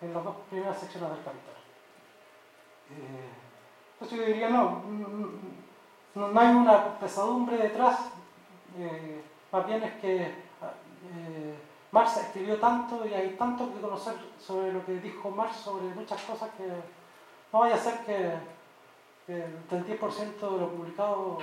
en 0.00 0.12
las 0.12 0.22
dos 0.22 0.36
primeras 0.50 0.78
secciones 0.78 1.10
del 1.10 1.24
capital. 1.24 1.54
Eh, 2.90 3.30
entonces 3.94 4.18
yo 4.18 4.24
diría, 4.26 4.50
no, 4.50 4.82
no, 6.14 6.40
hay 6.40 6.54
una 6.54 6.98
pesadumbre 6.98 7.56
detrás, 7.56 8.10
eh, 8.78 9.22
más 9.50 9.66
bien 9.66 9.82
es 9.82 9.92
que 10.00 10.22
eh, 10.22 11.58
Marx 11.90 12.16
escribió 12.18 12.58
tanto 12.58 13.06
y 13.06 13.14
hay 13.14 13.30
tanto 13.38 13.72
que 13.72 13.80
conocer 13.80 14.14
sobre 14.38 14.72
lo 14.72 14.84
que 14.84 14.98
dijo 14.98 15.30
Marx 15.30 15.56
sobre 15.56 15.94
muchas 15.94 16.20
cosas 16.22 16.50
que 16.56 16.66
no 17.52 17.60
vaya 17.60 17.76
a 17.76 17.78
ser 17.78 17.98
que 18.04 18.34
del 19.26 19.86
10% 19.86 20.38
de 20.38 20.58
lo 20.58 20.68
publicado 20.70 21.38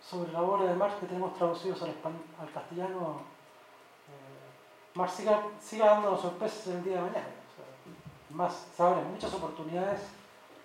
sobre 0.00 0.32
la 0.32 0.42
obra 0.42 0.66
de 0.66 0.74
Marx 0.74 0.96
que 0.96 1.06
tenemos 1.06 1.34
traducidos 1.34 1.82
al, 1.82 1.94
castellano, 2.52 3.22
eh, 4.08 4.94
Marx 4.94 5.14
siga, 5.14 5.42
siga 5.60 5.86
dándonos 5.86 6.20
sorpresas 6.20 6.66
el 6.68 6.84
día 6.84 6.96
de 6.96 7.02
mañana. 7.02 7.26
más, 8.30 8.66
se 8.74 8.82
abren 8.82 9.10
muchas 9.12 9.32
oportunidades 9.32 10.00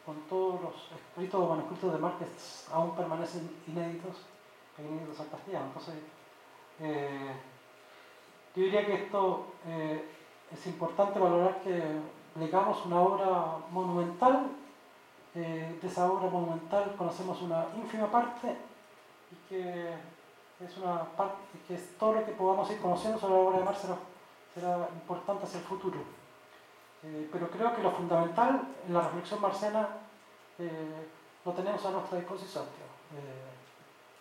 con 0.06 0.16
todos 0.28 0.61
los 0.61 0.74
escritos 0.92 1.40
o 1.40 1.50
manuscritos 1.50 1.94
de 1.94 2.00
Marx 2.00 2.18
que 2.18 2.74
aún 2.74 2.95
permanecen 2.95 3.50
inéditos, 3.68 4.26
inéditos 4.78 5.19
al 5.19 5.30
castellano. 5.30 5.66
Entonces, 5.68 5.95
eh, 6.80 7.34
yo 8.56 8.64
diría 8.64 8.86
que 8.86 8.95
esto 8.95 9.45
eh, 9.68 10.03
es 10.52 10.68
importante 10.68 11.19
valorar 11.19 11.61
que 11.61 12.00
legamos 12.40 12.86
una 12.86 13.02
obra 13.02 13.58
monumental 13.72 14.48
eh, 15.42 15.80
de 15.82 15.88
esa 15.88 16.11
obra 16.11 16.30
monumental 16.30 16.93
conocemos 16.98 17.42
una 17.42 17.68
ínfima 17.77 18.11
parte 18.11 18.58
y 19.32 19.35
que 19.48 19.93
es 20.59 20.77
una 20.77 21.03
parte 21.16 21.38
que 21.66 21.76
es 21.76 21.98
todo 21.98 22.16
lo 22.16 22.26
que 22.26 22.34
podamos 22.34 22.69
ir 22.69 22.80
conociendo 22.80 23.18
sobre 23.18 23.35
la 23.35 23.40
obra 23.40 23.59
de 23.59 23.64
Marx 23.64 23.88
será, 24.53 24.90
importante 24.93 25.45
hacia 25.45 25.59
el 25.59 25.66
futuro. 25.66 26.00
Eh, 27.03 27.30
pero 27.32 27.50
creo 27.50 27.74
que 27.74 27.82
lo 27.82 27.92
fundamental 27.92 28.61
en 28.85 28.93
la 28.93 29.01
reflexión 29.01 29.40
marciana 29.40 29.88
eh, 30.58 31.08
lo 31.45 31.53
tenemos 31.53 31.85
a 31.85 31.92
nuestra 31.92 32.18
disposición. 32.18 32.66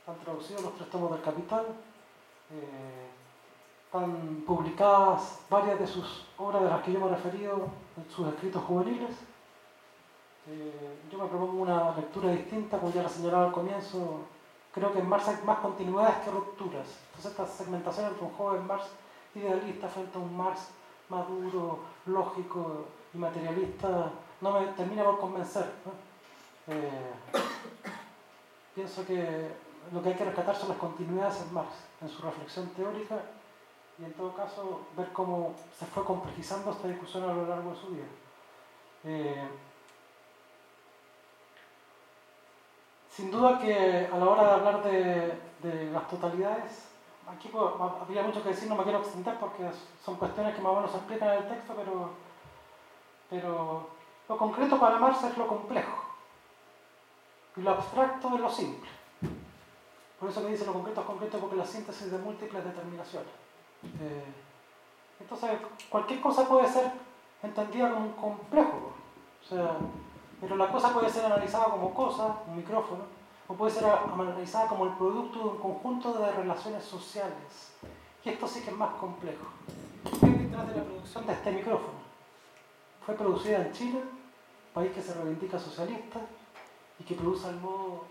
han 0.06 0.18
traducido 0.20 0.60
los 0.60 0.76
tres 0.76 0.88
tomos 0.90 1.10
del 1.10 1.22
Capital, 1.22 1.66
están 3.84 4.44
publicadas 4.46 5.40
varias 5.50 5.80
de 5.80 5.86
sus 5.86 6.26
obras 6.38 6.62
de 6.62 6.68
las 6.68 6.82
que 6.82 6.92
yo 6.92 7.00
me 7.00 7.06
he 7.06 7.10
referido 7.10 7.68
en 7.96 8.08
sus 8.08 8.28
escritos 8.28 8.62
juveniles. 8.62 9.16
Eh, 10.50 10.98
yo 11.10 11.18
me 11.18 11.28
propongo 11.28 11.62
una 11.62 11.94
lectura 11.94 12.30
distinta, 12.30 12.78
como 12.78 12.92
ya 12.92 13.02
lo 13.02 13.08
señalaba 13.08 13.46
al 13.46 13.52
comienzo. 13.52 14.20
Creo 14.72 14.92
que 14.92 15.00
en 15.00 15.08
Marx 15.08 15.28
hay 15.28 15.36
más 15.44 15.58
continuidades 15.58 16.16
que 16.24 16.30
rupturas. 16.30 16.86
Entonces, 17.08 17.30
esta 17.32 17.46
segmentación 17.46 18.06
entre 18.06 18.24
un 18.24 18.32
joven 18.32 18.66
Marx 18.66 18.86
idealista 19.34 19.88
frente 19.88 20.16
a 20.16 20.20
un 20.20 20.36
Marx 20.36 20.68
maduro, 21.08 21.80
lógico 22.06 22.86
y 23.14 23.18
materialista 23.18 24.10
no 24.40 24.52
me 24.52 24.66
termina 24.68 25.04
por 25.04 25.18
convencer. 25.18 25.70
Eh, 26.66 27.12
pienso 28.74 29.04
que 29.06 29.50
lo 29.92 30.02
que 30.02 30.10
hay 30.10 30.14
que 30.14 30.24
rescatar 30.24 30.56
son 30.56 30.68
las 30.70 30.78
continuidades 30.78 31.40
en 31.42 31.54
Marx, 31.54 31.72
en 32.00 32.08
su 32.08 32.22
reflexión 32.22 32.68
teórica 32.70 33.16
y 33.98 34.04
en 34.04 34.12
todo 34.12 34.34
caso 34.34 34.82
ver 34.96 35.12
cómo 35.12 35.54
se 35.76 35.86
fue 35.86 36.04
complejizando 36.04 36.70
esta 36.70 36.88
discusión 36.88 37.24
a 37.24 37.34
lo 37.34 37.46
largo 37.46 37.70
de 37.70 37.76
su 37.76 37.88
vida. 37.88 38.04
Eh, 39.04 39.48
Sin 43.18 43.32
duda 43.32 43.58
que 43.58 44.08
a 44.12 44.16
la 44.16 44.28
hora 44.28 44.44
de 44.44 44.52
hablar 44.52 44.82
de, 44.84 45.90
las 45.90 46.06
totalidades, 46.06 46.86
aquí 47.28 47.50
habría 47.52 48.22
mucho 48.22 48.44
que 48.44 48.50
decir, 48.50 48.68
no 48.68 48.76
me 48.76 48.84
quiero 48.84 49.00
extender 49.00 49.36
porque 49.40 49.68
son 50.04 50.14
cuestiones 50.14 50.54
que 50.54 50.62
más 50.62 50.70
o 50.70 50.76
menos 50.76 50.92
se 50.92 50.98
explican 50.98 51.30
en 51.30 51.38
el 51.38 51.48
texto, 51.48 51.74
pero, 51.76 52.10
pero 53.28 53.88
lo 54.28 54.38
concreto 54.38 54.78
para 54.78 55.00
Marx 55.00 55.24
es 55.24 55.36
lo 55.36 55.48
complejo 55.48 56.00
y 57.56 57.62
lo 57.62 57.72
abstracto 57.72 58.36
es 58.36 58.40
lo 58.40 58.50
simple. 58.50 58.88
Por 60.20 60.30
eso 60.30 60.40
me 60.42 60.50
dice 60.50 60.64
lo 60.64 60.74
concreto 60.74 61.00
es 61.00 61.06
concreto 61.08 61.38
porque 61.40 61.56
la 61.56 61.66
síntesis 61.66 62.12
de 62.12 62.18
múltiples 62.18 62.64
determinaciones. 62.64 63.32
Eh, 63.82 64.32
entonces, 65.18 65.58
cualquier 65.90 66.20
cosa 66.20 66.46
puede 66.46 66.68
ser 66.68 66.92
entendida 67.42 67.90
como 67.90 68.06
un 68.06 68.12
complejo. 68.12 68.92
O 69.42 69.44
sea, 69.44 69.76
pero 70.40 70.56
la 70.56 70.70
cosa 70.70 70.92
puede 70.92 71.10
ser 71.10 71.26
analizada 71.26 71.66
como 71.66 71.92
cosa, 71.92 72.36
un 72.46 72.56
micrófono, 72.56 73.04
o 73.48 73.54
puede 73.54 73.72
ser 73.72 73.84
analizada 73.86 74.68
como 74.68 74.84
el 74.84 74.92
producto 74.92 75.38
de 75.38 75.44
un 75.44 75.58
conjunto 75.58 76.12
de 76.12 76.32
relaciones 76.32 76.84
sociales. 76.84 77.72
Y 78.24 78.28
esto 78.28 78.46
sí 78.46 78.60
que 78.62 78.70
es 78.70 78.76
más 78.76 78.94
complejo. 78.94 79.46
¿Qué 80.20 80.26
detrás 80.26 80.68
de 80.68 80.76
la 80.76 80.84
producción 80.84 81.26
de 81.26 81.32
este 81.32 81.50
micrófono? 81.50 81.98
Fue 83.04 83.14
producida 83.14 83.66
en 83.66 83.72
Chile, 83.72 84.02
país 84.74 84.92
que 84.92 85.02
se 85.02 85.14
reivindica 85.14 85.58
socialista 85.58 86.20
y 86.98 87.04
que 87.04 87.14
produce 87.14 87.46
al 87.46 87.60
modo 87.60 88.04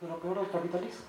de 0.00 0.08
lo 0.08 0.16
peor 0.18 0.40
del 0.40 0.50
capitalismo. 0.50 1.06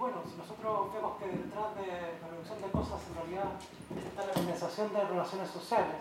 Bueno, 0.00 0.16
si 0.26 0.34
nosotros 0.36 0.92
vemos 0.94 1.18
que 1.18 1.26
detrás 1.26 1.76
de 1.76 1.86
la 2.22 2.28
producción 2.28 2.62
de 2.62 2.70
cosas 2.70 3.00
en 3.06 3.14
realidad 3.16 3.52
está 3.94 4.24
la 4.24 4.32
organización 4.32 4.92
de 4.94 5.04
relaciones 5.04 5.50
sociales 5.50 6.00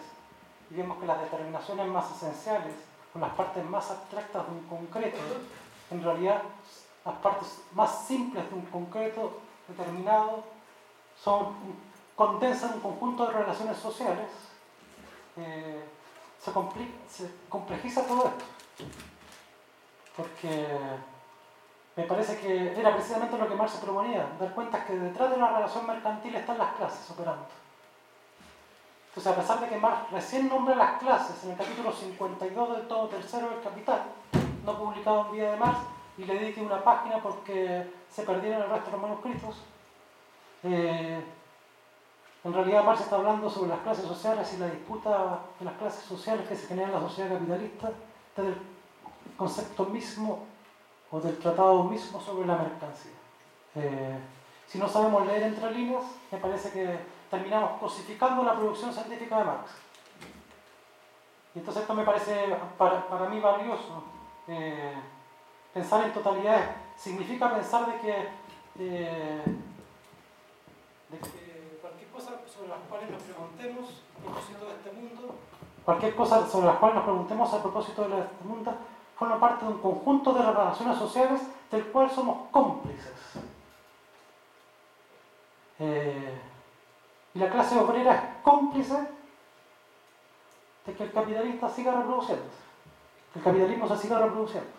y 0.71 0.75
vemos 0.75 0.97
que 0.99 1.05
las 1.05 1.19
determinaciones 1.19 1.87
más 1.87 2.09
esenciales 2.15 2.73
o 3.13 3.19
las 3.19 3.31
partes 3.31 3.65
más 3.65 3.91
abstractas 3.91 4.45
de 4.47 4.51
un 4.53 4.63
concreto, 4.67 5.17
en 5.91 6.01
realidad 6.01 6.43
las 7.03 7.15
partes 7.15 7.61
más 7.73 8.07
simples 8.07 8.49
de 8.49 8.55
un 8.55 8.65
concreto 8.67 9.41
determinado 9.67 10.45
son, 11.21 11.55
condensan 12.15 12.75
un 12.75 12.79
conjunto 12.79 13.27
de 13.27 13.33
relaciones 13.33 13.77
sociales, 13.77 14.29
eh, 15.35 15.83
se, 16.39 16.51
se 17.09 17.31
complejiza 17.49 18.07
todo 18.07 18.27
esto. 18.27 18.45
Porque 20.15 20.67
me 21.95 22.03
parece 22.03 22.37
que 22.37 22.79
era 22.79 22.93
precisamente 22.93 23.37
lo 23.37 23.47
que 23.47 23.55
Marx 23.55 23.73
proponía, 23.73 24.27
dar 24.39 24.53
cuenta 24.53 24.85
que 24.85 24.93
detrás 24.93 25.29
de 25.29 25.35
una 25.35 25.49
relación 25.49 25.85
mercantil 25.85 26.35
están 26.35 26.57
las 26.57 26.75
clases 26.75 27.09
operando. 27.11 27.47
Entonces, 29.09 29.31
a 29.31 29.35
pesar 29.35 29.59
de 29.59 29.67
que 29.67 29.77
Marx 29.77 30.11
recién 30.11 30.47
nombra 30.47 30.75
las 30.75 30.99
clases 30.99 31.43
en 31.43 31.51
el 31.51 31.57
capítulo 31.57 31.91
52 31.91 32.77
del 32.77 32.87
todo 32.87 33.07
tercero 33.07 33.49
del 33.49 33.61
Capital, 33.61 34.03
no 34.63 34.77
publicado 34.77 35.29
un 35.29 35.33
día 35.33 35.51
de 35.51 35.57
Marx, 35.57 35.79
y 36.17 36.25
le 36.25 36.33
dediqué 36.33 36.61
una 36.61 36.83
página 36.83 37.21
porque 37.21 37.91
se 38.09 38.23
perdieron 38.23 38.61
el 38.61 38.69
resto 38.69 38.85
de 38.85 38.91
los 38.91 39.01
manuscritos, 39.01 39.55
eh, 40.63 41.23
en 42.43 42.53
realidad 42.53 42.83
Marx 42.83 43.01
está 43.01 43.17
hablando 43.17 43.49
sobre 43.49 43.69
las 43.69 43.79
clases 43.79 44.05
sociales 44.05 44.53
y 44.53 44.57
la 44.57 44.67
disputa 44.67 45.39
de 45.59 45.65
las 45.65 45.73
clases 45.75 46.05
sociales 46.05 46.47
que 46.47 46.55
se 46.55 46.67
genera 46.67 46.87
en 46.87 46.93
la 46.93 47.01
sociedad 47.01 47.33
capitalista 47.33 47.91
desde 48.35 48.49
el 48.49 48.57
concepto 49.35 49.85
mismo 49.85 50.45
o 51.11 51.19
del 51.19 51.37
tratado 51.37 51.83
mismo 51.83 52.21
sobre 52.21 52.47
la 52.47 52.57
mercancía. 52.57 53.11
Eh, 53.75 54.17
si 54.67 54.77
no 54.77 54.87
sabemos 54.87 55.25
leer 55.25 55.43
entre 55.43 55.71
líneas, 55.71 56.03
me 56.31 56.37
parece 56.37 56.71
que 56.71 56.99
terminamos 57.29 57.79
cosificando 57.79 58.43
la 58.43 58.55
producción 58.55 58.93
científica 58.93 59.39
de 59.39 59.43
Marx. 59.45 59.71
Y 61.55 61.59
entonces 61.59 61.81
esto 61.81 61.93
me 61.95 62.03
parece 62.03 62.55
para, 62.77 63.07
para 63.07 63.29
mí 63.29 63.39
valioso. 63.39 64.03
Eh, 64.47 64.93
pensar 65.73 66.05
en 66.05 66.13
totalidades 66.13 66.69
significa 66.95 67.53
pensar 67.53 67.85
de 67.87 67.99
que, 67.99 68.27
eh, 68.79 69.43
de 71.09 71.17
que 71.17 71.79
cualquier 71.81 72.09
cosa 72.09 72.31
sobre 72.47 72.69
las 72.69 72.79
cuales 72.87 73.09
nos 73.09 73.21
preguntemos 73.23 74.03
a 74.17 74.23
propósito 74.23 74.65
de 74.65 74.71
este 74.73 74.91
mundo, 74.91 75.35
cualquier 75.85 76.15
cosa 76.15 76.47
sobre 76.47 76.67
las 76.67 76.77
cuales 76.77 76.95
nos 76.95 77.05
preguntemos 77.05 77.53
a 77.53 77.61
propósito 77.61 78.07
de 78.07 78.19
este 78.19 78.43
mundo, 78.43 78.73
forma 79.19 79.37
parte 79.37 79.65
de 79.65 79.71
un 79.73 79.79
conjunto 79.79 80.33
de 80.33 80.41
relaciones 80.41 80.97
sociales 80.97 81.41
del 81.69 81.85
cual 81.87 82.09
somos 82.09 82.47
cómplices. 82.51 83.33
Eh, 85.77 86.41
y 87.33 87.39
la 87.39 87.49
clase 87.49 87.77
obrera 87.77 88.15
es 88.15 88.21
cómplice 88.43 88.95
de 90.85 90.93
que 90.93 91.03
el 91.03 91.11
capitalista 91.11 91.69
siga 91.69 91.91
reproduciéndose, 91.91 92.57
que 93.33 93.39
el 93.39 93.45
capitalismo 93.45 93.87
se 93.89 93.97
siga 93.97 94.19
reproduciendo. 94.19 94.69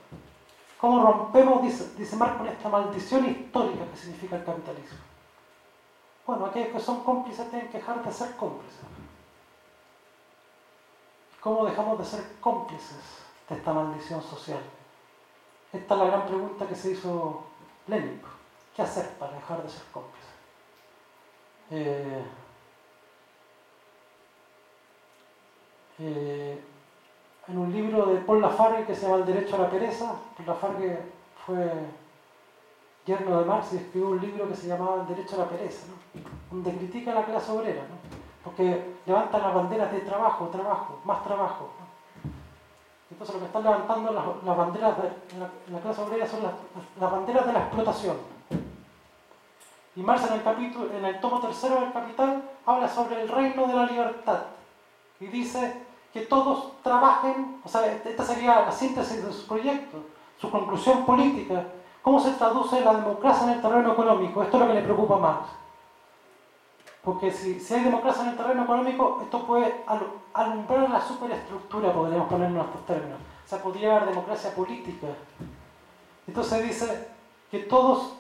¿Cómo 0.81 1.03
rompemos, 1.03 1.63
dice, 1.63 1.95
dice 1.99 2.17
Marx, 2.17 2.39
con 2.39 2.49
esta 2.49 2.69
maldición 2.71 3.29
histórica 3.29 3.85
que 3.91 3.97
significa 3.99 4.37
el 4.37 4.45
capitalismo? 4.45 4.99
Bueno, 6.27 6.47
aquellos 6.47 6.71
que 6.71 6.81
son 6.81 7.05
cómplices 7.05 7.51
tienen 7.51 7.69
que 7.69 7.77
dejar 7.77 8.03
de 8.03 8.11
ser 8.11 8.35
cómplices. 8.37 8.81
¿Cómo 11.43 11.67
dejamos 11.67 11.99
de 11.99 12.05
ser 12.07 12.37
cómplices 12.41 13.30
de 13.51 13.57
esta 13.57 13.73
maldición 13.73 14.23
social? 14.23 14.61
Esta 15.73 15.95
es 15.95 16.01
la 16.01 16.07
gran 16.07 16.27
pregunta 16.27 16.67
que 16.67 16.75
se 16.75 16.93
hizo 16.93 17.45
Lenin. 17.87 18.21
¿Qué 18.75 18.83
hacer 18.83 19.11
para 19.19 19.33
dejar 19.33 19.63
de 19.63 19.69
ser 19.69 19.83
cómplices? 19.93 20.31
Eh, 21.71 22.25
eh, 25.99 26.65
en 27.49 27.59
un 27.59 27.73
libro 27.73 28.07
de 28.07 28.21
Paul 28.21 28.41
Lafargue 28.41 28.87
que 28.87 28.95
se 28.95 29.03
llama 29.03 29.19
El 29.19 29.27
derecho 29.27 29.57
a 29.57 29.61
la 29.61 29.71
pereza, 29.71 30.15
Paul 30.37 30.47
Lafargue 30.47 30.99
fue 31.45 31.73
yerno 33.05 33.41
de 33.41 33.45
Marx 33.45 33.73
y 33.73 33.77
escribió 33.77 34.11
un 34.11 34.21
libro 34.21 34.49
que 34.49 34.57
se 34.57 34.69
llamaba 34.69 35.03
El 35.03 35.09
derecho 35.09 35.37
a 35.37 35.41
la 35.41 35.49
pereza, 35.49 35.87
donde 36.51 36.77
critica 36.77 37.13
a 37.13 37.17
la 37.17 37.25
clase 37.25 37.51
obrera, 37.51 37.83
¿no? 37.83 38.21
porque 38.45 38.95
levantan 39.07 39.43
las 39.43 39.55
banderas 39.55 39.93
de 39.93 40.01
trabajo, 40.01 40.49
trabajo, 40.49 41.01
más 41.05 41.23
trabajo. 41.25 41.71
Entonces 43.11 43.35
lo 43.35 43.41
que 43.41 43.47
están 43.47 43.63
levantando 43.65 44.13
las, 44.13 44.57
banderas 44.57 44.97
de 44.97 45.39
la, 45.39 45.51
la, 45.71 45.83
clase 45.83 46.03
obrera 46.03 46.27
son 46.27 46.43
las, 46.43 46.53
las 46.99 47.11
banderas 47.11 47.47
de 47.47 47.53
la 47.53 47.61
explotación. 47.61 48.17
Y 49.97 50.03
Marx 50.03 50.27
en 50.29 50.35
el, 50.35 50.43
capítulo, 50.43 50.93
en 50.97 51.05
el 51.05 51.21
tomo 51.21 51.41
tercero 51.41 51.81
del 51.81 51.93
Capital 51.93 52.43
habla 52.65 52.89
sobre 52.89 53.23
el 53.23 53.29
reino 53.29 53.67
de 53.67 53.75
la 53.75 53.87
libertad 53.87 54.43
y 55.19 55.27
dice 55.27 55.85
que 56.13 56.23
todos 56.23 56.81
trabajen, 56.83 57.61
o 57.65 57.69
sea, 57.69 57.87
esta 57.87 58.25
sería 58.25 58.61
la 58.61 58.73
síntesis 58.73 59.25
de 59.25 59.33
su 59.33 59.47
proyecto, 59.47 59.99
su 60.41 60.51
conclusión 60.51 61.05
política, 61.05 61.65
cómo 62.03 62.21
se 62.21 62.33
traduce 62.33 62.81
la 62.81 62.95
democracia 62.95 63.45
en 63.45 63.55
el 63.55 63.63
terreno 63.63 63.93
económico, 63.93 64.43
esto 64.43 64.57
es 64.57 64.61
lo 64.61 64.69
que 64.69 64.75
le 64.75 64.83
preocupa 64.83 65.17
a 65.17 65.19
Marx. 65.19 65.49
Porque 67.03 67.31
si, 67.31 67.59
si 67.61 67.75
hay 67.75 67.85
democracia 67.85 68.23
en 68.23 68.31
el 68.31 68.37
terreno 68.37 68.65
económico, 68.65 69.21
esto 69.23 69.47
puede 69.47 69.85
alumbrar 70.35 70.91
la 70.91 71.01
superestructura, 71.01 71.93
podríamos 71.93 72.29
poner 72.29 72.49
en 72.49 72.55
nuestros 72.55 72.85
términos. 72.85 73.19
O 73.45 73.49
sea, 73.49 73.63
podría 73.63 73.97
haber 73.97 74.11
democracia 74.11 74.55
política. 74.55 75.07
Entonces 76.27 76.63
dice 76.63 77.09
que 77.51 77.61
todos 77.61 78.13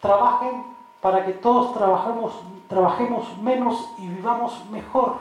trabajen 0.00 0.64
para 1.00 1.24
que 1.24 1.32
todos 1.32 1.74
trabajemos, 1.74 2.32
trabajemos 2.68 3.38
menos 3.38 3.90
y 3.98 4.08
vivamos 4.08 4.64
mejor. 4.70 5.16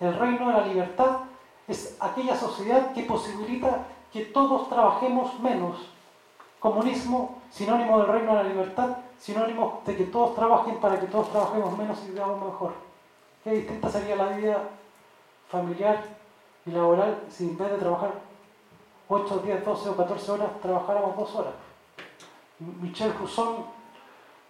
El 0.00 0.14
reino 0.18 0.48
de 0.48 0.52
la 0.54 0.66
libertad 0.66 1.18
es 1.66 1.96
aquella 2.00 2.36
sociedad 2.36 2.92
que 2.92 3.02
posibilita 3.02 3.86
que 4.12 4.22
todos 4.24 4.68
trabajemos 4.68 5.38
menos. 5.40 5.90
Comunismo, 6.58 7.38
sinónimo 7.50 7.98
del 7.98 8.08
reino 8.08 8.36
de 8.36 8.42
la 8.42 8.48
libertad, 8.48 8.96
sinónimo 9.18 9.82
de 9.84 9.96
que 9.96 10.04
todos 10.04 10.34
trabajen 10.34 10.76
para 10.80 10.98
que 10.98 11.06
todos 11.06 11.30
trabajemos 11.30 11.76
menos 11.76 11.98
y 12.06 12.12
vivamos 12.12 12.44
mejor. 12.44 12.72
Qué 13.44 13.50
distinta 13.52 13.88
sería 13.88 14.16
la 14.16 14.28
vida 14.28 14.68
familiar 15.48 16.02
y 16.66 16.70
laboral 16.70 17.24
si 17.28 17.44
en 17.44 17.56
vez 17.56 17.70
de 17.70 17.78
trabajar 17.78 18.12
8, 19.08 19.38
10, 19.38 19.64
12 19.64 19.88
o 19.88 19.96
14 19.96 20.32
horas, 20.32 20.48
trabajáramos 20.60 21.16
2 21.16 21.34
horas. 21.36 21.54
Michel 22.58 23.14
Rousson, 23.14 23.64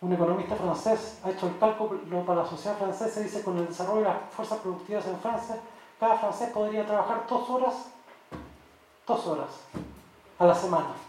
un 0.00 0.12
economista 0.12 0.56
francés, 0.56 1.20
ha 1.24 1.30
hecho 1.30 1.46
el 1.46 1.58
cálculo 1.58 2.24
para 2.26 2.42
la 2.42 2.48
sociedad 2.48 2.76
francesa 2.76 3.20
y 3.20 3.24
dice 3.24 3.38
que 3.38 3.44
con 3.44 3.58
el 3.58 3.68
desarrollo 3.68 4.00
de 4.00 4.08
las 4.08 4.16
fuerzas 4.30 4.58
productivas 4.58 5.06
en 5.06 5.18
Francia, 5.20 5.60
cada 6.00 6.16
francés 6.16 6.50
podría 6.50 6.86
trabajar 6.86 7.24
2 7.28 7.50
horas, 7.50 7.90
2 9.06 9.26
horas 9.26 9.50
a 10.38 10.44
la 10.44 10.54
semana. 10.54 11.07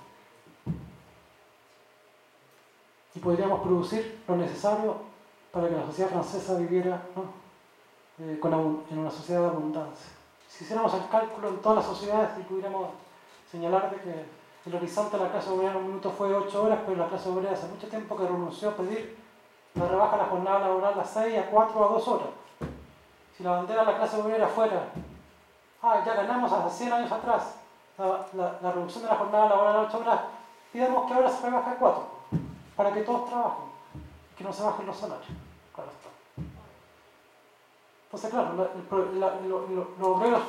Y 3.20 3.22
podríamos 3.22 3.60
producir 3.60 4.24
lo 4.30 4.38
necesario 4.38 4.96
para 5.52 5.68
que 5.68 5.76
la 5.76 5.86
sociedad 5.88 6.10
francesa 6.10 6.56
viviera 6.56 7.02
eh, 8.18 8.38
con, 8.40 8.54
en 8.90 8.98
una 8.98 9.12
sociedad 9.12 9.42
de 9.42 9.48
abundancia. 9.48 10.10
Si 10.48 10.64
hiciéramos 10.64 10.94
el 10.94 11.06
cálculo 11.10 11.50
en 11.50 11.58
todas 11.58 11.80
las 11.80 11.98
sociedades 11.98 12.30
y 12.40 12.44
pudiéramos 12.44 12.92
señalar 13.52 13.92
de 13.92 13.98
que 13.98 14.26
el 14.68 14.74
horizonte 14.74 15.18
de 15.18 15.24
la 15.24 15.32
clase 15.32 15.50
obrera 15.50 15.72
en 15.72 15.78
un 15.80 15.88
minuto 15.88 16.12
fue 16.12 16.34
8 16.34 16.64
horas, 16.64 16.80
pero 16.86 16.96
la 16.96 17.10
clase 17.10 17.28
obrera 17.28 17.52
hace 17.52 17.68
mucho 17.68 17.90
tiempo 17.90 18.16
que 18.16 18.24
renunció 18.24 18.70
a 18.70 18.76
pedir 18.76 19.18
la 19.76 19.86
rebaja 19.86 20.16
de 20.16 20.24
la 20.24 20.30
jornada 20.30 20.60
laboral 20.60 20.98
a 20.98 21.04
6, 21.04 21.40
a 21.40 21.46
4 21.48 21.84
a 21.84 21.88
2 21.90 22.08
horas. 22.08 22.28
Si 23.36 23.44
la 23.44 23.52
bandera 23.52 23.84
de 23.84 23.92
la 23.92 23.98
clase 23.98 24.22
obrera 24.22 24.48
fuera, 24.48 24.86
ah, 25.82 26.04
ya 26.06 26.14
ganamos 26.14 26.54
hace 26.54 26.78
100 26.86 26.94
años 26.94 27.12
atrás 27.12 27.56
la 27.98 28.72
reducción 28.72 29.04
de 29.04 29.10
la 29.10 29.16
jornada 29.18 29.50
laboral 29.50 29.76
a 29.76 29.82
8 29.82 29.98
horas, 29.98 30.22
pidamos 30.72 31.06
que 31.06 31.14
ahora 31.14 31.30
se 31.30 31.46
rebaje 31.46 31.72
a 31.72 31.76
4, 31.76 32.19
para 32.80 32.94
que 32.94 33.02
todos 33.02 33.28
trabajen, 33.30 33.66
que 34.38 34.44
no 34.46 34.54
se 34.54 34.64
bajen 34.64 34.86
los 34.86 34.96
salarios. 34.96 35.28
Claro 35.76 35.92
está. 35.92 36.10
Entonces, 38.06 38.30
claro, 38.30 38.70
los 40.00 40.10
obreros 40.10 40.44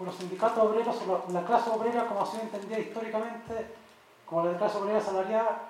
los 0.00 0.14
sindicatos 0.16 0.64
obreros 0.64 0.96
la, 1.28 1.44
clase 1.44 1.70
obrera, 1.70 2.08
como 2.08 2.22
ha 2.22 2.26
sido 2.26 2.42
entendida 2.42 2.76
históricamente, 2.76 3.76
como 4.26 4.46
la 4.46 4.58
clase 4.58 4.78
obrera 4.78 5.00
salariada, 5.00 5.60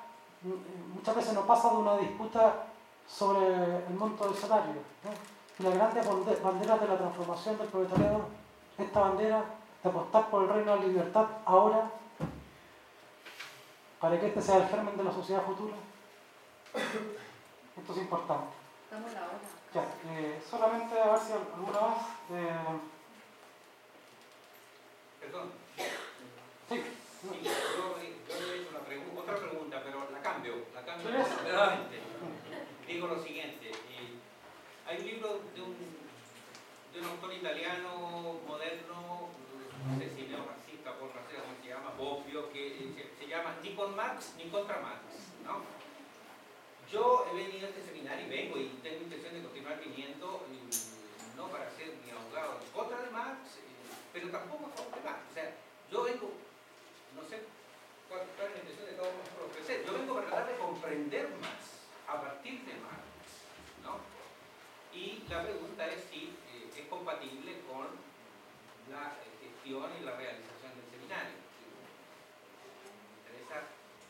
muchas 0.94 1.16
veces 1.16 1.34
no 1.34 1.42
pasa 1.42 1.68
de 1.68 1.76
una 1.76 1.98
disputa 1.98 2.64
sobre 3.06 3.84
el 3.86 3.94
monto 3.94 4.24
del 4.24 4.38
salario. 4.38 4.80
¿no? 5.04 5.10
Y 5.58 5.62
las 5.64 5.74
grandes 5.74 6.42
banderas 6.42 6.80
de 6.80 6.88
la 6.88 6.96
transformación 6.96 7.58
del 7.58 7.68
proletariado, 7.68 8.22
esta 8.78 9.00
bandera 9.00 9.44
de 9.82 9.90
apostar 9.90 10.30
por 10.30 10.44
el 10.44 10.48
reino 10.48 10.76
de 10.76 10.80
la 10.80 10.86
libertad 10.86 11.26
ahora, 11.44 11.90
para 14.00 14.18
que 14.18 14.28
este 14.28 14.40
sea 14.40 14.56
el 14.56 14.68
germen 14.68 14.96
de 14.96 15.04
la 15.04 15.12
sociedad 15.12 15.42
futura, 15.42 15.74
esto 17.78 17.92
es 17.92 17.98
importante. 17.98 18.54
Estamos 18.84 19.12
la 19.12 19.20
hora. 19.20 19.38
Ya, 19.74 19.82
eh, 20.10 20.42
solamente 20.48 21.00
a 21.00 21.12
ver 21.12 21.20
si 21.20 21.32
alguna 21.32 21.80
más. 21.80 22.06
Eh, 22.30 22.80
Perdón. 25.20 25.52
Sí. 26.68 26.82
Sí, 27.20 27.28
yo, 27.42 27.50
yo 27.50 27.96
le 28.00 28.54
he 28.54 28.60
hecho 28.60 28.70
una 28.70 28.80
pregunta, 28.80 29.20
otra 29.20 29.36
pregunta, 29.36 29.82
pero 29.84 30.10
la 30.10 30.22
cambio, 30.22 30.54
la 30.74 30.84
cambio 30.84 31.10
completamente. 31.10 32.00
Digo 32.86 33.06
lo 33.06 33.22
siguiente, 33.22 33.70
eh, 33.70 34.16
hay 34.86 34.98
un 35.00 35.06
libro 35.06 35.40
de 35.54 35.60
un, 35.60 35.76
de 36.92 36.98
un 36.98 37.04
autor 37.04 37.34
italiano 37.34 38.40
moderno, 38.46 39.28
no 39.86 39.98
sé 39.98 40.10
si 40.10 40.20
por 41.00 41.08
sé 41.28 41.36
cómo 41.40 41.54
se 41.62 41.68
llama, 41.68 41.94
obvio, 41.98 42.52
que 42.52 42.76
se, 42.76 43.18
se 43.18 43.28
llama 43.28 43.56
Ni 43.62 43.74
con 43.74 43.94
Marx 43.94 44.34
ni 44.36 44.48
contra 44.50 44.80
Marx, 44.80 45.00
¿no? 45.44 45.62
Yo 46.92 47.26
he 47.30 47.34
venido 47.36 47.66
a 47.66 47.70
este 47.70 47.82
seminario 47.82 48.26
y 48.26 48.30
vengo 48.30 48.58
y 48.58 48.68
tengo 48.82 49.02
intención 49.04 49.34
de 49.34 49.42
continuar 49.42 49.78
viniendo, 49.80 50.46
y 50.50 51.36
no 51.36 51.48
para 51.48 51.70
ser 51.70 51.94
mi 52.04 52.10
abogado 52.10 52.58
en 52.64 52.70
contra 52.72 53.00
de 53.02 53.10
Marx, 53.10 53.56
eh, 53.58 53.62
pero 54.12 54.30
tampoco 54.30 54.66
a 54.66 54.70
favor 54.76 54.94
de 54.94 55.00
Marx. 55.04 55.20
O 55.30 55.34
sea, 55.34 55.54
yo 55.90 56.02
vengo, 56.02 56.30
no 57.14 57.22
sé 57.28 57.42
cuál, 58.08 58.22
es 58.22 58.38
la 58.52 58.58
intención 58.58 58.86
de 58.86 58.92
todos 58.94 59.14
nosotros 59.14 59.50
ofrecer, 59.50 59.84
yo 59.86 59.92
vengo 59.94 60.14
para 60.14 60.26
tratar 60.26 60.46
de 60.52 60.58
comprender 60.58 61.28
más 61.40 61.62
a 62.08 62.20
partir 62.20 62.60
de 62.64 62.74
Marx. 62.74 63.06
¿no? 63.84 63.98
Y 64.92 65.22
la 65.28 65.42
pregunta 65.44 65.86
es 65.86 66.02
si 66.10 66.34
eh, 66.50 66.70
es 66.76 66.86
compatible 66.88 67.60
con 67.70 67.86
la 68.90 69.14
eh, 69.22 69.30
gestión 69.46 69.86
y 70.00 70.04
la 70.04 70.16
realización 70.16 70.74
del 70.74 70.86
seminario. 70.90 71.38
Me 72.82 73.38
interesa 73.38 73.62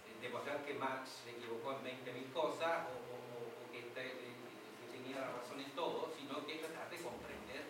eh, 0.08 0.16
demostrar 0.22 0.64
que 0.64 0.74
Marx 0.74 1.10
se 1.24 1.30
equivocó 1.32 1.72
en 1.76 1.84
20.000 1.84 2.32
cosas 2.32 2.88
o, 2.88 2.96
o- 2.96 3.52
o 3.52 3.72
que, 3.72 3.80
este, 3.80 4.00
eh, 4.06 4.32
que 4.80 4.98
tenía 4.98 5.20
la 5.20 5.32
razón 5.36 5.60
en 5.60 5.70
todo, 5.72 6.10
sino 6.16 6.44
que 6.46 6.56
tratar 6.56 6.88
de 6.90 6.96
comprender 6.96 7.62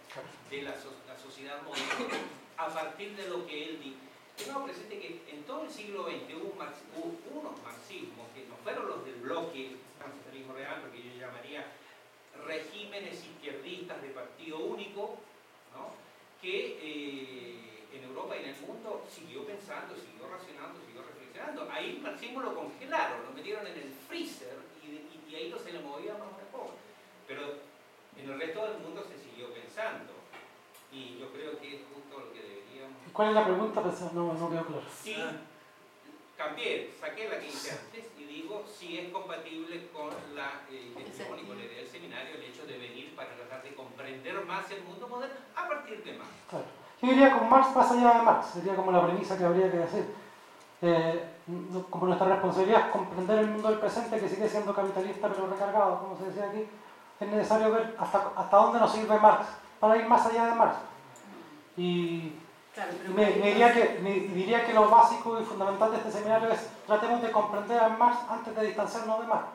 de 0.50 0.62
la, 0.62 0.74
so- 0.74 0.96
la 1.06 1.16
sociedad 1.18 1.62
moderna 1.62 2.18
a 2.56 2.68
partir 2.68 3.16
de 3.16 3.28
lo 3.28 3.46
que 3.46 3.64
él 3.64 3.80
dijo. 3.82 3.98
Tengo 4.36 4.64
presente 4.64 4.98
que 4.98 5.22
en 5.30 5.44
todo 5.44 5.64
el 5.64 5.70
siglo 5.70 6.04
XX 6.04 6.34
hubo, 6.34 6.54
unos 7.38 7.62
marxismos 7.62 8.26
que 8.34 8.46
no 8.46 8.56
fueron 8.62 8.88
los 8.88 9.04
del 9.04 9.16
bloque 9.16 9.76
socialismo 10.30 10.54
real, 10.54 10.80
porque 10.80 11.02
yo 11.02 11.20
llamaría 11.20 11.66
regímenes 12.46 13.24
izquierdistas 13.24 14.00
de 14.00 14.08
partido 14.10 14.58
único, 14.58 15.18
¿no? 15.74 15.90
que 16.40 16.78
eh, 16.80 17.88
en 17.92 18.04
Europa 18.04 18.36
y 18.36 18.44
en 18.44 18.50
el 18.50 18.60
mundo 18.62 19.04
siguió 19.10 19.44
pensando, 19.44 19.94
siguió 19.94 20.28
racionando, 20.30 20.80
siguió 20.86 21.02
reflexionando. 21.02 21.68
Ahí 21.70 21.96
el 21.96 22.00
marxismo 22.00 22.40
lo 22.40 22.54
congelaron, 22.54 23.24
lo 23.26 23.32
metieron 23.32 23.66
en 23.66 23.74
el 23.76 23.92
freezer 24.08 24.56
y, 24.82 25.34
ahí 25.34 25.48
no 25.48 25.58
se 25.58 25.72
le 25.72 25.78
movía 25.80 26.14
más 26.14 26.28
una 26.28 26.50
poco. 26.50 26.72
Pero 27.28 27.42
en 28.16 28.30
el 28.30 28.40
resto 28.40 28.64
del 28.64 28.78
mundo 28.78 29.04
se 29.04 29.16
siguió 29.18 29.52
pensando. 29.54 30.19
Y 30.92 31.18
yo 31.18 31.30
creo 31.32 31.58
que 31.58 31.76
es 31.76 31.82
justo 31.94 32.18
lo 32.18 32.32
que 32.32 32.42
deberíamos 32.42 32.96
¿Y 33.06 33.10
¿Cuál 33.10 33.28
es 33.28 33.34
la 33.34 33.44
pregunta? 33.44 33.82
Pues, 33.82 34.00
no, 34.12 34.34
no 34.34 34.50
quedó 34.50 34.66
claro. 34.66 34.82
Sí, 35.02 35.16
cambié, 36.36 36.90
saqué 36.98 37.28
la 37.28 37.38
que 37.38 37.48
hice 37.48 37.72
antes 37.72 38.06
y 38.18 38.24
digo 38.24 38.64
si 38.66 38.98
es 38.98 39.12
compatible 39.12 39.88
con 39.92 40.08
la 40.34 40.62
eh, 40.70 40.94
gestión 40.96 41.38
y 41.38 41.44
con 41.44 41.58
la 41.58 41.64
idea 41.64 41.78
del 41.78 41.88
seminario 41.88 42.34
el 42.34 42.44
hecho 42.44 42.64
de 42.66 42.78
venir 42.78 43.14
para 43.14 43.34
tratar 43.36 43.62
de 43.62 43.74
comprender 43.74 44.44
más 44.46 44.70
el 44.70 44.82
mundo 44.84 45.06
moderno 45.06 45.36
a 45.54 45.68
partir 45.68 46.02
de 46.02 46.14
Marx. 46.14 46.32
Claro. 46.48 46.64
Yo 47.02 47.08
diría 47.08 47.38
con 47.38 47.48
Marx 47.48 47.76
más 47.76 47.90
allá 47.92 48.18
de 48.18 48.22
Marx, 48.22 48.46
sería 48.54 48.74
como 48.74 48.90
la 48.90 49.06
premisa 49.06 49.36
que 49.36 49.44
habría 49.44 49.70
que 49.70 49.78
decir. 49.78 50.04
Eh, 50.82 51.24
como 51.90 52.06
nuestra 52.06 52.26
responsabilidad 52.28 52.86
es 52.86 52.92
comprender 52.92 53.38
el 53.40 53.48
mundo 53.48 53.68
del 53.68 53.80
presente 53.80 54.18
que 54.18 54.28
sigue 54.28 54.48
siendo 54.48 54.74
capitalista 54.74 55.28
pero 55.28 55.46
recargado, 55.46 55.98
como 55.98 56.16
se 56.16 56.24
decía 56.24 56.48
aquí, 56.48 56.66
es 57.20 57.28
necesario 57.28 57.70
ver 57.70 57.94
hasta, 57.98 58.32
hasta 58.34 58.56
dónde 58.56 58.80
nos 58.80 58.92
sirve 58.92 59.18
Marx 59.18 59.46
para 59.80 59.96
ir 59.96 60.06
más 60.06 60.24
allá 60.26 60.46
de 60.46 60.54
Marx. 60.54 60.76
Y 61.76 62.32
Claro, 62.74 62.92
pero 63.02 63.14
me, 63.14 63.26
me 63.26 63.46
diría, 63.48 63.72
que, 63.74 63.98
me 64.00 64.10
diría 64.12 64.64
que 64.64 64.72
lo 64.72 64.88
básico 64.88 65.40
y 65.40 65.44
fundamental 65.44 65.90
de 65.90 65.96
este 65.96 66.12
seminario 66.12 66.50
es 66.50 66.68
tratemos 66.86 67.20
de 67.20 67.32
comprender 67.32 67.80
a 67.82 67.88
Marx 67.88 68.18
antes 68.30 68.54
de 68.54 68.66
distanciarnos 68.66 69.20
de 69.20 69.26
Marx. 69.26 69.46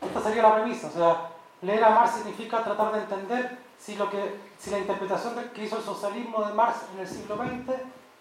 Esta 0.00 0.20
sería 0.22 0.42
la 0.44 0.54
premisa, 0.54 0.86
o 0.86 0.90
sea, 0.90 1.30
leer 1.62 1.82
a 1.84 1.90
Marx 1.90 2.12
significa 2.12 2.62
tratar 2.62 2.92
de 2.92 3.00
entender 3.00 3.58
si, 3.78 3.96
lo 3.96 4.08
que, 4.08 4.40
si 4.58 4.70
la 4.70 4.78
interpretación 4.78 5.34
que 5.52 5.64
hizo 5.64 5.76
el 5.76 5.82
socialismo 5.82 6.44
de 6.44 6.54
Marx 6.54 6.76
en 6.94 7.00
el 7.00 7.08
siglo 7.08 7.36
XX 7.36 7.74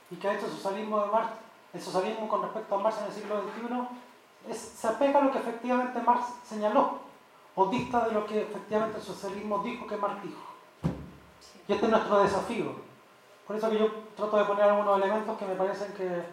y 0.10 0.16
que 0.16 0.28
ha 0.28 0.34
hecho 0.34 0.48
el 0.48 0.52
socialismo, 0.54 1.00
de 1.02 1.12
Marx, 1.12 1.28
el 1.74 1.82
socialismo 1.82 2.28
con 2.28 2.42
respecto 2.42 2.76
a 2.76 2.80
Marx 2.80 2.98
en 3.00 3.06
el 3.06 3.14
siglo 3.14 3.42
XXI 3.42 4.52
es- 4.52 4.58
se 4.80 4.88
apega 4.88 5.20
a 5.20 5.22
lo 5.24 5.32
que 5.32 5.38
efectivamente 5.40 6.02
Marx 6.02 6.26
señaló 6.50 7.00
o 7.54 7.66
dicta 7.68 8.08
de 8.08 8.12
lo 8.14 8.26
que 8.26 8.42
efectivamente 8.42 8.98
el 8.98 9.04
socialismo 9.04 9.60
dijo 9.60 9.86
que 9.86 9.98
Marx 9.98 10.24
dijo. 10.24 10.42
Y 11.68 11.74
este 11.74 11.86
es 11.86 11.92
nuestro 11.92 12.20
desafío. 12.24 12.88
Por 13.46 13.56
eso 13.56 13.70
que 13.70 13.80
yo 13.80 13.92
trato 14.16 14.38
de 14.38 14.46
poner 14.46 14.66
algunos 14.66 14.98
elementos 14.98 15.38
que 15.38 15.46
me 15.46 15.56
parecen 15.56 15.94
que 15.94 16.24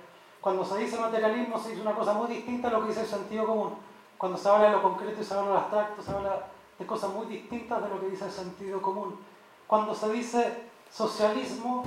cuando 0.40 0.64
se 0.64 0.78
dice 0.78 0.98
materialismo 0.98 1.58
se 1.58 1.70
dice 1.70 1.82
una 1.82 1.94
cosa 1.94 2.12
muy 2.12 2.28
distinta 2.28 2.68
a 2.68 2.72
lo 2.72 2.82
que 2.82 2.88
dice 2.88 3.00
el 3.00 3.06
sentido 3.06 3.46
común. 3.46 3.74
Cuando 4.18 4.38
se 4.38 4.48
habla 4.48 4.66
de 4.66 4.72
lo 4.72 4.82
concreto 4.82 5.20
y 5.20 5.24
se 5.24 5.34
habla 5.34 5.46
de 5.46 5.52
lo 5.52 5.58
abstracto, 5.58 6.02
se 6.02 6.10
habla 6.10 6.46
de 6.78 6.86
cosas 6.86 7.10
muy 7.12 7.26
distintas 7.26 7.82
de 7.82 7.88
lo 7.88 8.00
que 8.00 8.10
dice 8.10 8.24
el 8.24 8.30
sentido 8.30 8.82
común. 8.82 9.18
Cuando 9.66 9.94
se 9.94 10.12
dice 10.12 10.64
socialismo, 10.90 11.84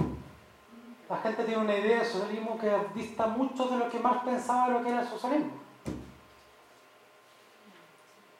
la 1.10 1.18
gente 1.18 1.44
tiene 1.44 1.62
una 1.62 1.76
idea 1.78 2.00
de 2.00 2.06
socialismo 2.06 2.58
que 2.58 2.76
dista 2.96 3.28
mucho 3.28 3.66
de 3.66 3.78
lo 3.78 3.90
que 3.90 4.00
Marx 4.00 4.24
pensaba 4.24 4.68
de 4.68 4.74
lo 4.74 4.84
que 4.84 4.90
era 4.90 5.02
el 5.02 5.08
socialismo. 5.08 5.54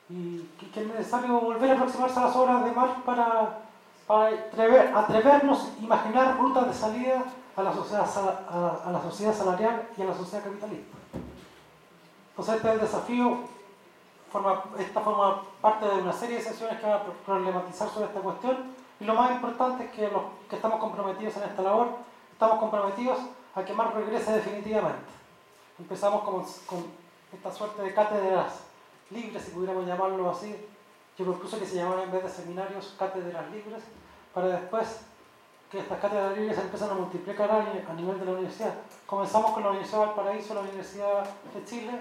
Y 0.10 0.40
que 0.74 0.82
es 0.82 0.88
necesario 0.88 1.40
volver 1.40 1.72
a 1.72 1.74
aproximarse 1.76 2.20
a 2.20 2.24
las 2.24 2.36
obras 2.36 2.64
de 2.64 2.72
Marx 2.72 3.02
para, 3.04 3.67
para 4.08 4.30
atrever- 4.32 4.94
atrevernos 4.96 5.60
a 5.80 5.84
imaginar 5.84 6.38
rutas 6.38 6.68
de 6.68 6.74
salida 6.74 7.24
a 7.56 7.62
la, 7.64 7.74
sociedad, 7.74 8.06
a, 8.50 8.88
a 8.88 8.92
la 8.92 9.02
sociedad 9.02 9.34
salarial 9.34 9.90
y 9.98 10.02
a 10.02 10.06
la 10.06 10.14
sociedad 10.16 10.44
capitalista. 10.44 10.98
Entonces 12.30 12.56
este 12.56 12.78
desafío, 12.78 13.38
forma, 14.32 14.64
esta 14.78 15.02
forma 15.02 15.42
parte 15.62 15.88
de 15.88 15.96
una 16.02 16.14
serie 16.14 16.38
de 16.38 16.44
sesiones 16.44 16.80
que 16.80 16.86
van 16.86 17.00
a 17.00 17.04
pro- 17.04 17.14
problematizar 17.26 17.90
sobre 17.90 18.06
esta 18.06 18.20
cuestión 18.20 18.58
y 19.00 19.06
lo 19.06 19.14
más 19.16 19.32
importante 19.32 19.86
es 19.86 19.92
que 19.92 20.08
los 20.10 20.22
que 20.50 20.56
estamos 20.56 20.80
comprometidos 20.80 21.36
en 21.38 21.44
esta 21.44 21.62
labor, 21.62 21.88
estamos 22.32 22.60
comprometidos 22.60 23.18
a 23.56 23.64
que 23.66 23.74
Marx 23.74 23.96
regrese 23.96 24.32
definitivamente. 24.34 25.12
Empezamos 25.80 26.24
con, 26.24 26.44
con 26.68 26.86
esta 27.34 27.52
suerte 27.52 27.82
de 27.82 27.94
cátedras 27.94 28.62
libres, 29.10 29.44
si 29.44 29.52
pudiéramos 29.52 29.86
llamarlo 29.86 30.30
así. 30.30 30.56
Yo 31.18 31.26
propuse 31.26 31.58
que 31.60 31.66
se 31.66 31.76
llamaran 31.76 32.04
en 32.06 32.12
vez 32.12 32.24
de 32.24 32.30
seminarios 32.30 32.96
cátedras 32.98 33.50
libres, 33.52 33.84
para 34.34 34.48
después 34.48 35.02
que 35.72 35.80
estas 35.80 36.00
cátedras 36.00 36.38
libres 36.38 36.58
empiezan 36.58 36.92
a 36.92 36.94
multiplicar 36.94 37.50
a 37.52 37.64
ni- 37.64 37.82
a 37.90 37.94
nivel 37.94 38.20
de 38.20 38.26
la 38.26 38.32
universidad. 38.34 38.74
Comenzamos 39.06 39.52
con 39.52 39.64
la 39.64 39.70
Universidad 39.70 40.00
de 40.02 40.06
Valparaíso, 40.08 40.54
la 40.54 40.62
Universidad 40.62 41.24
de 41.54 41.66
Chile, 41.66 41.92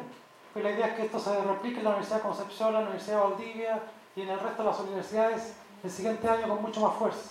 y 0.54 0.60
la 0.60 0.70
idea 0.70 0.86
es 0.88 0.94
que 0.94 1.04
esto 1.06 1.18
se 1.18 1.42
replique 1.42 1.78
en 1.78 1.84
la 1.84 1.90
Universidad 1.90 2.18
de 2.18 2.22
Concepción, 2.28 2.72
la 2.74 2.80
Universidad 2.80 3.16
de 3.22 3.28
Valdivia 3.30 3.82
y 4.14 4.22
en 4.22 4.28
el 4.30 4.40
resto 4.40 4.62
de 4.62 4.68
las 4.68 4.80
universidades 4.80 5.54
el 5.82 5.90
siguiente 5.90 6.28
año 6.28 6.48
con 6.48 6.62
mucho 6.62 6.80
más 6.80 6.94
fuerza. 6.94 7.30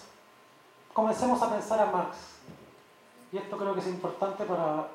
Comencemos 0.94 1.42
a 1.42 1.50
pensar 1.50 1.80
a 1.80 1.86
Marx. 1.88 2.18
Y 3.32 3.38
esto 3.38 3.58
creo 3.58 3.74
que 3.74 3.80
es 3.80 3.88
importante 3.88 4.44
para, 4.46 4.88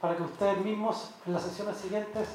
para 0.00 0.16
que 0.16 0.22
ustedes 0.22 0.58
mismos 0.58 1.10
en 1.26 1.32
las 1.34 1.42
sesiones 1.42 1.76
siguientes 1.76 2.28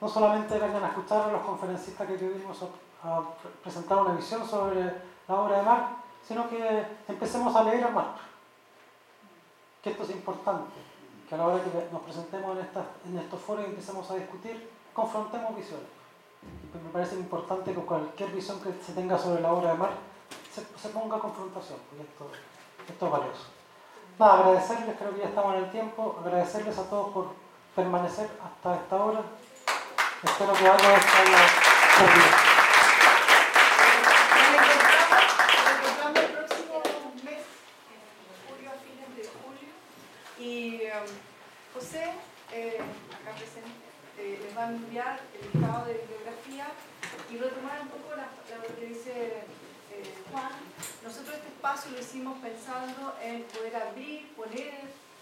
no 0.00 0.08
solamente 0.08 0.58
vengan 0.58 0.82
a 0.84 0.88
escuchar 0.88 1.28
a 1.28 1.32
los 1.32 1.42
conferencistas 1.42 2.06
que 2.06 2.16
venimos 2.16 2.62
a, 2.62 2.66
a 3.02 3.20
pre- 3.42 3.50
presentar 3.62 3.98
una 3.98 4.14
visión 4.14 4.46
sobre 4.48 4.84
la 5.28 5.34
obra 5.34 5.58
de 5.58 5.62
Marx, 5.62 5.86
sino 6.26 6.48
que 6.48 6.84
empecemos 7.08 7.54
a 7.56 7.64
leer 7.64 7.84
a 7.84 7.90
Marx. 7.90 8.20
Que 9.82 9.90
esto 9.90 10.02
es 10.02 10.10
importante, 10.10 10.72
que 11.28 11.34
a 11.34 11.38
la 11.38 11.46
hora 11.46 11.62
que 11.64 11.88
nos 11.92 12.02
presentemos 12.02 12.56
en, 12.56 12.64
estas- 12.64 12.86
en 13.06 13.18
estos 13.18 13.40
foros 13.40 13.64
y 13.64 13.70
empecemos 13.70 14.10
a 14.10 14.14
discutir, 14.16 14.70
confrontemos 14.92 15.56
visiones. 15.56 15.86
Pues 16.72 16.82
me 16.82 16.90
parece 16.90 17.16
importante 17.16 17.72
que 17.74 17.80
cualquier 17.80 18.30
visión 18.30 18.60
que 18.60 18.72
se 18.84 18.92
tenga 18.92 19.18
sobre 19.18 19.40
la 19.42 19.52
obra 19.52 19.72
de 19.72 19.78
Marx 19.78 19.94
se, 20.52 20.88
ponga 20.88 21.16
a 21.16 21.20
confrontación, 21.20 21.78
porque 21.88 22.02
esto, 22.04 22.30
esto 22.88 23.06
es 23.06 23.12
valioso. 23.12 23.46
Nada, 24.18 24.34
agradecerles, 24.40 24.96
creo 24.98 25.14
que 25.14 25.20
ya 25.20 25.26
estamos 25.28 25.54
en 25.54 25.64
el 25.64 25.70
tiempo, 25.70 26.18
agradecerles 26.20 26.76
a 26.78 26.84
todos 26.90 27.08
por 27.12 27.26
permanecer 27.74 28.28
hasta 28.44 28.74
esta 28.76 28.96
hora. 28.96 29.20
Espero 30.22 30.52
que 30.52 30.66
algo 30.68 30.86
haya 30.88 31.00
servido. 31.00 31.38
Nos 34.40 35.70
encontramos 35.76 36.18
el 36.18 36.26
próximo 36.36 36.82
mes, 37.24 37.42
en 37.90 38.00
julio, 38.48 38.70
a 38.70 38.74
fines 38.80 39.10
de 39.16 39.24
julio. 39.40 39.72
Y 40.38 40.82
um, 40.86 41.08
José, 41.74 42.12
eh, 42.52 42.78
acá 43.14 43.30
presente, 43.36 43.70
eh, 44.18 44.38
les 44.42 44.56
va 44.56 44.64
a 44.66 44.70
enviar 44.70 45.20
el 45.34 45.40
listado 45.52 45.86
de 45.86 45.94
bibliografía 45.94 46.66
y 47.30 47.36
retomar 47.38 47.80
un 47.82 47.88
poco 47.88 48.16
la- 48.16 48.28
lo 48.56 48.74
que 48.76 48.86
dice 48.86 49.12
eh, 49.92 50.14
Juan. 50.30 50.52
Nosotros 51.02 51.34
este 51.36 51.48
espacio 51.48 51.90
lo 51.92 51.98
hicimos 52.00 52.38
pensando 52.40 53.14
en 53.22 53.42
poder 53.44 53.76
abrir, 53.76 54.28
poner 54.36 54.74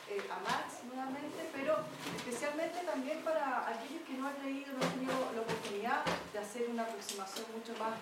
a 0.08 0.38
Marx 0.40 0.84
nuevamente, 0.88 1.36
pero 1.52 1.76
especialmente 2.16 2.78
también 2.84 3.20
para 3.20 3.68
aquellos 3.68 4.02
que 4.08 4.14
no 4.14 4.26
han 4.28 4.36
leído, 4.42 4.72
no 4.72 4.84
han 4.86 4.92
tenido 4.92 5.12
la 5.34 5.40
oportunidad 5.42 6.00
de 6.32 6.38
hacer 6.38 6.68
una 6.70 6.84
aproximación 6.84 7.44
mucho 7.54 7.72
más 7.78 7.92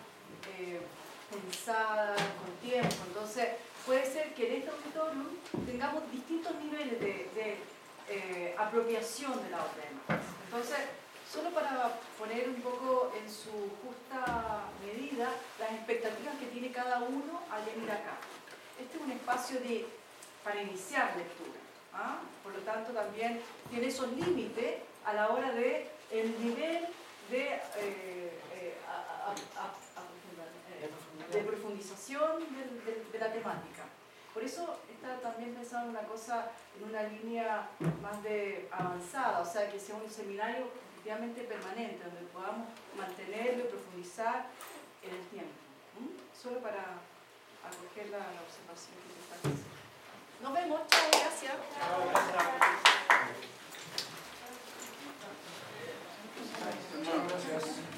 pensada, 1.31 2.15
con 2.15 2.51
tiempo. 2.69 2.95
Entonces, 3.09 3.49
puede 3.85 4.07
ser 4.07 4.35
que 4.35 4.47
en 4.49 4.55
este 4.63 4.71
auditorio 4.71 5.25
tengamos 5.67 6.11
distintos 6.13 6.55
niveles 6.63 7.01
de, 7.01 7.29
eh, 8.09 8.55
apropiación 8.59 9.43
de 9.45 9.51
la 9.51 9.59
obra 9.59 9.75
de. 9.75 10.21
Entonces, 10.47 10.79
solo 11.33 11.51
para 11.51 11.99
poner 12.19 12.49
un 12.49 12.61
poco 12.63 13.13
en 13.19 13.29
su 13.31 13.51
justa 13.83 14.63
medida 14.85 15.29
las 15.59 15.73
expectativas 15.73 16.37
que 16.39 16.47
tiene 16.47 16.71
cada 16.73 17.01
uno 17.01 17.41
al 17.51 17.65
venir 17.65 17.91
acá. 17.91 18.17
Este 18.81 18.97
es 18.97 19.03
un 19.03 19.11
espacio 19.13 19.61
de, 19.61 19.87
para 20.45 20.63
iniciar 20.63 21.17
lectura. 21.17 21.59
¿ah? 21.95 22.19
Por 22.43 22.53
lo 22.53 22.61
tanto, 22.61 22.93
también 22.93 23.41
tiene 23.71 23.89
esos 23.89 24.09
límites 24.13 24.77
a 25.05 25.13
la 25.15 25.31
hora 25.31 25.51
de 25.53 25.91
el 26.13 26.31
nivel 26.45 26.87
de, 27.31 27.45
eh, 27.55 28.41
eh, 28.55 28.75
a- 28.89 29.31
a- 29.31 29.65
a- 29.65 29.75
eh, 30.79 30.91
de 31.33 31.41
profundización 31.43 32.39
del- 32.39 32.85
del- 32.85 33.11
de 33.13 33.19
la 33.19 33.33
temática. 33.33 33.85
Por 34.37 34.45
eso 34.45 34.79
está 34.93 35.19
también 35.23 35.55
pensando 35.55 35.89
en 35.89 35.97
una 35.97 36.07
cosa, 36.07 36.51
en 36.77 36.85
una 36.91 37.05
línea 37.05 37.71
más 38.03 38.23
de 38.23 38.69
avanzada, 38.71 39.41
o 39.41 39.47
sea, 39.47 39.73
que 39.73 39.81
sea 39.81 39.97
un 39.97 40.11
seminario 40.11 40.67
efectivamente 40.93 41.41
permanente, 41.45 42.05
donde 42.05 42.21
podamos 42.35 42.69
mantenerlo 42.99 43.65
y 43.65 43.69
profundizar 43.69 44.45
en 45.03 45.15
el 45.15 45.27
tiempo. 45.29 45.55
Solo 46.39 46.61
para 46.61 47.01
acoger 47.65 48.11
la, 48.11 48.19
la 48.19 48.43
observación 48.45 49.01
que 49.01 49.15
se 49.15 49.21
está 49.25 49.37
haciendo. 49.37 49.65
Nos 50.43 50.53
vemos, 50.53 50.81
chao, 50.89 51.09
gracias. 51.13 51.55
Muchas 56.95 57.49
gracias. 57.49 57.96